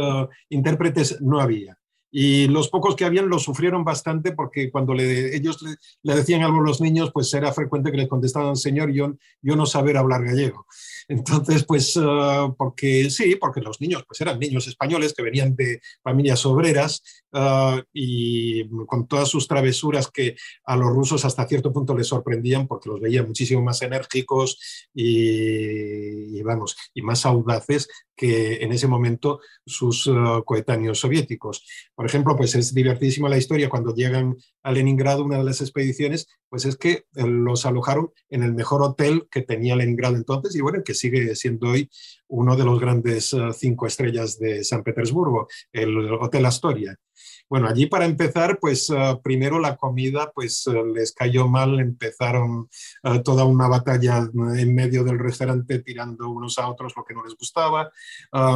intérpretes 0.49 1.19
no 1.21 1.41
había. 1.41 1.78
Y 2.11 2.47
los 2.47 2.69
pocos 2.69 2.95
que 2.95 3.05
habían 3.05 3.29
lo 3.29 3.37
sufrieron 3.39 3.83
bastante 3.83 4.31
porque 4.31 4.71
cuando 4.71 4.93
le, 4.93 5.35
ellos 5.35 5.63
le, 6.01 6.15
decían 6.15 6.41
algo 6.41 6.59
a 6.59 6.63
los 6.63 6.81
niños, 6.81 7.11
pues 7.13 7.33
era 7.33 7.53
frecuente 7.53 7.91
que 7.91 7.97
les 7.97 8.07
contestaban, 8.07 8.55
señor, 8.55 8.91
yo, 8.91 9.15
yo 9.41 9.55
no 9.55 9.65
saber 9.65 9.97
hablar 9.97 10.23
gallego. 10.23 10.65
Entonces, 11.07 11.63
pues, 11.65 11.95
uh, 11.97 12.55
porque 12.57 13.09
sí, 13.09 13.35
porque 13.35 13.61
los 13.61 13.81
niños, 13.81 14.03
pues 14.07 14.21
eran 14.21 14.39
niños 14.39 14.67
españoles 14.67 15.13
que 15.13 15.23
venían 15.23 15.55
de 15.55 15.81
familias 16.03 16.45
obreras 16.45 17.01
uh, 17.33 17.81
y 17.93 18.67
con 18.85 19.07
todas 19.07 19.27
sus 19.27 19.47
travesuras 19.47 20.09
que 20.11 20.35
a 20.65 20.75
los 20.75 20.89
rusos 20.89 21.25
hasta 21.25 21.47
cierto 21.47 21.73
punto 21.73 21.95
les 21.95 22.07
sorprendían 22.07 22.67
porque 22.67 22.89
los 22.89 22.99
veían 22.99 23.27
muchísimo 23.27 23.61
más 23.61 23.81
enérgicos 23.81 24.87
y, 24.93 26.37
y 26.37 26.41
vamos, 26.43 26.75
y 26.93 27.01
más 27.01 27.25
audaces 27.25 27.87
que 28.19 28.61
en 28.61 28.73
ese 28.73 28.85
momento 28.85 29.39
sus 29.65 30.05
uh, 30.07 30.43
coetáneos 30.43 30.99
soviéticos. 30.99 31.63
Por 31.99 32.05
ejemplo, 32.05 32.37
pues 32.37 32.55
es 32.55 32.73
divertidísima 32.73 33.27
la 33.27 33.37
historia 33.37 33.67
cuando 33.67 33.93
llegan 33.93 34.37
a 34.63 34.71
Leningrado, 34.71 35.25
una 35.25 35.37
de 35.37 35.43
las 35.43 35.59
expediciones, 35.59 36.27
pues 36.47 36.63
es 36.63 36.77
que 36.77 36.91
eh, 36.91 37.27
los 37.27 37.65
alojaron 37.65 38.11
en 38.29 38.41
el 38.41 38.53
mejor 38.53 38.81
hotel 38.83 39.27
que 39.29 39.41
tenía 39.41 39.75
Leningrado 39.75 40.15
entonces 40.15 40.55
y 40.55 40.61
bueno, 40.61 40.81
que 40.81 40.93
sigue 40.93 41.35
siendo 41.35 41.71
hoy 41.71 41.89
uno 42.29 42.55
de 42.55 42.65
los 42.65 42.79
grandes 42.79 43.33
eh, 43.33 43.49
cinco 43.53 43.87
estrellas 43.87 44.39
de 44.39 44.63
San 44.63 44.83
Petersburgo, 44.83 45.47
el 45.71 46.13
Hotel 46.13 46.45
Astoria. 46.45 46.97
Bueno, 47.49 47.67
allí 47.67 47.87
para 47.87 48.05
empezar, 48.05 48.59
pues 48.59 48.91
eh, 48.91 49.19
primero 49.23 49.59
la 49.59 49.75
comida 49.75 50.31
pues 50.33 50.67
eh, 50.67 50.83
les 50.93 51.13
cayó 51.13 51.47
mal, 51.47 51.79
empezaron 51.79 52.69
eh, 53.03 53.21
toda 53.23 53.43
una 53.45 53.67
batalla 53.67 54.29
en 54.55 54.75
medio 54.75 55.03
del 55.03 55.17
restaurante 55.17 55.79
tirando 55.79 56.29
unos 56.29 56.59
a 56.59 56.69
otros 56.69 56.93
lo 56.95 57.03
que 57.03 57.15
no 57.15 57.23
les 57.23 57.35
gustaba. 57.35 57.91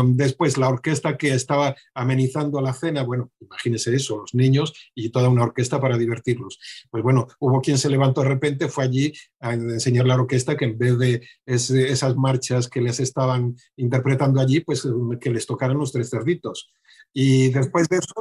después 0.05 0.57
la 0.57 0.69
orquesta 0.69 1.17
que 1.17 1.33
estaba 1.33 1.75
amenizando 1.95 2.61
la 2.61 2.73
cena, 2.73 3.03
bueno, 3.03 3.31
imagínense 3.39 3.95
eso, 3.95 4.17
los 4.17 4.35
niños 4.35 4.73
y 4.93 5.09
toda 5.09 5.29
una 5.29 5.43
orquesta 5.43 5.79
para 5.81 5.97
divertirlos. 5.97 6.59
Pues 6.91 7.03
bueno, 7.03 7.27
hubo 7.39 7.61
quien 7.61 7.77
se 7.77 7.89
levantó 7.89 8.21
de 8.21 8.29
repente, 8.29 8.67
fue 8.67 8.83
allí 8.83 9.13
a 9.39 9.53
enseñar 9.53 10.05
la 10.05 10.15
orquesta 10.15 10.55
que 10.55 10.65
en 10.65 10.77
vez 10.77 10.97
de 10.99 11.21
esas 11.45 12.15
marchas 12.15 12.69
que 12.69 12.81
les 12.81 12.99
estaban 12.99 13.55
interpretando 13.77 14.39
allí, 14.39 14.61
pues 14.61 14.87
que 15.19 15.29
les 15.29 15.45
tocaran 15.45 15.77
los 15.77 15.91
tres 15.91 16.09
cerditos. 16.09 16.71
Y 17.13 17.49
después 17.49 17.87
de 17.89 17.97
eso, 17.97 18.13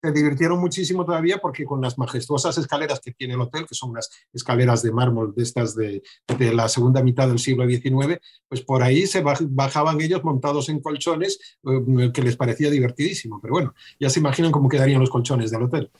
se 0.00 0.12
divirtieron 0.12 0.60
muchísimo 0.60 1.04
todavía 1.04 1.38
porque 1.38 1.64
con 1.64 1.80
las 1.80 1.98
majestuosas 1.98 2.56
escaleras 2.56 3.00
que 3.00 3.12
tiene 3.12 3.34
el 3.34 3.40
hotel, 3.40 3.66
que 3.66 3.74
son 3.74 3.90
unas 3.90 4.08
escaleras 4.32 4.82
de 4.82 4.92
mármol 4.92 5.34
de 5.34 5.42
estas 5.42 5.74
de, 5.74 6.02
de 6.38 6.54
la 6.54 6.68
segunda 6.68 7.02
mitad 7.02 7.26
del 7.28 7.38
siglo 7.38 7.66
XIX, 7.66 8.18
pues 8.48 8.60
por 8.62 8.82
ahí 8.82 9.06
se 9.06 9.22
bajaban 9.22 10.00
ellos 10.00 10.22
montados 10.22 10.68
en 10.68 10.80
colchones, 10.80 11.38
eh, 11.64 12.12
que 12.12 12.22
les 12.22 12.36
parecía 12.36 12.70
divertidísimo. 12.70 13.40
Pero 13.40 13.54
bueno, 13.54 13.74
ya 13.98 14.08
se 14.08 14.20
imaginan 14.20 14.52
cómo 14.52 14.68
quedarían 14.68 15.00
los 15.00 15.10
colchones 15.10 15.50
del 15.50 15.64
hotel. 15.64 15.90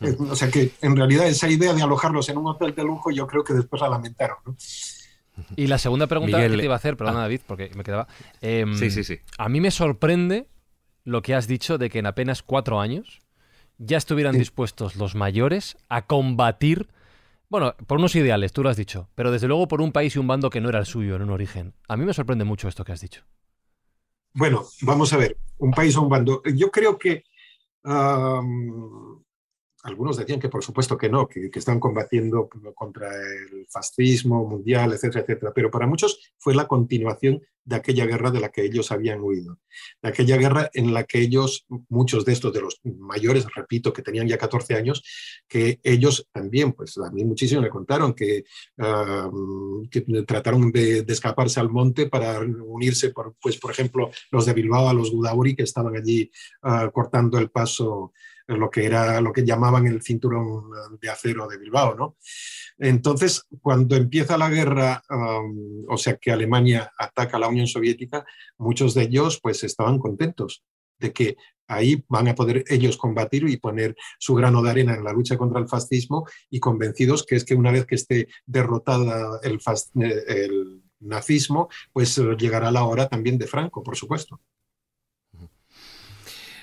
Eh, 0.00 0.16
o 0.18 0.34
sea 0.34 0.50
que 0.50 0.72
en 0.80 0.96
realidad 0.96 1.28
esa 1.28 1.48
idea 1.48 1.72
de 1.72 1.82
alojarlos 1.82 2.28
en 2.28 2.38
un 2.38 2.48
hotel 2.48 2.74
de 2.74 2.82
lujo 2.82 3.12
yo 3.12 3.26
creo 3.28 3.44
que 3.44 3.54
después 3.54 3.80
la 3.80 3.88
lamentaron. 3.88 4.38
Y 5.56 5.66
la 5.66 5.78
segunda 5.78 6.06
pregunta 6.06 6.40
que 6.40 6.48
te 6.48 6.64
iba 6.64 6.74
a 6.74 6.76
hacer, 6.76 6.96
perdona 6.96 7.20
ah. 7.20 7.22
David, 7.22 7.40
porque 7.46 7.70
me 7.74 7.84
quedaba. 7.84 8.06
Em, 8.40 8.74
sí, 8.76 8.90
sí, 8.90 9.04
sí. 9.04 9.18
A 9.38 9.48
mí 9.48 9.60
me 9.60 9.70
sorprende 9.70 10.48
lo 11.04 11.22
que 11.22 11.34
has 11.34 11.46
dicho 11.46 11.78
de 11.78 11.90
que 11.90 11.98
en 11.98 12.06
apenas 12.06 12.42
cuatro 12.42 12.80
años 12.80 13.20
ya 13.78 13.96
estuvieran 13.96 14.36
dispuestos 14.38 14.96
los 14.96 15.14
mayores 15.14 15.76
a 15.88 16.06
combatir, 16.06 16.88
bueno, 17.48 17.74
por 17.86 17.98
unos 17.98 18.14
ideales, 18.14 18.52
tú 18.52 18.62
lo 18.62 18.68
has 18.68 18.76
dicho, 18.76 19.08
pero 19.14 19.30
desde 19.30 19.48
luego 19.48 19.68
por 19.68 19.80
un 19.80 19.92
país 19.92 20.14
y 20.14 20.18
un 20.18 20.26
bando 20.26 20.50
que 20.50 20.60
no 20.60 20.68
era 20.68 20.78
el 20.78 20.86
suyo 20.86 21.16
en 21.16 21.22
un 21.22 21.30
origen. 21.30 21.74
A 21.88 21.96
mí 21.96 22.04
me 22.04 22.14
sorprende 22.14 22.44
mucho 22.44 22.68
esto 22.68 22.84
que 22.84 22.92
has 22.92 23.00
dicho. 23.00 23.24
Bueno, 24.34 24.64
vamos 24.82 25.12
a 25.12 25.16
ver, 25.16 25.36
un 25.58 25.72
país 25.72 25.96
o 25.96 26.02
un 26.02 26.08
bando. 26.08 26.42
Yo 26.54 26.70
creo 26.70 26.98
que 26.98 27.24
algunos 29.82 30.16
decían 30.16 30.40
que 30.40 30.48
por 30.48 30.62
supuesto 30.62 30.96
que 30.96 31.08
no, 31.08 31.28
que, 31.28 31.50
están 31.52 31.80
combatiendo 31.80 32.48
contra 32.74 33.08
el 33.14 33.66
fascismo 33.68 34.46
mundial, 34.46 34.92
etcétera, 34.92 35.22
etcétera. 35.22 35.52
Pero 35.54 35.70
para 35.70 35.86
muchos 35.86 36.32
fue 36.38 36.54
la 36.54 36.66
continuación 36.66 37.42
de 37.64 37.76
aquella 37.76 38.06
guerra 38.06 38.30
de 38.30 38.40
la 38.40 38.50
que 38.50 38.64
ellos 38.64 38.90
habían 38.90 39.20
huido. 39.20 39.58
De 40.02 40.08
aquella 40.08 40.36
guerra 40.36 40.70
en 40.72 40.92
la 40.92 41.04
que 41.04 41.20
ellos, 41.20 41.64
muchos 41.88 42.24
de 42.24 42.32
estos, 42.32 42.52
de 42.52 42.60
los 42.60 42.80
mayores, 42.82 43.46
repito, 43.54 43.92
que 43.92 44.02
tenían 44.02 44.26
ya 44.26 44.38
14 44.38 44.74
años, 44.74 45.02
que 45.48 45.80
ellos 45.82 46.28
también, 46.32 46.72
pues 46.72 46.98
a 46.98 47.10
mí 47.10 47.24
muchísimo 47.24 47.60
me 47.60 47.68
contaron 47.68 48.14
que, 48.14 48.44
trataron 50.26 50.72
de, 50.72 51.04
escaparse 51.08 51.60
al 51.60 51.70
monte 51.70 52.08
para 52.08 52.40
unirse, 52.40 53.10
por, 53.10 53.34
pues 53.40 53.58
por 53.58 53.70
ejemplo, 53.70 54.10
los 54.30 54.46
de 54.46 54.54
Bilbao 54.54 54.88
a 54.88 54.94
los 54.94 55.10
Gudauri 55.10 55.54
que 55.54 55.62
estaban 55.62 55.96
allí 55.96 56.30
ah, 56.62 56.90
cortando 56.92 57.38
el 57.38 57.50
paso 57.50 58.12
lo 58.56 58.70
que 58.70 58.84
era 58.84 59.20
lo 59.20 59.32
que 59.32 59.44
llamaban 59.44 59.86
el 59.86 60.02
cinturón 60.02 60.70
de 61.00 61.10
acero 61.10 61.46
de 61.46 61.58
Bilbao, 61.58 61.94
¿no? 61.94 62.16
Entonces, 62.78 63.44
cuando 63.60 63.96
empieza 63.96 64.38
la 64.38 64.48
guerra, 64.48 65.02
o 65.88 65.96
sea 65.96 66.16
que 66.16 66.32
Alemania 66.32 66.92
ataca 66.98 67.36
a 67.36 67.40
la 67.40 67.48
Unión 67.48 67.66
Soviética, 67.66 68.24
muchos 68.58 68.94
de 68.94 69.02
ellos 69.02 69.40
pues 69.42 69.62
estaban 69.64 69.98
contentos 69.98 70.64
de 70.98 71.12
que 71.12 71.36
ahí 71.68 72.04
van 72.08 72.28
a 72.28 72.34
poder 72.34 72.64
ellos 72.68 72.96
combatir 72.96 73.48
y 73.48 73.56
poner 73.56 73.96
su 74.18 74.34
grano 74.34 74.62
de 74.62 74.70
arena 74.70 74.94
en 74.94 75.04
la 75.04 75.12
lucha 75.12 75.36
contra 75.36 75.60
el 75.60 75.68
fascismo 75.68 76.26
y 76.50 76.60
convencidos 76.60 77.24
que 77.24 77.36
es 77.36 77.44
que 77.44 77.54
una 77.54 77.72
vez 77.72 77.86
que 77.86 77.94
esté 77.94 78.28
derrotada 78.46 79.40
el, 79.42 79.58
el 80.28 80.82
nazismo, 81.00 81.68
pues 81.92 82.16
llegará 82.38 82.70
la 82.70 82.84
hora 82.84 83.08
también 83.08 83.38
de 83.38 83.46
Franco, 83.46 83.82
por 83.82 83.96
supuesto. 83.96 84.40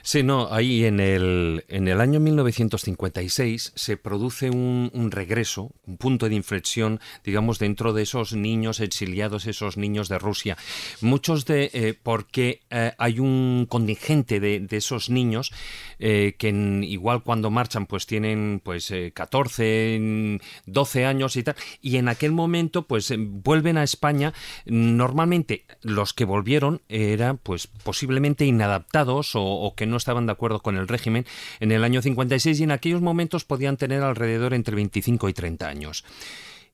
Sí, 0.02 0.24
no, 0.24 0.48
ahí 0.52 0.86
en 0.86 1.00
el, 1.00 1.66
en 1.68 1.88
el 1.88 2.02
año 2.02 2.20
1956 2.20 3.74
se 3.76 3.98
produce 3.98 4.50
un, 4.50 5.10
regreso, 5.12 5.72
un 5.86 5.98
punto 5.98 6.30
de 6.30 6.36
inflexión, 6.36 7.00
digamos, 7.24 7.60
dentro 7.60 7.94
de 7.94 8.04
esos 8.04 8.34
niños 8.34 8.80
exiliados, 8.80 9.46
esos 9.46 9.78
niños 9.78 10.10
de 10.10 10.20
Rusia. 10.20 10.58
Muchos 11.02 11.46
de, 11.46 11.70
eh, 11.74 11.94
porque 12.02 12.62
eh, 12.70 12.94
hay 12.98 13.20
un 13.20 13.66
contingente 13.70 14.40
de, 14.40 14.68
esos 14.72 15.10
niños 15.10 15.52
eh, 16.00 16.36
que 16.38 16.50
igual 16.50 17.24
cuando 17.24 17.50
marchan 17.50 17.86
pues 17.86 18.06
tienen 18.06 18.62
pues 18.64 18.94
14, 19.14 20.40
12 20.66 21.06
años 21.06 21.36
y 21.36 21.44
tal, 21.44 21.56
y 21.82 21.98
en 21.98 22.08
aquel 22.08 22.32
momento 22.32 22.88
pues 22.88 23.14
vuelven 23.18 23.78
a 23.78 23.84
España, 23.84 24.34
normalmente 24.66 25.66
los 25.82 26.14
que 26.14 26.24
volvieron 26.24 26.82
eran 26.88 27.38
pues 27.38 27.68
posiblemente 27.68 28.46
inadaptados 28.46 29.36
o, 29.36 29.44
o 29.44 29.76
que 29.76 29.89
no 29.90 29.98
estaban 29.98 30.26
de 30.26 30.32
acuerdo 30.32 30.60
con 30.62 30.78
el 30.78 30.88
régimen 30.88 31.26
en 31.60 31.72
el 31.72 31.84
año 31.84 32.02
56 32.02 32.60
y 32.60 32.64
en 32.64 32.72
aquellos 32.72 33.02
momentos 33.02 33.46
podían 33.46 33.78
tener 33.78 34.04
alrededor 34.04 34.54
entre 34.54 34.76
25 34.76 35.30
y 35.30 35.34
30 35.34 35.68
años. 35.68 36.06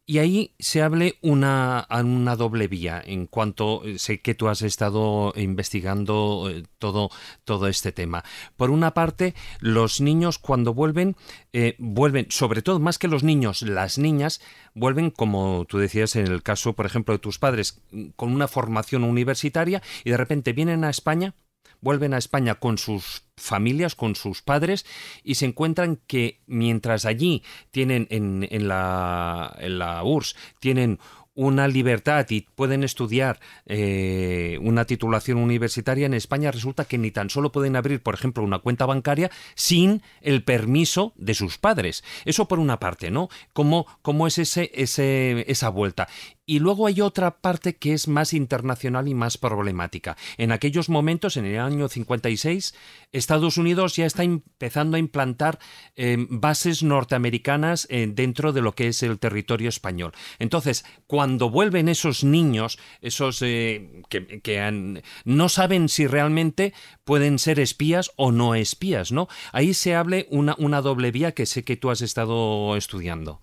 Y 0.08 0.20
ahí 0.20 0.54
se 0.60 0.84
hable 0.84 1.18
una, 1.24 1.88
una 1.90 2.36
doble 2.36 2.68
vía 2.68 3.02
en 3.04 3.26
cuanto 3.26 3.84
eh, 3.84 3.98
sé 3.98 4.22
que 4.22 4.36
tú 4.36 4.50
has 4.50 4.62
estado 4.62 5.34
investigando 5.36 6.48
eh, 6.52 6.64
todo, 6.78 7.10
todo 7.44 7.68
este 7.68 7.92
tema. 7.92 8.24
Por 8.56 8.70
una 8.70 8.94
parte, 8.94 9.34
los 9.62 10.02
niños 10.02 10.38
cuando 10.38 10.76
vuelven, 10.76 11.16
eh, 11.54 11.76
vuelven, 11.80 12.28
sobre 12.30 12.62
todo 12.62 12.80
más 12.80 13.00
que 13.00 13.08
los 13.08 13.24
niños, 13.24 13.64
las 13.64 13.98
niñas, 13.98 14.42
vuelven, 14.76 15.10
como 15.10 15.66
tú 15.68 15.80
decías 15.80 16.16
en 16.16 16.28
el 16.28 16.44
caso, 16.44 16.74
por 16.74 16.86
ejemplo, 16.86 17.16
de 17.16 17.20
tus 17.20 17.40
padres, 17.40 17.82
con 18.16 18.32
una 18.32 18.48
formación 18.48 19.04
universitaria 19.04 19.82
y 20.04 20.12
de 20.12 20.18
repente 20.18 20.54
vienen 20.54 20.84
a 20.84 20.92
España 20.92 21.34
vuelven 21.82 22.14
a 22.14 22.18
España 22.18 22.56
con 22.56 22.78
sus 22.78 23.24
familias, 23.38 23.96
con 23.96 24.16
sus 24.16 24.42
padres, 24.42 24.86
y 25.24 25.36
se 25.36 25.46
encuentran 25.46 26.00
que 26.08 26.42
mientras 26.48 27.06
allí 27.06 27.44
tienen 27.72 28.08
en, 28.10 28.48
en, 28.50 28.68
la, 28.68 29.56
en 29.60 29.80
la 29.80 30.04
URSS, 30.04 30.36
tienen 30.60 31.00
una 31.36 31.68
libertad 31.68 32.26
y 32.30 32.42
pueden 32.56 32.84
estudiar 32.84 33.40
eh, 33.66 34.58
una 34.62 34.86
titulación 34.86 35.38
universitaria 35.38 36.06
en 36.06 36.14
España, 36.14 36.50
resulta 36.50 36.86
que 36.86 36.98
ni 36.98 37.12
tan 37.12 37.30
solo 37.30 37.52
pueden 37.52 37.76
abrir, 37.76 38.02
por 38.02 38.16
ejemplo, 38.16 38.44
una 38.44 38.60
cuenta 38.60 38.86
bancaria 38.86 39.30
sin 39.54 40.02
el 40.22 40.44
permiso 40.44 41.14
de 41.18 41.34
sus 41.34 41.58
padres. 41.58 42.04
Eso 42.24 42.48
por 42.48 42.60
una 42.60 42.80
parte, 42.80 43.12
¿no? 43.12 43.28
¿Cómo, 43.54 43.86
cómo 44.02 44.28
es 44.28 44.38
ese, 44.40 44.72
ese, 44.74 45.44
esa 45.52 45.70
vuelta? 45.70 46.08
Y 46.48 46.60
luego 46.60 46.86
hay 46.86 47.02
otra 47.02 47.40
parte 47.40 47.76
que 47.76 47.94
es 47.94 48.08
más 48.08 48.34
internacional 48.34 49.08
y 49.08 49.16
más 49.16 49.38
problemática. 49.38 50.16
En 50.38 50.52
aquellos 50.52 50.90
momentos, 50.90 51.38
en 51.38 51.46
el 51.46 51.60
año 51.60 51.88
56, 51.88 52.76
Estados 53.12 53.58
Unidos 53.58 53.96
ya 53.96 54.06
está 54.06 54.24
empezando 54.24 54.96
a 54.96 55.00
implantar 55.00 55.58
eh, 55.96 56.18
bases 56.30 56.84
norteamericanas 56.84 57.88
eh, 57.90 58.08
dentro 58.08 58.54
de 58.54 58.62
lo 58.62 58.76
que 58.76 58.90
es 58.90 59.02
el 59.02 59.18
territorio 59.18 59.70
español. 59.70 60.12
Entonces, 60.38 60.86
cuando 61.08 61.50
vuelven 61.50 61.90
esos 61.90 62.24
niños, 62.24 62.78
esos 63.02 63.42
eh, 63.42 64.04
que, 64.10 65.02
no 65.26 65.50
saben 65.50 65.90
si 65.90 66.06
realmente 66.06 66.74
pueden 67.06 67.40
ser 67.40 67.60
espías 67.60 68.12
o 68.18 68.32
no 68.32 68.54
espías, 68.54 69.12
¿no? 69.12 69.28
Ahí 69.52 69.74
se 69.74 69.96
hable 69.96 70.28
una, 70.30 70.56
una 70.60 70.82
doble 70.82 71.12
vía 71.12 71.32
que 71.32 71.46
sé 71.46 71.64
que 71.64 71.78
tú 71.78 71.90
has 71.90 72.02
estado 72.02 72.76
estudiando. 72.76 73.40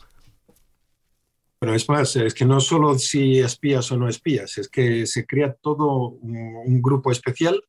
Bueno, 1.62 1.76
es 1.76 1.88
más, 1.88 2.16
es 2.16 2.34
que 2.34 2.44
no 2.44 2.58
solo 2.58 2.98
si 2.98 3.38
espías 3.38 3.92
o 3.92 3.96
no 3.96 4.08
espías, 4.08 4.58
es 4.58 4.68
que 4.68 5.06
se 5.06 5.24
crea 5.24 5.52
todo 5.52 6.08
un, 6.08 6.82
grupo 6.82 7.12
especial. 7.12 7.62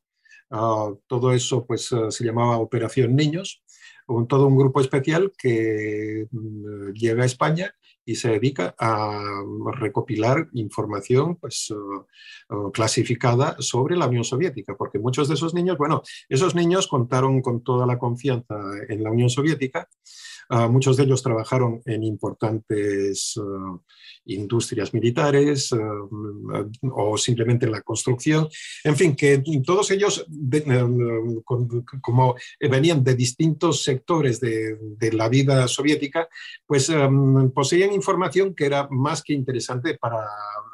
Ah, 0.49 0.91
todo 1.05 1.31
eso 1.31 1.63
pues 1.63 1.93
ah, 1.93 2.09
se 2.09 2.26
llamaba 2.26 2.57
Operación 2.57 3.15
Niños, 3.15 3.61
un, 4.07 4.27
todo 4.27 4.47
un 4.47 4.57
grupo 4.57 4.81
especial 4.81 5.31
que 5.38 6.26
mm, 6.31 6.93
llega 6.93 7.22
a 7.22 7.27
España 7.27 7.76
y 8.03 8.15
se 8.15 8.31
dedica 8.31 8.73
a 8.80 9.43
recopilar 9.76 10.49
información 10.53 11.35
pues, 11.35 11.72
ah, 12.49 12.72
clasificada 12.73 13.57
sobre 13.59 13.95
la 13.95 14.07
Unión 14.07 14.23
Soviética, 14.23 14.76
porque 14.76 14.97
muchos 14.97 15.27
de 15.27 15.35
esos 15.35 15.53
niños, 15.53 15.77
bueno, 15.77 16.01
esos 16.30 16.55
niños 16.55 16.88
contaron 16.88 17.43
con 17.43 17.63
toda 17.63 17.85
la 17.85 17.99
confianza 17.99 18.55
en 18.89 19.03
la 19.03 19.11
Unión 19.11 19.30
Soviética, 19.30 19.88
muchos 20.70 20.98
de 20.98 21.03
ellos 21.03 21.24
trabajaron 21.24 21.82
en 21.86 22.03
importantes 22.03 23.34
ah, 23.38 23.80
industrias 24.25 24.93
militares 24.93 25.71
eh, 25.71 25.77
o 26.91 27.17
simplemente 27.17 27.65
en 27.65 27.71
la 27.71 27.81
construcción. 27.81 28.47
En 28.83 28.95
fin, 28.95 29.15
que 29.15 29.43
todos 29.65 29.91
ellos, 29.91 30.25
como 32.01 32.35
venían 32.59 33.03
de 33.03 33.15
distintos 33.15 33.83
sectores 33.83 34.39
de, 34.39 34.77
la 35.13 35.29
vida 35.29 35.67
soviética, 35.67 36.27
pues 36.65 36.91
poseían 37.53 37.93
información 37.93 38.55
que 38.55 38.65
era 38.65 38.87
más 38.89 39.21
que 39.21 39.33
interesante 39.33 39.97
para 39.97 40.25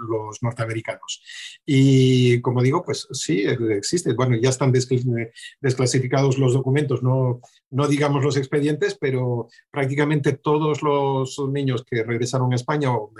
los 0.07 0.41
norteamericanos. 0.41 1.21
Y 1.65 2.39
como 2.41 2.61
digo, 2.61 2.83
pues 2.83 3.07
sí, 3.11 3.43
existe. 3.43 4.13
Bueno, 4.13 4.35
ya 4.37 4.49
están 4.49 4.71
desclasificados 4.71 6.37
los 6.37 6.53
documentos, 6.53 7.03
no, 7.03 7.41
no 7.71 7.87
digamos 7.87 8.23
los 8.23 8.37
expedientes, 8.37 8.97
pero 8.99 9.47
prácticamente 9.71 10.33
todos 10.33 10.81
los 10.81 11.39
niños 11.49 11.83
que 11.83 12.03
regresaron 12.03 12.51
a 12.53 12.55
España, 12.55 12.91
o, 12.91 13.11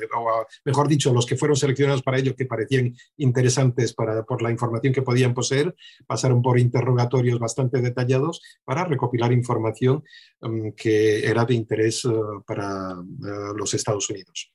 mejor 0.66 0.88
dicho, 0.88 1.14
los 1.14 1.26
que 1.26 1.36
fueron 1.36 1.56
seleccionados 1.56 2.02
para 2.02 2.18
ello, 2.18 2.36
que 2.36 2.46
parecían 2.46 2.96
interesantes 3.18 3.94
para, 3.94 4.24
por 4.24 4.42
la 4.42 4.52
información 4.52 4.94
que 4.94 5.02
podían 5.02 5.34
poseer, 5.34 5.76
pasaron 6.08 6.42
por 6.42 6.60
interrogatorios 6.60 7.40
bastante 7.40 7.82
detallados 7.82 8.42
para 8.64 8.86
recopilar 8.86 9.32
información 9.32 10.04
um, 10.42 10.72
que 10.74 11.26
era 11.28 11.46
de 11.46 11.54
interés 11.54 12.06
uh, 12.06 12.44
para 12.46 12.98
uh, 13.00 13.54
los 13.56 13.74
Estados 13.74 14.10
Unidos. 14.10 14.52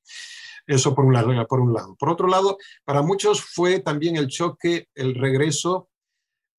Eso 0.67 0.95
por 0.95 1.05
un, 1.05 1.13
lado, 1.13 1.47
por 1.47 1.61
un 1.61 1.75
lado. 1.75 1.95
Por 1.97 2.09
otro 2.09 2.27
lado, 2.27 2.57
para 2.85 3.03
muchos 3.03 3.43
fue 3.43 3.81
también 3.81 4.17
el 4.17 4.29
choque, 4.29 4.89
el 4.95 5.15
regreso 5.15 5.91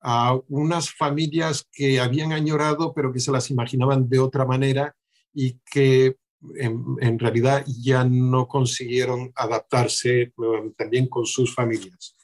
a 0.00 0.38
unas 0.48 0.90
familias 0.90 1.68
que 1.72 1.98
habían 1.98 2.32
añorado, 2.32 2.94
pero 2.94 3.12
que 3.12 3.18
se 3.18 3.32
las 3.32 3.50
imaginaban 3.50 4.08
de 4.08 4.20
otra 4.20 4.44
manera 4.44 4.94
y 5.34 5.58
que 5.70 6.16
en, 6.56 7.18
realidad 7.18 7.64
ya 7.66 8.04
no 8.04 8.46
consiguieron 8.46 9.32
adaptarse 9.34 10.32
también 10.76 11.08
con 11.08 11.26
sus 11.26 11.54
familias. 11.54 12.16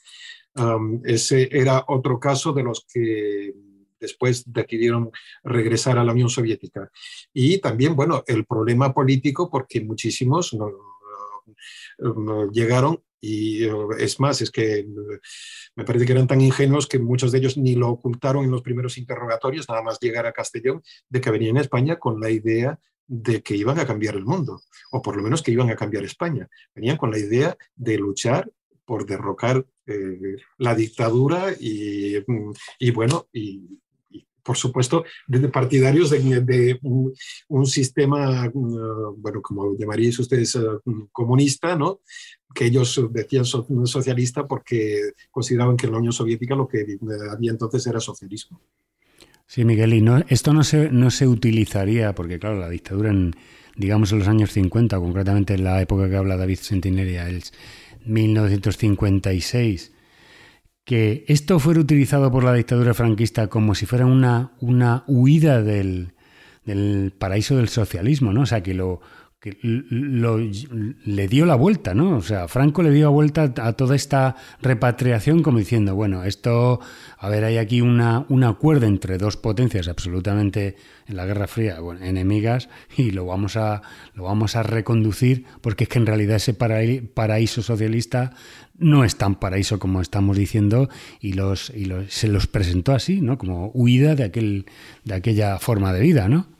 Um, 0.55 1.01
ese 1.03 1.49
era 1.51 1.83
otro 1.87 2.19
caso 2.19 2.53
de 2.53 2.63
los 2.63 2.85
que 2.91 3.53
después 3.99 4.43
decidieron 4.45 5.09
regresar 5.43 5.97
a 5.97 6.03
la 6.03 6.11
Unión 6.11 6.29
Soviética. 6.29 6.91
Y 7.33 7.59
también, 7.59 7.95
bueno, 7.95 8.23
el 8.27 8.45
problema 8.45 8.93
político, 8.93 9.49
porque 9.49 9.81
muchísimos 9.81 10.53
no, 10.53 10.69
um, 11.99 12.51
llegaron 12.51 13.01
y 13.19 13.65
uh, 13.65 13.93
es 13.93 14.19
más, 14.19 14.41
es 14.41 14.51
que 14.51 14.85
uh, 14.85 15.17
me 15.75 15.85
parece 15.85 16.05
que 16.05 16.11
eran 16.11 16.27
tan 16.27 16.41
ingenuos 16.41 16.87
que 16.87 16.99
muchos 16.99 17.31
de 17.31 17.37
ellos 17.37 17.57
ni 17.57 17.75
lo 17.75 17.89
ocultaron 17.89 18.43
en 18.43 18.51
los 18.51 18.61
primeros 18.61 18.97
interrogatorios, 18.97 19.69
nada 19.69 19.81
más 19.81 19.97
llegar 19.99 20.25
a 20.25 20.33
Castellón, 20.33 20.83
de 21.09 21.21
que 21.21 21.31
venían 21.31 21.57
a 21.57 21.61
España 21.61 21.97
con 21.97 22.19
la 22.19 22.29
idea 22.29 22.77
de 23.07 23.41
que 23.41 23.55
iban 23.55 23.79
a 23.79 23.85
cambiar 23.85 24.15
el 24.15 24.25
mundo, 24.25 24.61
o 24.91 25.01
por 25.01 25.15
lo 25.15 25.23
menos 25.23 25.41
que 25.41 25.51
iban 25.51 25.69
a 25.69 25.75
cambiar 25.75 26.03
España. 26.03 26.47
Venían 26.73 26.97
con 26.97 27.11
la 27.11 27.19
idea 27.19 27.57
de 27.75 27.97
luchar 27.97 28.49
por 28.85 29.05
derrocar 29.05 29.65
eh, 29.85 30.37
la 30.57 30.75
dictadura 30.75 31.53
y, 31.59 32.17
y 32.79 32.91
bueno, 32.91 33.27
y, 33.33 33.79
por 34.43 34.57
supuesto, 34.57 35.05
de 35.27 35.47
partidarios 35.47 36.09
de, 36.09 36.79
un, 36.81 37.65
sistema, 37.65 38.49
uh, 38.53 39.15
bueno, 39.17 39.41
como 39.41 39.75
llamaríais 39.77 40.19
ustedes, 40.19 40.55
uh, 40.55 40.81
comunista, 41.11 41.75
¿no? 41.75 42.01
que 42.53 42.65
ellos 42.65 43.01
decían 43.11 43.45
socialista 43.45 44.45
porque 44.45 45.13
consideraban 45.31 45.75
que 45.75 45.87
en 45.87 45.93
la 45.93 45.97
Unión 45.97 46.13
Soviética 46.13 46.55
lo 46.55 46.67
que 46.67 46.99
había 47.31 47.51
entonces 47.51 47.87
era 47.87 47.99
socialismo. 47.99 48.61
Sí, 49.47 49.65
Miguel, 49.65 49.93
y 49.93 50.01
no, 50.01 50.23
esto 50.29 50.53
no 50.53 50.63
se, 50.63 50.89
no 50.89 51.11
se 51.11 51.27
utilizaría, 51.27 52.15
porque 52.15 52.39
claro, 52.39 52.59
la 52.59 52.69
dictadura 52.69 53.11
en, 53.11 53.35
digamos, 53.75 54.11
en 54.11 54.19
los 54.19 54.27
años 54.27 54.51
50, 54.51 54.97
concretamente 54.97 55.53
en 55.53 55.63
la 55.63 55.81
época 55.81 56.09
que 56.09 56.15
habla 56.15 56.37
David 56.37 56.57
Sentineria, 56.57 57.27
el 57.27 57.43
1956, 58.05 59.91
que 60.85 61.23
esto 61.27 61.59
fuera 61.59 61.79
utilizado 61.79 62.31
por 62.31 62.43
la 62.43 62.53
dictadura 62.53 62.93
franquista 62.93 63.47
como 63.47 63.75
si 63.75 63.85
fuera 63.85 64.05
una, 64.05 64.51
una 64.59 65.03
huida 65.07 65.61
del, 65.61 66.13
del 66.65 67.13
paraíso 67.17 67.55
del 67.57 67.69
socialismo, 67.69 68.33
¿no? 68.33 68.41
O 68.41 68.45
sea, 68.45 68.61
que 68.63 68.73
lo, 68.73 69.01
que 69.43 69.57
lo, 69.61 70.37
le 70.37 71.27
dio 71.27 71.45
la 71.45 71.55
vuelta, 71.55 71.93
¿no? 71.93 72.15
O 72.15 72.21
sea, 72.21 72.47
Franco 72.47 72.81
le 72.81 72.91
dio 72.91 73.07
la 73.07 73.09
vuelta 73.09 73.53
a 73.57 73.73
toda 73.73 73.93
esta 73.93 74.37
repatriación 74.61 75.43
como 75.43 75.57
diciendo, 75.57 75.95
bueno, 75.95 76.23
esto, 76.23 76.79
a 77.17 77.27
ver, 77.27 77.43
hay 77.43 77.57
aquí 77.57 77.81
una, 77.81 78.25
un 78.29 78.45
acuerdo 78.45 78.85
entre 78.85 79.17
dos 79.17 79.35
potencias 79.35 79.89
absolutamente 79.89 80.77
en 81.07 81.17
la 81.17 81.25
Guerra 81.25 81.47
Fría, 81.47 81.77
enemigas, 82.01 82.69
y 82.95 83.11
lo 83.11 83.25
vamos 83.25 83.57
a, 83.57 83.81
lo 84.13 84.23
vamos 84.23 84.55
a 84.55 84.63
reconducir 84.63 85.43
porque 85.59 85.83
es 85.83 85.89
que 85.89 85.99
en 85.99 86.05
realidad 86.05 86.37
ese 86.37 86.53
paraíso 86.53 87.61
socialista 87.61 88.31
no 88.77 89.03
es 89.03 89.17
tan 89.17 89.35
paraíso 89.35 89.77
como 89.77 89.99
estamos 89.99 90.37
diciendo 90.37 90.87
y, 91.19 91.33
los, 91.33 91.69
y 91.75 91.83
los, 91.83 92.13
se 92.13 92.29
los 92.29 92.47
presentó 92.47 92.93
así, 92.93 93.19
¿no? 93.19 93.37
Como 93.37 93.71
huida 93.73 94.15
de, 94.15 94.23
aquel, 94.23 94.67
de 95.03 95.15
aquella 95.15 95.59
forma 95.59 95.91
de 95.91 95.99
vida, 95.99 96.29
¿no? 96.29 96.52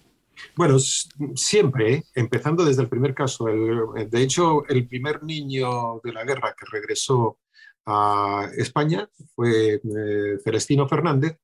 Bueno, 0.56 0.78
siempre, 0.80 2.03
empezando 2.15 2.64
desde 2.64 2.84
el 2.84 2.90
primer 2.90 3.14
caso. 3.14 3.45
de 3.45 4.22
hecho, 4.22 4.65
el 4.68 4.88
primer 4.88 5.24
niño 5.24 5.99
de 6.03 6.14
la 6.14 6.24
guerra 6.24 6.56
que 6.57 6.65
regresó 6.72 7.40
a 7.86 8.49
España 8.57 9.10
fue 9.36 9.76
eh, 9.76 10.38
Celestino 10.44 10.88
Fernández. 10.88 11.38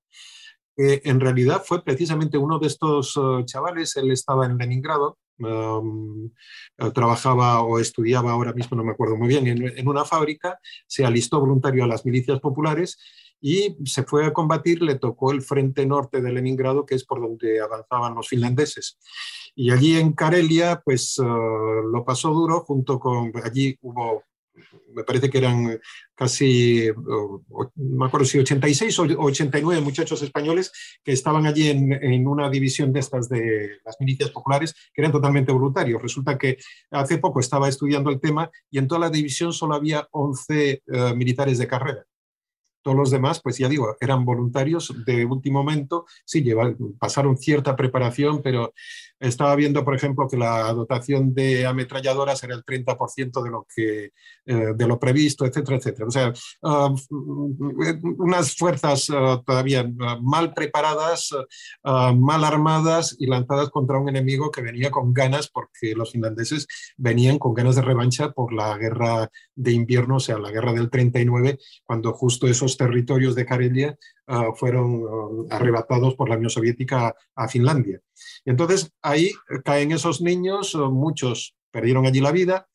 que 0.75 1.01
en 1.03 1.19
realidad 1.19 1.63
fue 1.65 1.83
precisamente 1.83 2.37
uno 2.37 2.59
de 2.59 2.67
estos 2.67 3.17
eh, 3.17 3.45
chavales. 3.45 3.97
Él 3.97 4.11
estaba 4.11 4.45
en 4.45 4.57
Leningrado, 4.57 5.17
um, 5.39 6.31
trabajaba 6.93 7.61
o 7.61 7.79
estudiaba 7.79 8.31
ahora 8.31 8.53
mismo, 8.53 8.77
no 8.77 8.83
me 8.83 8.91
acuerdo 8.91 9.17
muy 9.17 9.27
bien, 9.27 9.47
en, 9.47 9.87
una 9.87 10.05
fábrica, 10.05 10.59
se 10.87 11.05
alistó 11.05 11.39
voluntario 11.39 11.83
a 11.83 11.87
las 11.87 12.05
milicias 12.05 12.39
populares 12.39 12.97
y 13.41 13.77
se 13.85 14.03
fue 14.03 14.25
a 14.25 14.33
combatir, 14.33 14.81
le 14.81 14.95
tocó 14.95 15.31
el 15.31 15.41
frente 15.41 15.85
norte 15.85 16.21
de 16.21 16.31
Leningrado, 16.31 16.85
que 16.85 16.95
es 16.95 17.05
por 17.05 17.21
donde 17.21 17.61
avanzaban 17.61 18.15
los 18.15 18.27
finlandeses. 18.27 18.97
Y 19.55 19.71
allí 19.71 19.97
en 19.97 20.13
Karelia, 20.13 20.81
pues 20.83 21.17
eh, 21.19 21.23
lo 21.23 22.03
pasó 22.05 22.29
duro, 22.31 22.61
junto 22.61 22.99
con, 22.99 23.31
allí 23.43 23.77
hubo, 23.81 24.23
me 24.93 25.03
parece 25.03 25.29
que 25.29 25.37
eran 25.37 25.79
casi, 26.15 26.89
no 26.97 27.41
me 27.75 28.05
acuerdo 28.05 28.25
si 28.25 28.39
86 28.39 28.99
o 28.99 29.03
89 29.03 29.81
muchachos 29.81 30.21
españoles 30.21 30.71
que 31.03 31.13
estaban 31.13 31.45
allí 31.45 31.69
en, 31.69 31.93
en, 31.93 32.27
una 32.27 32.49
división 32.49 32.91
de 32.91 32.99
estas 32.99 33.29
de 33.29 33.79
las 33.85 33.95
milicias 34.01 34.31
populares, 34.31 34.73
que 34.93 35.01
eran 35.01 35.13
totalmente 35.13 35.53
voluntarios. 35.53 36.01
Resulta 36.01 36.37
que 36.37 36.57
hace 36.91 37.19
poco 37.19 37.39
estaba 37.39 37.69
estudiando 37.69 38.09
el 38.09 38.19
tema 38.19 38.51
y 38.69 38.79
en 38.79 38.87
toda 38.87 38.99
la 38.99 39.09
división 39.09 39.53
solo 39.53 39.75
había 39.75 40.07
11 40.11 40.83
eh, 40.85 41.13
militares 41.15 41.57
de 41.57 41.67
carrera. 41.67 42.05
Todos 42.81 42.97
los 42.97 43.11
demás, 43.11 43.41
pues 43.41 43.57
ya 43.57 43.67
digo, 43.67 43.95
eran 43.99 44.25
voluntarios 44.25 44.93
de 45.05 45.25
último 45.25 45.59
momento, 45.59 46.05
sí, 46.25 46.43
pasaron 46.97 47.37
cierta 47.37 47.75
preparación, 47.75 48.41
pero 48.41 48.73
estaba 49.19 49.55
viendo, 49.55 49.83
por 49.83 49.95
ejemplo, 49.95 50.27
que 50.27 50.37
la 50.37 50.71
dotación 50.73 51.33
de 51.33 51.65
ametralladoras 51.65 52.43
era 52.43 52.55
el 52.55 52.63
30% 52.63 53.43
de 53.43 53.49
lo, 53.49 53.67
que, 53.73 54.11
eh, 54.45 54.73
de 54.75 54.87
lo 54.87 54.99
previsto, 54.99 55.45
etcétera, 55.45 55.77
etcétera. 55.77 56.07
O 56.07 56.11
sea, 56.11 56.33
um, 56.61 56.95
unas 58.17 58.55
fuerzas 58.55 59.09
uh, 59.09 59.41
todavía 59.45 59.83
uh, 59.83 60.21
mal 60.21 60.53
preparadas, 60.53 61.29
mal 61.83 62.43
armadas 62.43 63.15
y 63.19 63.27
lanzadas 63.27 63.69
contra 63.69 63.97
un 63.97 64.09
enemigo 64.09 64.51
que 64.51 64.61
venía 64.61 64.91
con 64.91 65.13
ganas, 65.13 65.49
porque 65.49 65.95
los 65.95 66.11
finlandeses 66.11 66.67
venían 66.97 67.39
con 67.39 67.53
ganas 67.53 67.75
de 67.75 67.81
revancha 67.81 68.31
por 68.31 68.53
la 68.53 68.77
guerra 68.77 69.29
de 69.55 69.71
invierno, 69.71 70.17
o 70.17 70.19
sea, 70.19 70.37
la 70.37 70.51
guerra 70.51 70.73
del 70.73 70.89
39, 70.89 71.57
cuando 71.85 72.13
justo 72.13 72.47
esos 72.47 72.77
territorios 72.77 73.35
de 73.35 73.45
Karelia 73.45 73.97
fueron 74.55 75.47
arrebatados 75.49 76.15
por 76.15 76.29
la 76.29 76.35
Unión 76.35 76.49
Soviética 76.49 77.15
a 77.35 77.47
Finlandia. 77.47 77.99
Y 78.45 78.51
entonces 78.51 78.91
ahí 79.01 79.31
caen 79.63 79.91
esos 79.91 80.21
niños, 80.21 80.75
muchos 80.75 81.55
perdieron 81.71 82.05
allí 82.05 82.19
la 82.19 82.31
vida 82.31 82.67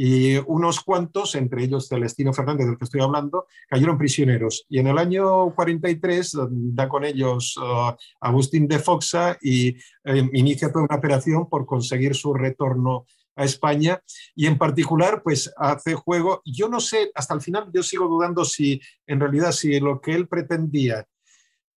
y 0.00 0.36
unos 0.46 0.78
cuantos, 0.84 1.34
entre 1.34 1.64
ellos 1.64 1.88
Celestino 1.88 2.32
Fernández, 2.32 2.68
del 2.68 2.78
que 2.78 2.84
estoy 2.84 3.00
hablando, 3.00 3.46
cayeron 3.68 3.98
prisioneros. 3.98 4.64
Y 4.68 4.78
en 4.78 4.86
el 4.86 4.96
año 4.96 5.52
43 5.56 6.36
da 6.50 6.88
con 6.88 7.04
ellos 7.04 7.56
uh, 7.56 7.96
Agustín 8.20 8.68
de 8.68 8.78
Foxa 8.78 9.36
y 9.42 9.70
eh, 10.04 10.30
inicia 10.34 10.70
toda 10.70 10.84
una 10.84 10.94
operación 10.94 11.48
por 11.48 11.66
conseguir 11.66 12.14
su 12.14 12.32
retorno 12.32 13.06
a 13.38 13.44
España 13.44 14.02
y 14.34 14.46
en 14.46 14.58
particular 14.58 15.22
pues 15.22 15.52
hace 15.56 15.94
juego, 15.94 16.42
yo 16.44 16.68
no 16.68 16.80
sé, 16.80 17.12
hasta 17.14 17.34
el 17.34 17.40
final 17.40 17.70
yo 17.72 17.82
sigo 17.84 18.08
dudando 18.08 18.44
si 18.44 18.80
en 19.06 19.20
realidad 19.20 19.52
si 19.52 19.78
lo 19.78 20.00
que 20.00 20.14
él 20.14 20.26
pretendía 20.26 21.06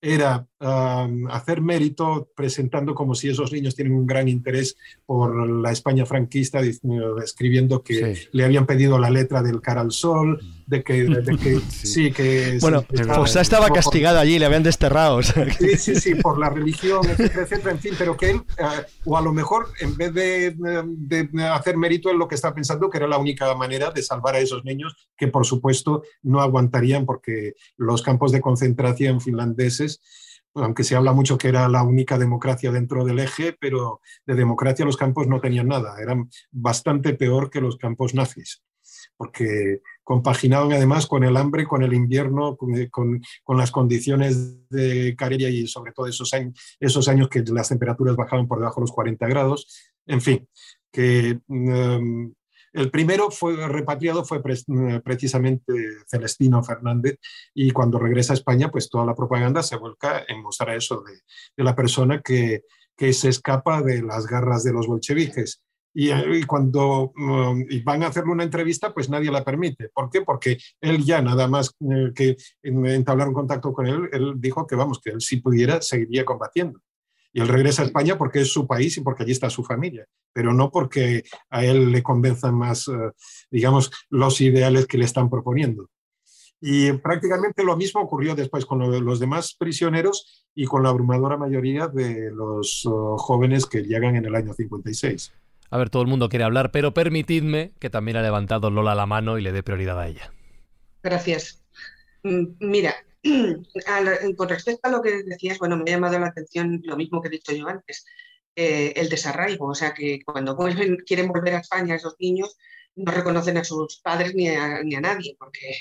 era 0.02 0.48
hacer 0.62 1.62
mérito 1.62 2.30
presentando 2.36 2.94
como 2.94 3.16
si 3.16 3.30
esos 3.30 3.52
niños 3.52 3.76
tienen 3.76 3.94
un 3.94 4.06
gran 4.06 4.28
interés 4.28 4.78
por 5.06 5.50
la 5.50 5.72
España 5.72 6.06
franquista, 6.06 6.62
escribiendo 7.24 7.84
que 7.84 8.28
le 8.32 8.46
habían 8.46 8.68
pedido 8.68 9.00
la 9.00 9.10
letra 9.10 9.42
del 9.42 9.60
cara 9.60 9.82
al 9.82 9.92
sol, 9.92 10.40
de 10.68 10.84
que, 10.84 11.62
sí. 11.70 12.12
que... 12.12 12.60
Bueno, 12.62 12.86
Fossá 13.16 13.42
estaba 13.42 13.70
castigado 13.70 14.20
allí, 14.20 14.38
le 14.38 14.46
habían 14.46 14.64
desterrado. 14.64 15.22
Sí, 15.24 15.78
sí, 15.78 15.96
sí, 15.96 16.16
por 16.16 16.40
la 16.40 16.50
religión, 16.50 17.02
etcétera, 17.10 17.44
etcétera, 17.44 17.72
en 17.72 17.80
fin, 17.80 17.94
pero 17.98 18.16
que 18.16 18.32
él, 18.32 18.42
eh, 18.58 18.86
o 19.06 19.18
a 19.18 19.22
lo 19.22 19.34
mejor 19.34 19.68
en 19.80 19.98
vez 19.98 20.14
de, 20.14 20.56
de 20.56 21.44
hacer 21.46 21.76
mérito 21.76 22.12
en 22.12 22.20
lo 22.20 22.28
que 22.28 22.36
está 22.36 22.54
pensando, 22.54 22.90
que 22.90 23.00
era 23.00 23.08
la 23.08 23.18
única 23.18 23.54
manera 23.56 23.92
de 23.92 24.04
salvar 24.04 24.36
a 24.36 24.40
esos 24.40 24.64
niños, 24.64 25.10
que 25.18 25.28
por 25.28 25.46
supuesto 25.46 26.04
no 26.22 26.40
aguantarían 26.40 27.06
porque 27.06 27.54
los 27.78 28.02
campos 28.02 28.32
de 28.32 28.42
concentración 28.42 29.22
finlandeses 29.22 30.02
aunque 30.56 30.84
se 30.84 30.96
habla 30.96 31.14
mucho 31.14 31.38
que 31.38 31.48
era 31.48 31.68
la 31.70 31.84
única 31.84 32.18
democracia 32.18 32.72
dentro 32.72 33.06
del 33.06 33.20
eje, 33.20 33.56
pero 33.60 34.02
de 34.26 34.36
democracia 34.36 34.86
los 34.86 34.98
campos 34.98 35.28
no 35.28 35.40
tenían 35.40 35.68
nada, 35.68 35.96
eran 36.02 36.30
bastante 36.52 37.14
peor 37.14 37.50
que 37.50 37.62
los 37.62 37.78
campos 37.78 38.14
nazis, 38.14 38.64
porque 39.16 39.82
compaginaban 40.04 40.74
además 40.74 41.08
con 41.08 41.24
el 41.24 41.38
hambre, 41.38 41.66
con 41.66 41.84
el 41.84 41.94
invierno, 41.94 42.58
con, 42.58 43.22
las 43.58 43.72
condiciones 43.72 44.70
de 44.70 45.16
Karelia 45.18 45.50
y 45.50 45.68
sobre 45.68 45.94
todo 45.94 46.08
esos 46.08 46.34
años, 46.34 46.60
esos 46.80 47.08
años 47.08 47.30
que 47.30 47.44
las 47.44 47.70
temperaturas 47.70 48.16
bajaban 48.16 48.48
por 48.48 48.60
debajo 48.60 48.82
de 48.82 48.84
los 48.84 48.92
40 48.92 49.28
grados, 49.28 49.94
en 50.06 50.22
fin, 50.22 50.48
que 50.92 51.40
mm, 51.48 52.32
el 52.74 52.90
primero 52.90 53.32
fue 53.32 53.68
repatriado 53.68 54.24
fue 54.24 54.42
precisamente 54.42 55.74
Celestino 56.08 56.64
Fernández 56.64 57.18
y 57.54 57.72
cuando 57.72 58.00
regresa 58.00 58.34
a 58.34 58.36
España, 58.36 58.70
pues 58.70 58.90
toda 58.90 59.06
la 59.06 59.16
propaganda 59.16 59.62
se 59.64 59.76
vuelca 59.78 60.24
en 60.28 60.42
mostrar 60.42 60.76
eso 60.76 61.04
de, 61.04 61.64
la 61.64 61.76
persona 61.76 62.22
que, 62.22 62.64
se 62.98 63.30
escapa 63.30 63.82
de 63.82 64.04
las 64.04 64.28
garras 64.28 64.64
de 64.64 64.74
los 64.74 64.86
bolcheviques. 64.86 65.62
Y, 65.94 66.44
cuando 66.44 67.12
mm, 67.16 67.84
van 67.84 68.04
a 68.04 68.08
hacerle 68.08 68.32
una 68.32 68.44
entrevista, 68.44 68.94
pues 68.94 69.10
nadie 69.10 69.32
la 69.32 69.44
permite. 69.44 69.90
¿Por 69.90 70.10
qué? 70.10 70.22
Porque 70.22 70.58
él 70.80 71.04
ya 71.04 71.22
nada 71.22 71.48
más 71.48 71.76
eh, 71.82 72.12
que 72.16 72.38
entablar 72.64 73.28
un 73.28 73.34
contacto 73.34 73.74
con 73.74 73.88
él, 73.88 74.08
él 74.14 74.36
dijo 74.38 74.66
que 74.68 74.76
vamos, 74.76 75.02
que 75.04 75.10
él 75.10 75.20
si 75.20 75.38
pudiera 75.38 75.82
seguiría 75.82 76.24
combatiendo. 76.24 76.80
Y 77.34 77.42
él 77.42 77.48
regresa 77.48 77.82
a 77.82 77.86
España 77.86 78.18
porque 78.18 78.42
es 78.42 78.52
su 78.52 78.68
país 78.68 78.98
y 78.98 79.02
porque 79.02 79.24
allí 79.24 79.32
está 79.32 79.50
su 79.50 79.64
familia, 79.64 80.06
pero 80.34 80.54
no 80.54 80.70
porque 80.70 81.24
a 81.50 81.64
él 81.64 81.92
le 81.92 82.04
convenzan 82.04 82.56
más, 82.56 82.88
eh, 82.88 83.12
digamos, 83.50 83.92
los 84.10 84.42
ideales 84.42 84.86
que 84.86 84.98
le 84.98 85.06
están 85.06 85.30
proponiendo. 85.30 85.90
Y 86.60 86.92
prácticamente 86.94 87.64
lo 87.64 87.76
mismo 87.76 88.02
ocurrió 88.02 88.36
después 88.36 88.66
con 88.68 88.80
los 89.04 89.20
demás 89.20 89.56
prisioneros 89.58 90.46
y 90.54 90.66
con 90.66 90.84
la 90.84 90.90
abrumadora 90.90 91.36
mayoría 91.36 91.88
de 91.88 92.30
los 92.32 92.86
oh, 92.86 93.18
jóvenes 93.18 93.66
que 93.66 93.82
llegan 93.82 94.16
en 94.16 94.26
el 94.26 94.36
año 94.36 94.54
56. 94.54 95.34
A 95.72 95.78
ver, 95.78 95.90
todo 95.90 96.04
el 96.04 96.08
mundo 96.08 96.30
quiere 96.30 96.46
hablar, 96.46 96.72
pero 96.72 96.94
permitidme 96.94 97.72
que 97.80 97.90
también 97.90 98.18
ha 98.18 98.22
levantado 98.22 98.70
Lola 98.70 98.94
la 98.94 99.08
mano 99.08 99.40
y 99.40 99.42
le 99.42 99.52
dé 99.52 99.64
prioridad 99.64 100.00
a 100.00 100.08
ella. 100.08 100.32
Gracias. 101.02 101.64
Mm, 102.24 102.46
mira, 102.60 102.94
con 104.38 104.50
respecto 104.50 104.88
a 104.88 104.92
lo 104.92 105.02
que 105.02 105.24
decías, 105.24 105.60
bueno, 105.60 105.78
me 105.78 105.84
ha 105.84 105.96
llamado 105.96 106.20
la 106.20 106.28
atención 106.28 106.82
lo 106.84 106.98
mismo 106.98 107.22
que 107.22 107.28
he 107.28 107.32
dicho 107.32 107.54
yo 107.54 107.68
antes, 107.68 108.06
eh, 108.56 108.94
el 108.96 109.10
desarraigo, 109.10 109.68
o 109.68 109.76
sea 109.76 109.94
que 109.94 110.20
cuando 110.26 110.56
vuelven, 110.56 110.98
quieren 111.06 111.28
volver 111.28 111.56
a 111.56 111.60
España 111.60 111.96
esos 111.96 112.16
niños, 112.20 112.58
no 112.96 113.12
reconocen 113.12 113.58
a 113.58 113.64
sus 113.64 114.00
padres 114.02 114.36
ni 114.36 114.50
a, 114.50 114.84
ni 114.84 114.96
a 114.96 115.02
nadie, 115.02 115.36
porque 115.40 115.76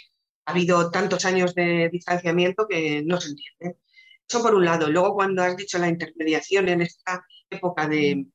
ha 0.44 0.52
habido 0.52 0.90
tantos 0.90 1.24
años 1.24 1.54
de 1.54 1.88
distanciamiento 1.90 2.66
que 2.68 3.02
no 3.04 3.20
se 3.20 3.30
entiende. 3.30 3.78
Eso 4.28 4.42
por 4.42 4.54
un 4.54 4.64
lado. 4.64 4.88
Luego, 4.88 5.14
cuando 5.14 5.42
has 5.42 5.56
dicho 5.56 5.78
la 5.78 5.88
intermediación 5.88 6.68
en 6.68 6.82
esta 6.82 7.24
época 7.50 7.88
de, 7.88 8.26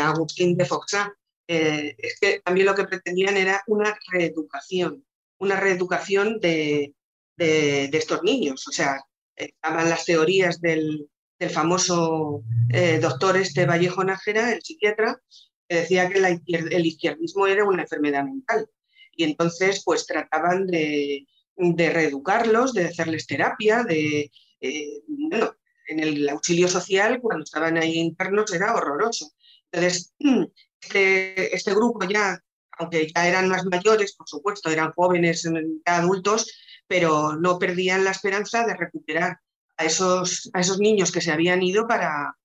Agustín 0.00 0.56
de 0.56 0.64
Foxá, 0.64 1.14
eh, 1.46 1.94
es 1.98 2.18
que 2.18 2.40
también 2.40 2.66
lo 2.66 2.74
que 2.74 2.84
pretendían 2.84 3.36
era 3.36 3.62
una 3.66 3.96
reeducación, 4.10 5.04
una 5.38 5.60
reeducación 5.60 6.40
de, 6.40 6.94
de, 7.38 7.84
estos 7.92 8.22
niños. 8.22 8.66
O 8.68 8.72
sea, 8.72 9.00
estaban 9.34 9.88
las 9.88 10.04
teorías 10.04 10.60
del, 10.60 11.08
famoso 11.50 12.42
eh, 12.72 12.98
doctor 12.98 13.36
este 13.36 13.64
Vallejo 13.64 14.02
Nájera, 14.02 14.52
el 14.52 14.60
psiquiatra, 14.60 15.22
que 15.68 15.76
decía 15.76 16.08
que 16.08 16.18
el 16.18 16.86
izquierdismo 16.86 17.46
era 17.46 17.64
una 17.64 17.82
enfermedad 17.82 18.24
mental. 18.24 18.68
Y 19.12 19.24
entonces, 19.24 19.82
pues 19.84 20.06
trataban 20.06 20.66
de, 20.66 21.26
reeducarlos, 21.56 22.72
de 22.72 22.86
hacerles 22.86 23.26
terapia, 23.26 23.84
de, 23.84 24.30
eh, 24.60 25.02
bueno, 25.06 25.54
en 25.86 26.00
el 26.00 26.28
auxilio 26.28 26.66
social, 26.68 27.20
cuando 27.20 27.44
estaban 27.44 27.76
ahí 27.76 27.98
internos, 27.98 28.52
era 28.52 28.74
horroroso. 28.74 29.32
Entonces, 29.70 30.12
este, 30.80 31.54
este 31.54 31.72
grupo 31.72 32.04
ya, 32.04 32.42
aunque 32.78 33.12
ya 33.14 33.28
eran 33.28 33.48
más 33.48 33.64
mayores, 33.64 34.14
por 34.14 34.28
supuesto, 34.28 34.70
eran 34.70 34.92
jóvenes, 34.92 35.48
ya 35.86 35.96
adultos, 35.98 36.50
pero 36.88 37.36
no 37.36 37.58
perdían 37.58 38.04
la 38.04 38.10
esperanza 38.10 38.66
de 38.66 38.74
recuperar 38.74 39.38
a 39.76 39.84
esos, 39.84 40.50
a 40.54 40.60
esos 40.60 40.80
niños 40.80 41.12
que 41.12 41.20
se 41.20 41.30
habían 41.30 41.62
ido 41.62 41.86
para, 41.86 42.36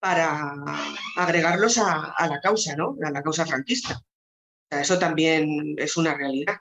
para 0.00 0.54
agregarlos 1.16 1.78
a, 1.78 2.14
la 2.28 2.40
causa, 2.40 2.74
¿no? 2.74 2.96
a 3.04 3.10
la 3.10 3.22
causa 3.22 3.46
franquista. 3.46 4.00
eso 4.70 4.98
también 4.98 5.74
es 5.76 5.96
una 5.96 6.14
realidad. 6.14 6.56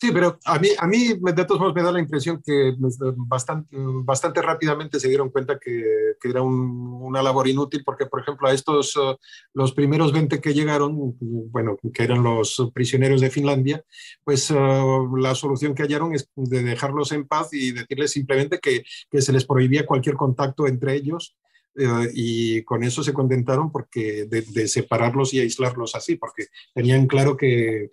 Sí, 0.00 0.12
pero 0.12 0.38
a 0.46 0.58
mí, 0.58 0.68
a 0.78 0.86
mí 0.86 1.08
de 1.20 1.44
todos 1.44 1.60
modos 1.60 1.74
me 1.74 1.82
da 1.82 1.92
la 1.92 2.00
impresión 2.00 2.40
que 2.42 2.74
pues, 2.80 2.96
bastante, 3.16 3.76
bastante 3.76 4.40
rápidamente 4.40 4.98
se 4.98 5.08
dieron 5.08 5.28
cuenta 5.28 5.58
que, 5.58 6.14
que 6.18 6.28
era 6.30 6.40
una 6.40 7.22
labor 7.22 7.46
inútil 7.48 7.82
porque, 7.84 8.06
por 8.06 8.22
ejemplo, 8.22 8.48
a 8.48 8.54
estos, 8.54 8.96
uh, 8.96 9.14
los 9.52 9.72
primeros 9.74 10.10
20 10.12 10.40
que 10.40 10.54
llegaron, 10.54 11.18
bueno, 11.20 11.76
que 11.92 12.02
eran 12.02 12.22
los 12.22 12.70
prisioneros 12.72 13.20
de 13.20 13.28
Finlandia, 13.28 13.84
pues 14.24 14.50
uh, 14.50 15.16
la 15.18 15.34
solución 15.34 15.74
que 15.74 15.82
hallaron 15.82 16.14
es 16.14 16.30
de 16.34 16.62
dejarlos 16.62 17.12
en 17.12 17.26
paz 17.26 17.52
y 17.52 17.72
decirles 17.72 18.12
simplemente 18.12 18.58
que, 18.58 18.82
que 19.10 19.20
se 19.20 19.34
les 19.34 19.44
prohibía 19.44 19.84
cualquier 19.84 20.14
contacto 20.14 20.66
entre 20.66 20.94
ellos 20.94 21.36
eh, 21.76 22.10
y 22.14 22.62
con 22.62 22.82
eso 22.82 23.02
se 23.02 23.12
contentaron 23.12 23.70
porque 23.70 24.26
de, 24.26 24.68
separarlos 24.68 25.32
y 25.34 25.40
aislarlos 25.40 25.94
así, 25.94 26.16
porque 26.16 26.46
tenían 26.74 27.06
claro 27.06 27.36
que 27.36 27.90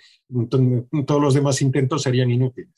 todos 1.05 1.21
los 1.21 1.33
demás 1.33 1.61
intentos 1.61 2.03
serían 2.03 2.31
inútiles. 2.31 2.73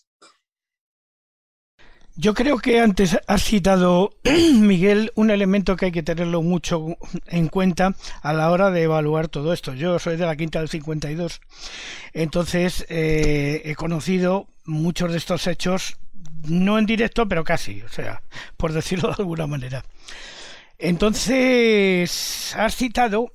Yo 2.22 2.34
creo 2.34 2.58
que 2.58 2.82
antes 2.82 3.18
has 3.28 3.44
citado, 3.46 4.10
Miguel, 4.54 5.14
un 5.16 5.32
elemento 5.32 5.78
que 5.78 5.86
hay 5.86 5.92
que 5.94 6.04
tenerlo 6.04 6.42
mucho 6.42 6.98
en 7.28 7.48
cuenta 7.48 7.96
a 8.22 8.34
la 8.34 8.52
hora 8.52 8.72
de 8.72 8.84
evaluar 8.84 9.30
todo 9.30 9.54
esto. 9.54 9.74
Yo 9.74 10.00
soy 10.00 10.18
de 10.18 10.26
la 10.26 10.36
quinta 10.36 10.60
del 10.60 10.68
52, 10.68 11.40
entonces 12.12 12.86
eh, 12.90 13.62
he 13.64 13.74
conocido 13.76 14.50
muchos 14.66 15.14
de 15.14 15.18
estos 15.18 15.48
hechos, 15.48 15.98
no 16.46 16.78
en 16.78 16.86
directo, 16.86 17.26
pero 17.26 17.46
casi, 17.46 17.84
o 17.84 17.90
sea, 17.90 18.22
por 18.58 18.74
decirlo 18.74 19.08
de 19.08 19.16
alguna 19.20 19.48
manera. 19.48 19.86
Entonces, 20.80 22.56
has 22.56 22.76
citado 22.76 23.34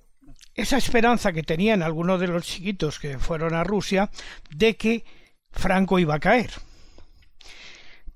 esa 0.54 0.78
esperanza 0.78 1.32
que 1.32 1.42
tenían 1.42 1.82
algunos 1.82 2.18
de 2.18 2.28
los 2.28 2.44
chiquitos 2.46 2.98
que 2.98 3.18
fueron 3.18 3.54
a 3.54 3.64
Rusia 3.64 4.10
de 4.50 4.76
que 4.76 5.04
Franco 5.50 5.98
iba 5.98 6.14
a 6.14 6.20
caer. 6.20 6.50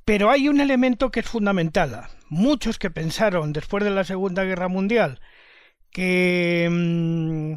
Pero 0.06 0.30
hay 0.30 0.48
un 0.48 0.60
elemento 0.60 1.10
que 1.10 1.20
es 1.20 1.26
fundamental. 1.26 2.06
Muchos 2.30 2.78
que 2.78 2.90
pensaron 2.90 3.52
después 3.52 3.84
de 3.84 3.90
la 3.90 4.04
Segunda 4.04 4.44
Guerra 4.44 4.68
Mundial 4.68 5.20
que, 5.90 6.68
mm, 6.70 7.54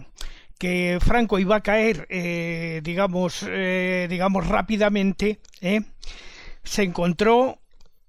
Franco 0.99 1.39
iba 1.39 1.55
a 1.55 1.63
caer, 1.63 2.05
eh, 2.09 2.81
digamos, 2.83 3.45
eh, 3.47 4.07
digamos 4.09 4.47
rápidamente, 4.47 5.39
eh, 5.61 5.81
se 6.63 6.83
encontró 6.83 7.61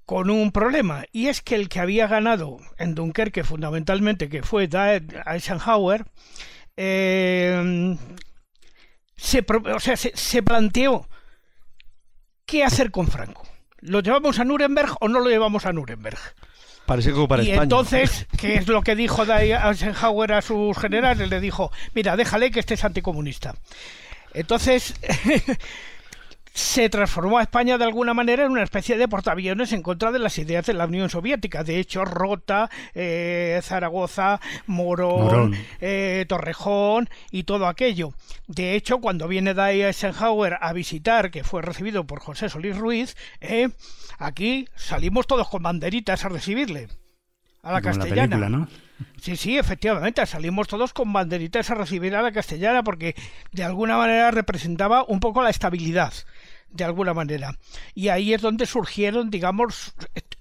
con 0.05 0.31
un 0.31 0.53
problema 0.53 1.05
y 1.13 1.29
es 1.29 1.43
que 1.43 1.55
el 1.55 1.69
que 1.69 1.81
había 1.81 2.07
ganado 2.07 2.59
en 2.79 2.95
Dunkerque 2.95 3.45
fundamentalmente 3.45 4.29
que 4.29 4.43
fue 4.43 4.69
Eisenhower 5.27 6.05
eh, 6.77 7.97
se, 9.17 9.45
o 9.75 9.81
sea, 9.81 9.97
se, 9.97 10.43
planteó 10.43 11.09
qué 12.47 12.65
hacer 12.65 12.91
con 12.91 13.07
Franco 13.09 13.47
¿lo 13.81 14.01
llevamos 14.01 14.39
a 14.39 14.45
Nuremberg 14.45 14.97
o 15.01 15.09
no 15.09 15.21
lo 15.21 15.29
llevamos 15.29 15.67
a 15.67 15.73
Nuremberg? 15.73 16.19
Parece 16.87 17.13
como 17.13 17.29
para 17.29 17.45
y 17.45 17.53
entonces, 17.53 18.27
¿qué 18.39 18.57
es 18.57 18.67
lo 18.67 18.83
que 18.83 18.97
dijo 18.97 19.25
Eisenhower 19.25 20.33
a 20.33 20.43
sus 20.43 20.77
generales? 20.77 21.29
Le 21.29 21.41
dijo, 21.41 21.71
mira, 21.95 22.17
déjale 22.17 22.51
que 22.51 22.61
este 22.61 22.75
es 22.75 22.85
anticomunista. 22.85 23.55
Entonces, 24.35 24.95
se 26.53 26.89
transformó 26.91 27.39
a 27.39 27.43
España 27.43 27.79
de 27.79 27.85
alguna 27.85 28.15
manera 28.15 28.45
en 28.45 28.53
una 28.53 28.63
especie 28.63 28.99
de 28.99 29.09
portaaviones 29.09 29.73
en 29.73 29.83
contra 29.83 30.13
de 30.13 30.19
las 30.19 30.39
ideas 30.39 30.67
de 30.67 30.75
la 30.75 30.87
Unión 30.87 31.09
Soviética. 31.09 31.65
De 31.65 31.79
hecho, 31.79 32.05
Rota, 32.05 32.71
eh, 32.95 33.61
Zaragoza, 33.63 34.41
Morón, 34.67 35.55
eh, 35.81 36.27
Torrejón 36.29 37.09
y 37.31 37.45
todo 37.45 37.67
aquello. 37.67 38.13
De 38.47 38.75
hecho, 38.75 38.99
cuando 38.99 39.29
viene 39.29 39.55
Day 39.55 39.83
Eisenhower 39.83 40.59
a 40.61 40.73
visitar, 40.73 41.31
que 41.31 41.45
fue 41.45 41.63
recibido 41.63 42.07
por 42.07 42.21
José 42.21 42.49
Solís 42.49 42.77
Ruiz, 42.77 43.17
eh, 43.41 43.71
aquí 44.19 44.69
salimos 44.77 45.27
todos 45.27 45.49
con 45.49 45.63
banderitas 45.63 46.25
a 46.25 46.29
recibirle. 46.29 46.89
A 47.63 47.73
la 47.73 47.81
castellana. 47.81 48.69
Sí, 49.21 49.37
sí, 49.37 49.57
efectivamente, 49.57 50.25
salimos 50.27 50.67
todos 50.67 50.93
con 50.93 51.13
banderitas 51.13 51.71
a 51.71 51.77
recibir 51.77 52.15
a 52.17 52.23
la 52.23 52.33
castellana 52.33 52.83
porque 52.83 53.15
de 53.53 53.63
alguna 53.63 53.97
manera 53.97 54.33
representaba 54.33 55.05
un 55.05 55.21
poco 55.21 55.43
la 55.43 55.51
estabilidad 55.51 56.13
de 56.73 56.85
alguna 56.85 57.15
manera. 57.15 57.59
Y 57.95 58.09
ahí 58.09 58.35
es 58.35 58.43
donde 58.43 58.67
surgieron, 58.67 59.31
digamos, 59.31 59.95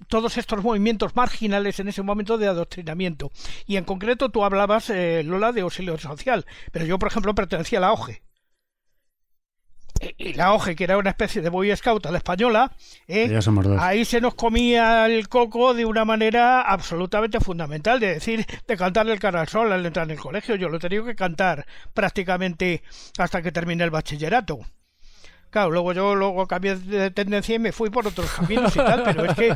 todos 0.08 0.36
estos 0.38 0.62
movimientos 0.62 1.14
marginales 1.16 1.80
en 1.80 1.88
ese 1.88 2.02
momento 2.02 2.38
de 2.38 2.48
adoctrinamiento. 2.48 3.30
Y 3.66 3.76
en 3.76 3.84
concreto 3.84 4.30
tú 4.30 4.44
hablabas, 4.44 4.90
eh, 4.90 5.22
Lola, 5.24 5.52
de 5.52 5.62
auxilio 5.62 5.98
social, 5.98 6.46
pero 6.70 6.84
yo, 6.84 6.98
por 6.98 7.08
ejemplo, 7.08 7.34
pertenecía 7.34 7.78
a 7.78 7.82
la 7.82 7.92
OGE 7.92 8.22
y 10.16 10.32
la 10.34 10.52
OGE, 10.52 10.74
que 10.74 10.84
era 10.84 10.98
una 10.98 11.10
especie 11.10 11.42
de 11.42 11.48
Boy 11.48 11.74
Scout 11.76 12.06
a 12.06 12.10
la 12.10 12.18
española, 12.18 12.72
¿eh? 13.06 13.38
ahí 13.78 14.04
se 14.04 14.20
nos 14.20 14.34
comía 14.34 15.06
el 15.06 15.28
coco 15.28 15.74
de 15.74 15.84
una 15.84 16.04
manera 16.04 16.62
absolutamente 16.62 17.40
fundamental, 17.40 18.00
de 18.00 18.14
decir, 18.14 18.46
de 18.66 18.76
cantar 18.76 19.08
el 19.08 19.18
cara 19.18 19.40
al 19.40 19.48
sol 19.48 19.72
al 19.72 19.84
entrar 19.84 20.06
en 20.06 20.12
el 20.12 20.18
colegio. 20.18 20.56
Yo 20.56 20.68
lo 20.68 20.76
he 20.76 20.80
tenido 20.80 21.04
que 21.04 21.14
cantar 21.14 21.66
prácticamente 21.94 22.82
hasta 23.18 23.42
que 23.42 23.52
terminé 23.52 23.84
el 23.84 23.90
bachillerato. 23.90 24.60
Claro, 25.52 25.70
luego 25.70 25.92
yo 25.92 26.14
luego 26.14 26.46
cambié 26.46 26.76
de 26.76 27.10
tendencia 27.10 27.54
y 27.54 27.58
me 27.58 27.72
fui 27.72 27.90
por 27.90 28.06
otros 28.06 28.30
caminos 28.32 28.74
y 28.74 28.78
tal, 28.78 29.02
pero 29.04 29.26
es 29.26 29.36
que 29.36 29.54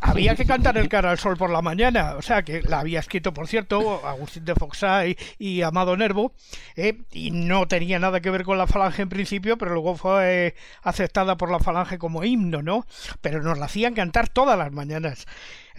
había 0.00 0.34
que 0.34 0.44
cantar 0.44 0.76
el 0.78 0.88
cara 0.88 1.12
al 1.12 1.18
sol 1.20 1.36
por 1.36 1.48
la 1.48 1.62
mañana, 1.62 2.16
o 2.16 2.22
sea, 2.22 2.42
que 2.42 2.60
la 2.62 2.80
había 2.80 2.98
escrito, 2.98 3.32
por 3.32 3.46
cierto, 3.46 4.04
Agustín 4.04 4.44
de 4.44 4.56
Foxá 4.56 5.04
y, 5.38 5.62
Amado 5.62 5.96
Nervo, 5.96 6.32
eh, 6.74 7.02
y 7.12 7.30
no 7.30 7.68
tenía 7.68 8.00
nada 8.00 8.20
que 8.20 8.30
ver 8.30 8.42
con 8.42 8.58
la 8.58 8.66
falange 8.66 9.02
en 9.02 9.08
principio, 9.08 9.56
pero 9.58 9.74
luego 9.74 9.96
fue 9.96 10.48
eh, 10.48 10.54
aceptada 10.82 11.36
por 11.36 11.52
la 11.52 11.60
falange 11.60 11.98
como 11.98 12.24
himno, 12.24 12.60
¿no? 12.60 12.84
Pero 13.20 13.40
nos 13.40 13.58
la 13.58 13.66
hacían 13.66 13.94
cantar 13.94 14.28
todas 14.28 14.58
las 14.58 14.72
mañanas. 14.72 15.24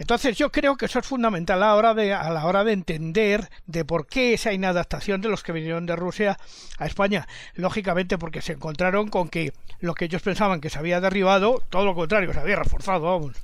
Entonces 0.00 0.38
yo 0.38 0.50
creo 0.50 0.78
que 0.78 0.86
eso 0.86 0.98
es 0.98 1.06
fundamental 1.06 1.62
a 1.62 1.66
la 1.66 1.74
hora 1.76 1.92
de, 1.92 2.14
a 2.14 2.30
la 2.30 2.46
hora 2.46 2.64
de 2.64 2.72
entender 2.72 3.50
de 3.66 3.84
por 3.84 4.06
qué 4.06 4.32
esa 4.32 4.50
inadaptación 4.50 5.20
de 5.20 5.28
los 5.28 5.42
que 5.42 5.52
vinieron 5.52 5.84
de 5.84 5.94
Rusia 5.94 6.38
a 6.78 6.86
España. 6.86 7.28
Lógicamente 7.54 8.16
porque 8.16 8.40
se 8.40 8.54
encontraron 8.54 9.08
con 9.08 9.28
que 9.28 9.52
lo 9.78 9.92
que 9.92 10.06
ellos 10.06 10.22
pensaban 10.22 10.62
que 10.62 10.70
se 10.70 10.78
había 10.78 11.02
derribado, 11.02 11.62
todo 11.68 11.84
lo 11.84 11.94
contrario, 11.94 12.32
se 12.32 12.40
había 12.40 12.56
reforzado, 12.56 13.02
vamos. 13.02 13.36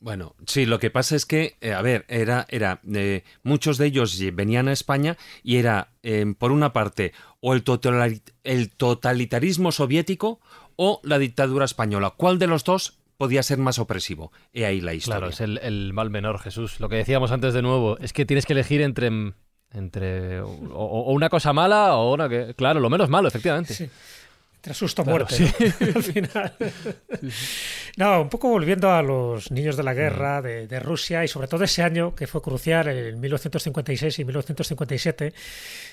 Bueno, 0.00 0.36
sí, 0.46 0.66
lo 0.66 0.78
que 0.78 0.90
pasa 0.90 1.16
es 1.16 1.24
que, 1.24 1.56
eh, 1.62 1.72
a 1.72 1.80
ver, 1.80 2.04
era, 2.08 2.46
era 2.50 2.82
eh, 2.92 3.24
muchos 3.42 3.78
de 3.78 3.86
ellos 3.86 4.20
venían 4.34 4.68
a 4.68 4.72
España 4.72 5.16
y 5.42 5.56
era, 5.56 5.88
em, 6.02 6.34
por 6.34 6.52
una 6.52 6.74
parte, 6.74 7.14
o 7.40 7.54
el, 7.54 7.64
el 8.44 8.70
totalitarismo 8.70 9.72
soviético 9.72 10.40
o 10.76 11.00
la 11.04 11.18
dictadura 11.18 11.64
española. 11.64 12.12
¿Cuál 12.14 12.38
de 12.38 12.48
los 12.48 12.64
dos 12.64 12.98
podía 13.18 13.42
ser 13.42 13.58
más 13.58 13.78
opresivo? 13.78 14.32
He 14.54 14.64
ahí 14.64 14.80
la 14.80 14.94
historia. 14.94 15.28
Claro, 15.28 15.32
es 15.32 15.40
el, 15.40 15.92
mal 15.92 16.08
menor, 16.08 16.38
Jesús. 16.38 16.80
Lo 16.80 16.88
que 16.88 16.96
decíamos 16.96 17.30
antes 17.30 17.52
de 17.52 17.60
nuevo, 17.60 17.98
es 17.98 18.14
que 18.14 18.24
tienes 18.24 18.46
que 18.46 18.54
elegir 18.54 18.80
entre 18.80 19.34
entre 19.70 20.40
o, 20.40 21.12
una 21.12 21.28
cosa 21.28 21.52
mala 21.52 21.94
o 21.96 22.14
una 22.14 22.26
que 22.26 22.54
claro 22.54 22.80
lo 22.80 22.88
menos 22.88 23.10
malo 23.10 23.28
efectivamente 23.28 23.74
sí. 23.74 23.90
Tras 24.60 24.76
susto 24.76 25.04
muerte. 25.04 25.36
Al 25.94 26.02
final. 26.02 26.54
No, 27.96 28.22
un 28.22 28.28
poco 28.28 28.48
volviendo 28.48 28.92
a 28.92 29.02
los 29.02 29.50
niños 29.50 29.76
de 29.76 29.82
la 29.82 29.92
guerra 29.92 30.40
de, 30.40 30.68
de, 30.68 30.78
Rusia 30.78 31.24
y 31.24 31.28
sobre 31.28 31.48
todo 31.48 31.64
ese 31.64 31.82
año 31.82 32.14
que 32.14 32.28
fue 32.28 32.40
crucial, 32.40 32.86
en 32.86 33.18
1956 33.18 34.20
y 34.20 34.24
1957, 34.24 35.34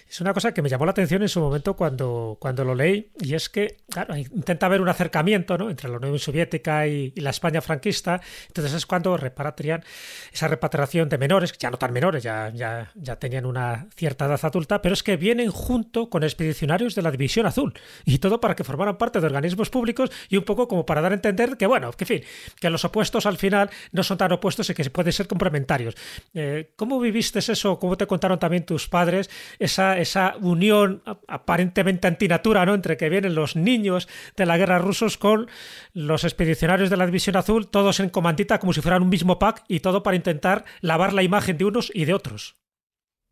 es 0.07 0.21
una 0.21 0.33
cosa 0.33 0.53
que 0.53 0.61
me 0.61 0.69
llamó 0.69 0.85
la 0.85 0.91
atención 0.91 1.23
en 1.23 1.29
su 1.29 1.39
momento 1.39 1.75
cuando, 1.75 2.37
cuando 2.39 2.63
lo 2.63 2.75
leí 2.75 3.09
y 3.19 3.33
es 3.33 3.49
que, 3.49 3.77
claro, 3.89 4.15
intenta 4.15 4.67
haber 4.67 4.79
un 4.81 4.89
acercamiento 4.89 5.57
¿no? 5.57 5.69
entre 5.69 5.89
la 5.89 5.97
Unión 5.97 6.19
Soviética 6.19 6.87
y, 6.87 7.13
la 7.15 7.31
España 7.31 7.59
franquista, 7.61 8.21
entonces 8.47 8.73
es 8.73 8.85
cuando 8.85 9.17
repatrian 9.17 9.83
esa 10.31 10.47
repatriación 10.47 11.09
de 11.09 11.17
menores, 11.17 11.53
ya 11.57 11.71
no 11.71 11.77
tan 11.77 11.91
menores, 11.91 12.21
ya, 12.21 12.51
ya, 12.53 12.91
ya 12.93 13.15
tenían 13.15 13.45
una 13.45 13.87
cierta 13.95 14.25
edad 14.25 14.39
adulta, 14.43 14.81
pero 14.81 14.93
es 14.93 15.01
que 15.01 15.17
vienen 15.17 15.49
junto 15.49 16.09
con 16.09 16.23
expedicionarios 16.23 16.93
de 16.93 17.01
la 17.01 17.09
División 17.09 17.47
Azul 17.47 17.73
y 18.05 18.19
todo 18.19 18.39
para 18.39 18.55
que 18.55 18.63
formaran 18.63 18.97
parte 18.97 19.19
de 19.19 19.25
organismos 19.25 19.69
públicos 19.69 20.11
y 20.29 20.37
un 20.37 20.43
poco 20.43 20.67
como 20.67 20.85
para 20.85 21.01
dar 21.01 21.13
a 21.13 21.15
entender 21.15 21.57
que, 21.57 21.65
bueno, 21.65 21.91
que 21.93 22.05
fin, 22.05 22.21
que 22.59 22.69
los 22.69 22.85
opuestos 22.85 23.25
al 23.25 23.37
final 23.37 23.69
no 23.91 24.03
son 24.03 24.17
tan 24.17 24.31
opuestos 24.31 24.69
y 24.69 24.73
que 24.75 24.87
pueden 24.89 25.13
ser 25.13 25.27
complementarios. 25.27 25.95
Eh, 26.33 26.71
¿Cómo 26.75 26.99
viviste 26.99 27.39
eso? 27.39 27.79
¿Cómo 27.79 27.97
te 27.97 28.05
contaron 28.05 28.37
también 28.37 28.65
tus 28.65 28.87
padres 28.87 29.29
esa, 29.59 29.94
esa 29.97 30.35
unión 30.41 31.01
aparentemente 31.27 32.07
antinatura, 32.07 32.65
¿no? 32.65 32.73
Entre 32.73 32.97
que 32.97 33.09
vienen 33.09 33.35
los 33.35 33.55
niños 33.55 34.07
de 34.35 34.45
la 34.45 34.57
guerra 34.57 34.79
rusos 34.79 35.17
con 35.17 35.47
los 35.93 36.23
expedicionarios 36.23 36.89
de 36.89 36.97
la 36.97 37.05
División 37.05 37.35
Azul, 37.35 37.67
todos 37.67 37.99
en 37.99 38.09
comandita 38.09 38.59
como 38.59 38.73
si 38.73 38.81
fueran 38.81 39.03
un 39.03 39.09
mismo 39.09 39.39
pack 39.39 39.63
y 39.67 39.79
todo 39.79 40.03
para 40.03 40.17
intentar 40.17 40.65
lavar 40.81 41.13
la 41.13 41.23
imagen 41.23 41.57
de 41.57 41.65
unos 41.65 41.91
y 41.93 42.05
de 42.05 42.13
otros. 42.13 42.57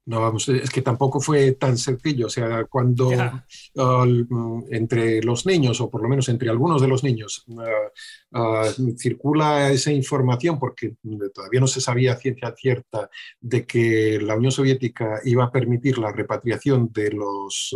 No, 0.06 0.20
vamos, 0.20 0.50
es 0.50 0.70
que 0.70 0.82
tampoco 0.82 1.22
fue 1.22 1.54
tan 1.54 1.78
sencillo. 1.78 2.28
O 2.28 2.30
sea, 2.30 2.66
cuando 2.66 3.08
uh, 3.10 4.66
entre 4.70 5.24
los 5.24 5.46
niños, 5.46 5.80
o 5.80 5.90
por 5.90 6.02
lo 6.02 6.10
menos 6.10 6.28
entre 6.28 6.50
algunos 6.50 6.82
de 6.82 6.90
los 6.90 7.06
niños, 7.06 7.46
uh, 7.48 8.38
uh, 8.38 8.98
circula 8.98 9.72
esa 9.72 9.94
información, 9.94 10.60
porque 10.60 10.96
todavía 11.34 11.62
no 11.62 11.68
se 11.68 11.80
sabía 11.80 12.18
ciencia 12.18 12.54
cierta 12.58 13.10
de 13.40 13.66
que 13.66 14.20
la 14.22 14.36
Unión 14.36 14.52
Soviética 14.52 15.22
iba 15.24 15.46
a 15.46 15.52
permitir 15.52 15.98
la 15.98 16.12
repatriación 16.12 16.92
de 16.92 17.12
los, 17.12 17.74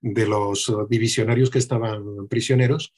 de 0.00 0.26
los 0.26 0.74
divisionarios 0.88 1.50
que 1.50 1.58
estaban 1.58 2.26
prisioneros, 2.26 2.94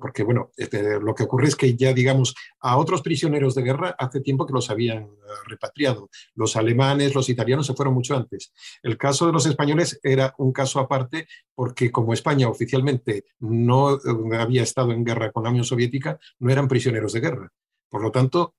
porque 0.00 0.22
bueno, 0.22 0.50
este, 0.56 1.00
lo 1.00 1.14
que 1.14 1.22
ocurre 1.22 1.48
es 1.48 1.56
que 1.56 1.74
ya, 1.74 1.92
digamos, 1.92 2.34
a 2.60 2.76
otros 2.76 3.02
prisioneros 3.02 3.54
de 3.54 3.62
guerra 3.62 3.96
hace 3.98 4.20
tiempo 4.20 4.46
que 4.46 4.52
los 4.52 4.70
habían 4.70 5.04
eh, 5.04 5.08
repatriado. 5.46 6.10
Los 6.34 6.56
alemanes, 6.56 7.14
los 7.14 7.28
italianos 7.28 7.66
se 7.66 7.74
fueron 7.74 7.94
mucho 7.94 8.16
antes. 8.16 8.52
El 8.82 8.98
caso 8.98 9.26
de 9.26 9.32
los 9.32 9.46
españoles 9.46 9.98
era 10.02 10.34
un 10.38 10.52
caso 10.52 10.80
aparte 10.80 11.26
porque 11.54 11.90
como 11.90 12.12
España 12.12 12.48
oficialmente 12.48 13.24
no 13.38 13.94
eh, 13.94 14.36
había 14.38 14.62
estado 14.62 14.92
en 14.92 15.04
guerra 15.04 15.32
con 15.32 15.44
la 15.44 15.50
Unión 15.50 15.64
Soviética, 15.64 16.18
no 16.38 16.50
eran 16.50 16.68
prisioneros 16.68 17.12
de 17.12 17.20
guerra. 17.20 17.52
Por 17.88 18.02
lo 18.02 18.10
tanto, 18.10 18.54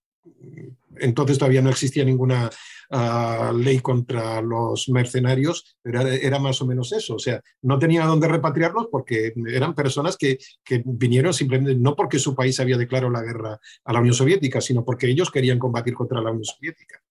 entonces 0.99 1.37
todavía 1.37 1.61
no 1.61 1.69
existía 1.69 2.03
ninguna 2.03 2.49
ah, 2.91 3.53
ley 3.55 3.79
contra 3.79 4.41
los 4.41 4.89
mercenarios, 4.89 5.77
pero 5.81 6.01
era, 6.01 6.39
más 6.39 6.61
o 6.61 6.65
menos 6.65 6.91
eso. 6.91 7.15
O 7.15 7.19
sea, 7.19 7.41
no 7.61 7.79
tenía 7.79 8.05
dónde 8.05 8.27
repatriarlos 8.27 8.87
porque 8.91 9.33
eran 9.47 9.75
personas 9.75 10.17
que, 10.17 10.37
vinieron 10.85 11.33
simplemente 11.33 11.75
no 11.75 11.95
porque 11.95 12.19
su 12.19 12.35
país 12.35 12.59
había 12.59 12.77
declarado 12.77 13.11
la 13.11 13.23
guerra 13.23 13.59
a 13.85 13.93
la 13.93 13.99
Unión 13.99 14.15
Soviética, 14.15 14.61
sino 14.61 14.83
porque 14.83 15.07
ellos 15.07 15.31
querían 15.31 15.59
combatir 15.59 15.93
contra 15.93 16.21
la 16.21 16.31
Unión 16.31 16.45
Soviética. 16.45 17.01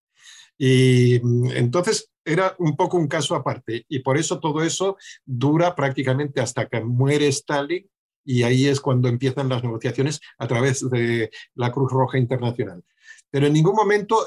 Y 0.58 1.20
mm, 1.22 1.50
entonces 1.52 2.10
era 2.24 2.54
un 2.58 2.76
poco 2.76 2.98
un 2.98 3.08
caso 3.08 3.34
aparte 3.34 3.86
y 3.88 4.00
por 4.00 4.18
eso 4.18 4.40
todo 4.40 4.62
eso 4.62 4.96
dura 5.24 5.74
prácticamente 5.74 6.40
hasta 6.40 6.68
que 6.68 6.82
muere 6.82 7.28
Stalin 7.28 7.88
y 8.24 8.42
ahí 8.42 8.66
es 8.66 8.80
cuando 8.80 9.08
empiezan 9.08 9.48
las 9.48 9.64
negociaciones 9.64 10.20
a 10.38 10.46
través 10.46 10.88
de 10.88 11.30
la 11.54 11.72
Cruz 11.72 11.90
Roja 11.90 12.18
Internacional. 12.18 12.84
Pero 13.30 13.46
en 13.46 13.52
ningún 13.52 13.74
momento, 13.74 14.26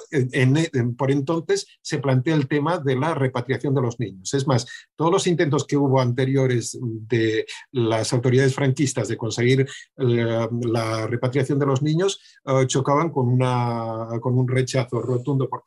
por 0.98 1.12
entonces, 1.12 1.68
se 1.82 2.00
plantea 2.00 2.36
el 2.36 2.48
tema 2.48 2.78
de 2.78 2.96
la 2.96 3.14
repatriación 3.14 3.74
de 3.74 3.82
los 3.82 4.00
niños. 4.00 4.34
Es 4.34 4.48
más, 4.48 4.66
todos 4.96 5.12
los 5.12 5.28
intentos 5.28 5.66
que 5.66 5.78
hubo 5.78 6.00
anteriores 6.00 6.78
de 6.82 7.46
las 7.72 8.14
autoridades 8.14 8.56
franquistas 8.56 9.08
de 9.08 9.18
conseguir 9.18 9.68
eh, 9.98 10.48
la 10.62 11.08
repatriación 11.08 11.60
de 11.60 11.66
los 11.66 11.82
niños 11.82 12.20
eh, 12.46 12.66
chocaban 12.68 13.10
con, 13.10 13.34
un 13.34 14.48
rechazo 14.48 15.02
rotundo 15.02 15.50
por, 15.50 15.64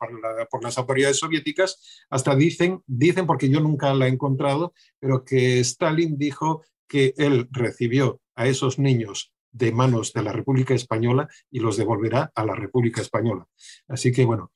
por 0.49 0.63
las 0.63 0.77
autoridades 0.77 1.17
soviéticas. 1.17 2.05
Hasta 2.09 2.35
dicen, 2.35 2.81
dicen, 2.87 3.27
porque 3.27 3.49
yo 3.49 3.59
nunca 3.59 3.93
la 3.93 4.07
he 4.07 4.09
encontrado, 4.09 4.73
pero 4.99 5.23
que 5.23 5.59
Stalin 5.59 6.17
dijo 6.17 6.63
que 6.87 7.13
él 7.17 7.47
recibió 7.51 8.21
a 8.35 8.47
esos 8.47 8.79
niños 8.79 9.33
de 9.57 9.71
manos 9.71 10.13
de 10.13 10.23
la 10.23 10.31
República 10.31 10.73
Española 10.73 11.27
y 11.51 11.59
los 11.59 11.77
devolverá 11.77 12.31
a 12.33 12.45
la 12.45 12.55
República 12.55 13.01
Española. 13.01 13.45
Así 13.87 14.11
que, 14.11 14.25
bueno, 14.25 14.51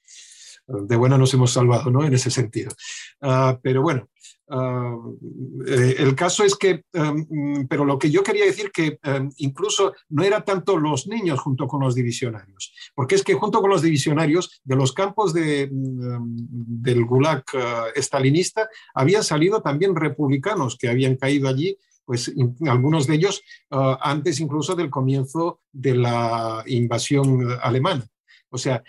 de 0.68 0.96
buena 0.96 1.18
nos 1.18 1.34
hemos 1.34 1.52
salvado, 1.52 1.90
¿no? 1.92 2.04
En 2.04 2.14
ese 2.14 2.30
sentido. 2.30 2.72
Ah, 3.22 3.60
pero 3.62 3.82
bueno, 3.82 4.10
ah, 4.50 4.96
eh, 5.68 5.96
el 6.00 6.16
caso 6.16 6.44
es 6.44 6.56
que, 6.56 6.84
em, 6.94 7.68
pero 7.68 7.86
lo 7.86 7.98
que 7.98 8.10
yo 8.10 8.24
quería 8.24 8.46
decir 8.46 8.72
que 8.72 9.00
em, 9.04 9.30
incluso 9.38 9.94
no 10.10 10.24
era 10.24 10.44
tanto 10.44 10.78
los 10.78 11.08
niños 11.08 11.40
junto 11.40 11.68
con 11.68 11.82
los 11.82 11.96
divisionarios, 11.96 12.74
porque 12.96 13.16
es 13.16 13.24
que 13.24 13.34
junto 13.34 13.62
con 13.62 13.70
los 13.70 13.82
divisionarios 13.82 14.62
de 14.64 14.76
los 14.76 14.94
campos 14.94 15.36
em, 15.36 15.70
del 15.72 17.06
Gulag 17.06 17.44
uh, 17.54 17.60
estalinista 17.96 18.70
habían 18.94 19.24
salido 19.24 19.62
también 19.62 19.96
republicanos 19.96 20.78
que 20.78 20.90
habían 20.90 21.16
caído 21.16 21.48
allí 21.48 21.78
pues 22.06 22.32
algunos 22.68 23.08
de 23.08 23.16
ellos 23.16 23.42
ah, 23.72 24.00
antes 24.02 24.40
incluso 24.40 24.76
del 24.76 24.90
comienzo 24.90 25.62
de 25.72 25.96
la 25.96 26.64
invasión 26.68 27.48
alemana. 27.62 28.06
O 28.54 28.58
sea, 28.58 28.84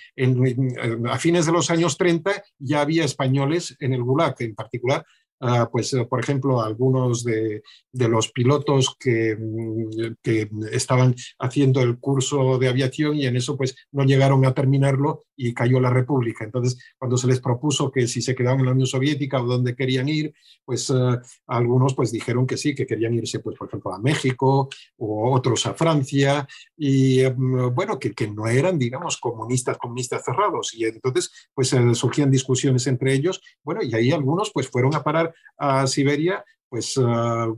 a 1.09 1.19
fines 1.19 1.47
de 1.47 1.53
los 1.53 1.71
años 1.71 1.97
30 1.97 2.43
ya 2.59 2.81
había 2.81 3.05
españoles 3.05 3.77
en 3.79 3.93
el 3.93 4.03
Gulag, 4.03 4.35
en 4.41 4.57
particular 4.57 5.07
Ah, 5.45 5.69
pues, 5.73 5.93
eh, 5.93 6.05
por 6.05 6.21
ejemplo, 6.21 6.63
algunos 6.63 7.25
de, 7.25 7.65
los 7.93 8.31
pilotos 8.31 8.95
que, 8.97 9.37
mm, 9.37 10.15
que, 10.23 10.49
estaban 10.71 11.17
haciendo 11.41 11.81
el 11.83 11.99
curso 11.99 12.59
de 12.59 12.69
aviación 12.69 13.17
y 13.17 13.27
en 13.27 13.35
eso 13.37 13.57
pues 13.57 13.75
no 13.91 14.05
llegaron 14.05 14.47
a 14.47 14.55
terminarlo 14.55 15.25
y 15.37 15.53
cayó 15.53 15.81
la 15.81 15.91
República. 15.91 16.45
Entonces, 16.45 16.79
cuando 16.97 17.17
se 17.17 17.27
les 17.27 17.41
propuso 17.41 17.91
que 17.91 18.07
si 18.07 18.23
se 18.23 18.37
quedaban 18.37 18.61
en 18.61 18.67
la 18.67 18.73
Unión 18.73 18.87
Soviética 18.87 19.43
o 19.43 19.47
dónde 19.47 19.75
querían 19.75 20.09
ir, 20.09 20.33
pues 20.65 20.89
eh, 20.91 21.19
algunos 21.49 21.95
pues 21.95 22.13
dijeron 22.13 22.47
que 22.47 22.57
sí, 22.57 22.73
que 22.73 22.87
querían 22.87 23.15
irse, 23.15 23.41
pues, 23.41 23.59
por 23.59 23.67
ejemplo, 23.67 23.93
a 23.93 23.99
México 23.99 24.69
o 24.99 25.35
otros 25.35 25.67
a 25.67 25.75
Francia 25.75 26.47
y 26.77 27.23
mm, 27.25 27.75
bueno, 27.75 27.99
que, 27.99 28.13
que 28.13 28.29
no 28.29 28.47
eran, 28.47 28.79
digamos, 28.79 29.17
comunistas, 29.19 29.77
comunistas 29.77 30.25
cerrados. 30.25 30.73
Y 30.75 30.85
entonces, 30.85 31.33
pues 31.53 31.73
eh, 31.73 31.95
surgían 31.97 32.31
discusiones 32.31 32.87
entre 32.87 33.13
ellos. 33.13 33.41
Bueno, 33.65 33.83
y 33.83 33.93
ahí 33.97 34.13
algunos 34.13 34.53
pues 34.53 34.69
fueron 34.69 34.95
a 34.95 35.03
parar 35.03 35.32
a 35.59 35.87
Siberia, 35.87 36.45
pues 36.73 36.99
ah, 37.05 37.53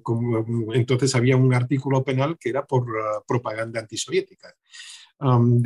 entonces 0.73 1.15
había 1.15 1.37
un 1.37 1.55
artículo 1.55 2.03
penal 2.03 2.37
que 2.37 2.49
era 2.49 2.67
por 2.67 2.85
ah, 2.99 3.23
propaganda 3.27 3.79
antisoviética. 3.79 4.53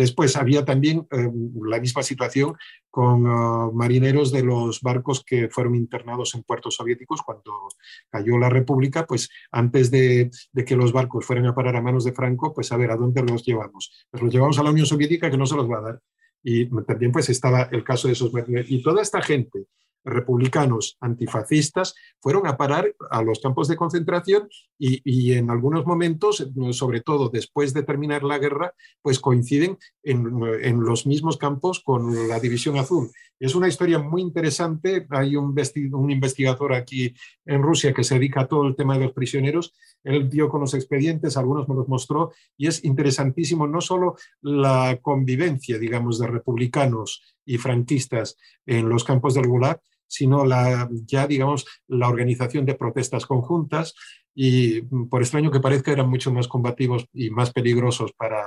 después 0.03 0.37
había 0.37 0.67
también 0.67 1.07
em, 1.11 1.51
la 1.67 1.81
misma 1.81 2.03
situación 2.03 2.55
con 2.91 3.25
ah, 3.27 3.71
marineros 3.73 4.33
de 4.33 4.43
los 4.43 4.83
barcos 4.83 5.25
que 5.25 5.49
fueron 5.49 5.75
internados 5.77 6.35
en 6.35 6.43
puertos 6.43 6.75
soviéticos 6.75 7.23
cuando 7.23 7.69
cayó 8.11 8.37
la 8.37 8.51
República, 8.51 9.07
pues 9.07 9.31
antes 9.51 9.91
de, 9.91 10.31
de, 10.53 10.65
que 10.67 10.77
los 10.77 10.93
barcos 10.93 11.25
fueran 11.25 11.47
a 11.47 11.55
parar 11.55 11.75
a 11.77 11.81
manos 11.81 12.05
de 12.05 12.13
Franco, 12.13 12.53
pues 12.53 12.71
a 12.71 12.77
ver, 12.77 12.91
¿a 12.91 12.97
dónde 12.97 13.23
los 13.23 13.47
llevamos? 13.47 14.07
Pues 14.11 14.23
los 14.23 14.31
llevamos 14.31 14.59
a 14.59 14.63
la 14.63 14.71
Unión 14.73 14.87
Soviética 14.87 15.31
que 15.31 15.39
no 15.39 15.47
se 15.47 15.57
los 15.57 15.71
va 15.71 15.79
a 15.79 15.87
dar. 15.89 16.01
Y 16.43 16.67
también 16.85 17.13
pues 17.13 17.31
estaba 17.31 17.63
el 17.73 17.83
caso 17.83 18.09
de 18.09 18.13
esos 18.13 18.31
marineros. 18.31 18.71
Y 18.71 18.83
toda 18.83 19.01
esta 19.01 19.23
gente 19.23 19.67
republicanos 20.09 20.97
antifascistas 21.01 21.95
fueron 22.21 22.47
a 22.47 22.57
parar 22.57 22.95
a 23.11 23.23
los 23.23 23.41
campos 23.41 23.69
de 23.69 23.77
concentración 23.77 24.49
y, 24.79 25.33
en 25.33 25.51
algunos 25.51 25.87
momentos, 25.87 26.47
sobre 26.71 27.01
todo 27.01 27.29
después 27.29 27.75
de 27.75 27.83
terminar 27.83 28.23
la 28.23 28.39
guerra, 28.39 28.75
pues 29.03 29.19
coinciden 29.19 29.79
en, 30.03 30.81
los 30.81 31.07
mismos 31.07 31.37
campos 31.37 31.81
con 31.81 32.29
la 32.29 32.39
División 32.39 32.79
Azul. 32.79 33.11
Es 33.41 33.55
una 33.55 33.69
historia 33.69 33.99
muy 33.99 34.23
interesante. 34.23 35.07
Hay 35.11 35.37
un, 35.37 35.55
un 35.93 36.11
investigador 36.11 36.75
aquí 36.75 37.15
en 37.45 37.63
Rusia 37.63 37.93
que 37.93 38.05
se 38.05 38.15
dedica 38.15 38.43
a 38.43 38.49
todo 38.49 38.67
el 38.67 38.77
tema 38.77 38.97
de 38.97 39.05
los 39.05 39.13
prisioneros. 39.13 39.75
Él 40.05 40.29
dio 40.29 40.49
con 40.49 40.61
los 40.61 40.75
expedientes, 40.75 41.37
algunos 41.37 41.69
me 41.69 41.75
los 41.75 41.89
mostró, 41.89 42.33
y 42.57 42.67
es 42.67 42.85
interesantísimo 42.85 43.67
no 43.67 43.81
solo 43.81 44.17
la 44.41 44.99
convivencia, 45.03 45.79
digamos, 45.79 46.19
de 46.19 46.27
republicanos 46.27 47.23
y 47.45 47.59
franquistas 47.59 48.37
en 48.67 48.89
los 48.89 49.05
campos 49.05 49.35
del 49.35 49.47
Gulag, 49.47 49.81
sino 50.09 50.45
la, 50.45 50.89
ya, 51.07 51.27
digamos, 51.27 51.67
la 51.87 52.09
organización 52.09 52.67
de 52.67 52.75
protestas 52.75 53.27
conjuntas 53.27 53.95
y, 54.35 54.83
por 54.83 55.23
extraño 55.23 55.51
que 55.51 55.61
parezca, 55.61 55.93
eran 55.93 56.09
mucho 56.09 56.33
más 56.33 56.49
combativos 56.49 57.07
y 57.13 57.31
más 57.31 57.53
peligrosos 57.53 58.13
para, 58.13 58.43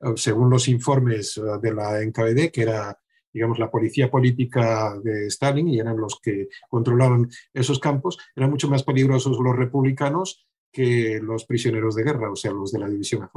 eh, 0.00 0.12
según 0.16 0.50
los 0.50 0.68
informes 0.68 1.36
eh, 1.38 1.42
de 1.62 1.74
la 1.74 2.02
NKVD, 2.02 2.50
que 2.50 2.62
era 2.62 2.98
digamos, 3.32 3.58
la 3.58 3.70
policía 3.70 4.10
política 4.10 4.98
de 5.04 5.26
Stalin 5.26 5.68
y 5.68 5.78
eran 5.78 5.98
los 5.98 6.18
que 6.22 6.48
controlaban 6.70 7.28
esos 7.52 7.78
campos, 7.78 8.16
eran 8.34 8.48
mucho 8.48 8.66
más 8.66 8.82
peligrosos 8.82 9.38
los 9.38 9.54
republicanos 9.54 10.46
que 10.72 11.20
los 11.22 11.44
prisioneros 11.44 11.94
de 11.96 12.04
guerra, 12.04 12.32
o 12.32 12.36
sea, 12.36 12.52
los 12.52 12.72
de 12.72 12.78
la 12.78 12.88
División. 12.88 13.28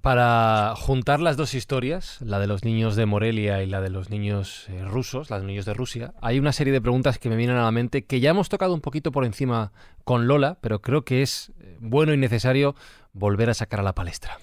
Para 0.00 0.74
juntar 0.74 1.20
las 1.20 1.36
dos 1.36 1.52
historias, 1.52 2.18
la 2.22 2.38
de 2.38 2.46
los 2.46 2.64
niños 2.64 2.96
de 2.96 3.04
Morelia 3.04 3.62
y 3.62 3.66
la 3.66 3.82
de 3.82 3.90
los 3.90 4.08
niños 4.08 4.66
eh, 4.70 4.82
rusos, 4.86 5.28
de 5.28 5.34
los 5.34 5.44
niños 5.44 5.66
de 5.66 5.74
Rusia, 5.74 6.14
hay 6.22 6.38
una 6.38 6.52
serie 6.52 6.72
de 6.72 6.80
preguntas 6.80 7.18
que 7.18 7.28
me 7.28 7.36
vienen 7.36 7.56
a 7.56 7.64
la 7.64 7.70
mente 7.72 8.06
que 8.06 8.18
ya 8.18 8.30
hemos 8.30 8.48
tocado 8.48 8.72
un 8.72 8.80
poquito 8.80 9.12
por 9.12 9.26
encima 9.26 9.70
con 10.04 10.26
Lola, 10.26 10.56
pero 10.62 10.80
creo 10.80 11.04
que 11.04 11.20
es 11.20 11.52
eh, 11.60 11.76
bueno 11.78 12.14
y 12.14 12.16
necesario 12.16 12.74
volver 13.12 13.50
a 13.50 13.54
sacar 13.54 13.80
a 13.80 13.82
la 13.82 13.94
palestra. 13.94 14.38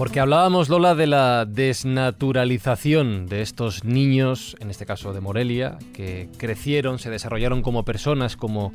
Porque 0.00 0.18
hablábamos, 0.18 0.70
Lola, 0.70 0.94
de 0.94 1.06
la 1.06 1.44
desnaturalización 1.44 3.26
de 3.26 3.42
estos 3.42 3.84
niños, 3.84 4.56
en 4.58 4.70
este 4.70 4.86
caso 4.86 5.12
de 5.12 5.20
Morelia, 5.20 5.76
que 5.92 6.30
crecieron, 6.38 6.98
se 6.98 7.10
desarrollaron 7.10 7.60
como 7.60 7.84
personas, 7.84 8.34
como 8.34 8.72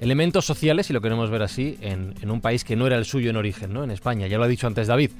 elementos 0.00 0.44
sociales, 0.44 0.86
si 0.86 0.92
lo 0.92 1.00
queremos 1.00 1.30
ver 1.30 1.42
así, 1.42 1.78
en, 1.80 2.14
un 2.30 2.40
país 2.40 2.64
que 2.64 2.76
no 2.76 2.86
era 2.86 2.96
el 2.96 3.04
suyo 3.04 3.30
en 3.30 3.36
origen, 3.36 3.72
¿no? 3.72 3.82
En 3.84 3.90
España, 3.90 4.26
ya 4.26 4.36
lo 4.36 4.44
ha 4.44 4.48
dicho 4.48 4.66
antes 4.66 4.88
David, 4.88 5.10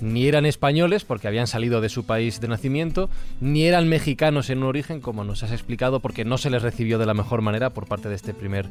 ni 0.00 0.26
eran 0.26 0.46
españoles 0.46 1.04
porque 1.04 1.26
habían 1.26 1.46
salido 1.46 1.80
de 1.80 1.88
su 1.88 2.04
país 2.04 2.40
de 2.40 2.48
nacimiento, 2.48 3.10
ni 3.40 3.64
eran 3.64 3.88
mexicanos 3.88 4.48
en 4.50 4.58
un 4.58 4.64
origen, 4.64 5.00
como 5.00 5.24
nos 5.24 5.42
has 5.42 5.52
explicado, 5.52 6.00
porque 6.00 6.24
no 6.24 6.38
se 6.38 6.50
les 6.50 6.62
recibió 6.62 6.98
de 6.98 7.06
la 7.06 7.14
mejor 7.14 7.42
manera 7.42 7.70
por 7.70 7.86
parte 7.86 8.08
de 8.08 8.14
este 8.14 8.32
primer, 8.32 8.66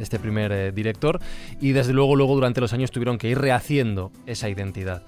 este 0.00 0.18
primer 0.18 0.52
eh, 0.52 0.72
director, 0.72 1.20
y 1.60 1.72
desde 1.72 1.92
luego, 1.92 2.16
luego 2.16 2.34
durante 2.34 2.60
los 2.60 2.72
años 2.72 2.90
tuvieron 2.90 3.18
que 3.18 3.28
ir 3.28 3.38
rehaciendo 3.38 4.10
esa 4.26 4.48
identidad. 4.48 5.02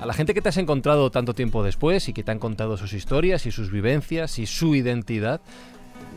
A 0.00 0.06
la 0.06 0.14
gente 0.14 0.34
que 0.34 0.40
te 0.40 0.48
has 0.48 0.56
encontrado 0.56 1.10
tanto 1.10 1.34
tiempo 1.34 1.62
después 1.62 2.08
y 2.08 2.12
que 2.12 2.24
te 2.24 2.32
han 2.32 2.38
contado 2.38 2.76
sus 2.76 2.92
historias 2.92 3.46
y 3.46 3.52
sus 3.52 3.70
vivencias 3.70 4.38
y 4.38 4.46
su 4.46 4.74
identidad, 4.74 5.40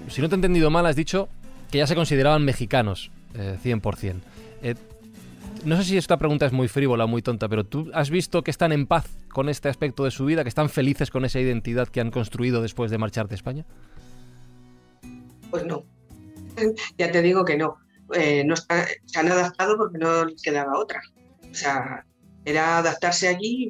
si 0.07 0.21
no 0.21 0.29
te 0.29 0.35
he 0.35 0.37
entendido 0.37 0.71
mal, 0.71 0.85
has 0.85 0.95
dicho 0.95 1.29
que 1.69 1.79
ya 1.79 1.87
se 1.87 1.95
consideraban 1.95 2.45
mexicanos 2.45 3.11
100%. 3.33 4.15
Eh, 4.15 4.21
eh, 4.61 4.75
no 5.63 5.77
sé 5.77 5.83
si 5.83 5.97
esta 5.97 6.17
pregunta 6.17 6.45
es 6.45 6.51
muy 6.51 6.67
frívola, 6.67 7.05
muy 7.05 7.21
tonta, 7.21 7.49
pero 7.49 7.65
¿tú 7.65 7.89
has 7.93 8.09
visto 8.09 8.43
que 8.43 8.51
están 8.51 8.71
en 8.71 8.87
paz 8.87 9.05
con 9.29 9.49
este 9.49 9.69
aspecto 9.69 10.03
de 10.03 10.11
su 10.11 10.25
vida, 10.25 10.43
que 10.43 10.49
están 10.49 10.69
felices 10.69 11.09
con 11.11 11.25
esa 11.25 11.39
identidad 11.39 11.87
que 11.87 11.99
han 11.99 12.11
construido 12.11 12.61
después 12.61 12.91
de 12.91 12.97
marchar 12.97 13.27
de 13.27 13.35
España? 13.35 13.65
Pues 15.49 15.65
no. 15.65 15.83
ya 16.97 17.11
te 17.11 17.21
digo 17.21 17.43
que 17.43 17.57
no. 17.57 17.77
Eh, 18.13 18.43
no 18.45 18.55
se 18.55 19.19
han 19.19 19.31
adaptado 19.31 19.77
porque 19.77 19.97
no 19.97 20.25
les 20.25 20.41
quedaba 20.41 20.77
otra. 20.77 21.01
O 21.49 21.53
sea, 21.53 22.05
era 22.45 22.77
adaptarse 22.77 23.27
allí, 23.27 23.69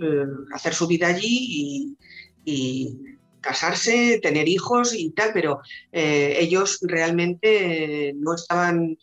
hacer 0.54 0.74
su 0.74 0.88
vida 0.88 1.08
allí 1.08 1.98
y, 2.46 2.98
casarse, 3.42 4.20
tener 4.22 4.48
hijos 4.50 4.94
y 4.94 5.12
tal, 5.12 5.32
pero 5.34 5.62
ellos 5.92 6.80
realmente 6.82 8.14
no 8.18 8.36
estaban 8.36 8.98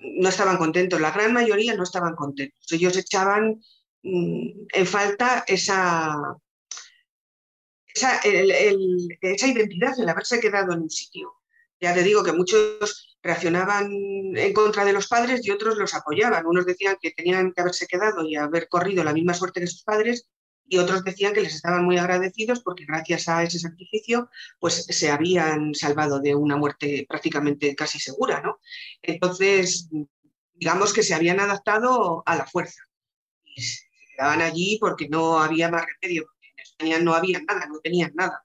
no 0.00 0.28
estaban 0.28 0.56
contentos, 0.56 1.00
la 1.00 1.10
gran 1.10 1.32
mayoría 1.32 1.74
no 1.74 1.82
estaban 1.82 2.14
contentos. 2.14 2.72
Ellos 2.72 2.96
echaban 2.96 3.60
mm, 4.02 4.48
en 4.72 4.86
falta 4.86 5.44
esa, 5.46 6.16
esa, 7.94 8.20
esa 8.24 9.46
identidad, 9.46 9.98
el 9.98 10.08
haberse 10.08 10.40
quedado 10.40 10.72
en 10.72 10.82
un 10.82 10.90
sitio. 10.90 11.34
Ya 11.80 11.94
te 11.94 12.02
digo 12.02 12.22
que 12.22 12.32
muchos 12.32 13.18
reaccionaban 13.22 13.90
en 13.90 14.52
contra 14.52 14.84
de 14.84 14.92
los 14.92 15.08
padres 15.08 15.46
y 15.46 15.50
otros 15.50 15.76
los 15.76 15.94
apoyaban. 15.94 16.46
Unos 16.46 16.66
decían 16.66 16.96
que 17.00 17.10
tenían 17.10 17.52
que 17.52 17.60
haberse 17.60 17.86
quedado 17.86 18.22
y 18.24 18.36
haber 18.36 18.68
corrido 18.68 19.04
la 19.04 19.12
misma 19.12 19.34
suerte 19.34 19.60
que 19.60 19.66
sus 19.66 19.82
padres 19.82 20.26
y 20.70 20.78
otros 20.78 21.02
decían 21.02 21.34
que 21.34 21.40
les 21.40 21.56
estaban 21.56 21.84
muy 21.84 21.98
agradecidos 21.98 22.60
porque 22.60 22.84
gracias 22.86 23.28
a 23.28 23.42
ese 23.42 23.58
sacrificio 23.58 24.30
pues 24.60 24.86
se 24.88 25.10
habían 25.10 25.74
salvado 25.74 26.20
de 26.20 26.36
una 26.36 26.56
muerte 26.56 27.04
prácticamente 27.08 27.74
casi 27.74 27.98
segura, 27.98 28.40
¿no? 28.40 28.60
Entonces, 29.02 29.90
digamos 30.54 30.92
que 30.92 31.02
se 31.02 31.12
habían 31.14 31.40
adaptado 31.40 32.22
a 32.24 32.36
la 32.36 32.46
fuerza 32.46 32.82
y 33.42 33.60
se 33.60 33.84
quedaban 34.14 34.42
allí 34.42 34.78
porque 34.80 35.08
no 35.08 35.40
había 35.40 35.68
más 35.70 35.84
remedio, 36.00 36.22
porque 36.22 36.48
en 36.56 36.62
España 36.62 36.98
no 37.00 37.14
había 37.14 37.40
nada, 37.40 37.66
no 37.66 37.80
tenían 37.80 38.12
nada. 38.14 38.44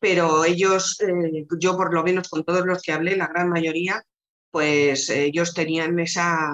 Pero 0.00 0.46
ellos, 0.46 0.98
eh, 1.02 1.46
yo 1.60 1.76
por 1.76 1.92
lo 1.92 2.02
menos 2.02 2.30
con 2.30 2.44
todos 2.44 2.64
los 2.64 2.80
que 2.80 2.92
hablé, 2.92 3.14
la 3.14 3.26
gran 3.26 3.50
mayoría, 3.50 4.02
pues 4.50 5.10
ellos 5.10 5.52
tenían 5.52 5.98
esa, 5.98 6.48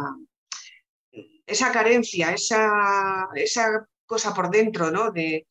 esa 1.47 1.71
carencia, 1.71 2.33
esa, 2.33 3.29
esa 3.37 3.87
cosa 4.15 4.33
por 4.33 4.49
dentro, 4.49 4.93
¿no? 4.93 5.11
De, 5.11 5.49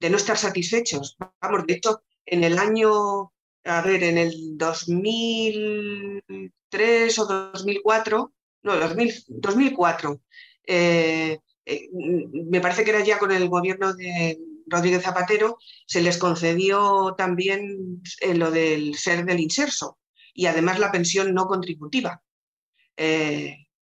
no 0.00 0.16
estar 0.16 0.38
satisfechos. 0.38 1.18
Vamos, 1.42 1.66
de 1.66 1.74
hecho, 1.74 2.00
en 2.24 2.44
el 2.44 2.58
año, 2.58 3.34
a 3.64 3.82
ver, 3.82 4.04
en 4.04 4.16
el 4.16 4.56
2003 4.56 7.18
o 7.18 7.26
2004, 7.26 8.32
no, 8.62 8.76
2004, 8.78 10.20
eh, 10.66 11.38
eh, 11.66 11.88
me 11.92 12.62
parece 12.62 12.84
que 12.84 12.90
era 12.90 13.04
ya 13.04 13.18
con 13.18 13.32
el 13.32 13.50
gobierno 13.50 13.92
de 13.92 14.38
Rodríguez 14.66 15.02
Zapatero, 15.02 15.58
se 15.86 16.00
les 16.00 16.16
concedió 16.16 17.14
también 17.18 18.00
eh, 18.22 18.34
lo 18.34 18.50
del 18.50 18.96
ser 18.96 19.26
del 19.26 19.40
inserso 19.40 19.98
y 20.32 20.46
además 20.46 20.78
la 20.78 20.90
pensión 20.90 21.34
no 21.34 21.46
contributiva. 21.46 22.22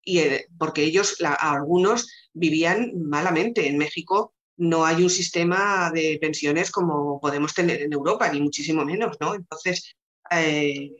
y, 0.05 0.19
porque 0.57 0.83
ellos, 0.83 1.17
algunos, 1.39 2.07
vivían 2.33 2.91
malamente. 2.95 3.67
En 3.67 3.77
México 3.77 4.33
no 4.57 4.85
hay 4.85 5.03
un 5.03 5.09
sistema 5.09 5.91
de 5.93 6.17
pensiones 6.21 6.71
como 6.71 7.19
podemos 7.19 7.53
tener 7.53 7.81
en 7.81 7.93
Europa, 7.93 8.31
ni 8.31 8.41
muchísimo 8.41 8.85
menos, 8.85 9.17
¿no? 9.19 9.35
Entonces, 9.35 9.95
eh, 10.31 10.91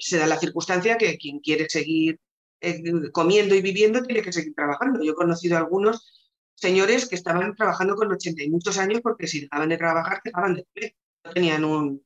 se 0.00 0.18
da 0.18 0.26
la 0.26 0.38
circunstancia 0.38 0.98
que 0.98 1.18
quien 1.18 1.40
quiere 1.40 1.68
seguir 1.68 2.18
eh, 2.60 2.82
comiendo 3.12 3.54
y 3.54 3.62
viviendo 3.62 4.02
tiene 4.02 4.22
que 4.22 4.32
seguir 4.32 4.54
trabajando. 4.54 5.02
Yo 5.02 5.12
he 5.12 5.14
conocido 5.14 5.56
a 5.56 5.60
algunos 5.60 6.30
señores 6.54 7.08
que 7.08 7.14
estaban 7.14 7.54
trabajando 7.56 7.94
con 7.96 8.12
80 8.12 8.42
y 8.42 8.50
muchos 8.50 8.78
años 8.78 9.00
porque 9.02 9.26
si 9.26 9.40
dejaban 9.40 9.70
de 9.70 9.78
trabajar, 9.78 10.20
dejaban 10.24 10.54
de 10.54 10.64
comer. 10.64 10.94
No 11.24 11.32
tenían 11.32 11.64
un... 11.64 12.04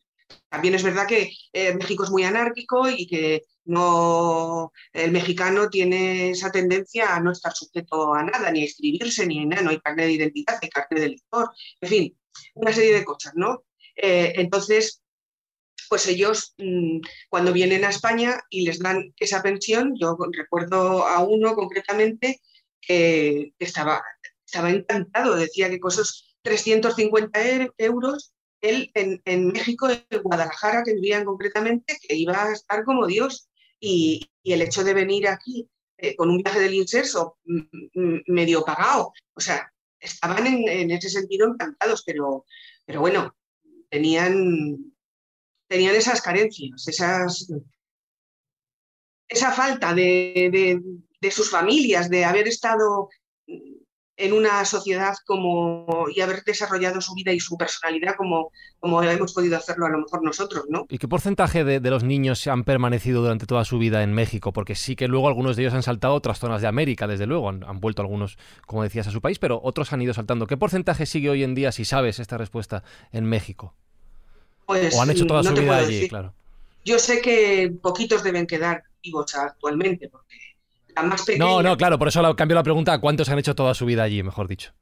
También 0.48 0.74
es 0.74 0.82
verdad 0.82 1.06
que 1.06 1.32
eh, 1.52 1.74
México 1.74 2.04
es 2.04 2.10
muy 2.10 2.24
anárquico 2.24 2.88
y 2.88 3.06
que 3.06 3.42
no, 3.64 4.72
el 4.92 5.10
mexicano 5.12 5.68
tiene 5.68 6.30
esa 6.30 6.50
tendencia 6.50 7.14
a 7.14 7.20
no 7.20 7.32
estar 7.32 7.52
sujeto 7.52 8.14
a 8.14 8.22
nada, 8.22 8.50
ni 8.50 8.60
a 8.60 8.64
inscribirse, 8.64 9.26
ni 9.26 9.44
nada, 9.46 9.62
no 9.62 9.70
hay 9.70 9.80
carnet 9.80 10.06
de 10.06 10.12
identidad, 10.12 10.58
hay 10.60 10.68
carnet 10.68 11.02
de 11.02 11.08
lector, 11.10 11.50
en 11.80 11.88
fin, 11.88 12.18
una 12.54 12.72
serie 12.72 12.94
de 12.94 13.04
cosas, 13.04 13.32
¿no? 13.36 13.64
Eh, 13.96 14.32
entonces, 14.36 15.02
pues 15.88 16.06
ellos 16.08 16.54
mm, 16.58 17.00
cuando 17.28 17.52
vienen 17.52 17.84
a 17.84 17.90
España 17.90 18.42
y 18.50 18.64
les 18.64 18.78
dan 18.78 19.14
esa 19.18 19.42
pensión, 19.42 19.94
yo 19.98 20.16
recuerdo 20.32 21.06
a 21.06 21.22
uno 21.22 21.54
concretamente 21.54 22.40
que 22.80 23.52
estaba, 23.58 24.02
estaba 24.46 24.70
encantado, 24.70 25.36
decía 25.36 25.70
que 25.70 25.80
con 25.80 25.92
esos 25.92 26.36
350 26.42 27.40
euros, 27.78 28.32
él 28.60 28.90
en, 28.94 29.48
México, 29.48 29.88
en 29.90 30.22
Guadalajara, 30.22 30.82
que 30.84 30.94
vivían 30.94 31.24
concretamente, 31.24 31.98
que 32.06 32.14
iba 32.14 32.44
a 32.44 32.52
estar 32.52 32.84
como 32.84 33.06
Dios. 33.06 33.48
Y, 33.86 34.30
el 34.44 34.60
hecho 34.60 34.84
de 34.84 34.92
venir 34.92 35.26
aquí 35.26 35.66
eh, 35.96 36.14
con 36.16 36.28
un 36.28 36.38
viaje 36.38 36.60
del 36.60 36.74
inserso 36.74 37.38
mm, 37.44 37.60
mm, 37.94 38.22
medio 38.26 38.62
pagado, 38.62 39.12
o 39.34 39.40
sea, 39.40 39.72
estaban 39.98 40.46
en, 40.46 40.90
ese 40.90 41.08
sentido 41.08 41.48
encantados, 41.48 42.02
pero, 42.04 42.44
pero 42.84 43.00
bueno, 43.00 43.34
tenían 43.88 44.94
tenían 45.66 45.94
esas 45.94 46.20
carencias, 46.20 46.86
esas, 46.86 47.52
esa 49.28 49.52
falta 49.52 49.94
de, 49.94 50.80
sus 51.30 51.50
familias, 51.50 52.10
de 52.10 52.24
haber 52.24 52.48
estado 52.48 53.08
en 54.16 54.32
una 54.32 54.64
sociedad 54.64 55.14
como 55.26 56.06
y 56.14 56.20
haber 56.20 56.44
desarrollado 56.44 57.00
su 57.00 57.14
vida 57.14 57.32
y 57.32 57.40
su 57.40 57.56
personalidad 57.56 58.14
como, 58.16 58.52
como 58.78 59.02
hemos 59.02 59.32
podido 59.32 59.56
hacerlo 59.56 59.86
a 59.86 59.90
lo 59.90 59.98
mejor 59.98 60.22
nosotros, 60.22 60.64
¿no? 60.68 60.86
¿Y 60.88 60.98
qué 60.98 61.08
porcentaje 61.08 61.64
de, 61.64 61.80
los 61.90 62.04
niños 62.04 62.46
han 62.46 62.64
permanecido 62.64 63.22
durante 63.22 63.46
toda 63.46 63.64
su 63.64 63.78
vida 63.78 64.02
en 64.02 64.12
México? 64.12 64.52
Porque 64.52 64.76
sí 64.76 64.94
que 64.94 65.08
luego 65.08 65.26
algunos 65.26 65.56
de 65.56 65.62
ellos 65.62 65.74
han 65.74 65.82
saltado 65.82 66.14
a 66.14 66.16
otras 66.16 66.38
zonas 66.38 66.62
de 66.62 66.68
América, 66.68 67.06
desde 67.06 67.26
luego, 67.26 67.48
han, 67.48 67.64
han, 67.64 67.80
vuelto 67.80 68.02
algunos, 68.02 68.38
como 68.66 68.82
decías, 68.82 69.06
a 69.08 69.10
su 69.10 69.20
país, 69.20 69.38
pero 69.38 69.60
otros 69.62 69.92
han 69.92 70.02
ido 70.02 70.14
saltando. 70.14 70.46
¿Qué 70.46 70.56
porcentaje 70.56 71.06
sigue 71.06 71.30
hoy 71.30 71.42
en 71.42 71.54
día, 71.54 71.72
si 71.72 71.84
sabes 71.84 72.20
esta 72.20 72.38
respuesta, 72.38 72.84
en 73.12 73.24
México? 73.24 73.74
Pues, 74.66 74.94
o 74.94 75.02
han 75.02 75.10
hecho 75.10 75.26
toda 75.26 75.42
su 75.42 75.52
vida 75.54 75.76
allí, 75.76 76.08
claro. 76.08 76.32
Yo 76.84 76.98
sé 76.98 77.20
que 77.20 77.74
poquitos 77.82 78.22
deben 78.22 78.46
quedar 78.46 78.84
vivos 79.02 79.34
actualmente, 79.34 80.08
porque 80.08 80.36
la 80.96 81.02
más 81.02 81.24
pequeña... 81.24 81.44
No, 81.44 81.62
no, 81.62 81.76
claro, 81.76 81.98
por 81.98 82.08
eso 82.08 82.36
cambio 82.36 82.54
la 82.54 82.62
pregunta, 82.62 82.98
¿cuántos 83.00 83.28
han 83.28 83.38
hecho 83.38 83.54
toda 83.54 83.74
su 83.74 83.86
vida 83.86 84.02
allí, 84.02 84.22
mejor 84.22 84.48
dicho? 84.48 84.72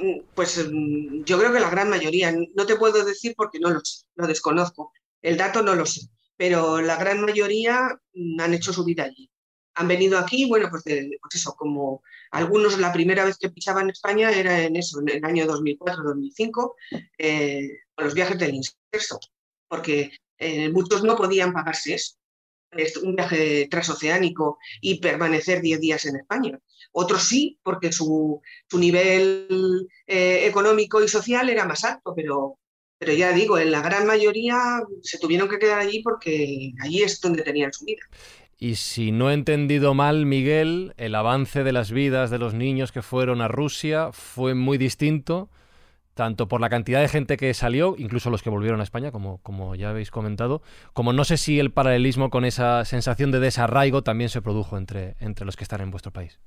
Mm, 0.00 0.20
pues 0.34 0.68
mm, 0.70 1.24
yo 1.24 1.38
creo 1.38 1.52
que 1.52 1.60
la 1.60 1.70
gran 1.70 1.88
mayoría. 1.88 2.34
No 2.54 2.66
te 2.66 2.76
puedo 2.76 3.04
decir 3.04 3.34
porque 3.36 3.58
no 3.58 3.70
lo 3.70 3.80
sé, 3.84 4.06
lo 4.16 4.26
desconozco. 4.26 4.92
El 5.22 5.36
dato 5.36 5.62
no 5.62 5.74
lo 5.74 5.86
sé, 5.86 6.02
pero 6.36 6.80
la 6.80 6.96
gran 6.96 7.20
mayoría 7.20 7.98
mm, 8.14 8.40
han 8.40 8.54
hecho 8.54 8.72
su 8.72 8.84
vida 8.84 9.04
allí. 9.04 9.30
Han 9.74 9.88
venido 9.88 10.18
aquí, 10.18 10.46
bueno, 10.48 10.68
pues, 10.70 10.82
pues 10.84 11.34
eso, 11.34 11.54
como 11.56 12.02
algunos 12.32 12.78
la 12.78 12.92
primera 12.92 13.24
vez 13.24 13.38
que 13.38 13.50
pisaban 13.50 13.90
España 13.90 14.30
era 14.30 14.62
en 14.62 14.74
eso, 14.74 15.00
en 15.00 15.08
el 15.08 15.24
año 15.24 15.46
2004-2005, 15.46 16.74
eh, 17.18 17.68
con 17.94 18.04
los 18.04 18.14
viajes 18.14 18.38
del 18.38 18.56
inserso, 18.56 19.20
porque 19.68 20.10
eh, 20.36 20.68
muchos 20.70 21.04
no 21.04 21.16
podían 21.16 21.52
pagarse 21.52 21.94
eso, 21.94 22.14
un 23.02 23.16
viaje 23.16 23.68
transoceánico 23.70 24.58
y 24.80 25.00
permanecer 25.00 25.60
10 25.60 25.80
días 25.80 26.06
en 26.06 26.16
España. 26.16 26.58
Otros 26.92 27.22
sí, 27.22 27.58
porque 27.62 27.92
su, 27.92 28.40
nivel 28.72 29.88
eh, 30.06 30.46
económico 30.46 31.02
y 31.02 31.08
social 31.08 31.48
era 31.48 31.64
más 31.64 31.84
alto, 31.84 32.12
pero, 32.14 32.58
pero 32.98 33.12
ya 33.12 33.32
digo, 33.32 33.58
en 33.58 33.70
la 33.70 33.82
gran 33.82 34.06
mayoría 34.06 34.82
se 35.02 35.18
tuvieron 35.18 35.48
que 35.48 35.58
quedar 35.58 35.80
allí 35.80 36.02
porque 36.02 36.72
allí 36.80 37.02
es 37.02 37.20
donde 37.20 37.42
tenían 37.42 37.72
su 37.72 37.84
vida. 37.84 38.02
Y 38.60 38.74
si 38.74 39.12
no 39.12 39.30
he 39.30 39.34
entendido 39.34 39.94
mal, 39.94 40.26
Miguel, 40.26 40.92
el 40.96 41.14
avance 41.14 41.62
de 41.62 41.72
las 41.72 41.92
vidas 41.92 42.30
de 42.30 42.38
los 42.38 42.54
niños 42.54 42.90
que 42.90 43.02
fueron 43.02 43.40
a 43.40 43.46
Rusia 43.46 44.10
fue 44.12 44.54
muy 44.54 44.78
distinto, 44.78 45.48
tanto 46.18 46.48
por 46.48 46.60
la 46.60 46.68
cantidad 46.68 47.00
de 47.00 47.06
gente 47.06 47.36
que 47.36 47.54
salió, 47.54 47.94
incluso 47.96 48.28
los 48.28 48.42
que 48.42 48.50
volvieron 48.50 48.80
a 48.80 48.82
España, 48.82 49.12
como, 49.12 49.38
como 49.38 49.76
ya 49.76 49.90
habéis 49.90 50.10
comentado, 50.10 50.62
como 50.92 51.12
no 51.12 51.22
sé 51.22 51.36
si 51.36 51.60
el 51.60 51.70
paralelismo 51.70 52.28
con 52.28 52.44
esa 52.44 52.84
sensación 52.84 53.30
de 53.30 53.38
desarraigo 53.38 54.02
también 54.02 54.28
se 54.28 54.42
produjo 54.42 54.76
entre, 54.76 55.14
entre 55.20 55.46
los 55.46 55.54
que 55.54 55.62
están 55.62 55.80
en 55.80 55.92
vuestro 55.92 56.12
país. 56.12 56.40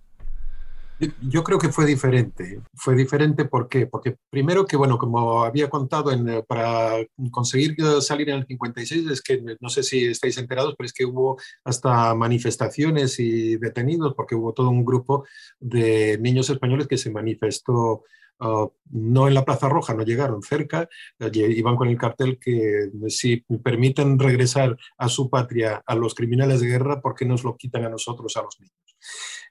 Yo 1.22 1.42
creo 1.46 1.58
que 1.58 1.70
fue 1.70 1.86
diferente. 1.86 2.62
Fue 2.76 2.96
diferente 2.96 3.46
¿por 3.46 3.70
qué? 3.70 3.88
porque 3.88 4.18
primero 4.30 4.66
que, 4.66 4.76
bueno, 4.76 4.98
como 4.98 5.46
había 5.46 5.70
contado, 5.70 6.12
para 6.46 6.98
conseguir 7.32 7.78
salir 8.02 8.30
en 8.30 8.40
el 8.40 8.46
56, 8.46 9.10
es 9.10 9.22
que 9.22 9.42
no 9.58 9.70
sé 9.70 9.84
si 9.84 10.04
estáis 10.04 10.38
enterados, 10.38 10.76
pero 10.78 10.86
es 10.86 10.92
que 10.92 11.06
hubo 11.06 11.40
hasta 11.64 12.14
manifestaciones 12.14 13.22
y 13.22 13.56
detenidos, 13.56 14.16
porque 14.16 14.36
hubo 14.36 14.52
todo 14.54 14.70
un 14.70 14.84
grupo 14.84 15.26
de 15.62 16.18
niños 16.20 16.50
españoles 16.50 16.88
que 16.90 16.98
se 16.98 17.10
manifestó 17.10 18.04
Ah, 18.44 18.68
no 18.90 19.28
en 19.28 19.36
la 19.36 19.46
Plaza 19.46 19.70
Roja, 19.70 19.94
no 19.94 20.02
llegaron 20.02 20.42
cerca, 20.42 20.90
iban 21.32 21.76
con 21.76 21.90
el 21.90 21.98
cartel 21.98 22.40
que 22.40 22.90
si 23.08 23.46
permiten 23.64 24.18
regresar 24.18 24.76
a 24.98 25.10
su 25.10 25.30
patria 25.30 25.84
a 25.86 25.94
los 25.94 26.16
criminales 26.16 26.60
de 26.60 26.68
guerra, 26.68 27.02
¿por 27.02 27.14
qué 27.14 27.24
nos 27.24 27.44
lo 27.44 27.56
quitan 27.56 27.86
a 27.86 27.90
nosotros, 27.90 28.36
a 28.36 28.42
los 28.42 28.60
niños? 28.60 28.74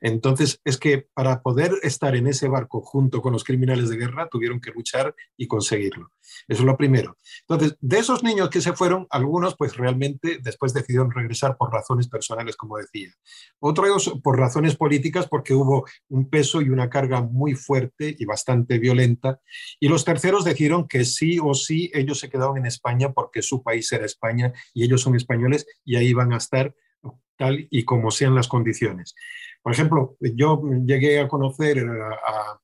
Entonces, 0.01 0.61
es 0.65 0.79
que 0.79 1.09
para 1.15 1.43
poder 1.43 1.73
estar 1.83 2.17
en 2.17 2.27
ese 2.27 2.49
barco 2.49 2.81
junto 2.81 3.21
con 3.21 3.33
los 3.33 3.45
criminales 3.45 3.89
de 3.89 3.97
guerra, 3.97 4.29
tuvieron 4.31 4.61
que 4.61 4.71
luchar 4.71 5.15
y 5.37 5.47
conseguirlo. 5.47 6.11
Eso 6.49 6.61
es 6.63 6.67
lo 6.67 6.77
primero. 6.77 7.17
Entonces, 7.49 7.77
de 7.81 7.99
esos 7.99 8.23
niños 8.23 8.51
que 8.51 8.61
se 8.61 8.73
fueron, 8.73 9.07
algunos 9.11 9.57
pues 9.57 9.77
realmente 9.77 10.39
después 10.43 10.73
decidieron 10.73 11.11
regresar 11.11 11.57
por 11.57 11.73
razones 11.73 12.09
personales, 12.09 12.57
como 12.57 12.79
decía. 12.79 13.11
Otros 13.59 14.13
por 14.23 14.39
razones 14.39 14.77
políticas, 14.77 15.27
porque 15.27 15.55
hubo 15.55 15.85
un 16.09 16.31
peso 16.31 16.63
y 16.63 16.71
una 16.71 16.89
carga 16.89 17.21
muy 17.23 17.55
fuerte 17.55 18.15
y 18.19 18.25
bastante 18.25 18.79
violenta. 18.79 19.41
Y 19.79 19.89
los 19.89 20.05
terceros 20.05 20.45
decidieron 20.45 20.89
que 20.89 21.05
sí 21.05 21.39
o 21.43 21.55
sí 21.55 21.91
ellos 21.95 22.19
se 22.19 22.29
quedaban 22.29 22.59
en 22.59 22.67
España 22.67 23.13
porque 23.13 23.43
su 23.43 23.63
país 23.63 23.91
era 23.93 24.07
España 24.07 24.53
y 24.75 24.85
ellos 24.85 25.03
son 25.03 25.17
españoles 25.17 25.67
y 25.85 25.97
ahí 25.97 26.13
van 26.13 26.33
a 26.33 26.37
estar 26.39 26.75
tal 27.41 27.67
y 27.71 27.85
como 27.85 28.11
sean 28.11 28.35
las 28.35 28.49
condiciones. 28.49 29.15
Por 29.63 29.73
ejemplo, 29.73 30.17
yo 30.21 30.63
llegué 30.85 31.21
a 31.21 31.29
conocer 31.29 31.79
a, 31.79 32.61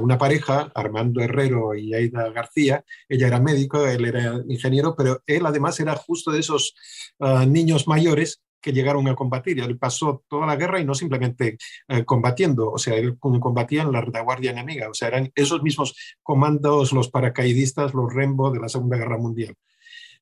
una 0.00 0.18
pareja, 0.18 0.72
Armando 0.74 1.20
Herrero 1.20 1.72
y 1.72 1.94
Aida 1.94 2.30
García. 2.30 2.84
Ella 3.08 3.28
era 3.28 3.38
médico, 3.38 3.86
él 3.86 4.04
era 4.04 4.42
ingeniero, 4.48 4.96
pero 4.96 5.22
él 5.24 5.46
además 5.46 5.78
era 5.78 5.94
justo 5.94 6.32
de 6.32 6.40
esos 6.40 6.74
ah, 7.20 7.46
niños 7.46 7.86
mayores 7.86 8.42
que 8.60 8.72
llegaron 8.72 9.06
a 9.06 9.14
combatir. 9.14 9.60
Él 9.60 9.78
pasó 9.78 10.24
toda 10.28 10.48
la 10.48 10.56
guerra 10.56 10.80
y 10.80 10.84
no 10.84 10.94
simplemente 10.94 11.58
eh, 11.86 12.04
combatiendo, 12.04 12.72
o 12.72 12.78
sea, 12.78 12.96
él 12.96 13.16
combatía 13.20 13.82
en 13.82 13.92
la 13.92 14.00
retaguardia 14.00 14.50
enemiga, 14.50 14.88
o 14.90 14.94
sea, 14.94 15.08
eran 15.08 15.30
esos 15.36 15.62
mismos 15.62 15.94
comandos, 16.24 16.92
los 16.92 17.08
paracaidistas, 17.08 17.94
los 17.94 18.12
Rembo 18.12 18.50
de 18.50 18.58
la 18.58 18.68
Segunda 18.68 18.96
Guerra 18.96 19.18
Mundial. 19.18 19.54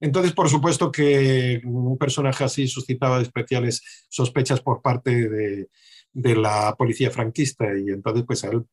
Entonces, 0.01 0.33
por 0.33 0.49
supuesto 0.49 0.93
que 0.93 1.61
un 1.65 1.97
personaje 1.99 2.45
así 2.45 2.69
suscitaba 2.69 3.21
especiales 3.21 4.07
sospechas 4.09 4.61
por 4.61 4.83
parte 4.83 5.29
de, 5.29 5.69
la 6.13 6.75
policía 6.77 7.11
franquista. 7.11 7.67
Y 7.79 7.91
entonces 7.91 8.25
pues 8.27 8.45
a 8.45 8.49
él 8.49 8.65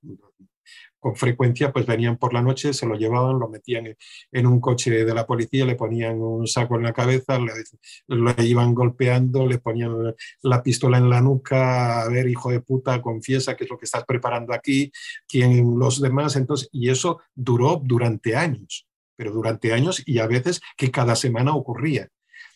con 1.00 1.18
frecuencia 1.18 1.74
pues 1.74 1.86
venían 1.86 2.18
por 2.18 2.34
la 2.34 2.42
noche, 2.42 2.74
se 2.74 2.86
lo 2.86 2.96
llevaban, 2.96 3.38
lo 3.38 3.50
metían 3.50 3.98
en 4.32 4.48
un 4.48 4.62
coche 4.62 5.04
de 5.04 5.14
la 5.14 5.28
policía, 5.28 5.66
le 5.66 5.76
ponían 5.76 6.22
un 6.22 6.48
saco 6.48 6.78
en 6.78 6.84
la 6.84 6.94
cabeza, 6.94 7.38
le, 7.40 8.46
iban 8.46 8.74
golpeando, 8.74 9.46
le 9.46 9.58
ponían 9.58 10.16
la 10.42 10.64
pistola 10.64 10.98
en 10.98 11.10
la 11.10 11.20
nuca, 11.20 12.04
a 12.04 12.08
ver, 12.08 12.30
hijo 12.30 12.52
de 12.52 12.62
puta, 12.62 13.02
confiesa 13.02 13.58
qué 13.58 13.66
es 13.66 13.70
lo 13.70 13.78
que 13.78 13.86
estás 13.86 14.06
preparando 14.06 14.54
aquí, 14.54 14.94
quién 15.28 15.78
los 15.78 16.00
demás, 16.00 16.38
entonces, 16.38 16.70
y 16.72 16.90
eso 16.90 17.20
duró 17.36 17.82
durante 17.84 18.38
años 18.38 18.88
pero 19.16 19.32
durante 19.32 19.74
años 19.74 20.02
y 20.06 20.20
a 20.20 20.28
veces 20.28 20.62
que 20.78 20.92
cada 20.92 21.16
semana 21.16 21.56
ocurría. 21.56 22.10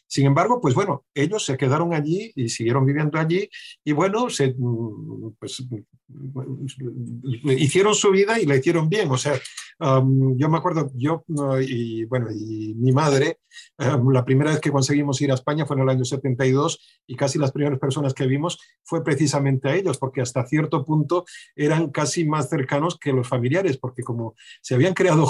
Sin 0.07 0.25
embargo, 0.25 0.61
pues 0.61 0.73
bueno, 0.73 1.05
ellos 1.13 1.45
se 1.45 1.57
quedaron 1.57 1.93
allí 1.93 2.31
y 2.35 2.47
siguieron 2.47 2.85
viviendo 2.85 3.19
allí 3.19 3.49
y 3.83 3.91
bueno, 3.91 4.29
se, 4.29 4.55
mm, 4.57 5.35
pues, 5.37 5.67
mm, 6.07 7.49
hicieron 7.51 7.93
su 7.93 8.11
vida 8.11 8.39
y 8.39 8.45
la 8.45 8.55
hicieron 8.55 8.87
bien. 8.87 9.11
O 9.11 9.17
sea, 9.17 9.33
um, 9.79 10.37
yo 10.37 10.49
me 10.49 10.57
acuerdo, 10.57 10.89
yo 10.95 11.25
y 11.61 12.05
bueno, 12.05 12.27
y 12.31 12.73
mi 12.75 12.93
madre, 12.93 13.39
um, 13.79 14.11
la 14.11 14.23
primera 14.23 14.51
vez 14.51 14.61
que 14.61 14.71
conseguimos 14.71 15.19
ir 15.21 15.31
a 15.31 15.35
España 15.35 15.65
fue 15.65 15.75
en 15.75 15.83
el 15.83 15.89
año 15.89 16.05
72 16.05 17.03
y 17.05 17.15
casi 17.17 17.37
las 17.37 17.51
primeras 17.51 17.79
personas 17.79 18.13
que 18.13 18.27
vimos 18.27 18.57
fue 18.83 19.03
precisamente 19.03 19.69
a 19.69 19.75
ellos, 19.75 19.97
porque 19.97 20.21
hasta 20.21 20.45
cierto 20.45 20.85
punto 20.85 21.25
eran 21.55 21.91
casi 21.91 22.25
más 22.25 22.49
cercanos 22.49 22.97
que 22.97 23.11
los 23.11 23.27
familiares, 23.27 23.77
porque 23.77 24.03
como 24.03 24.35
se 24.61 24.75
habían 24.75 24.93
creado, 24.93 25.27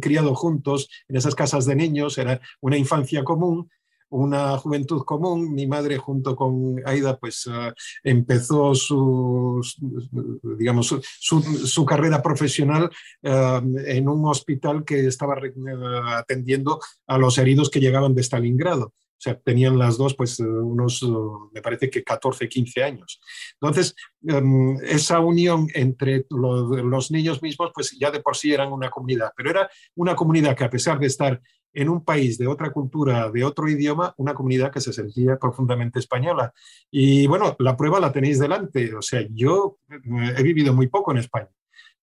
criado 0.00 0.34
juntos 0.36 0.88
en 1.08 1.16
esas 1.16 1.34
casas 1.34 1.66
de 1.66 1.74
niños, 1.74 2.16
era 2.18 2.40
una 2.60 2.76
infancia 2.76 3.24
común, 3.24 3.68
una 4.10 4.56
juventud 4.58 5.02
común. 5.04 5.52
Mi 5.52 5.66
madre 5.66 5.98
junto 5.98 6.36
con 6.36 6.80
Aida 6.84 7.18
pues 7.18 7.46
uh, 7.46 7.72
empezó 8.02 8.74
su, 8.74 9.60
digamos, 10.58 10.94
carrera 11.86 12.22
profesional 12.22 12.90
en 13.22 14.08
un 14.08 14.26
hospital 14.26 14.84
que 14.84 15.06
estaba 15.06 15.34
uh, 15.34 16.08
atendiendo 16.16 16.80
a 17.06 17.18
los 17.18 17.38
heridos 17.38 17.70
que 17.70 17.80
llegaban 17.80 18.14
de 18.14 18.22
Stalingrado. 18.22 18.92
O 19.16 19.22
sea, 19.24 19.40
tenían 19.40 19.78
las 19.78 19.96
dos, 19.96 20.14
pues, 20.14 20.38
unos, 20.40 21.02
me 21.52 21.62
parece 21.62 21.88
que 21.88 22.04
14, 22.04 22.46
15 22.46 22.82
años. 22.82 23.20
Entonces, 23.54 23.94
um, 24.22 24.76
esa 24.82 25.20
unión 25.20 25.66
entre 25.72 26.26
los 26.28 27.10
niños 27.10 27.40
mismos, 27.40 27.70
pues 27.74 27.96
ya 27.98 28.10
de 28.10 28.20
por 28.20 28.36
sí 28.36 28.52
eran 28.52 28.70
una 28.70 28.90
comunidad, 28.90 29.30
pero 29.34 29.48
era 29.50 29.70
una 29.94 30.14
comunidad 30.14 30.54
que 30.54 30.64
a 30.64 30.70
pesar 30.70 30.98
de 30.98 31.06
estar 31.06 31.40
en 31.74 31.88
un 31.88 32.04
país 32.04 32.38
de 32.38 32.46
otra 32.46 32.72
cultura, 32.72 33.30
de 33.30 33.44
otro 33.44 33.68
idioma, 33.68 34.14
una 34.16 34.34
comunidad 34.34 34.72
que 34.72 34.80
se 34.80 34.92
sentía 34.92 35.36
profundamente 35.38 35.98
española. 35.98 36.54
Y 36.90 37.26
bueno, 37.26 37.56
la 37.58 37.76
prueba 37.76 38.00
la 38.00 38.12
tenéis 38.12 38.38
delante. 38.38 38.94
O 38.94 39.02
sea, 39.02 39.26
yo 39.30 39.78
he 40.36 40.42
vivido 40.42 40.72
muy 40.72 40.86
poco 40.86 41.12
en 41.12 41.18
España. 41.18 41.50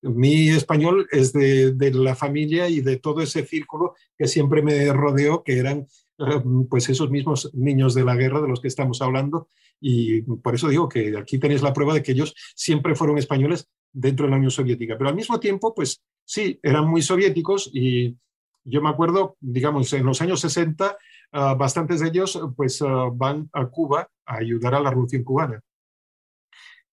Mi 0.01 0.49
español 0.49 1.07
es 1.11 1.31
de, 1.31 1.73
de 1.73 1.91
la 1.93 2.15
familia 2.15 2.67
y 2.67 2.81
de 2.81 2.97
todo 2.97 3.21
ese 3.21 3.45
círculo 3.45 3.95
que 4.17 4.27
siempre 4.27 4.61
me 4.61 4.91
rodeó, 4.91 5.43
que 5.43 5.57
eran 5.57 5.87
eh, 6.17 6.41
pues 6.69 6.89
esos 6.89 7.09
mismos 7.09 7.51
niños 7.53 7.93
de 7.93 8.03
la 8.03 8.15
guerra 8.15 8.41
de 8.41 8.47
los 8.47 8.59
que 8.59 8.67
estamos 8.67 9.01
hablando. 9.01 9.47
Y 9.79 10.21
por 10.21 10.53
eso 10.53 10.69
digo 10.69 10.89
que 10.89 11.17
aquí 11.17 11.39
tenéis 11.39 11.61
la 11.61 11.73
prueba 11.73 11.93
de 11.93 12.03
que 12.03 12.11
ellos 12.11 12.35
siempre 12.55 12.95
fueron 12.95 13.17
españoles 13.17 13.67
dentro 13.91 14.25
de 14.25 14.31
la 14.31 14.37
Unión 14.37 14.51
Soviética. 14.51 14.97
Pero 14.97 15.09
al 15.09 15.15
mismo 15.15 15.39
tiempo, 15.39 15.73
pues 15.73 16.01
sí, 16.23 16.59
eran 16.61 16.87
muy 16.87 17.01
soviéticos 17.01 17.69
y 17.73 18.15
yo 18.63 18.81
me 18.81 18.89
acuerdo, 18.89 19.37
digamos, 19.39 19.91
en 19.93 20.05
los 20.05 20.21
años 20.21 20.41
60, 20.41 20.97
uh, 21.33 21.37
bastantes 21.57 21.99
de 21.99 22.07
ellos 22.09 22.39
pues 22.55 22.81
uh, 22.81 23.11
van 23.13 23.49
a 23.53 23.67
Cuba 23.67 24.09
a 24.25 24.37
ayudar 24.37 24.75
a 24.75 24.79
la 24.79 24.89
revolución 24.89 25.23
cubana. 25.23 25.61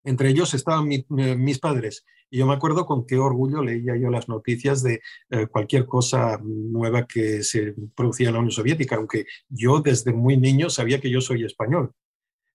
Entre 0.04 0.30
ellos 0.30 0.54
estaban 0.54 0.88
mi, 0.88 1.04
mis 1.08 1.58
padres. 1.58 2.04
Y 2.30 2.38
yo 2.38 2.46
me 2.46 2.54
acuerdo 2.54 2.86
con 2.86 3.06
qué 3.06 3.18
orgullo 3.18 3.62
leía 3.62 3.96
yo 3.96 4.10
las 4.10 4.28
noticias 4.28 4.82
de 4.82 5.00
uh, 5.30 5.46
cualquier 5.46 5.86
cosa 5.86 6.38
nueva 6.42 7.06
que 7.06 7.42
se 7.42 7.74
producía 7.94 8.28
en 8.28 8.34
la 8.34 8.40
Unión 8.40 8.52
Soviética, 8.52 8.96
aunque 8.96 9.26
yo 9.48 9.80
desde 9.80 10.12
muy 10.12 10.36
niño 10.36 10.70
sabía 10.70 11.00
que 11.00 11.10
yo 11.10 11.20
soy 11.20 11.44
español 11.44 11.92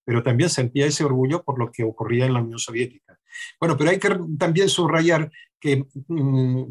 pero 0.06 0.24
también 0.24 0.50
sentía 0.50 0.86
ese 0.86 1.04
orgullo 1.04 1.44
por 1.44 1.60
lo 1.60 1.72
que 1.72 1.84
ocurría 1.84 2.26
en 2.26 2.34
la 2.34 2.42
Unión 2.42 2.60
Soviética. 2.60 3.20
Bueno, 3.60 3.78
pero 3.78 3.90
hay 3.90 4.00
que 4.00 4.10
también 4.38 4.70
subrayar 4.70 5.32
que, 5.60 5.86
mm, 6.08 6.64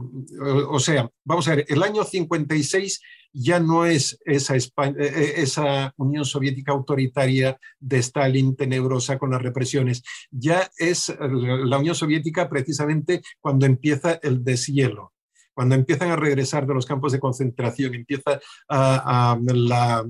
o 0.68 0.78
sea, 0.78 1.10
vamos 1.24 1.48
a 1.48 1.56
ver, 1.56 1.64
el 1.68 1.82
año 1.82 2.04
56 2.04 3.00
ya 3.32 3.58
no 3.58 3.86
es 3.86 4.18
esa, 4.26 4.54
eh, 4.54 4.62
eh, 4.98 5.32
esa 5.38 5.94
Unión 5.96 6.24
Soviética 6.24 6.72
autoritaria 6.72 7.58
de 7.80 7.98
Stalin 7.98 8.54
tenebrosa 8.54 9.18
con 9.18 9.30
las 9.30 9.40
represiones, 9.40 10.02
ya 10.30 10.70
es 10.76 11.12
la 11.18 11.78
Unión 11.78 11.94
Soviética 11.94 12.50
precisamente 12.50 13.22
cuando 13.40 13.64
empieza 13.64 14.20
el 14.22 14.44
deshielo 14.44 15.12
cuando 15.54 15.74
empiezan 15.74 16.10
a 16.10 16.16
regresar 16.16 16.66
de 16.66 16.74
los 16.74 16.86
campos 16.86 17.12
de 17.12 17.20
concentración, 17.20 17.94
empieza 17.94 18.40
la 18.68 20.04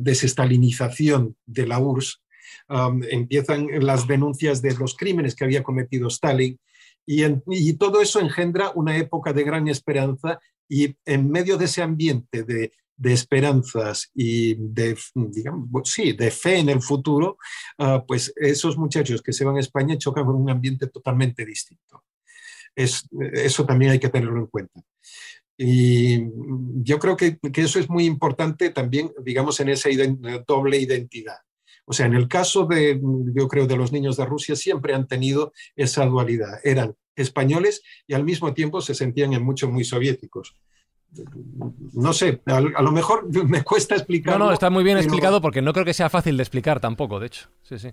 desestalinización 0.00 1.36
de 1.46 1.66
la 1.66 1.78
URSS, 1.78 2.22
um, 2.68 3.02
empiezan 3.04 3.68
las 3.80 4.06
denuncias 4.06 4.62
de 4.62 4.74
los 4.74 4.96
crímenes 4.96 5.34
que 5.34 5.44
había 5.44 5.62
cometido 5.62 6.08
Stalin, 6.08 6.58
y, 7.04 7.24
en, 7.24 7.42
y, 7.48 7.72
todo 7.74 8.00
eso 8.00 8.20
engendra 8.20 8.70
una 8.76 8.96
época 8.96 9.32
de 9.32 9.42
gran 9.42 9.66
esperanza 9.66 10.38
y 10.68 10.94
en 11.04 11.28
medio 11.28 11.58
de 11.58 11.64
ese 11.64 11.82
ambiente 11.82 12.44
de, 12.44 12.70
de 12.96 13.12
esperanzas 13.12 14.08
y 14.14 14.54
de, 14.54 14.96
digamos, 15.14 15.68
sí, 15.90 16.12
de 16.12 16.30
fe 16.30 16.58
en 16.58 16.68
el 16.68 16.80
futuro, 16.80 17.38
uh, 17.78 18.06
pues 18.06 18.32
esos 18.36 18.78
muchachos 18.78 19.20
que 19.20 19.32
se 19.32 19.44
van 19.44 19.56
a 19.56 19.60
España 19.60 19.98
chocan 19.98 20.24
con 20.24 20.36
un 20.36 20.48
ambiente 20.48 20.86
totalmente 20.86 21.44
distinto 21.44 22.04
es, 22.74 23.08
eso 23.32 23.64
también 23.66 23.92
hay 23.92 23.98
que 23.98 24.08
tenerlo 24.08 24.38
en 24.38 24.46
cuenta. 24.46 24.80
Y 25.56 26.24
yo 26.82 26.98
creo 26.98 27.16
que, 27.16 27.38
que 27.38 27.60
eso 27.60 27.78
es 27.78 27.88
muy 27.88 28.04
importante 28.04 28.70
también, 28.70 29.12
digamos, 29.22 29.60
en 29.60 29.68
esa 29.68 29.88
doble 30.46 30.78
identidad. 30.78 31.36
O 31.84 31.92
sea, 31.92 32.06
en 32.06 32.14
el 32.14 32.28
caso 32.28 32.64
de, 32.66 33.00
yo 33.34 33.48
creo, 33.48 33.66
de 33.66 33.76
los 33.76 33.92
niños 33.92 34.16
de 34.16 34.24
Rusia, 34.24 34.56
siempre 34.56 34.94
han 34.94 35.06
tenido 35.06 35.52
esa 35.76 36.06
dualidad. 36.06 36.60
Eran 36.64 36.94
españoles 37.16 37.82
y 38.06 38.14
al 38.14 38.24
mismo 38.24 38.54
tiempo 38.54 38.80
se 38.80 38.94
sentían 38.94 39.32
en 39.34 39.44
mucho 39.44 39.68
muy 39.68 39.84
soviéticos 39.84 40.56
no 41.92 42.12
sé, 42.12 42.40
a, 42.46 42.56
a, 42.56 42.82
lo 42.82 42.90
mejor 42.90 43.26
me 43.46 43.62
cuesta 43.62 43.94
explicar. 43.94 44.38
No, 44.38 44.46
no, 44.46 44.52
está 44.52 44.70
muy 44.70 44.84
bien 44.84 44.96
pero... 44.96 45.06
explicado 45.06 45.40
porque 45.40 45.62
no 45.62 45.72
creo 45.72 45.84
que 45.84 45.94
sea 45.94 46.08
fácil 46.08 46.36
de 46.36 46.42
explicar 46.42 46.80
tampoco, 46.80 47.20
de 47.20 47.26
hecho. 47.26 47.48
Sí, 47.62 47.78
sí. 47.78 47.90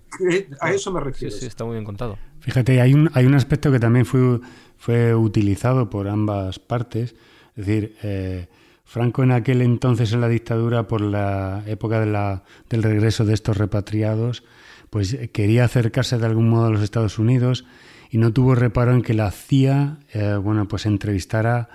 A 0.60 0.72
eso 0.72 0.90
me 0.90 1.00
refiero. 1.00 1.34
Sí, 1.34 1.40
sí, 1.40 1.46
está 1.46 1.64
muy 1.64 1.74
bien 1.74 1.84
contado. 1.84 2.18
Fíjate, 2.40 2.80
hay 2.80 2.94
un, 2.94 3.10
hay 3.14 3.26
un 3.26 3.34
aspecto 3.34 3.70
que 3.70 3.78
también 3.78 4.06
fue, 4.06 4.40
fue 4.78 5.14
utilizado 5.14 5.90
por 5.90 6.08
ambas 6.08 6.58
partes. 6.58 7.14
Es 7.56 7.66
decir, 7.66 7.96
eh, 8.02 8.48
Franco 8.84 9.22
en 9.22 9.32
aquel 9.32 9.62
entonces 9.62 10.12
en 10.12 10.20
la 10.20 10.28
dictadura, 10.28 10.88
por 10.88 11.00
la 11.00 11.62
época 11.66 12.00
de 12.00 12.06
la, 12.06 12.44
del 12.68 12.82
regreso 12.82 13.24
de 13.24 13.34
estos 13.34 13.56
repatriados, 13.56 14.44
pues 14.88 15.16
quería 15.32 15.64
acercarse 15.64 16.18
de 16.18 16.26
algún 16.26 16.48
modo 16.48 16.66
a 16.66 16.70
los 16.70 16.82
Estados 16.82 17.18
Unidos 17.18 17.66
y 18.10 18.18
no 18.18 18.32
tuvo 18.32 18.56
reparo 18.56 18.92
en 18.92 19.02
que 19.02 19.14
la 19.14 19.30
CIA, 19.30 19.98
eh, 20.12 20.34
bueno, 20.42 20.66
pues 20.66 20.86
entrevistara 20.86 21.68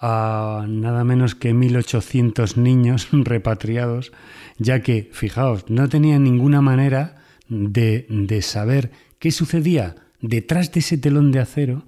a 0.00 0.64
nada 0.68 1.04
menos 1.04 1.34
que 1.34 1.54
1.800 1.54 2.56
niños 2.56 3.08
repatriados, 3.12 4.12
ya 4.58 4.80
que, 4.80 5.10
fijaos, 5.12 5.68
no 5.68 5.88
tenían 5.88 6.24
ninguna 6.24 6.60
manera 6.60 7.16
de, 7.48 8.06
de, 8.08 8.42
saber 8.42 8.90
qué 9.18 9.30
sucedía 9.30 9.96
detrás 10.20 10.72
de 10.72 10.80
ese 10.80 10.98
telón 10.98 11.30
de 11.32 11.40
acero 11.40 11.84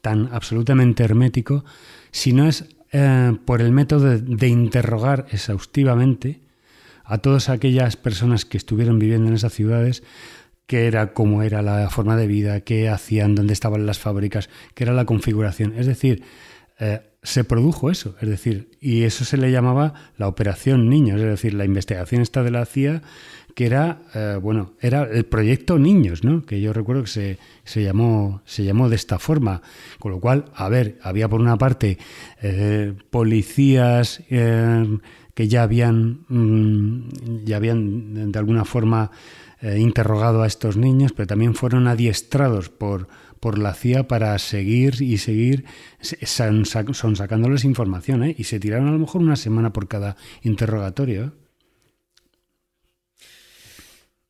tan 0.00 0.28
absolutamente 0.32 1.02
hermético, 1.02 1.64
si 2.10 2.32
no 2.32 2.46
es 2.46 2.66
eh, 2.92 3.36
por 3.44 3.60
el 3.60 3.72
método 3.72 4.18
de, 4.18 4.48
interrogar 4.48 5.26
exhaustivamente 5.32 6.42
a 7.04 7.18
todas 7.18 7.48
aquellas 7.48 7.96
personas 7.96 8.44
que 8.44 8.56
estuvieron 8.56 9.00
viviendo 9.00 9.28
en 9.28 9.34
esas 9.34 9.52
ciudades, 9.52 10.04
qué 10.66 10.86
era, 10.86 11.12
cómo 11.12 11.42
era 11.42 11.60
la 11.60 11.90
forma 11.90 12.16
de 12.16 12.28
vida, 12.28 12.60
qué 12.60 12.88
hacían, 12.88 13.34
dónde 13.34 13.52
estaban 13.52 13.84
las 13.84 13.98
fábricas, 13.98 14.48
qué 14.74 14.84
era 14.84 14.92
la 14.92 15.06
configuración. 15.06 15.74
Es 15.76 15.86
decir, 15.86 16.22
eh, 16.78 17.00
se 17.24 17.42
produjo 17.42 17.90
eso, 17.90 18.14
es 18.20 18.28
decir, 18.28 18.68
y 18.80 19.02
eso 19.02 19.24
se 19.24 19.38
le 19.38 19.50
llamaba 19.50 19.94
la 20.18 20.28
Operación 20.28 20.90
Niños, 20.90 21.20
es 21.20 21.26
decir, 21.26 21.54
la 21.54 21.64
investigación 21.64 22.20
esta 22.20 22.42
de 22.42 22.50
la 22.50 22.66
CIA, 22.66 23.02
que 23.54 23.64
era, 23.64 24.02
eh, 24.14 24.38
bueno, 24.40 24.72
era 24.80 25.04
el 25.04 25.24
proyecto 25.24 25.78
Niños, 25.78 26.22
¿no? 26.22 26.44
Que 26.44 26.60
yo 26.60 26.74
recuerdo 26.74 27.04
que 27.04 27.08
se, 27.08 27.38
se, 27.64 27.82
llamó, 27.82 28.42
se 28.44 28.62
llamó 28.64 28.90
de 28.90 28.96
esta 28.96 29.18
forma, 29.18 29.62
con 29.98 30.12
lo 30.12 30.20
cual, 30.20 30.44
a 30.54 30.68
ver, 30.68 30.98
había 31.02 31.28
por 31.28 31.40
una 31.40 31.56
parte 31.56 31.96
eh, 32.42 32.92
policías 33.10 34.22
eh, 34.28 34.98
que 35.32 35.48
ya 35.48 35.62
habían, 35.62 36.26
mmm, 36.28 37.44
ya 37.44 37.56
habían 37.56 38.32
de 38.32 38.38
alguna 38.38 38.64
forma 38.64 39.10
interrogado 39.78 40.42
a 40.42 40.46
estos 40.46 40.76
niños, 40.76 41.14
pero 41.16 41.26
también 41.26 41.54
fueron 41.54 41.88
adiestrados 41.88 42.68
por 42.68 43.08
por 43.44 43.58
la 43.58 43.74
CIA 43.74 44.08
para 44.08 44.38
seguir 44.38 45.02
y 45.02 45.18
seguir 45.18 45.66
son, 46.00 46.64
sacándoles 46.64 47.64
información, 47.64 48.24
¿eh? 48.24 48.34
Y 48.38 48.44
se 48.44 48.58
tiraron 48.58 48.88
a 48.88 48.92
lo 48.92 48.98
mejor 48.98 49.20
una 49.20 49.36
semana 49.36 49.70
por 49.70 49.86
cada 49.86 50.16
interrogatorio. 50.40 51.24
¿eh? 51.24 51.30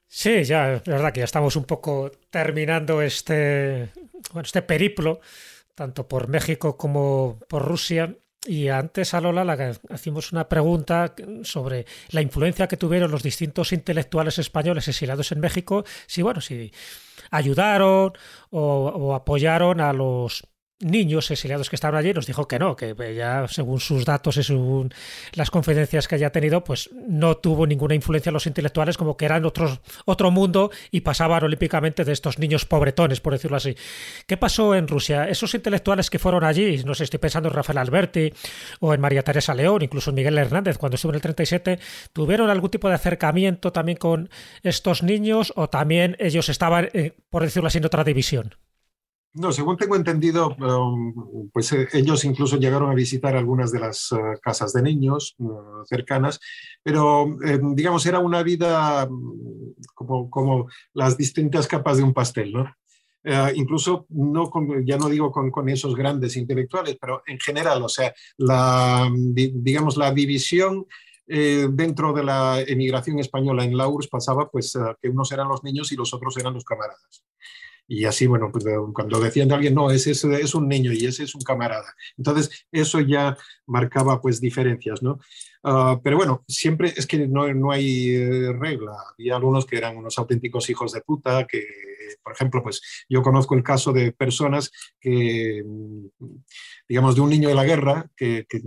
Sí, 0.08 0.42
ya 0.42 0.72
es 0.72 0.82
verdad 0.82 1.12
que 1.12 1.20
ya 1.20 1.26
estamos 1.26 1.54
un 1.54 1.62
poco 1.62 2.10
terminando 2.28 3.02
este, 3.02 3.90
bueno, 4.32 4.46
este 4.46 4.62
periplo, 4.62 5.20
tanto 5.76 6.08
por 6.08 6.26
México 6.26 6.76
como 6.76 7.38
por 7.48 7.64
Rusia. 7.64 8.16
Y 8.44 8.66
antes 8.66 9.14
a 9.14 9.20
Lola 9.20 9.44
le 9.44 9.76
hacíamos 9.90 10.32
una 10.32 10.48
pregunta 10.48 11.14
sobre 11.44 11.86
la 12.10 12.20
influencia 12.20 12.66
que 12.66 12.76
tuvieron 12.76 13.12
los 13.12 13.22
distintos 13.22 13.72
intelectuales 13.72 14.40
españoles 14.40 14.88
exiliados 14.88 15.30
en 15.30 15.38
México. 15.38 15.84
Si, 16.08 16.20
bueno, 16.20 16.40
si 16.40 16.72
ayudaron 17.30 18.12
o, 18.51 18.60
o 18.60 19.14
apoyaron 19.14 19.80
a 19.80 19.92
los 19.92 20.46
niños 20.85 21.31
exiliados 21.31 21.70
que 21.70 21.77
estaban 21.77 21.98
allí, 21.98 22.12
nos 22.12 22.27
dijo 22.27 22.47
que 22.47 22.59
no, 22.59 22.77
que 22.77 22.94
ya 23.16 23.48
según 23.48 23.81
sus 23.81 24.05
datos 24.05 24.36
y 24.36 24.43
según 24.43 24.93
las 25.32 25.51
confidencias 25.51 26.06
que 26.06 26.16
haya 26.16 26.31
tenido, 26.31 26.62
pues 26.62 26.90
no 26.93 27.39
tuvo 27.39 27.66
ninguna 27.66 27.94
influencia 27.94 28.31
en 28.31 28.35
los 28.35 28.47
intelectuales, 28.47 28.97
como 28.98 29.16
que 29.16 29.24
eran 29.24 29.44
otros, 29.44 29.81
otro 30.05 30.31
mundo 30.31 30.70
y 30.90 31.01
pasaban 31.01 31.43
olímpicamente 31.43 32.05
de 32.05 32.12
estos 32.12 32.39
niños 32.39 32.66
pobretones, 32.66 33.20
por 33.20 33.32
decirlo 33.32 33.56
así. 33.56 33.74
¿Qué 34.27 34.36
pasó 34.36 34.74
en 34.74 34.86
Rusia? 34.86 35.28
Esos 35.28 35.55
intelectuales 35.55 36.11
que 36.11 36.19
fueron 36.19 36.44
allí, 36.44 36.82
no 36.85 36.94
sé, 36.94 37.05
estoy 37.05 37.19
pensando 37.19 37.48
en 37.48 37.55
Rafael 37.55 37.78
Alberti 37.78 38.32
o 38.81 38.93
en 38.93 39.01
María 39.01 39.23
Teresa 39.23 39.55
León, 39.55 39.82
incluso 39.82 40.11
en 40.11 40.16
Miguel 40.16 40.36
Hernández, 40.36 40.77
cuando 40.77 40.97
estuvo 40.97 41.12
en 41.12 41.16
el 41.16 41.23
37, 41.23 41.78
¿tuvieron 42.12 42.51
algún 42.51 42.70
tipo 42.70 42.89
de 42.89 42.94
acercamiento 42.94 43.73
también 43.73 43.97
con 43.97 44.28
estos 44.62 45.02
niños 45.02 45.52
o 45.56 45.69
también 45.69 46.16
ellos 46.19 46.51
estaban, 46.51 46.90
eh, 46.93 47.12
por 47.31 47.43
decirlo 47.43 47.69
así, 47.69 47.78
en 47.78 47.86
otra 47.86 48.05
división? 48.05 48.55
No, 49.35 49.51
según 49.51 49.77
tengo 49.77 49.97
entendido, 49.97 50.55
um, 50.61 51.51
pues 51.52 51.73
eh, 51.73 51.89
ellos 51.93 52.24
incluso 52.24 52.56
llegaron 52.56 52.89
a 52.89 52.94
visitar 52.94 53.35
algunas 53.35 53.73
de 53.73 53.81
las 53.81 54.12
uh, 54.12 54.39
casas 54.40 54.73
de 54.73 54.82
niños 54.82 55.35
uh, 55.39 55.85
cercanas, 55.86 56.39
pero 56.85 57.27
eh, 57.44 57.59
digamos 57.74 58.06
era 58.06 58.20
una 58.20 58.44
vida 58.44 59.09
mm, 59.11 59.73
como, 59.93 60.31
como, 60.31 60.69
las 60.93 61.16
distintas 61.16 61.66
capas 61.66 61.97
de 61.97 62.05
un 62.05 62.15
pastel, 62.15 62.52
¿no? 62.52 62.73
Incluso 63.55 64.05
no 64.11 64.52
ya 64.85 64.98
no 64.98 65.09
digo 65.09 65.32
con, 65.32 65.51
con, 65.51 65.70
esos 65.70 65.97
grandes 65.97 66.36
intelectuales, 66.36 66.98
pero 67.01 67.23
en 67.27 67.40
general, 67.40 67.82
o 67.82 67.89
sea, 67.89 68.12
la, 68.36 69.11
digamos, 69.15 69.97
la 69.97 70.12
división 70.12 70.86
eh, 71.27 71.69
dentro 71.70 72.12
de 72.12 72.23
la 72.23 72.61
emigración 72.61 73.19
española 73.19 73.65
en 73.65 73.78
la 73.78 73.89
URSS 73.89 74.09
pasaba 74.09 74.51
pues 74.51 74.78
que 75.01 75.09
unos 75.09 75.32
eran 75.32 75.48
los 75.48 75.65
niños 75.65 75.90
y 75.90 75.97
los 75.97 76.12
otros 76.12 76.36
eran 76.36 76.52
los 76.52 76.65
camaradas. 76.65 77.24
Y 77.86 78.05
así, 78.06 78.27
bueno, 78.27 78.51
pues 78.51 78.65
cuando 78.94 79.20
decían 79.20 79.48
de 79.48 79.55
alguien, 79.55 79.74
no, 79.74 79.90
ese 79.90 80.12
es, 80.12 80.55
un 80.55 80.69
niño 80.69 80.93
y 80.93 81.05
ese 81.05 81.24
es 81.24 81.35
un 81.35 81.43
camarada. 81.43 81.94
Entonces, 82.16 82.66
eso 82.73 83.01
ya 83.01 83.36
marcaba 83.66 84.20
pues 84.20 84.40
diferencias, 84.40 85.02
¿no? 85.02 85.19
Uh, 85.66 85.98
pero 86.02 86.18
bueno, 86.18 86.44
siempre 86.46 86.92
es 86.94 87.06
que 87.06 87.26
no, 87.26 87.52
no 87.54 87.72
hay 87.72 88.14
eh, 88.14 88.52
regla. 88.52 88.92
Había 89.18 89.36
algunos 89.36 89.64
que 89.64 89.78
eran 89.78 89.96
unos 89.96 90.18
auténticos 90.18 90.68
hijos 90.68 90.92
de 90.92 91.00
puta, 91.00 91.46
que, 91.46 91.64
por 92.22 92.34
ejemplo, 92.34 92.62
pues 92.62 92.82
yo 93.08 93.22
conozco 93.22 93.54
el 93.54 93.62
caso 93.62 93.90
de 93.90 94.12
personas 94.12 94.70
que, 95.00 95.64
digamos, 96.86 97.14
de 97.14 97.20
un 97.22 97.30
niño 97.30 97.48
de 97.48 97.54
la 97.54 97.64
guerra 97.64 98.10
que, 98.14 98.44
que, 98.46 98.60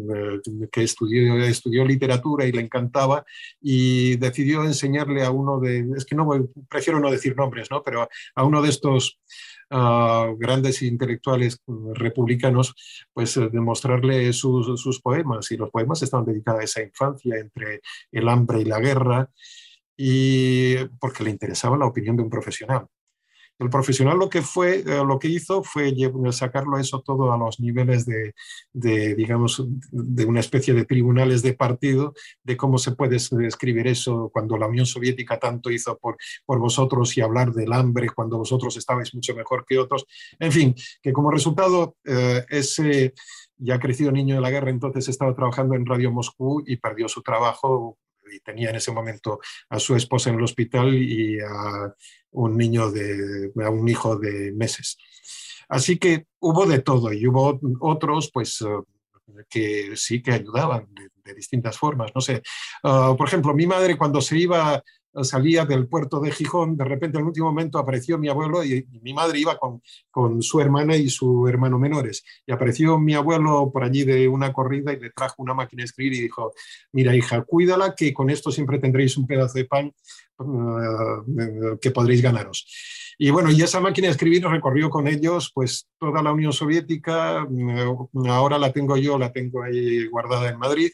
que 0.72 0.84
estudió, 0.84 1.38
estudió 1.44 1.86
literatura 1.86 2.46
y 2.46 2.52
le 2.52 2.62
encantaba 2.62 3.24
y 3.62 4.16
decidió 4.18 4.64
enseñarle 4.64 5.24
a 5.24 5.30
uno 5.30 5.60
de, 5.60 5.86
es 5.96 6.04
que 6.04 6.16
no, 6.16 6.28
prefiero 6.68 7.00
no 7.00 7.12
decir 7.12 7.36
nombres, 7.36 7.70
¿no? 7.70 7.84
Pero 7.84 8.10
a 8.34 8.44
uno 8.44 8.60
de 8.64 8.70
estos 8.70 9.20
grandes 9.70 10.82
intelectuales 10.82 11.62
republicanos, 11.94 12.74
pues 13.14 13.36
eh, 13.38 13.50
demostrarle 13.52 14.32
sus, 14.34 14.80
sus, 14.80 15.02
poemas. 15.02 15.52
Y 15.52 15.58
los 15.58 15.70
poemas 15.70 16.02
estaban 16.02 16.26
dedicados 16.26 16.62
a 16.62 16.64
esa 16.64 16.82
infancia 16.84 17.38
entre 17.38 17.82
el 18.12 18.30
hambre 18.30 18.62
y 18.62 18.66
la 18.66 18.80
guerra, 18.80 19.30
y 19.98 20.76
porque 21.00 21.24
le 21.24 21.32
interesaba 21.32 21.78
la 21.78 21.88
opinión 21.88 22.16
de 22.16 22.24
un 22.24 22.30
profesional. 22.30 22.88
El 23.60 23.70
profesional 23.70 24.18
lo 24.18 24.30
que, 24.30 24.42
fue, 24.42 24.80
eh, 24.80 25.04
lo 25.06 25.18
que 25.18 25.28
hizo 25.28 25.64
fue 25.64 25.94
sacarlo 26.32 26.78
eso 26.78 27.02
todo 27.02 27.32
a 27.34 27.38
los 27.38 27.60
niveles 27.60 28.06
de, 28.06 28.34
de, 28.72 29.16
digamos, 29.16 29.66
de 29.92 30.26
una 30.26 30.40
especie 30.40 30.74
de 30.74 30.86
tribunales 30.86 31.42
de 31.42 31.54
partido, 31.54 32.14
de 32.44 32.56
cómo 32.56 32.78
se 32.78 32.92
puede 32.92 33.16
escribir 33.16 33.88
eso 33.88 34.30
cuando 34.32 34.58
la 34.58 34.68
Unión 34.68 34.86
Soviética 34.86 35.40
tanto 35.40 35.72
hizo 35.72 35.98
por, 35.98 36.18
por 36.46 36.60
vosotros 36.60 37.18
y 37.18 37.22
hablar 37.22 37.52
del 37.52 37.74
hambre 37.74 38.10
cuando 38.10 38.38
vosotros 38.38 38.78
estabais 38.78 39.14
mucho 39.16 39.36
mejor 39.36 39.66
que 39.68 39.80
otros. 39.80 40.06
En 40.40 40.52
fin, 40.52 40.76
que 41.02 41.12
como 41.12 41.32
resultado 41.32 41.96
eh, 42.06 42.46
ese 42.50 43.14
ya 43.58 43.80
crecido 43.80 44.12
niño 44.12 44.36
de 44.36 44.42
la 44.42 44.52
guerra 44.52 44.70
entonces 44.70 45.08
estaba 45.08 45.36
trabajando 45.36 45.76
en 45.76 45.86
Radio 45.86 46.12
Moscú 46.12 46.64
y 46.66 46.78
perdió 46.78 47.08
su 47.08 47.22
trabajo 47.24 47.98
y 48.32 48.40
tenía 48.40 48.70
en 48.70 48.76
ese 48.76 48.92
momento 48.92 49.40
a 49.70 49.80
su 49.80 49.96
esposa 49.96 50.30
en 50.30 50.38
el 50.38 50.44
hospital 50.44 50.94
y 50.94 51.40
a 51.40 51.94
un 52.32 52.58
niño 52.58 52.92
de, 52.92 53.52
a 53.64 53.70
un 53.70 53.88
hijo 53.88 54.18
de 54.18 54.52
meses. 54.54 54.98
Así 55.70 55.98
que 55.98 56.26
hubo 56.40 56.66
de 56.66 56.80
todo 56.80 57.12
y 57.12 57.28
hubo 57.28 57.60
otros, 57.82 58.32
pues, 58.32 58.62
eh, 58.62 59.44
que 59.50 59.96
sí 59.96 60.22
que 60.22 60.32
ayudaban 60.32 60.88
de, 60.94 61.08
distintas 61.36 61.78
formas. 61.78 62.12
No 62.16 62.22
sé, 62.22 62.42
ah, 62.84 63.14
por 63.18 63.28
ejemplo, 63.28 63.54
mi 63.54 63.68
madre 63.68 63.98
cuando 63.98 64.22
se 64.22 64.38
iba 64.38 64.82
salía 65.24 65.66
del 65.66 65.88
puerto 65.88 66.20
de 66.20 66.32
Gijón, 66.32 66.78
de 66.78 66.86
repente 66.86 67.18
en 67.18 67.24
el 67.24 67.28
último 67.28 67.48
momento 67.48 67.80
apareció 67.80 68.18
mi 68.18 68.30
abuelo 68.30 68.64
y, 68.64 68.88
mi 69.02 69.14
madre 69.14 69.40
iba 69.40 69.58
con, 69.58 69.82
con, 70.12 70.42
su 70.42 70.60
hermana 70.60 70.96
y 70.96 71.10
su 71.10 71.48
hermano 71.48 71.80
menores. 71.80 72.24
Y 72.46 72.52
apareció 72.52 72.98
mi 73.00 73.14
abuelo 73.14 73.70
por 73.72 73.84
allí 73.84 74.04
de 74.04 74.28
una 74.28 74.54
corrida 74.54 74.94
y 74.94 75.00
le 75.00 75.12
trajo 75.12 75.36
una 75.38 75.54
máquina 75.54 75.82
de 75.82 75.86
escribir 75.86 76.14
y 76.14 76.22
dijo, 76.22 76.54
mira 76.92 77.16
hija, 77.16 77.44
cuídala 77.44 77.96
que 77.96 78.14
con 78.14 78.30
esto 78.30 78.52
siempre 78.52 78.80
tendréis 78.80 79.18
un 79.18 79.28
pedazo 79.28 79.58
de 79.58 79.66
pan 79.66 79.94
uh, 80.40 81.78
que 81.82 81.92
podréis 81.92 82.22
ganaros. 82.22 82.68
Y 83.20 83.32
bueno, 83.32 83.52
y 83.52 83.62
esa 83.62 83.80
máquina 83.80 84.08
de 84.08 84.12
escribir 84.12 84.46
recorrió 84.46 84.90
con 84.90 85.08
ellos 85.08 85.52
pues 85.54 85.88
toda 86.00 86.22
la 86.22 86.32
Unión 86.32 86.54
Soviética, 86.54 87.44
uh, 87.44 88.28
ahora 88.28 88.60
la 88.60 88.72
tengo 88.72 88.98
yo, 88.98 89.18
la 89.18 89.32
tengo 89.32 89.64
ahí 89.64 90.06
guardada 90.08 90.50
en 90.50 90.60
Madrid 90.60 90.92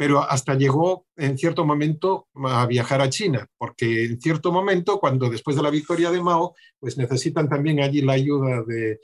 pero 0.00 0.22
hasta 0.22 0.54
llegó 0.54 1.04
en 1.14 1.36
cierto 1.36 1.66
momento 1.66 2.28
a 2.44 2.64
viajar 2.64 3.02
a 3.02 3.10
China, 3.10 3.46
porque 3.58 4.06
en 4.06 4.18
cierto 4.18 4.50
momento, 4.50 4.98
cuando 4.98 5.28
después 5.28 5.56
de 5.56 5.62
la 5.62 5.68
victoria 5.68 6.10
de 6.10 6.22
Mao, 6.22 6.54
pues 6.78 6.96
necesitan 6.96 7.50
también 7.50 7.80
allí 7.80 8.00
la 8.00 8.14
ayuda 8.14 8.62
de, 8.66 8.98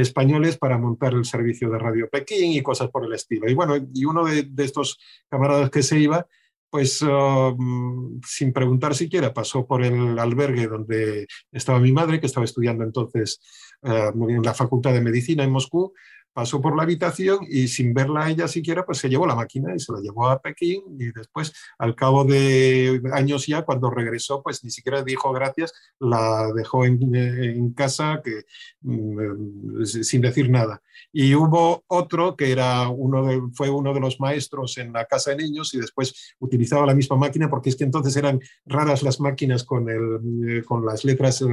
españoles 0.00 0.56
para 0.56 0.78
montar 0.78 1.14
el 1.14 1.24
servicio 1.24 1.68
de 1.68 1.80
Radio 1.80 2.08
Pekín 2.08 2.52
y 2.52 2.62
cosas 2.62 2.90
por 2.90 3.04
el 3.04 3.12
estilo. 3.12 3.50
Y 3.50 3.54
bueno, 3.54 3.74
y 3.92 4.04
uno 4.04 4.24
de, 4.24 4.48
estos 4.58 5.00
camaradas 5.28 5.68
que 5.68 5.82
se 5.82 5.98
iba, 5.98 6.28
pues 6.70 7.02
um, 7.02 8.20
sin 8.24 8.52
preguntar 8.52 8.94
siquiera, 8.94 9.34
pasó 9.34 9.66
por 9.66 9.82
el 9.82 10.16
albergue 10.16 10.68
donde 10.68 11.26
estaba 11.50 11.80
mi 11.80 11.90
madre, 11.90 12.20
que 12.20 12.26
estaba 12.26 12.44
estudiando 12.44 12.84
entonces 12.84 13.40
uh, 13.82 14.30
en 14.30 14.42
la 14.44 14.54
Facultad 14.54 14.92
de 14.92 15.00
Medicina 15.00 15.42
en 15.42 15.50
Moscú, 15.50 15.92
pasó 16.36 16.60
por 16.60 16.76
la 16.76 16.82
habitación 16.82 17.38
y 17.48 17.66
sin 17.66 17.94
verla 17.94 18.28
ella 18.28 18.46
siquiera, 18.46 18.84
pues 18.84 18.98
se 18.98 19.08
llevó 19.08 19.26
la 19.26 19.34
máquina 19.34 19.74
y 19.74 19.80
se 19.80 19.90
la 19.90 20.00
llevó 20.00 20.28
a 20.28 20.38
Pekín 20.38 20.82
y 20.98 21.10
después, 21.10 21.50
al 21.78 21.94
cabo 21.94 22.24
de 22.24 23.00
años 23.14 23.46
ya, 23.46 23.62
cuando 23.62 23.88
regresó, 23.88 24.42
pues 24.42 24.62
ni 24.62 24.68
siquiera 24.68 25.02
dijo 25.02 25.32
gracias, 25.32 25.72
la 25.98 26.52
dejó 26.54 26.84
en, 26.84 27.72
casa 27.72 28.20
que, 28.22 28.44
mm, 28.82 29.84
sin 29.86 30.20
decir 30.20 30.50
nada. 30.50 30.82
Y 31.10 31.34
hubo 31.34 31.84
otro 31.86 32.36
que 32.36 32.52
era 32.52 32.90
uno 32.90 33.50
fue 33.54 33.70
uno 33.70 33.94
de 33.94 34.00
los 34.00 34.20
maestros 34.20 34.76
en 34.76 34.92
la 34.92 35.06
casa 35.06 35.30
de 35.30 35.38
niños 35.38 35.72
y 35.72 35.78
después 35.78 36.34
utilizaba 36.38 36.84
la 36.84 36.94
misma 36.94 37.16
máquina 37.16 37.48
porque 37.48 37.70
es 37.70 37.76
que 37.76 37.84
entonces 37.84 38.14
eran 38.14 38.40
raras 38.66 39.02
las 39.02 39.20
máquinas 39.20 39.64
con, 39.64 39.88
el, 39.88 40.64
con 40.66 40.84
las 40.84 41.02
letras 41.04 41.40
eh, 41.40 41.46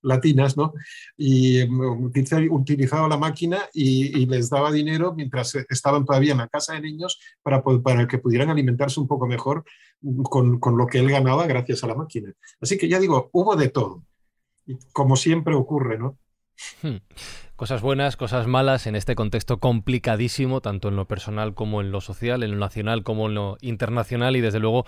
latinas, 0.00 0.56
¿no? 0.56 0.72
Y 1.18 1.62
mm, 1.66 2.10
utilizaba 2.50 3.06
la 3.06 3.18
máquina 3.18 3.68
y 3.74 4.29
les 4.30 4.48
daba 4.48 4.72
dinero 4.72 5.12
mientras 5.14 5.54
estaban 5.68 6.04
todavía 6.04 6.32
en 6.32 6.38
la 6.38 6.48
casa 6.48 6.74
de 6.74 6.80
niños 6.80 7.20
para, 7.42 7.62
para 7.62 8.08
que 8.08 8.18
pudieran 8.18 8.50
alimentarse 8.50 9.00
un 9.00 9.08
poco 9.08 9.26
mejor 9.26 9.64
con, 10.24 10.58
con 10.58 10.78
lo 10.78 10.86
que 10.86 10.98
él 10.98 11.10
ganaba 11.10 11.46
gracias 11.46 11.84
a 11.84 11.86
la 11.86 11.94
máquina. 11.94 12.32
Así 12.60 12.78
que 12.78 12.88
ya 12.88 12.98
digo, 12.98 13.28
hubo 13.32 13.56
de 13.56 13.68
todo. 13.68 14.04
Como 14.92 15.16
siempre 15.16 15.54
ocurre, 15.54 15.98
¿no? 15.98 16.18
Hmm. 16.82 16.98
Cosas 17.56 17.82
buenas, 17.82 18.16
cosas 18.16 18.46
malas 18.46 18.86
en 18.86 18.96
este 18.96 19.14
contexto 19.14 19.60
complicadísimo, 19.60 20.62
tanto 20.62 20.88
en 20.88 20.96
lo 20.96 21.06
personal 21.06 21.54
como 21.54 21.82
en 21.82 21.92
lo 21.92 22.00
social, 22.00 22.42
en 22.42 22.52
lo 22.52 22.56
nacional 22.56 23.02
como 23.02 23.28
en 23.28 23.34
lo 23.34 23.58
internacional 23.60 24.36
y 24.36 24.40
desde 24.40 24.60
luego 24.60 24.86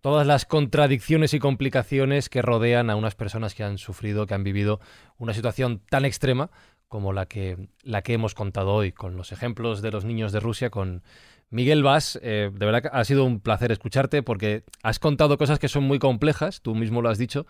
todas 0.00 0.26
las 0.26 0.46
contradicciones 0.46 1.34
y 1.34 1.38
complicaciones 1.38 2.28
que 2.28 2.40
rodean 2.40 2.88
a 2.88 2.96
unas 2.96 3.14
personas 3.14 3.54
que 3.54 3.64
han 3.64 3.78
sufrido, 3.78 4.26
que 4.26 4.34
han 4.34 4.44
vivido 4.44 4.80
una 5.18 5.34
situación 5.34 5.82
tan 5.90 6.04
extrema 6.04 6.50
como 6.88 7.12
la 7.12 7.26
que, 7.26 7.68
la 7.82 8.02
que 8.02 8.14
hemos 8.14 8.34
contado 8.34 8.74
hoy, 8.74 8.92
con 8.92 9.16
los 9.16 9.32
ejemplos 9.32 9.82
de 9.82 9.90
los 9.90 10.04
niños 10.04 10.32
de 10.32 10.40
Rusia, 10.40 10.70
con 10.70 11.02
Miguel 11.50 11.82
Vas. 11.82 12.18
Eh, 12.22 12.50
de 12.52 12.66
verdad 12.66 12.82
que 12.82 12.88
ha 12.92 13.04
sido 13.04 13.24
un 13.24 13.40
placer 13.40 13.72
escucharte 13.72 14.22
porque 14.22 14.64
has 14.82 14.98
contado 14.98 15.38
cosas 15.38 15.58
que 15.58 15.68
son 15.68 15.84
muy 15.84 15.98
complejas, 15.98 16.62
tú 16.62 16.74
mismo 16.74 17.02
lo 17.02 17.08
has 17.08 17.18
dicho, 17.18 17.46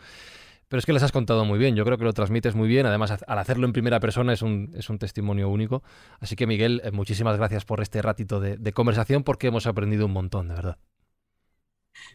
pero 0.69 0.78
es 0.78 0.86
que 0.86 0.93
las 0.93 1.02
has 1.02 1.12
contado 1.12 1.44
muy 1.44 1.59
bien. 1.59 1.77
Yo 1.77 1.85
creo 1.85 1.97
que 1.97 2.05
lo 2.05 2.12
transmites 2.12 2.55
muy 2.55 2.69
bien. 2.69 2.85
Además, 2.85 3.23
al 3.27 3.39
hacerlo 3.39 3.66
en 3.66 3.73
primera 3.73 4.01
persona 4.01 4.35
es 4.35 4.43
un, 4.43 4.70
es 4.74 4.90
un 4.90 4.98
testimonio 4.98 5.48
único. 5.48 5.82
Así 6.20 6.36
que, 6.36 6.47
Miguel, 6.47 6.82
eh, 6.85 6.90
muchísimas 6.90 7.39
gracias 7.39 7.65
por 7.65 7.81
este 7.81 8.02
ratito 8.02 8.39
de 8.40 8.73
conversación 8.73 9.23
porque 9.24 9.47
hemos 9.47 9.66
aprendido 9.66 10.05
un 10.06 10.12
montón, 10.12 10.48
de 10.48 10.55
verdad. 10.55 10.78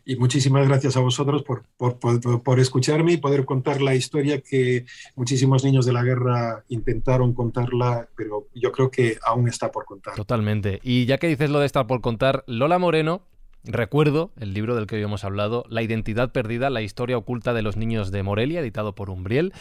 Y 0.06 0.16
muchísimas 0.18 0.68
gracias 0.68 0.98
a 0.98 1.00
vosotros 1.00 1.44
por, 1.44 1.64
por, 1.78 1.98
por, 2.44 2.60
escucharme 2.60 3.14
y 3.14 3.18
poder 3.18 3.46
contar 3.46 3.82
la 3.82 3.96
historia 3.96 4.42
que 4.42 4.86
muchísimos 5.16 5.64
niños 5.64 5.86
de 5.86 5.94
la 5.94 6.04
guerra 6.04 6.64
intentaron 6.70 7.34
contarla, 7.34 8.08
pero 8.16 8.48
yo 8.54 8.72
creo 8.72 8.92
que 8.92 9.18
aún 9.26 9.48
está 9.48 9.72
por 9.72 9.86
contar. 9.86 10.16
Totalmente. 10.16 10.80
Y 10.84 11.06
ya 11.06 11.18
que 11.18 11.28
dices 11.28 11.50
lo 11.50 11.60
de 11.60 11.66
estar 11.66 11.88
por 11.88 12.02
contar, 12.02 12.44
Lola 12.48 12.80
Moreno, 12.80 13.22
recuerdo 13.64 14.32
el 14.40 14.54
libro 14.54 14.76
del 14.76 14.88
que 14.88 14.98
hoy 14.98 15.04
hemos 15.04 15.24
hablado, 15.24 15.66
La 15.70 15.82
identidad 15.82 16.32
perdida, 16.32 16.70
la 16.70 16.82
historia 16.82 17.18
oculta 17.18 17.54
de 17.54 17.62
los 17.62 17.78
niños 17.78 18.12
de 18.12 18.24
Morelia, 18.24 18.60
editado 18.60 18.94
por 18.96 19.10
Umbriel 19.10 19.54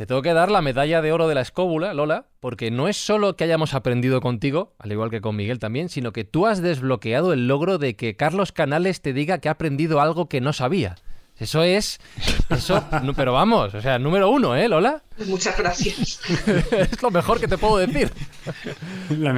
te 0.00 0.06
tengo 0.06 0.22
que 0.22 0.32
dar 0.32 0.50
la 0.50 0.62
medalla 0.62 1.02
de 1.02 1.12
oro 1.12 1.28
de 1.28 1.34
la 1.34 1.42
escóbula, 1.42 1.92
Lola, 1.92 2.24
porque 2.40 2.70
no 2.70 2.88
es 2.88 2.96
solo 2.96 3.36
que 3.36 3.44
hayamos 3.44 3.74
aprendido 3.74 4.22
contigo, 4.22 4.72
al 4.78 4.92
igual 4.92 5.10
que 5.10 5.20
con 5.20 5.36
Miguel 5.36 5.58
también, 5.58 5.90
sino 5.90 6.14
que 6.14 6.24
tú 6.24 6.46
has 6.46 6.62
desbloqueado 6.62 7.34
el 7.34 7.46
logro 7.46 7.76
de 7.76 7.96
que 7.96 8.16
Carlos 8.16 8.50
Canales 8.50 9.02
te 9.02 9.12
diga 9.12 9.40
que 9.40 9.50
ha 9.50 9.52
aprendido 9.52 10.00
algo 10.00 10.26
que 10.26 10.40
no 10.40 10.54
sabía. 10.54 10.96
Eso 11.36 11.62
es. 11.64 12.00
Eso. 12.48 12.82
pero 13.14 13.34
vamos, 13.34 13.74
o 13.74 13.82
sea, 13.82 13.98
número 13.98 14.30
uno, 14.30 14.56
¿eh, 14.56 14.70
Lola? 14.70 15.02
Muchas 15.26 15.58
gracias. 15.58 16.18
es 16.46 17.02
lo 17.02 17.10
mejor 17.10 17.38
que 17.38 17.46
te 17.46 17.58
puedo 17.58 17.76
decir. 17.76 18.10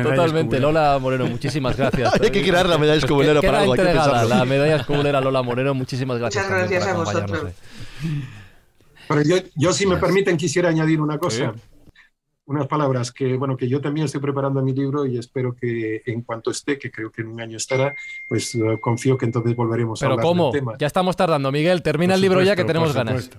Totalmente, 0.04 0.60
Lola 0.60 0.96
Moreno, 1.00 1.26
muchísimas 1.26 1.76
gracias. 1.76 2.14
Hay 2.22 2.30
que 2.30 2.40
crear 2.40 2.68
la 2.68 2.78
medalla 2.78 3.00
escobulera 3.00 3.42
para 3.42 3.62
algo. 3.62 3.74
Entregada, 3.74 4.24
la 4.26 4.44
medalla 4.44 4.76
escobulera 4.76 5.20
Lola 5.20 5.42
Moreno, 5.42 5.74
muchísimas 5.74 6.20
gracias. 6.20 6.44
Muchas 6.44 6.70
gracias 6.70 6.86
a 6.86 6.94
vosotros. 6.94 7.52
Pero 9.14 9.22
yo, 9.22 9.36
yo, 9.56 9.72
si 9.72 9.86
me 9.86 9.96
permiten, 9.96 10.36
quisiera 10.36 10.68
añadir 10.68 11.00
una 11.00 11.18
cosa. 11.18 11.54
Sí 11.54 11.60
unas 12.44 12.66
palabras 12.66 13.12
que, 13.12 13.36
bueno, 13.36 13.56
que 13.56 13.68
yo 13.68 13.80
también 13.80 14.06
estoy 14.06 14.20
preparando 14.20 14.62
mi 14.62 14.72
libro 14.72 15.06
y 15.06 15.16
espero 15.16 15.54
que 15.54 16.02
en 16.06 16.22
cuanto 16.22 16.50
esté, 16.50 16.78
que 16.78 16.90
creo 16.90 17.10
que 17.10 17.22
en 17.22 17.28
un 17.28 17.40
año 17.40 17.56
estará, 17.56 17.94
pues 18.28 18.54
uh, 18.54 18.78
confío 18.80 19.16
que 19.16 19.26
entonces 19.26 19.54
volveremos 19.54 20.02
a 20.02 20.06
hablar 20.06 20.24
¿cómo? 20.24 20.50
del 20.50 20.60
tema. 20.60 20.76
Ya 20.78 20.86
estamos 20.86 21.16
tardando, 21.16 21.52
Miguel, 21.52 21.82
termina 21.82 22.12
Por 22.12 22.16
el 22.16 22.20
libro 22.20 22.40
supuesto, 22.40 22.50
ya 22.50 22.56
que 22.56 22.64
tenemos 22.64 22.92
ganas. 22.94 23.30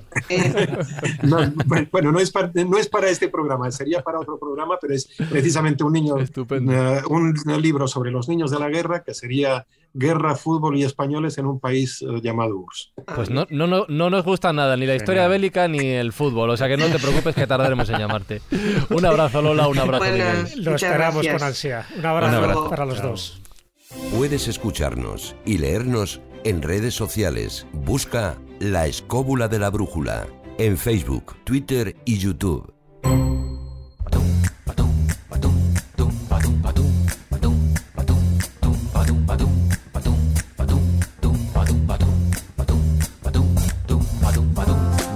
no, 1.23 1.53
bueno, 1.91 2.11
no 2.11 2.19
es, 2.19 2.31
para, 2.31 2.51
no 2.53 2.77
es 2.77 2.87
para 2.87 3.09
este 3.09 3.27
programa, 3.27 3.69
sería 3.71 4.01
para 4.01 4.19
otro 4.19 4.39
programa, 4.39 4.77
pero 4.81 4.93
es 4.93 5.07
precisamente 5.29 5.83
un 5.83 5.93
niño, 5.93 6.15
uh, 6.15 7.13
un 7.13 7.61
libro 7.61 7.87
sobre 7.87 8.09
los 8.09 8.29
niños 8.29 8.51
de 8.51 8.59
la 8.59 8.69
guerra, 8.69 9.03
que 9.03 9.13
sería 9.13 9.65
guerra, 9.93 10.35
fútbol 10.35 10.77
y 10.77 10.83
españoles 10.83 11.37
en 11.37 11.45
un 11.45 11.59
país 11.59 12.01
uh, 12.01 12.17
llamado 12.17 12.57
URSS. 12.57 12.93
Pues 13.15 13.29
no, 13.29 13.45
no, 13.49 13.67
no, 13.67 13.85
no 13.87 14.09
nos 14.09 14.25
gusta 14.25 14.51
nada, 14.53 14.75
ni 14.75 14.85
la 14.85 14.95
historia 14.95 15.27
bélica 15.27 15.67
ni 15.67 15.79
el 15.79 16.13
fútbol, 16.13 16.49
o 16.49 16.57
sea 16.57 16.67
que 16.67 16.77
no 16.77 16.87
te 16.87 16.99
preocupes 16.99 17.35
que 17.35 17.47
tardaremos 17.47 17.89
en 17.89 17.99
llamarte. 17.99 18.41
Un 18.89 19.05
abrazo, 19.05 19.41
Lola, 19.41 19.67
un 19.67 19.77
abrazo, 19.77 20.03
Miguel. 20.03 20.63
Lo 20.63 20.75
esperamos 20.75 21.23
gracias. 21.23 21.33
con 21.37 21.47
ansia. 21.47 21.87
Un 21.97 22.05
abrazo, 22.05 22.37
Un 22.37 22.43
abrazo. 22.43 22.69
para 22.69 22.85
los 22.85 23.01
dos. 23.01 23.41
Puedes 24.15 24.47
escucharnos 24.47 25.35
y 25.45 25.59
leernos 25.59 26.21
en 26.43 26.61
redes 26.61 26.95
sociales. 26.95 27.67
Busca 27.73 28.37
La 28.59 28.87
Escóbula 28.87 29.47
de 29.47 29.59
la 29.59 29.69
Brújula 29.69 30.27
en 30.57 30.77
Facebook, 30.77 31.35
Twitter 31.43 31.95
y 32.05 32.17
YouTube. 32.17 32.73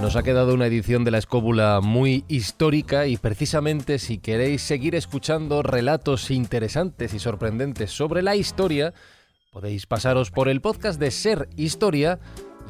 Nos 0.08 0.16
ha 0.16 0.22
quedado 0.22 0.54
una 0.54 0.64
edición 0.64 1.04
de 1.04 1.10
la 1.10 1.18
escóbula 1.18 1.80
muy 1.82 2.24
histórica 2.28 3.06
y 3.06 3.18
precisamente 3.18 3.98
si 3.98 4.16
queréis 4.16 4.62
seguir 4.62 4.94
escuchando 4.94 5.62
relatos 5.62 6.30
interesantes 6.30 7.12
y 7.12 7.18
sorprendentes 7.18 7.90
sobre 7.90 8.22
la 8.22 8.34
historia, 8.34 8.94
podéis 9.52 9.84
pasaros 9.84 10.30
por 10.30 10.48
el 10.48 10.62
podcast 10.62 10.98
de 10.98 11.10
Ser 11.10 11.50
Historia 11.56 12.20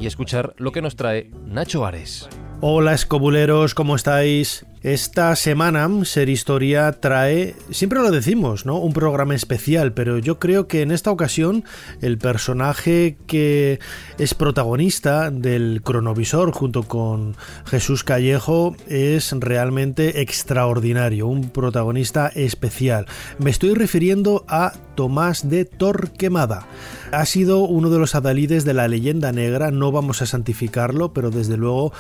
y 0.01 0.09
escuchar 0.09 0.52
lo 0.56 0.73
que 0.73 0.82
nos 0.82 0.97
trae 0.97 1.31
Nacho 1.47 1.86
Ares. 1.86 2.28
Hola 2.60 2.93
escobuleros, 2.93 3.73
¿cómo 3.73 3.94
estáis? 3.94 4.66
Esta 4.82 5.34
semana 5.34 5.88
Ser 6.05 6.28
Historia 6.28 6.92
trae, 6.92 7.56
siempre 7.70 7.98
lo 7.98 8.10
decimos, 8.10 8.64
¿no? 8.64 8.78
Un 8.78 8.92
programa 8.92 9.34
especial, 9.34 9.92
pero 9.92 10.18
yo 10.18 10.38
creo 10.38 10.68
que 10.68 10.82
en 10.82 10.92
esta 10.92 11.10
ocasión 11.10 11.64
el 12.00 12.18
personaje 12.18 13.16
que 13.26 13.80
es 14.18 14.34
protagonista 14.34 15.30
del 15.30 15.82
cronovisor 15.82 16.52
junto 16.52 16.84
con 16.84 17.36
Jesús 17.66 18.05
Callejo 18.05 18.76
es 18.86 19.32
realmente 19.32 20.20
extraordinario, 20.20 21.26
un 21.26 21.50
protagonista 21.50 22.28
especial. 22.28 23.06
Me 23.38 23.50
estoy 23.50 23.74
refiriendo 23.74 24.44
a 24.48 24.72
Tomás 24.98 25.48
de 25.48 25.64
Torquemada. 25.64 26.66
Ha 27.12 27.24
sido 27.24 27.60
uno 27.60 27.88
de 27.88 28.00
los 28.00 28.16
adalides 28.16 28.64
de 28.64 28.74
la 28.74 28.88
leyenda 28.88 29.30
negra, 29.30 29.70
no 29.70 29.92
vamos 29.92 30.22
a 30.22 30.26
santificarlo, 30.26 31.12
pero 31.12 31.30
desde 31.30 31.56
luego 31.56 31.92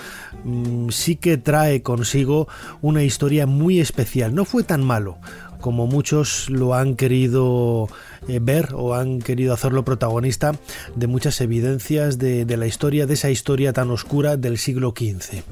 mmm, 0.42 0.88
sí 0.88 1.14
que 1.14 1.36
trae 1.36 1.80
consigo 1.82 2.48
una 2.82 3.04
historia 3.04 3.46
muy 3.46 3.78
especial. 3.78 4.34
No 4.34 4.44
fue 4.44 4.64
tan 4.64 4.82
malo 4.82 5.18
como 5.60 5.86
muchos 5.86 6.50
lo 6.50 6.74
han 6.74 6.96
querido 6.96 7.88
eh, 8.26 8.40
ver 8.42 8.70
o 8.74 8.94
han 8.94 9.20
querido 9.20 9.54
hacerlo 9.54 9.84
protagonista 9.84 10.52
de 10.96 11.06
muchas 11.06 11.40
evidencias 11.40 12.18
de, 12.18 12.44
de, 12.44 12.56
la 12.56 12.66
historia, 12.66 13.06
de 13.06 13.14
esa 13.14 13.30
historia 13.30 13.72
tan 13.72 13.90
oscura 13.90 14.36
del 14.36 14.58
siglo 14.58 14.94
XV. 14.96 15.42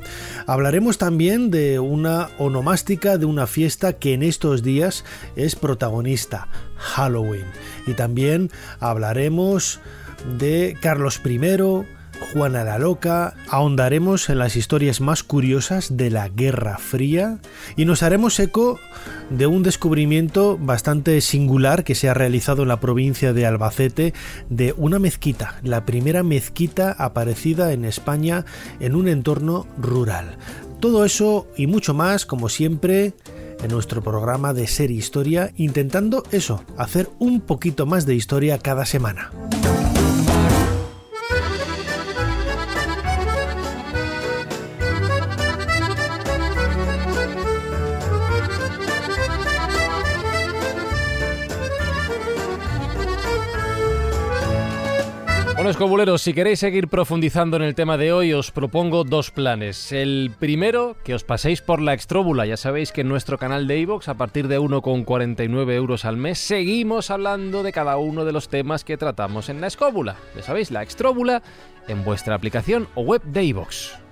Hablaremos 0.47 0.98
también 0.98 1.51
de 1.51 1.78
una 1.78 2.30
onomástica, 2.38 3.18
de 3.18 3.26
una 3.26 3.47
fiesta 3.47 3.94
que 3.94 4.14
en 4.14 4.22
estos 4.22 4.62
días 4.62 5.05
es 5.36 5.56
protagonista, 5.56 6.48
Halloween. 6.76 7.47
Y 7.86 7.94
también 7.94 8.51
hablaremos 8.80 9.80
de 10.38 10.76
Carlos 10.80 11.20
I, 11.24 11.86
Juana 12.32 12.64
la 12.64 12.78
Loca, 12.78 13.34
ahondaremos 13.48 14.28
en 14.28 14.38
las 14.38 14.56
historias 14.56 15.01
más 15.01 15.22
curiosas 15.22 15.97
de 15.97 16.10
la 16.10 16.28
Guerra 16.28 16.78
Fría 16.78 17.38
y 17.76 17.84
nos 17.84 18.02
haremos 18.02 18.38
eco 18.40 18.78
de 19.30 19.47
un 19.47 19.62
descubrimiento 19.62 20.59
bastante 20.59 21.20
singular 21.20 21.84
que 21.84 21.94
se 21.94 22.09
ha 22.09 22.14
realizado 22.14 22.62
en 22.62 22.68
la 22.68 22.80
provincia 22.80 23.32
de 23.32 23.47
Albacete 23.47 24.14
de 24.51 24.74
una 24.76 24.98
mezquita, 24.98 25.59
la 25.62 25.86
primera 25.86 26.22
mezquita 26.22 26.93
aparecida 26.93 27.72
en 27.72 27.84
España 27.84 28.44
en 28.80 28.94
un 28.94 29.09
entorno 29.09 29.66
rural. 29.78 30.36
Todo 30.80 31.05
eso 31.05 31.48
y 31.56 31.66
mucho 31.66 31.94
más, 31.94 32.26
como 32.26 32.48
siempre, 32.48 33.14
en 33.62 33.70
nuestro 33.70 34.02
programa 34.02 34.52
de 34.52 34.66
Ser 34.66 34.90
Historia, 34.90 35.52
intentando 35.56 36.22
eso, 36.30 36.64
hacer 36.76 37.09
un 37.18 37.40
poquito 37.40 37.86
más 37.86 38.06
de 38.06 38.14
historia 38.14 38.59
cada 38.59 38.84
semana. 38.84 39.30
Bueno, 55.66 55.72
escobuleros, 55.80 56.22
si 56.22 56.32
queréis 56.32 56.60
seguir 56.60 56.86
profundizando 56.86 57.56
en 57.56 57.64
el 57.64 57.74
tema 57.74 57.97
de 57.97 58.12
hoy, 58.12 58.32
os 58.32 58.52
propongo 58.52 59.02
dos 59.02 59.32
planes. 59.32 59.90
El 59.90 60.30
primero, 60.38 60.97
que 61.02 61.12
os 61.12 61.24
paséis 61.24 61.60
por 61.60 61.82
la 61.82 61.93
extróbula. 61.93 62.47
Ya 62.47 62.56
sabéis 62.56 62.93
que 62.93 63.01
en 63.01 63.09
nuestro 63.09 63.36
canal 63.36 63.66
de 63.66 63.80
iVoox, 63.80 64.09
a 64.09 64.14
partir 64.14 64.47
de 64.47 64.60
1,49 64.60 65.72
euros 65.72 66.05
al 66.05 66.18
mes, 66.18 66.38
seguimos 66.38 67.10
hablando 67.10 67.64
de 67.64 67.72
cada 67.72 67.97
uno 67.97 68.24
de 68.24 68.30
los 68.30 68.48
temas 68.48 68.84
que 68.84 68.97
tratamos 68.97 69.48
en 69.48 69.60
la 69.60 69.66
escóbula. 69.66 70.14
Ya 70.36 70.43
sabéis, 70.44 70.70
la 70.70 70.84
extróbula 70.84 71.43
en 71.88 72.05
vuestra 72.05 72.36
aplicación 72.36 72.86
o 72.94 73.01
web 73.01 73.24
de 73.24 73.43
iVoox. 73.43 74.06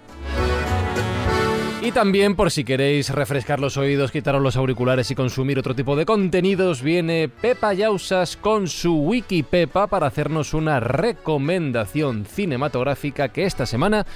Y 1.84 1.92
también, 1.92 2.34
por 2.34 2.50
si 2.50 2.64
queréis 2.64 3.10
refrescar 3.10 3.60
los 3.60 3.76
oídos, 3.76 4.10
quitaros 4.10 4.40
los 4.40 4.56
auriculares 4.56 5.10
y 5.10 5.14
consumir 5.14 5.58
otro 5.58 5.74
tipo 5.74 5.96
de 5.96 6.06
contenidos, 6.06 6.80
viene 6.80 7.28
Pepa 7.28 7.74
Yausas 7.74 8.38
con 8.38 8.68
su 8.68 8.94
Wiki 8.94 9.42
Pepa 9.42 9.86
para 9.86 10.06
hacernos 10.06 10.54
una 10.54 10.80
recomendación 10.80 12.24
cinematográfica 12.24 13.28
que 13.28 13.44
esta 13.44 13.66
semana 13.66 14.06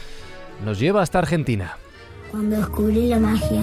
nos 0.64 0.78
lleva 0.78 1.02
hasta 1.02 1.18
Argentina. 1.18 1.76
Cuando 2.30 2.56
descubrí 2.56 3.06
la 3.08 3.18
magia, 3.18 3.60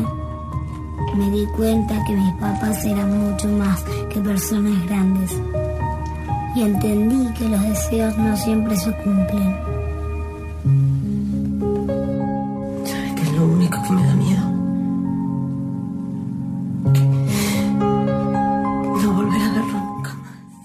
me 1.16 1.32
di 1.32 1.48
cuenta 1.58 1.96
que 2.06 2.14
mis 2.14 2.34
papás 2.34 2.86
eran 2.86 3.10
mucho 3.12 3.48
más 3.48 3.84
que 4.14 4.20
personas 4.20 4.86
grandes. 4.86 5.32
Y 6.56 6.62
entendí 6.62 7.34
que 7.34 7.50
los 7.50 7.62
deseos 7.64 8.16
no 8.20 8.38
siempre 8.38 8.78
se 8.78 8.92
cumplen. 8.98 9.85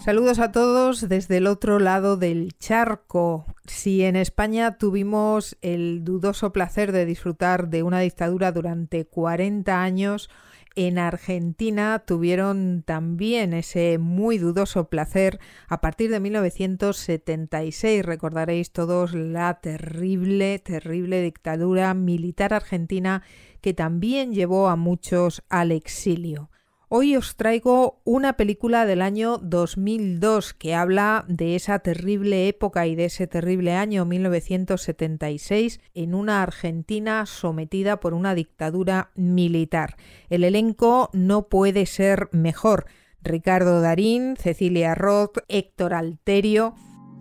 Saludos 0.00 0.38
a 0.38 0.50
todos 0.50 1.10
desde 1.10 1.36
el 1.36 1.46
otro 1.46 1.78
lado 1.78 2.16
del 2.16 2.56
charco. 2.58 3.44
Si 3.66 4.02
en 4.02 4.16
España 4.16 4.78
tuvimos 4.78 5.58
el 5.60 6.04
dudoso 6.04 6.54
placer 6.54 6.90
de 6.90 7.04
disfrutar 7.04 7.68
de 7.68 7.82
una 7.82 8.00
dictadura 8.00 8.50
durante 8.50 9.04
40 9.04 9.82
años, 9.82 10.30
en 10.74 10.98
Argentina 10.98 12.02
tuvieron 12.06 12.82
también 12.82 13.52
ese 13.52 13.98
muy 13.98 14.38
dudoso 14.38 14.88
placer 14.88 15.38
a 15.68 15.82
partir 15.82 16.10
de 16.10 16.20
1976. 16.20 18.02
Recordaréis 18.02 18.72
todos 18.72 19.12
la 19.12 19.60
terrible, 19.60 20.60
terrible 20.60 21.20
dictadura 21.20 21.92
militar 21.92 22.54
argentina 22.54 23.22
que 23.60 23.74
también 23.74 24.32
llevó 24.32 24.68
a 24.68 24.76
muchos 24.76 25.42
al 25.50 25.72
exilio. 25.72 26.49
Hoy 26.92 27.14
os 27.14 27.36
traigo 27.36 28.00
una 28.02 28.32
película 28.32 28.84
del 28.84 29.00
año 29.00 29.38
2002 29.38 30.54
que 30.54 30.74
habla 30.74 31.24
de 31.28 31.54
esa 31.54 31.78
terrible 31.78 32.48
época 32.48 32.88
y 32.88 32.96
de 32.96 33.04
ese 33.04 33.28
terrible 33.28 33.74
año 33.74 34.04
1976 34.04 35.78
en 35.94 36.16
una 36.16 36.42
Argentina 36.42 37.26
sometida 37.26 38.00
por 38.00 38.12
una 38.12 38.34
dictadura 38.34 39.12
militar. 39.14 39.98
El 40.30 40.42
elenco 40.42 41.10
no 41.12 41.46
puede 41.46 41.86
ser 41.86 42.28
mejor. 42.32 42.86
Ricardo 43.22 43.80
Darín, 43.80 44.34
Cecilia 44.36 44.96
Roth, 44.96 45.38
Héctor 45.46 45.94
Alterio. 45.94 46.74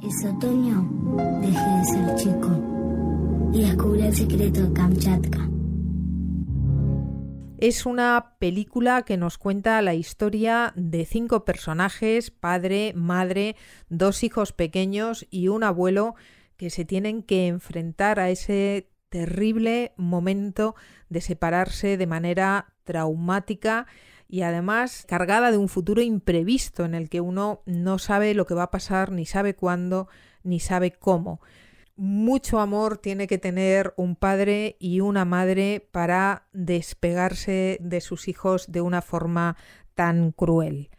Es 0.03 0.25
otoño, 0.25 0.89
dejé 1.41 1.69
de 1.77 1.85
ser 1.85 2.15
chico 2.15 3.51
y 3.53 3.61
descubrí 3.61 4.01
el 4.01 4.15
secreto 4.15 4.63
de 4.63 4.73
Kamchatka. 4.73 5.58
Es 7.61 7.85
una 7.85 8.35
película 8.39 9.01
que 9.01 9.17
nos 9.17 9.37
cuenta 9.37 9.81
la 9.81 9.93
historia 9.93 10.71
de 10.77 11.03
cinco 11.03 11.43
personajes, 11.43 12.31
padre, 12.31 12.93
madre, 12.95 13.57
dos 13.89 14.23
hijos 14.23 14.53
pequeños 14.53 15.27
y 15.29 15.49
un 15.49 15.65
abuelo 15.65 16.15
que 16.55 16.69
se 16.69 16.85
tienen 16.85 17.21
que 17.21 17.47
enfrentar 17.47 18.17
a 18.21 18.29
ese 18.29 18.87
terrible 19.09 19.91
momento 19.97 20.75
de 21.09 21.19
separarse 21.19 21.97
de 21.97 22.07
manera 22.07 22.75
traumática 22.85 23.87
y 24.29 24.43
además 24.43 25.03
cargada 25.05 25.51
de 25.51 25.57
un 25.57 25.67
futuro 25.67 26.01
imprevisto 26.01 26.85
en 26.85 26.95
el 26.95 27.09
que 27.09 27.19
uno 27.19 27.61
no 27.65 27.99
sabe 27.99 28.35
lo 28.35 28.45
que 28.45 28.53
va 28.53 28.63
a 28.63 28.71
pasar, 28.71 29.11
ni 29.11 29.25
sabe 29.25 29.53
cuándo, 29.53 30.07
ni 30.43 30.61
sabe 30.61 30.91
cómo 30.91 31.41
mucho 31.99 32.61
amor 32.61 32.97
tiene 32.97 33.27
que 33.27 33.37
tener 33.37 33.93
un 33.97 34.15
padre 34.15 34.77
y 34.79 35.01
una 35.01 35.25
madre 35.25 35.85
para 35.91 36.47
despegarse 36.53 37.77
de 37.81 37.99
sus 37.99 38.29
hijos 38.29 38.71
de 38.71 38.79
una 38.79 39.01
forma 39.01 39.57
tan 39.95 40.31
cruel. 40.31 40.89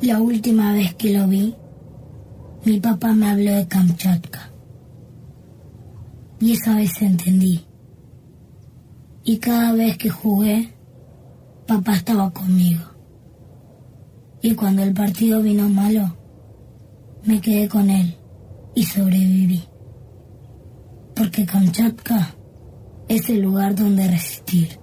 La 0.00 0.20
última 0.20 0.74
vez 0.74 0.96
que 0.96 1.16
lo 1.16 1.28
vi, 1.28 1.54
mi 2.64 2.80
papá 2.80 3.12
me 3.12 3.30
habló 3.30 3.52
de 3.54 3.68
Kamchatka. 3.68 4.50
Y 6.40 6.52
esa 6.52 6.74
vez 6.74 7.00
entendí. 7.00 7.64
Y 9.22 9.38
cada 9.38 9.72
vez 9.72 9.96
que 9.98 10.10
jugué, 10.10 10.74
papá 11.68 11.94
estaba 11.94 12.32
conmigo. 12.32 12.82
Y 14.40 14.56
cuando 14.56 14.82
el 14.82 14.92
partido 14.94 15.40
vino 15.42 15.68
malo, 15.68 16.16
me 17.24 17.40
quedé 17.40 17.68
con 17.68 17.88
él 17.88 18.16
y 18.74 18.82
sobreviví 18.82 19.62
porque 21.14 21.46
Kamchatka 21.46 22.34
es 23.08 23.28
el 23.28 23.42
lugar 23.42 23.74
donde 23.74 24.08
resistir. 24.08 24.78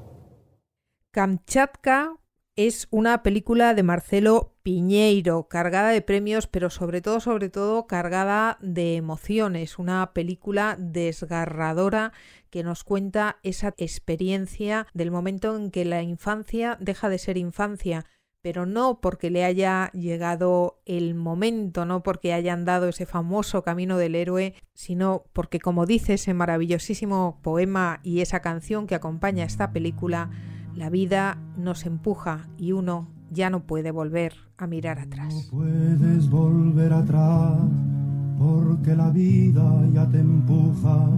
Kamchatka 1.11 2.15
es 2.55 2.87
una 2.91 3.23
película 3.23 3.73
de 3.73 3.83
Marcelo 3.83 4.57
Piñeiro, 4.63 5.47
cargada 5.47 5.89
de 5.89 6.01
premios, 6.01 6.47
pero 6.47 6.69
sobre 6.69 7.01
todo, 7.01 7.21
sobre 7.21 7.49
todo, 7.49 7.87
cargada 7.87 8.57
de 8.61 8.97
emociones. 8.97 9.79
Una 9.79 10.11
película 10.13 10.75
desgarradora 10.77 12.11
que 12.49 12.63
nos 12.63 12.83
cuenta 12.83 13.37
esa 13.43 13.73
experiencia 13.77 14.87
del 14.93 15.09
momento 15.09 15.55
en 15.55 15.71
que 15.71 15.85
la 15.85 16.01
infancia 16.01 16.77
deja 16.81 17.07
de 17.07 17.17
ser 17.17 17.37
infancia 17.37 18.05
pero 18.41 18.65
no 18.65 18.99
porque 19.01 19.29
le 19.29 19.43
haya 19.43 19.91
llegado 19.91 20.79
el 20.85 21.15
momento, 21.15 21.85
no 21.85 22.03
porque 22.03 22.33
hayan 22.33 22.65
dado 22.65 22.87
ese 22.87 23.05
famoso 23.05 23.63
camino 23.63 23.97
del 23.97 24.15
héroe, 24.15 24.53
sino 24.73 25.23
porque, 25.33 25.59
como 25.59 25.85
dice 25.85 26.13
ese 26.13 26.33
maravillosísimo 26.33 27.39
poema 27.41 27.99
y 28.03 28.21
esa 28.21 28.39
canción 28.39 28.87
que 28.87 28.95
acompaña 28.95 29.43
esta 29.43 29.71
película, 29.71 30.29
la 30.75 30.89
vida 30.89 31.37
nos 31.57 31.85
empuja 31.85 32.47
y 32.57 32.71
uno 32.71 33.09
ya 33.31 33.49
no 33.49 33.65
puede 33.65 33.91
volver 33.91 34.33
a 34.57 34.67
mirar 34.67 34.99
atrás. 34.99 35.33
No 35.33 35.57
puedes 35.57 36.29
volver 36.29 36.93
atrás 36.93 37.59
porque 38.39 38.95
la 38.95 39.09
vida 39.09 39.85
ya 39.93 40.07
te 40.09 40.19
empuja 40.19 41.09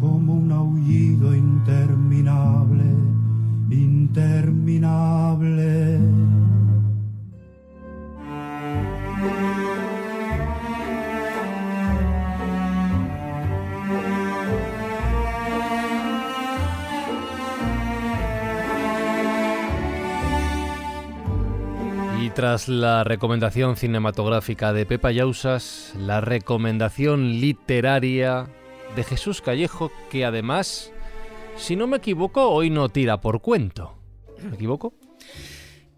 como 0.00 0.34
un 0.34 0.52
aullido 0.52 1.34
interminable, 1.34 2.84
interminable. 3.76 6.00
Y 22.20 22.30
tras 22.30 22.68
la 22.68 23.04
recomendación 23.04 23.76
cinematográfica 23.76 24.72
de 24.72 24.86
Pepa 24.86 25.12
Yausas, 25.12 25.94
la 25.98 26.20
recomendación 26.20 27.40
literaria 27.40 28.48
de 28.96 29.04
Jesús 29.04 29.42
Callejo, 29.42 29.92
que 30.10 30.24
además, 30.24 30.92
si 31.56 31.76
no 31.76 31.86
me 31.86 31.98
equivoco, 31.98 32.48
hoy 32.48 32.70
no 32.70 32.88
tira 32.88 33.20
por 33.20 33.40
cuento. 33.40 33.94
¿Me 34.42 34.54
equivoco? 34.54 34.94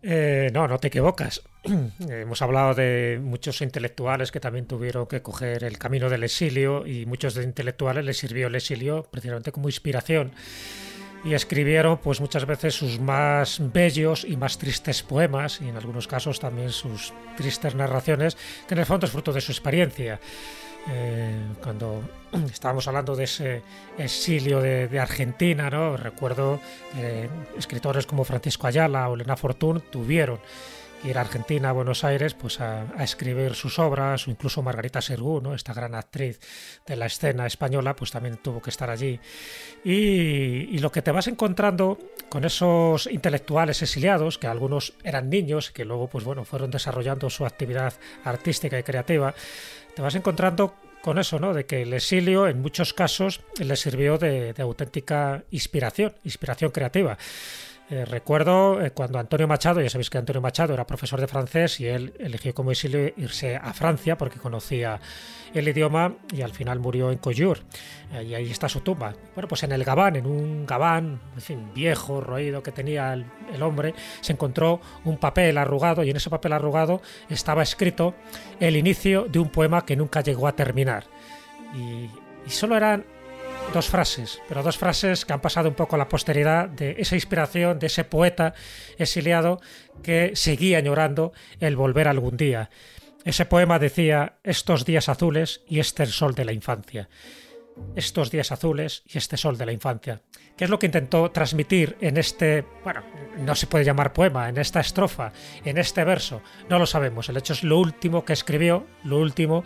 Eh, 0.03 0.51
no, 0.53 0.69
no 0.69 0.79
te 0.79 0.89
equivocas. 0.89 1.43
Hemos 2.09 2.41
hablado 2.43 2.75
de 2.75 3.21
muchos 3.23 3.61
intelectuales 3.63 4.31
que 4.31 4.41
también 4.41 4.67
tuvieron 4.67 5.07
que 5.07 5.23
coger 5.23 5.65
el 5.65 5.79
camino 5.79 6.09
del 6.09 6.25
exilio 6.25 6.87
y 6.87 7.07
muchos 7.07 7.35
de 7.35 7.45
intelectuales 7.45 8.05
les 8.05 8.19
sirvió 8.19 8.47
el 8.47 8.55
exilio 8.55 9.07
precisamente 9.11 9.53
como 9.53 9.69
inspiración 9.69 10.33
y 11.25 11.35
escribieron 11.35 11.99
pues 11.99 12.21
muchas 12.21 12.47
veces 12.47 12.75
sus 12.75 13.01
más 13.01 13.61
bellos 13.73 14.25
y 14.25 14.37
más 14.37 14.57
tristes 14.59 15.03
poemas 15.03 15.61
y 15.61 15.69
en 15.69 15.77
algunos 15.77 16.07
casos 16.07 16.39
también 16.39 16.71
sus 16.71 17.13
tristes 17.37 17.75
narraciones 17.75 18.37
que 18.67 18.75
en 18.75 18.81
el 18.81 18.87
fondo 18.87 19.07
es 19.07 19.13
fruto 19.13 19.33
de 19.33 19.41
su 19.41 19.53
experiencia. 19.53 20.21
Eh, 20.87 21.41
cuando 21.63 22.03
estábamos 22.53 22.87
hablando 22.89 23.17
de 23.17 23.25
ese 23.25 23.63
exilio 23.99 24.61
de, 24.61 24.99
Argentina, 24.99 25.69
¿no? 25.71 25.97
recuerdo 25.97 26.61
eh, 26.97 27.29
escritores 27.57 28.07
como 28.07 28.25
Francisco 28.25 28.67
Ayala 28.67 29.09
o 29.09 29.15
Elena 29.15 29.37
Fortún 29.37 29.83
tuvieron 29.91 30.41
ir 31.05 31.19
a 31.19 31.21
Argentina, 31.21 31.71
a 31.71 31.73
Buenos 31.73 32.05
Aires, 32.05 32.35
pues 32.35 32.61
a, 32.61 32.87
escribir 33.03 33.55
sus 33.55 33.79
obras, 33.79 34.27
o 34.27 34.31
incluso 34.31 34.63
Margarita 34.63 35.01
Sergú, 35.01 35.41
¿no? 35.41 35.55
esta 35.55 35.73
gran 35.73 35.95
actriz 35.95 36.41
de 36.87 36.97
la 36.97 37.07
escena 37.07 37.47
española, 37.47 37.95
pues 37.95 38.11
también 38.11 38.39
tuvo 38.39 38.61
que 38.61 38.71
estar 38.71 38.91
allí. 38.91 39.21
Y, 39.85 40.79
lo 40.79 40.93
que 40.93 41.03
te 41.03 41.11
vas 41.11 41.27
encontrando 41.27 41.99
con 42.29 42.45
esos 42.45 43.07
intelectuales 43.07 43.83
exiliados, 43.83 44.39
que 44.39 44.47
algunos 44.47 44.95
eran 45.03 45.29
niños, 45.29 45.71
que 45.71 45.85
luego, 45.85 46.09
pues 46.09 46.25
bueno, 46.25 46.45
fueron 46.45 46.71
desarrollando 46.71 47.31
su 47.31 47.45
actividad 47.45 47.95
artística 48.25 48.79
y 48.79 48.83
creativa, 48.85 49.35
te 49.99 50.03
vas 50.03 50.15
encontrando 50.15 50.77
con 51.03 51.19
eso, 51.19 51.41
¿no? 51.41 51.53
De 51.53 51.67
que 51.67 51.83
el 51.83 51.93
exilio 51.93 52.47
en 52.47 52.63
muchos 52.63 52.95
casos 52.95 53.41
les 53.59 53.81
sirvió 53.81 54.17
de 54.17 54.55
auténtica 54.57 55.43
inspiración, 55.51 56.15
inspiración 56.23 56.71
creativa. 56.71 57.19
Eh, 57.91 58.05
recuerdo 58.05 58.83
eh, 58.83 58.91
cuando 58.91 59.19
Antonio 59.19 59.49
Machado, 59.49 59.81
ya 59.81 59.89
sabéis 59.89 60.11
que 60.11 60.19
Antonio 60.19 60.43
Machado 60.43 60.75
era 60.75 60.87
profesor 60.87 61.21
de 61.21 61.27
francés 61.27 61.81
y 61.81 61.87
él 61.87 62.13
eligió 62.19 62.55
como 62.55 62.71
exilio 62.71 63.13
irse 63.17 63.57
a 63.57 63.73
Francia 63.73 64.19
porque 64.19 64.39
conocía 64.39 65.01
el 65.55 65.67
idioma 65.67 66.15
y 66.31 66.43
al 66.43 66.53
final 66.53 66.81
murió 66.81 67.11
en 67.11 67.17
Collioure. 67.17 67.63
Eh, 68.13 68.25
y 68.25 68.35
ahí 68.35 68.51
está 68.51 68.69
su 68.69 68.81
tumba. 68.81 69.15
Bueno, 69.35 69.49
pues 69.49 69.63
en 69.63 69.73
el 69.73 69.85
Gabán, 69.85 70.17
en 70.17 70.27
un 70.27 70.67
Gabán, 70.67 71.19
en 71.35 71.41
fin, 71.41 71.71
viejo, 71.75 72.21
roído 72.21 72.63
que 72.63 72.73
tenía 72.73 73.15
el, 73.15 73.63
hombre, 73.63 73.95
se 74.21 74.35
encontró 74.35 74.83
un 75.05 75.17
papel 75.17 75.57
arrugado 75.57 76.05
y 76.05 76.11
en 76.11 76.17
ese 76.17 76.29
papel 76.29 76.53
arrugado 76.53 77.01
estaba 77.31 77.63
escrito 77.63 78.15
el 78.61 78.77
inicio 78.77 79.25
de 79.25 79.39
un 79.39 79.49
poema 79.49 79.87
que 79.87 79.97
nunca 79.97 80.21
llegó 80.21 80.47
a 80.47 80.53
terminar. 80.53 81.05
Y, 81.75 82.11
y 82.47 82.51
solo 82.51 82.77
eran 82.77 83.07
dos 83.73 83.89
frases, 83.89 84.41
pero 84.49 84.63
dos 84.63 84.79
frases 84.79 85.25
que 85.25 85.33
han 85.33 85.41
pasado 85.41 85.69
un 85.69 85.75
poco 85.75 85.97
a 85.97 85.99
la 85.99 86.09
posteridad 86.09 86.69
de 86.69 86.97
esa 86.99 87.15
inspiración 87.15 87.79
de 87.79 87.87
ese 87.87 88.05
poeta 88.05 88.55
exiliado 88.97 89.61
que 90.03 90.33
seguía 90.35 90.79
añorando 90.79 91.33
el 91.61 91.77
volver 91.77 92.09
algún 92.09 92.37
día. 92.37 92.71
Ese 93.25 93.45
poema 93.45 93.79
decía 93.79 94.39
estos 94.43 94.85
días 94.85 95.09
azules 95.09 95.63
y 95.69 95.81
este 95.81 96.07
sol 96.07 96.35
de 96.35 96.45
la 96.45 96.53
infancia. 96.53 97.09
Estos 97.95 98.31
días 98.31 98.51
azules 98.53 99.03
y 99.07 99.19
este 99.19 99.37
sol 99.37 99.59
de 99.59 99.67
la 99.67 99.73
infancia. 99.73 100.23
¿Qué 100.57 100.65
es 100.65 100.71
lo 100.71 100.79
que 100.79 100.87
intentó 100.87 101.31
transmitir 101.31 101.97
en 102.01 102.17
este, 102.17 102.65
bueno, 102.83 103.03
no 103.39 103.55
se 103.55 103.67
puede 103.67 103.85
llamar 103.85 104.13
poema, 104.13 104.49
en 104.49 104.59
esta 104.59 104.81
estrofa, 104.81 105.33
en 105.65 105.79
este 105.79 106.05
verso? 106.05 106.43
No 106.69 106.79
lo 106.79 106.87
sabemos. 106.87 107.29
El 107.29 107.37
hecho 107.37 107.53
es 107.53 107.63
lo 107.63 107.79
último 107.79 108.25
que 108.25 108.33
escribió, 108.33 108.87
lo 109.05 109.19
último 109.19 109.63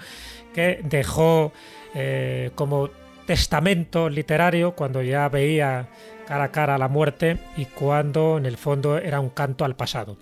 que 0.53 0.81
dejó 0.83 1.53
eh, 1.95 2.51
como 2.55 2.91
testamento 3.27 4.09
literario 4.09 4.73
cuando 4.73 5.03
ya 5.03 5.29
veía 5.29 5.89
cara 6.27 6.45
a 6.45 6.53
cara 6.53 6.79
la 6.79 6.89
muerte 6.89 7.39
y 7.57 7.67
cuando 7.67 8.39
en 8.39 8.47
el 8.47 8.57
fondo 8.57 8.99
era 8.99 9.21
un 9.21 9.31
canto 9.31 9.65
al 9.65 9.77
pasado. 9.77 10.17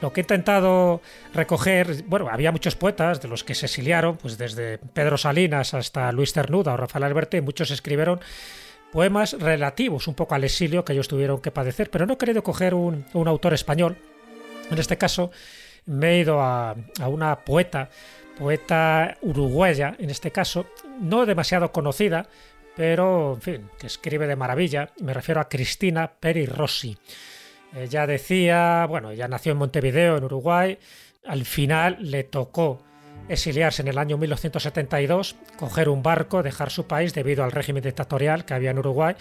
Lo 0.00 0.12
que 0.12 0.20
he 0.20 0.22
intentado 0.22 1.02
recoger, 1.34 2.04
bueno, 2.06 2.28
había 2.30 2.52
muchos 2.52 2.76
poetas 2.76 3.20
de 3.20 3.28
los 3.28 3.44
que 3.44 3.54
se 3.54 3.66
exiliaron, 3.66 4.16
pues 4.16 4.38
desde 4.38 4.78
Pedro 4.78 5.18
Salinas 5.18 5.74
hasta 5.74 6.10
Luis 6.12 6.32
Cernuda 6.32 6.74
o 6.74 6.76
Rafael 6.76 7.04
Alberti, 7.04 7.40
muchos 7.40 7.70
escribieron 7.70 8.20
poemas 8.92 9.34
relativos 9.38 10.08
un 10.08 10.14
poco 10.14 10.34
al 10.34 10.44
exilio 10.44 10.84
que 10.84 10.92
ellos 10.92 11.08
tuvieron 11.08 11.40
que 11.40 11.50
padecer, 11.50 11.90
pero 11.90 12.06
no 12.06 12.14
he 12.14 12.18
querido 12.18 12.42
coger 12.42 12.74
un, 12.74 13.04
un 13.12 13.28
autor 13.28 13.54
español 13.54 13.96
En 14.70 14.78
este 14.78 14.96
caso, 14.96 15.30
me 15.86 16.12
he 16.12 16.18
ido 16.20 16.40
a, 16.40 16.76
a 17.00 17.08
una 17.08 17.40
poeta, 17.44 17.90
poeta 18.40 19.18
uruguaya, 19.20 19.94
en 19.98 20.08
este 20.08 20.30
caso, 20.30 20.64
no 20.98 21.26
demasiado 21.26 21.72
conocida, 21.72 22.26
pero, 22.74 23.34
en 23.34 23.42
fin, 23.42 23.70
que 23.78 23.86
escribe 23.86 24.26
de 24.26 24.34
maravilla. 24.34 24.92
Me 25.02 25.12
refiero 25.12 25.42
a 25.42 25.48
Cristina 25.50 26.10
Peri 26.18 26.46
Rossi. 26.46 26.96
Ella 27.76 28.06
decía, 28.06 28.86
bueno, 28.88 29.10
ella 29.10 29.28
nació 29.28 29.52
en 29.52 29.58
Montevideo, 29.58 30.16
en 30.16 30.24
Uruguay. 30.24 30.78
Al 31.26 31.44
final 31.44 31.98
le 32.00 32.24
tocó 32.24 32.82
exiliarse 33.28 33.82
en 33.82 33.88
el 33.88 33.98
año 33.98 34.16
1972, 34.16 35.36
coger 35.58 35.90
un 35.90 36.02
barco, 36.02 36.42
dejar 36.42 36.70
su 36.70 36.86
país 36.86 37.12
debido 37.12 37.44
al 37.44 37.52
régimen 37.52 37.82
dictatorial 37.82 38.46
que 38.46 38.54
había 38.54 38.70
en 38.70 38.78
Uruguay 38.78 39.14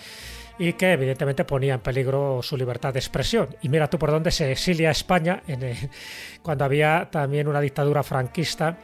y 0.60 0.74
que 0.74 0.92
evidentemente 0.92 1.46
ponía 1.46 1.76
en 1.76 1.80
peligro 1.80 2.42
su 2.44 2.58
libertad 2.58 2.94
de 2.94 3.00
expresión. 3.00 3.56
Y 3.62 3.70
mira 3.70 3.90
tú 3.90 3.98
por 3.98 4.12
dónde 4.12 4.30
se 4.30 4.52
exilia 4.52 4.92
España 4.92 5.42
cuando 6.44 6.66
había 6.66 7.08
también 7.10 7.48
una 7.48 7.62
dictadura 7.62 8.04
franquista 8.04 8.78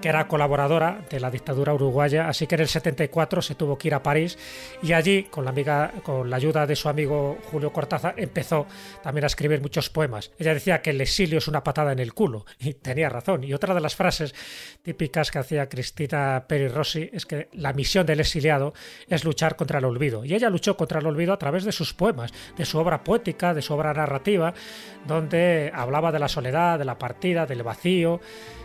que 0.00 0.08
era 0.08 0.26
colaboradora 0.28 1.00
de 1.10 1.20
la 1.20 1.30
dictadura 1.30 1.74
uruguaya, 1.74 2.28
así 2.28 2.46
que 2.46 2.54
en 2.54 2.62
el 2.62 2.68
74 2.68 3.42
se 3.42 3.54
tuvo 3.54 3.76
que 3.76 3.88
ir 3.88 3.94
a 3.94 4.02
París 4.02 4.38
y 4.82 4.92
allí, 4.92 5.24
con 5.24 5.44
la, 5.44 5.50
amiga, 5.50 5.92
con 6.02 6.30
la 6.30 6.36
ayuda 6.36 6.66
de 6.66 6.76
su 6.76 6.88
amigo 6.88 7.38
Julio 7.50 7.72
Cortázar, 7.72 8.14
empezó 8.16 8.66
también 9.02 9.24
a 9.24 9.26
escribir 9.26 9.60
muchos 9.60 9.90
poemas. 9.90 10.32
Ella 10.38 10.54
decía 10.54 10.80
que 10.82 10.90
el 10.90 11.00
exilio 11.00 11.38
es 11.38 11.48
una 11.48 11.62
patada 11.62 11.92
en 11.92 11.98
el 11.98 12.14
culo, 12.14 12.46
y 12.58 12.74
tenía 12.74 13.08
razón. 13.08 13.44
Y 13.44 13.52
otra 13.52 13.74
de 13.74 13.80
las 13.80 13.94
frases 13.94 14.34
típicas 14.82 15.30
que 15.30 15.38
hacía 15.38 15.68
Cristina 15.68 16.44
Peri 16.48 16.68
Rossi 16.68 17.10
es 17.12 17.26
que 17.26 17.48
la 17.52 17.72
misión 17.72 18.06
del 18.06 18.20
exiliado 18.20 18.72
es 19.08 19.24
luchar 19.24 19.56
contra 19.56 19.78
el 19.78 19.84
olvido. 19.84 20.24
Y 20.24 20.34
ella 20.34 20.50
luchó 20.50 20.76
contra 20.76 21.00
el 21.00 21.06
olvido 21.06 21.32
a 21.32 21.38
través 21.38 21.64
de 21.64 21.72
sus 21.72 21.92
poemas, 21.92 22.32
de 22.56 22.64
su 22.64 22.78
obra 22.78 23.04
poética, 23.04 23.54
de 23.54 23.62
su 23.62 23.74
obra 23.74 23.92
narrativa, 23.92 24.54
donde 25.06 25.70
hablaba 25.74 26.12
de 26.12 26.18
la 26.18 26.28
soledad, 26.28 26.78
de 26.78 26.84
la 26.84 26.98
partida, 26.98 27.46
del 27.46 27.62
vacío, 27.62 28.20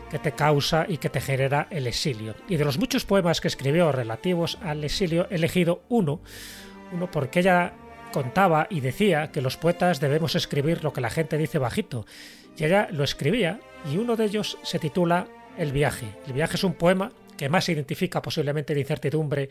que 0.09 0.19
te 0.19 0.33
causa 0.33 0.85
y 0.87 0.97
que 0.97 1.09
te 1.09 1.21
genera 1.21 1.67
el 1.69 1.87
exilio. 1.87 2.35
Y 2.47 2.57
de 2.57 2.65
los 2.65 2.77
muchos 2.77 3.05
poemas 3.05 3.41
que 3.41 3.47
escribió 3.47 3.91
relativos 3.91 4.57
al 4.61 4.83
exilio, 4.83 5.27
he 5.29 5.35
elegido 5.35 5.83
uno, 5.89 6.21
uno 6.91 7.09
porque 7.09 7.39
ella 7.39 7.73
contaba 8.11 8.67
y 8.69 8.79
decía 8.79 9.31
que 9.31 9.41
los 9.41 9.57
poetas 9.57 9.99
debemos 9.99 10.35
escribir 10.35 10.83
lo 10.83 10.93
que 10.93 11.01
la 11.01 11.09
gente 11.09 11.37
dice 11.37 11.57
bajito. 11.57 12.05
Y 12.57 12.63
ella 12.63 12.87
lo 12.91 13.03
escribía 13.03 13.59
y 13.91 13.97
uno 13.97 14.15
de 14.15 14.25
ellos 14.25 14.57
se 14.63 14.79
titula 14.79 15.27
El 15.57 15.71
viaje. 15.71 16.07
El 16.25 16.33
viaje 16.33 16.55
es 16.55 16.63
un 16.63 16.73
poema 16.73 17.11
que 17.35 17.49
más 17.49 17.67
identifica 17.67 18.21
posiblemente 18.21 18.73
la 18.73 18.79
incertidumbre 18.79 19.49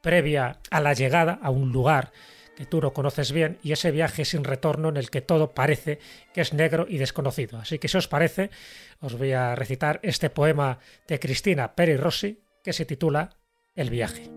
previa 0.00 0.58
a 0.70 0.80
la 0.80 0.92
llegada 0.92 1.40
a 1.42 1.50
un 1.50 1.72
lugar 1.72 2.12
que 2.54 2.66
tú 2.66 2.80
no 2.80 2.92
conoces 2.92 3.32
bien, 3.32 3.58
y 3.62 3.72
ese 3.72 3.90
viaje 3.90 4.24
sin 4.24 4.44
retorno 4.44 4.88
en 4.88 4.96
el 4.96 5.10
que 5.10 5.20
todo 5.20 5.50
parece 5.50 5.98
que 6.32 6.40
es 6.40 6.52
negro 6.52 6.86
y 6.88 6.98
desconocido. 6.98 7.58
Así 7.58 7.78
que 7.78 7.88
si 7.88 7.96
os 7.96 8.08
parece, 8.08 8.50
os 9.00 9.16
voy 9.16 9.32
a 9.32 9.54
recitar 9.54 10.00
este 10.02 10.30
poema 10.30 10.78
de 11.08 11.18
Cristina 11.18 11.74
Peri 11.74 11.96
Rossi 11.96 12.42
que 12.62 12.72
se 12.72 12.84
titula 12.84 13.30
El 13.74 13.90
viaje. 13.90 14.30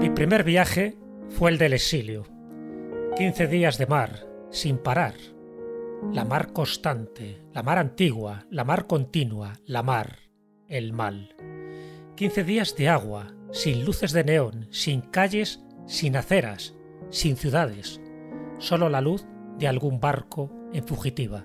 Mi 0.00 0.10
primer 0.10 0.44
viaje 0.44 0.96
fue 1.28 1.50
el 1.50 1.58
del 1.58 1.74
exilio. 1.74 2.26
Quince 3.16 3.46
días 3.46 3.76
de 3.76 3.86
mar, 3.86 4.26
sin 4.50 4.78
parar, 4.78 5.14
la 6.12 6.24
mar 6.24 6.52
constante, 6.52 7.42
la 7.52 7.62
mar 7.62 7.78
antigua, 7.78 8.46
la 8.50 8.64
mar 8.64 8.86
continua, 8.86 9.60
la 9.66 9.82
mar, 9.82 10.18
el 10.68 10.92
mal. 10.92 11.36
Quince 12.16 12.44
días 12.44 12.74
de 12.76 12.88
agua, 12.88 13.34
sin 13.52 13.84
luces 13.84 14.12
de 14.12 14.24
neón, 14.24 14.68
sin 14.70 15.00
calles, 15.00 15.62
sin 15.86 16.16
aceras, 16.16 16.74
sin 17.10 17.36
ciudades, 17.36 18.00
solo 18.58 18.88
la 18.88 19.00
luz 19.00 19.26
de 19.58 19.68
algún 19.68 20.00
barco 20.00 20.50
en 20.72 20.86
fugitiva. 20.86 21.44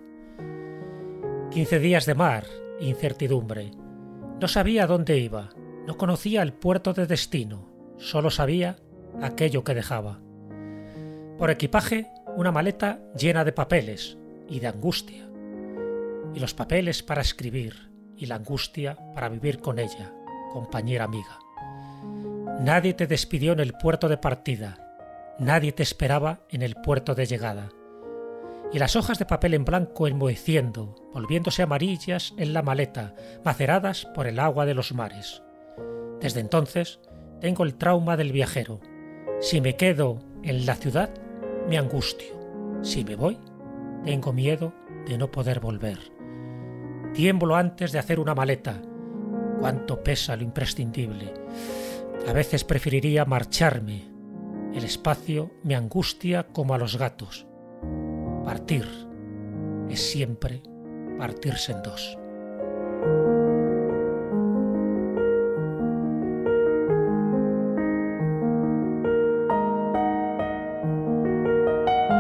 Quince 1.52 1.80
días 1.80 2.06
de 2.06 2.16
mar, 2.16 2.46
incertidumbre. 2.80 3.72
No 4.40 4.48
sabía 4.48 4.88
dónde 4.88 5.18
iba, 5.18 5.50
no 5.88 5.98
conocía 5.98 6.42
el 6.42 6.54
puerto 6.54 6.94
de 6.94 7.08
destino, 7.08 7.70
solo 7.98 8.30
sabía 8.30 8.78
aquello 9.22 9.64
que 9.64 9.74
dejaba. 9.74 10.20
Por 11.38 11.50
equipaje, 11.50 12.08
una 12.36 12.52
maleta 12.52 13.00
llena 13.18 13.44
de 13.44 13.52
papeles, 13.52 14.18
y 14.48 14.60
de 14.60 14.68
angustia, 14.68 15.28
y 16.34 16.40
los 16.40 16.54
papeles 16.54 17.04
para 17.04 17.22
escribir 17.22 17.92
y 18.18 18.28
la 18.28 18.36
angustia 18.36 18.98
para 19.14 19.30
vivir 19.30 19.60
con 19.60 19.80
ella, 19.80 20.14
compañera 20.52 21.06
amiga. 21.06 21.40
Nadie 22.60 22.94
te 22.94 23.06
despidió 23.06 23.52
en 23.52 23.60
el 23.60 23.74
puerto 23.74 24.08
de 24.08 24.18
partida, 24.18 24.78
nadie 25.40 25.74
te 25.74 25.84
esperaba 25.84 26.40
en 26.50 26.62
el 26.62 26.76
puerto 26.76 27.14
de 27.14 27.26
llegada. 27.26 27.70
Y 28.72 28.80
las 28.80 28.96
hojas 28.96 29.20
de 29.20 29.26
papel 29.26 29.54
en 29.54 29.66
blanco 29.66 30.08
enmoheciendo, 30.08 30.96
volviéndose 31.14 31.64
amarillas 31.64 32.34
en 32.38 32.54
la 32.54 32.62
maleta, 32.62 33.14
maceradas 33.44 34.06
por 34.16 34.26
el 34.26 34.40
agua 34.40 34.66
de 34.66 34.74
los 34.74 34.94
mares. 34.94 35.44
Desde 36.22 36.40
entonces 36.40 37.00
tengo 37.42 37.64
el 37.64 37.76
trauma 37.76 38.18
del 38.18 38.32
viajero. 38.32 38.80
Si 39.42 39.62
me 39.62 39.76
quedo 39.76 40.20
en 40.42 40.66
la 40.66 40.76
ciudad, 40.76 41.10
me 41.68 41.78
angustio. 41.78 42.80
Si 42.82 43.04
me 43.04 43.16
voy, 43.16 43.38
tengo 44.04 44.32
miedo 44.34 44.74
de 45.06 45.18
no 45.18 45.30
poder 45.30 45.60
volver. 45.60 46.00
Tiemblo 47.14 47.56
antes 47.56 47.92
de 47.92 48.00
hacer 48.00 48.20
una 48.20 48.34
maleta. 48.34 48.82
Cuánto 49.60 50.04
pesa 50.04 50.36
lo 50.36 50.44
imprescindible. 50.44 51.34
A 52.28 52.34
veces 52.34 52.64
preferiría 52.64 53.26
marcharme. 53.26 54.04
El 54.74 54.84
espacio 54.84 55.52
me 55.64 55.76
angustia 55.76 56.48
como 56.48 56.74
a 56.74 56.78
los 56.78 56.98
gatos. 56.98 57.46
Partir 58.44 58.86
es 59.90 60.12
siempre 60.12 60.62
partirse 61.18 61.72
en 61.72 61.84
dos. 61.84 62.18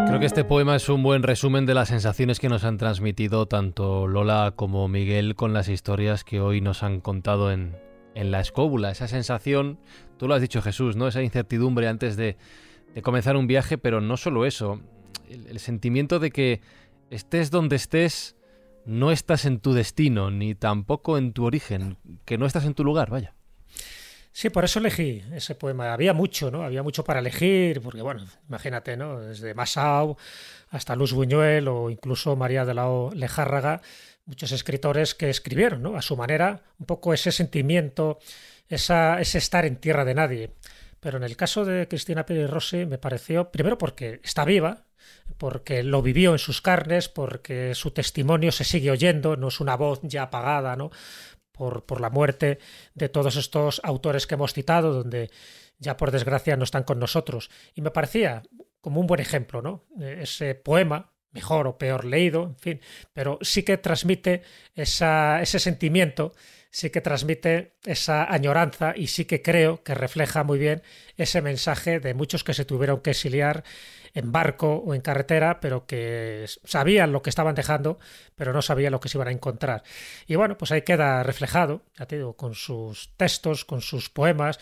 Creo 0.08 0.22
que 0.22 0.28
este 0.28 0.46
poema 0.46 0.78
es 0.78 0.88
un 0.88 1.04
buen 1.04 1.24
resumen 1.24 1.66
de 1.66 1.74
las 1.74 1.90
sensaciones 1.90 2.40
que 2.40 2.48
nos 2.48 2.64
han 2.64 2.78
transmitido 2.78 3.48
tanto 3.48 4.08
Lola 4.08 4.54
como 4.56 4.88
Miguel 4.88 5.36
con 5.36 5.52
las 5.52 5.68
historias 5.68 6.24
que 6.24 6.40
hoy 6.40 6.62
nos 6.62 6.84
han 6.84 7.02
contado 7.02 7.52
en, 7.52 7.76
la 8.16 8.40
escóbula. 8.40 8.92
Esa 8.92 9.08
sensación, 9.08 9.80
tú 10.18 10.28
lo 10.28 10.34
has 10.34 10.42
dicho 10.42 10.62
Jesús, 10.62 10.96
¿no? 10.96 11.08
Esa 11.08 11.22
incertidumbre 11.22 11.88
antes 11.88 12.18
de, 12.18 12.38
comenzar 13.04 13.36
un 13.36 13.48
viaje, 13.48 13.78
pero 13.78 14.02
no 14.02 14.18
solo 14.18 14.46
eso. 14.46 14.82
el 15.30 15.60
sentimiento 15.60 16.20
de 16.20 16.32
que 16.32 16.62
estés 17.10 17.52
donde 17.52 17.76
estés, 17.76 18.36
no 18.86 19.12
estás 19.12 19.46
en 19.46 19.60
tu 19.60 19.74
destino, 19.74 20.32
ni 20.32 20.56
tampoco 20.56 21.18
en 21.18 21.34
tu 21.34 21.46
origen, 21.46 21.98
que 22.26 22.38
no 22.38 22.46
estás 22.46 22.66
en 22.66 22.74
tu 22.74 22.84
lugar, 22.84 23.10
vaya. 23.10 23.34
Sí, 24.32 24.50
por 24.50 24.66
eso 24.66 24.80
elegí 24.80 25.24
ese 25.34 25.56
poema. 25.56 25.94
Había 25.94 26.14
mucho, 26.14 26.52
¿no? 26.52 26.64
Había 26.64 26.84
mucho 26.84 27.06
para 27.06 27.22
elegir, 27.22 27.82
porque 27.82 28.02
bueno, 28.02 28.26
imagínate, 28.50 28.98
¿no? 28.98 29.22
Desde 29.22 29.54
Masao 29.54 30.18
hasta 30.70 30.94
Luz 30.98 31.14
Buñuel 31.14 31.70
o 31.70 31.90
incluso 31.90 32.36
María 32.36 32.66
de 32.66 32.74
la 32.74 32.90
o 32.90 33.14
Lejárraga, 33.14 33.82
muchos 34.26 34.52
escritores 34.52 35.16
que 35.16 35.30
escribieron, 35.30 35.82
¿no? 35.82 35.98
A 35.98 36.02
su 36.02 36.18
manera, 36.18 36.64
un 36.80 36.86
poco 36.86 37.14
ese 37.14 37.32
sentimiento, 37.32 38.20
esa, 38.68 39.20
ese 39.22 39.38
estar 39.38 39.66
en 39.66 39.78
tierra 39.78 40.06
de 40.06 40.16
nadie. 40.16 40.52
Pero 41.00 41.18
en 41.18 41.24
el 41.24 41.36
caso 41.36 41.66
de 41.66 41.88
Cristina 41.88 42.26
Pérez 42.26 42.50
Rossi 42.50 42.86
me 42.86 42.98
pareció, 42.98 43.52
primero 43.52 43.78
porque 43.78 44.20
está 44.24 44.44
viva, 44.46 44.86
porque 45.38 45.84
lo 45.84 46.02
vivió 46.02 46.32
en 46.32 46.40
sus 46.40 46.62
carnes, 46.62 47.10
porque 47.10 47.76
su 47.76 47.92
testimonio 47.92 48.52
se 48.52 48.64
sigue 48.64 48.92
oyendo, 48.92 49.38
no 49.38 49.50
es 49.50 49.60
una 49.60 49.76
voz 49.76 50.00
ya 50.04 50.24
apagada, 50.24 50.76
¿no? 50.76 50.92
por, 51.56 52.02
la 52.02 52.10
muerte 52.10 52.60
de 52.94 53.10
todos 53.10 53.36
estos 53.36 53.82
autores 53.84 54.28
que 54.28 54.36
hemos 54.36 54.54
citado, 54.54 54.94
donde 54.94 55.32
ya 55.78 55.98
por 55.98 56.12
desgracia 56.12 56.58
no 56.58 56.64
están 56.64 56.84
con 56.84 57.00
nosotros. 57.00 57.50
Y 57.74 57.82
me 57.82 57.92
parecía 57.92 58.44
como 58.82 59.00
un 59.00 59.08
buen 59.08 59.22
ejemplo, 59.22 59.62
¿no? 59.62 59.86
Eh, 60.00 60.20
ese 60.22 60.56
poema, 60.56 61.14
mejor 61.36 61.68
o 61.68 61.78
peor 61.78 62.06
leído, 62.06 62.44
en 62.44 62.58
fin, 62.58 62.82
pero 63.14 63.38
sí 63.42 63.62
que 63.64 63.78
transmite 63.78 64.42
ese 64.74 65.60
sentimiento, 65.60 66.34
sí 66.72 66.90
que 66.90 67.02
transmite 67.02 67.76
esa 67.86 68.32
añoranza 68.32 68.94
y 68.96 69.08
sí 69.08 69.26
que 69.26 69.42
creo 69.42 69.84
que 69.84 69.94
refleja 69.94 70.44
muy 70.44 70.58
bien 70.58 70.82
ese 71.18 71.42
mensaje 71.42 72.00
de 72.00 72.14
muchos 72.14 72.44
que 72.44 72.54
se 72.54 72.66
tuvieron 72.66 73.02
que 73.02 73.12
exiliar 73.12 73.64
en 74.14 74.32
barco 74.32 74.76
o 74.78 74.96
en 74.96 75.02
carretera, 75.02 75.60
pero 75.60 75.86
que 75.86 76.46
sabían 76.64 77.12
lo 77.12 77.22
que 77.22 77.30
estaban 77.30 77.54
dejando, 77.54 78.00
pero 78.36 78.54
no 78.54 78.62
sabían 78.62 78.94
lo 78.94 79.02
que 79.02 79.10
se 79.10 79.18
iban 79.18 79.28
a 79.28 79.32
encontrar. 79.32 79.84
Y 80.26 80.36
bueno, 80.36 80.58
pues 80.58 80.72
ahí 80.72 80.84
queda 80.84 81.22
reflejado, 81.24 81.84
ya 81.98 82.06
te 82.06 82.16
digo, 82.16 82.38
con 82.38 82.56
sus 82.56 83.14
textos, 83.18 83.66
con 83.66 83.82
sus 83.82 84.10
poemas, 84.10 84.58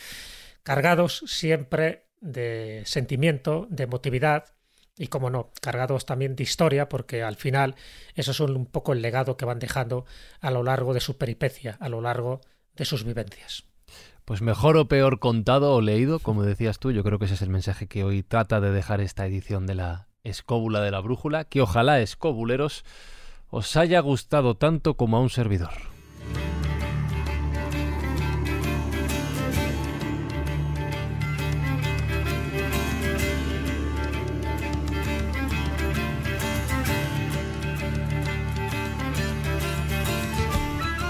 cargados 0.64 1.24
siempre 1.28 2.08
de 2.20 2.82
sentimiento, 2.86 3.68
de 3.70 3.84
emotividad, 3.84 4.53
y 4.98 5.08
como 5.08 5.30
no, 5.30 5.52
cargados 5.62 6.06
también 6.06 6.36
de 6.36 6.44
historia, 6.44 6.90
porque 6.90 7.24
al 7.24 7.36
final 7.36 7.76
eso 8.16 8.32
es 8.32 8.40
un 8.40 8.66
poco 8.66 8.94
el 8.94 9.02
legado 9.02 9.38
que 9.38 9.46
van 9.46 9.60
dejando 9.60 10.06
a 10.40 10.52
lo 10.52 10.64
largo 10.64 10.94
de 10.94 11.00
su 11.00 11.18
peripecia, 11.18 11.78
a 11.80 11.90
lo 11.90 12.02
largo 12.02 12.42
de 12.76 12.86
sus 12.86 13.04
vivencias. 13.04 13.66
pues 14.26 14.42
mejor 14.42 14.78
o 14.78 14.88
peor 14.88 15.20
contado 15.20 15.74
o 15.74 15.82
leído, 15.82 16.20
como 16.20 16.44
decías 16.44 16.80
tú, 16.80 16.92
yo 16.92 17.04
creo 17.04 17.20
que 17.20 17.26
ese 17.26 17.34
es 17.34 17.42
el 17.42 17.50
mensaje 17.50 17.88
que 17.88 18.04
hoy 18.04 18.24
trata 18.24 18.62
de 18.62 18.72
dejar 18.72 19.02
esta 19.02 19.26
edición 19.26 19.68
de 19.68 19.76
la 19.76 20.08
Escóbula 20.24 20.80
de 20.80 20.92
la 20.92 21.02
Brújula, 21.02 21.44
que 21.44 21.62
ojalá, 21.62 22.00
escobuleros, 22.00 22.86
os 23.50 23.76
haya 23.76 24.00
gustado 24.00 24.56
tanto 24.56 24.96
como 24.96 25.18
a 25.18 25.20
un 25.20 25.30
servidor. 25.30 25.74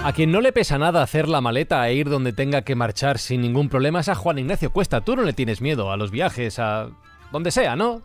A 0.04 0.12
quien 0.12 0.32
no 0.32 0.42
le 0.42 0.52
pesa 0.52 0.78
nada 0.78 1.02
hacer 1.02 1.30
la 1.30 1.40
maleta 1.40 1.88
e 1.88 1.96
ir 1.96 2.10
donde 2.10 2.34
tenga 2.34 2.64
que 2.64 2.76
marchar 2.76 3.20
sin 3.20 3.42
ningún 3.42 3.70
problema 3.70 4.02
es 4.02 4.10
a 4.10 4.16
Juan 4.16 4.38
Ignacio 4.38 4.70
Cuesta. 4.70 5.00
Tú 5.00 5.16
no 5.16 5.24
le 5.24 5.32
tienes 5.32 5.62
miedo 5.62 5.94
a 5.94 5.98
los 5.98 6.12
viajes, 6.12 6.60
a 6.60 6.90
donde 7.32 7.52
sea, 7.52 7.78
¿no? 7.78 8.02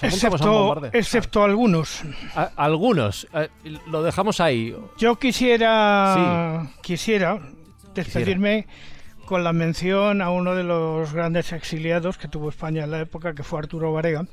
Excepto, 0.00 0.80
excepto 0.94 1.44
algunos. 1.44 2.02
algunos. 2.56 3.28
Eh, 3.34 3.50
lo 3.88 4.02
dejamos 4.02 4.40
ahí. 4.40 4.74
Yo 4.96 5.16
quisiera, 5.16 6.70
quisiera 6.80 7.38
despedirme 7.94 8.66
con 9.26 9.44
la 9.44 9.52
mención 9.52 10.22
a 10.22 10.30
uno 10.30 10.54
de 10.54 10.64
los 10.64 11.12
grandes 11.12 11.52
exiliados 11.52 12.16
que 12.16 12.28
tuvo 12.28 12.48
España 12.48 12.84
en 12.84 12.90
la 12.90 13.00
época, 13.00 13.34
que 13.34 13.42
fue 13.42 13.58
Arturo 13.58 13.92
Varega, 13.92 14.24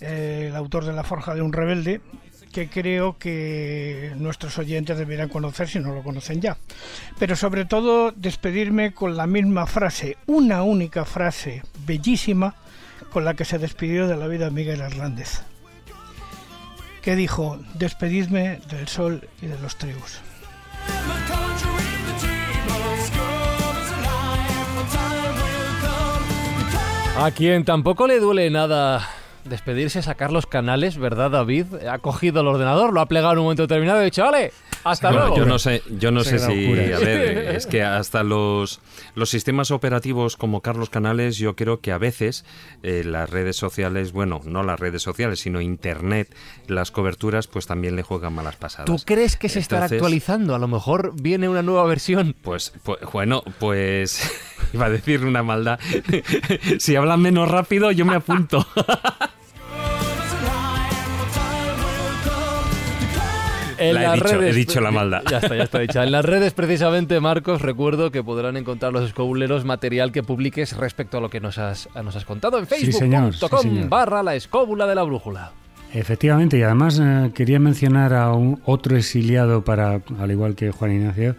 eh, 0.00 0.46
el 0.48 0.56
autor 0.56 0.86
de 0.86 0.94
La 0.94 1.04
Forja 1.04 1.34
de 1.34 1.42
un 1.42 1.52
Rebelde, 1.52 2.00
que 2.52 2.68
creo 2.68 3.18
que 3.18 4.12
nuestros 4.16 4.58
oyentes 4.58 4.96
deberían 4.98 5.28
conocer 5.28 5.68
si 5.68 5.78
no 5.78 5.94
lo 5.94 6.02
conocen 6.02 6.40
ya. 6.40 6.56
Pero 7.18 7.36
sobre 7.36 7.64
todo 7.64 8.12
despedirme 8.12 8.94
con 8.94 9.16
la 9.16 9.26
misma 9.26 9.66
frase, 9.66 10.16
una 10.26 10.62
única 10.62 11.04
frase 11.04 11.62
bellísima 11.86 12.54
con 13.12 13.24
la 13.24 13.34
que 13.34 13.44
se 13.44 13.58
despidió 13.58 14.06
de 14.06 14.16
la 14.16 14.26
vida 14.26 14.50
Miguel 14.50 14.80
Hernández, 14.80 15.42
que 17.02 17.16
dijo, 17.16 17.58
despedidme 17.74 18.60
del 18.70 18.88
sol 18.88 19.28
y 19.40 19.46
de 19.46 19.58
los 19.58 19.76
trigos. 19.76 20.20
A 27.18 27.30
quien 27.30 27.64
tampoco 27.64 28.06
le 28.06 28.20
duele 28.20 28.50
nada 28.50 29.08
despedirse 29.48 30.00
es 30.00 30.08
a 30.08 30.14
Carlos 30.14 30.46
Canales, 30.46 30.98
¿verdad, 30.98 31.30
David? 31.30 31.66
Ha 31.90 31.98
cogido 31.98 32.40
el 32.40 32.46
ordenador, 32.46 32.92
lo 32.92 33.00
ha 33.00 33.06
plegado 33.06 33.32
en 33.32 33.38
un 33.38 33.44
momento 33.44 33.62
determinado 33.62 33.98
y 33.98 34.02
ha 34.02 34.04
dicho, 34.04 34.22
vale, 34.22 34.52
hasta 34.84 35.10
luego. 35.10 35.36
Yo 35.36 35.44
no 35.44 35.58
sé, 35.58 35.82
yo 35.98 36.10
no 36.10 36.22
sé 36.22 36.38
si, 36.38 36.72
a 36.92 36.98
ver, 36.98 37.56
es 37.56 37.66
que 37.66 37.82
hasta 37.82 38.22
los, 38.22 38.80
los 39.14 39.30
sistemas 39.30 39.70
operativos 39.70 40.36
como 40.36 40.60
Carlos 40.60 40.90
Canales, 40.90 41.38
yo 41.38 41.56
creo 41.56 41.80
que 41.80 41.92
a 41.92 41.98
veces 41.98 42.44
eh, 42.82 43.02
las 43.04 43.30
redes 43.30 43.56
sociales, 43.56 44.12
bueno, 44.12 44.40
no 44.44 44.62
las 44.62 44.78
redes 44.78 45.02
sociales, 45.02 45.40
sino 45.40 45.60
Internet, 45.60 46.34
las 46.68 46.90
coberturas, 46.90 47.46
pues 47.46 47.66
también 47.66 47.96
le 47.96 48.02
juegan 48.02 48.34
malas 48.34 48.56
pasadas. 48.56 48.86
¿Tú 48.86 48.96
crees 49.04 49.36
que 49.36 49.48
se 49.48 49.58
estará 49.58 49.86
actualizando? 49.86 50.54
A 50.54 50.58
lo 50.58 50.68
mejor 50.68 51.12
viene 51.20 51.48
una 51.48 51.62
nueva 51.62 51.84
versión. 51.84 52.34
Pues, 52.42 52.72
pues 52.82 53.00
bueno, 53.12 53.42
pues 53.58 54.20
iba 54.72 54.86
a 54.86 54.90
decir 54.90 55.24
una 55.24 55.42
maldad. 55.42 55.78
si 56.78 56.96
hablan 56.96 57.20
menos 57.20 57.50
rápido, 57.50 57.90
yo 57.90 58.04
me 58.04 58.16
apunto. 58.16 58.66
he, 63.78 64.52
dicho, 64.52 64.80
la 64.80 64.90
maldad. 64.90 65.22
Ya 65.30 65.38
está, 65.38 65.56
ya 65.56 65.64
está 65.64 65.78
dicha. 65.78 66.04
En 66.04 66.12
las 66.12 66.24
redes, 66.24 66.52
precisamente, 66.52 67.20
Marcos, 67.20 67.62
recuerdo 67.62 68.10
que 68.10 68.22
podrán 68.22 68.56
encontrar 68.56 68.92
los 68.92 69.04
escobuleros 69.04 69.64
material 69.64 70.12
que 70.12 70.22
publiques 70.22 70.76
respecto 70.76 71.18
a 71.18 71.20
lo 71.20 71.30
que 71.30 71.40
nos 71.40 71.58
has, 71.58 71.88
nos 72.02 72.16
has 72.16 72.24
contado 72.24 72.58
en 72.58 72.66
facebook.com 72.66 73.88
barra 73.88 74.22
la 74.22 74.34
escóbula 74.34 74.86
de 74.86 74.94
la 74.94 75.02
brújula. 75.02 75.52
Efectivamente, 75.92 76.58
y 76.58 76.62
además 76.62 77.00
eh, 77.02 77.30
quería 77.34 77.58
mencionar 77.58 78.12
a 78.12 78.32
un, 78.32 78.60
otro 78.64 78.96
exiliado 78.96 79.64
para, 79.64 80.02
al 80.18 80.30
igual 80.30 80.54
que 80.54 80.70
Juan 80.70 80.92
Ignacio, 80.92 81.36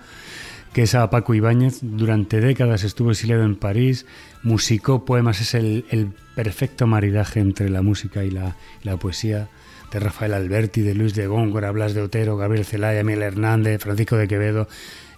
que 0.73 0.84
es 0.84 0.95
a 0.95 1.09
Paco 1.09 1.34
Ibáñez. 1.34 1.80
Durante 1.81 2.39
décadas 2.39 2.84
estuvo 2.84 3.11
exiliado 3.11 3.43
en 3.43 3.55
París, 3.55 4.05
musicó 4.43 5.05
poemas, 5.05 5.41
es 5.41 5.53
el, 5.53 6.14
perfecto 6.35 6.85
maridaje 6.85 7.39
entre 7.39 7.69
la 7.69 7.81
música 7.81 8.23
y 8.23 8.30
la, 8.30 8.55
y 8.84 8.88
la 8.88 8.97
poesía 8.97 9.47
de 9.91 9.99
Rafael 9.99 10.34
Alberti, 10.34 10.81
de 10.81 10.93
Luis 10.93 11.14
de 11.15 11.27
Góngora, 11.27 11.72
Blas 11.72 11.93
de 11.93 12.01
Otero, 12.01 12.38
Gabriel 12.38 12.65
Celaya, 12.65 13.03
Miguel 13.03 13.23
Hernández, 13.23 13.81
Francisco 13.81 14.18
de 14.18 14.27
Quevedo, 14.27 14.68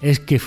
es 0.01 0.19
que 0.19 0.41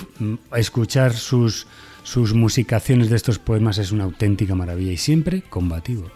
escuchar 0.55 1.13
sus, 1.13 1.67
sus 2.03 2.33
musicaciones 2.33 3.09
de 3.09 3.15
estos 3.15 3.39
poemas 3.39 3.77
es 3.77 3.91
una 3.91 4.05
auténtica 4.05 4.55
maravilla 4.55 4.91
y 4.91 4.97
siempre 4.97 5.43
combativo. 5.49 6.09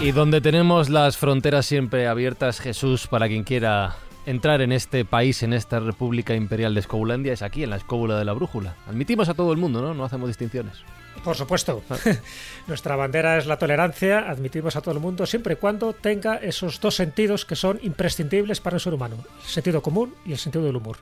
Y 0.00 0.10
donde 0.10 0.40
tenemos 0.40 0.88
las 0.88 1.16
fronteras 1.16 1.64
siempre 1.64 2.08
abiertas, 2.08 2.58
Jesús, 2.58 3.06
para 3.06 3.28
quien 3.28 3.44
quiera 3.44 3.94
entrar 4.26 4.60
en 4.60 4.72
este 4.72 5.04
país, 5.04 5.44
en 5.44 5.52
esta 5.52 5.78
República 5.78 6.34
Imperial 6.34 6.74
de 6.74 6.80
Escobulandia, 6.80 7.32
es 7.32 7.42
aquí, 7.42 7.62
en 7.62 7.70
la 7.70 7.76
escóbula 7.76 8.18
de 8.18 8.24
la 8.24 8.32
brújula. 8.32 8.74
Admitimos 8.88 9.28
a 9.28 9.34
todo 9.34 9.52
el 9.52 9.58
mundo, 9.58 9.80
¿no? 9.80 9.94
No 9.94 10.04
hacemos 10.04 10.28
distinciones. 10.28 10.82
Por 11.24 11.36
supuesto. 11.36 11.82
Ah. 11.88 11.96
Nuestra 12.66 12.96
bandera 12.96 13.38
es 13.38 13.46
la 13.46 13.58
tolerancia, 13.58 14.30
admitimos 14.30 14.76
a 14.76 14.80
todo 14.80 14.94
el 14.94 15.00
mundo 15.00 15.26
siempre 15.26 15.54
y 15.54 15.56
cuando 15.56 15.92
tenga 15.92 16.36
esos 16.36 16.80
dos 16.80 16.96
sentidos 16.96 17.44
que 17.44 17.56
son 17.56 17.78
imprescindibles 17.82 18.60
para 18.60 18.76
el 18.76 18.80
ser 18.80 18.94
humano, 18.94 19.16
el 19.42 19.48
sentido 19.48 19.82
común 19.82 20.14
y 20.24 20.32
el 20.32 20.38
sentido 20.38 20.64
del 20.64 20.76
humor. 20.76 20.96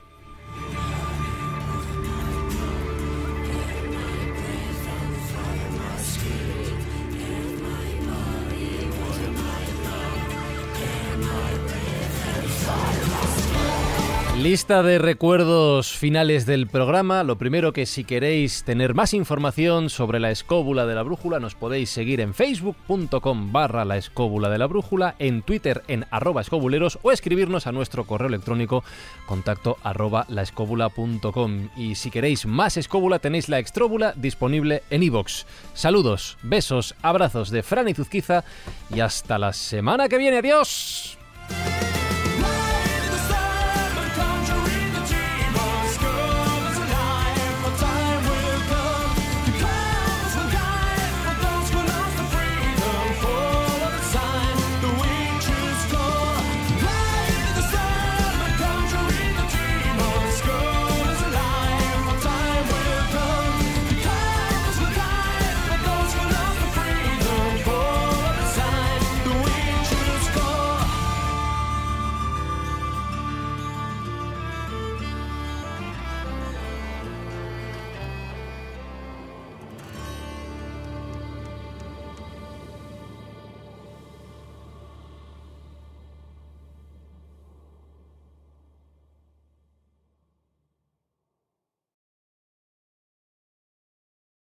Lista 14.41 14.81
de 14.81 14.97
recuerdos 14.97 15.91
finales 15.91 16.47
del 16.47 16.65
programa. 16.65 17.23
Lo 17.23 17.37
primero 17.37 17.73
que 17.73 17.85
si 17.85 18.03
queréis 18.03 18.63
tener 18.63 18.95
más 18.95 19.13
información 19.13 19.91
sobre 19.91 20.19
la 20.19 20.31
escóbula 20.31 20.87
de 20.87 20.95
la 20.95 21.03
brújula 21.03 21.39
nos 21.39 21.53
podéis 21.53 21.91
seguir 21.91 22.19
en 22.21 22.33
facebook.com 22.33 23.51
barra 23.51 23.85
la 23.85 23.97
escóbula 23.97 24.49
de 24.49 24.57
la 24.57 24.65
brújula, 24.65 25.13
en 25.19 25.43
Twitter 25.43 25.83
en 25.87 26.07
arroba 26.09 26.41
escobuleros 26.41 26.97
o 27.03 27.11
escribirnos 27.11 27.67
a 27.67 27.71
nuestro 27.71 28.05
correo 28.05 28.29
electrónico 28.29 28.83
contacto 29.27 29.77
arroba 29.83 30.25
laescóbula.com. 30.27 31.69
Y 31.77 31.93
si 31.93 32.09
queréis 32.09 32.47
más 32.47 32.77
escóbula 32.77 33.19
tenéis 33.19 33.47
la 33.47 33.59
extróbula 33.59 34.15
disponible 34.15 34.81
en 34.89 35.03
iVoox. 35.03 35.45
Saludos, 35.75 36.39
besos, 36.41 36.95
abrazos 37.03 37.51
de 37.51 37.61
Fran 37.61 37.89
y 37.89 37.93
Zuzquiza 37.93 38.43
y 38.89 39.01
hasta 39.01 39.37
la 39.37 39.53
semana 39.53 40.09
que 40.09 40.17
viene. 40.17 40.37
¡Adiós! 40.37 41.19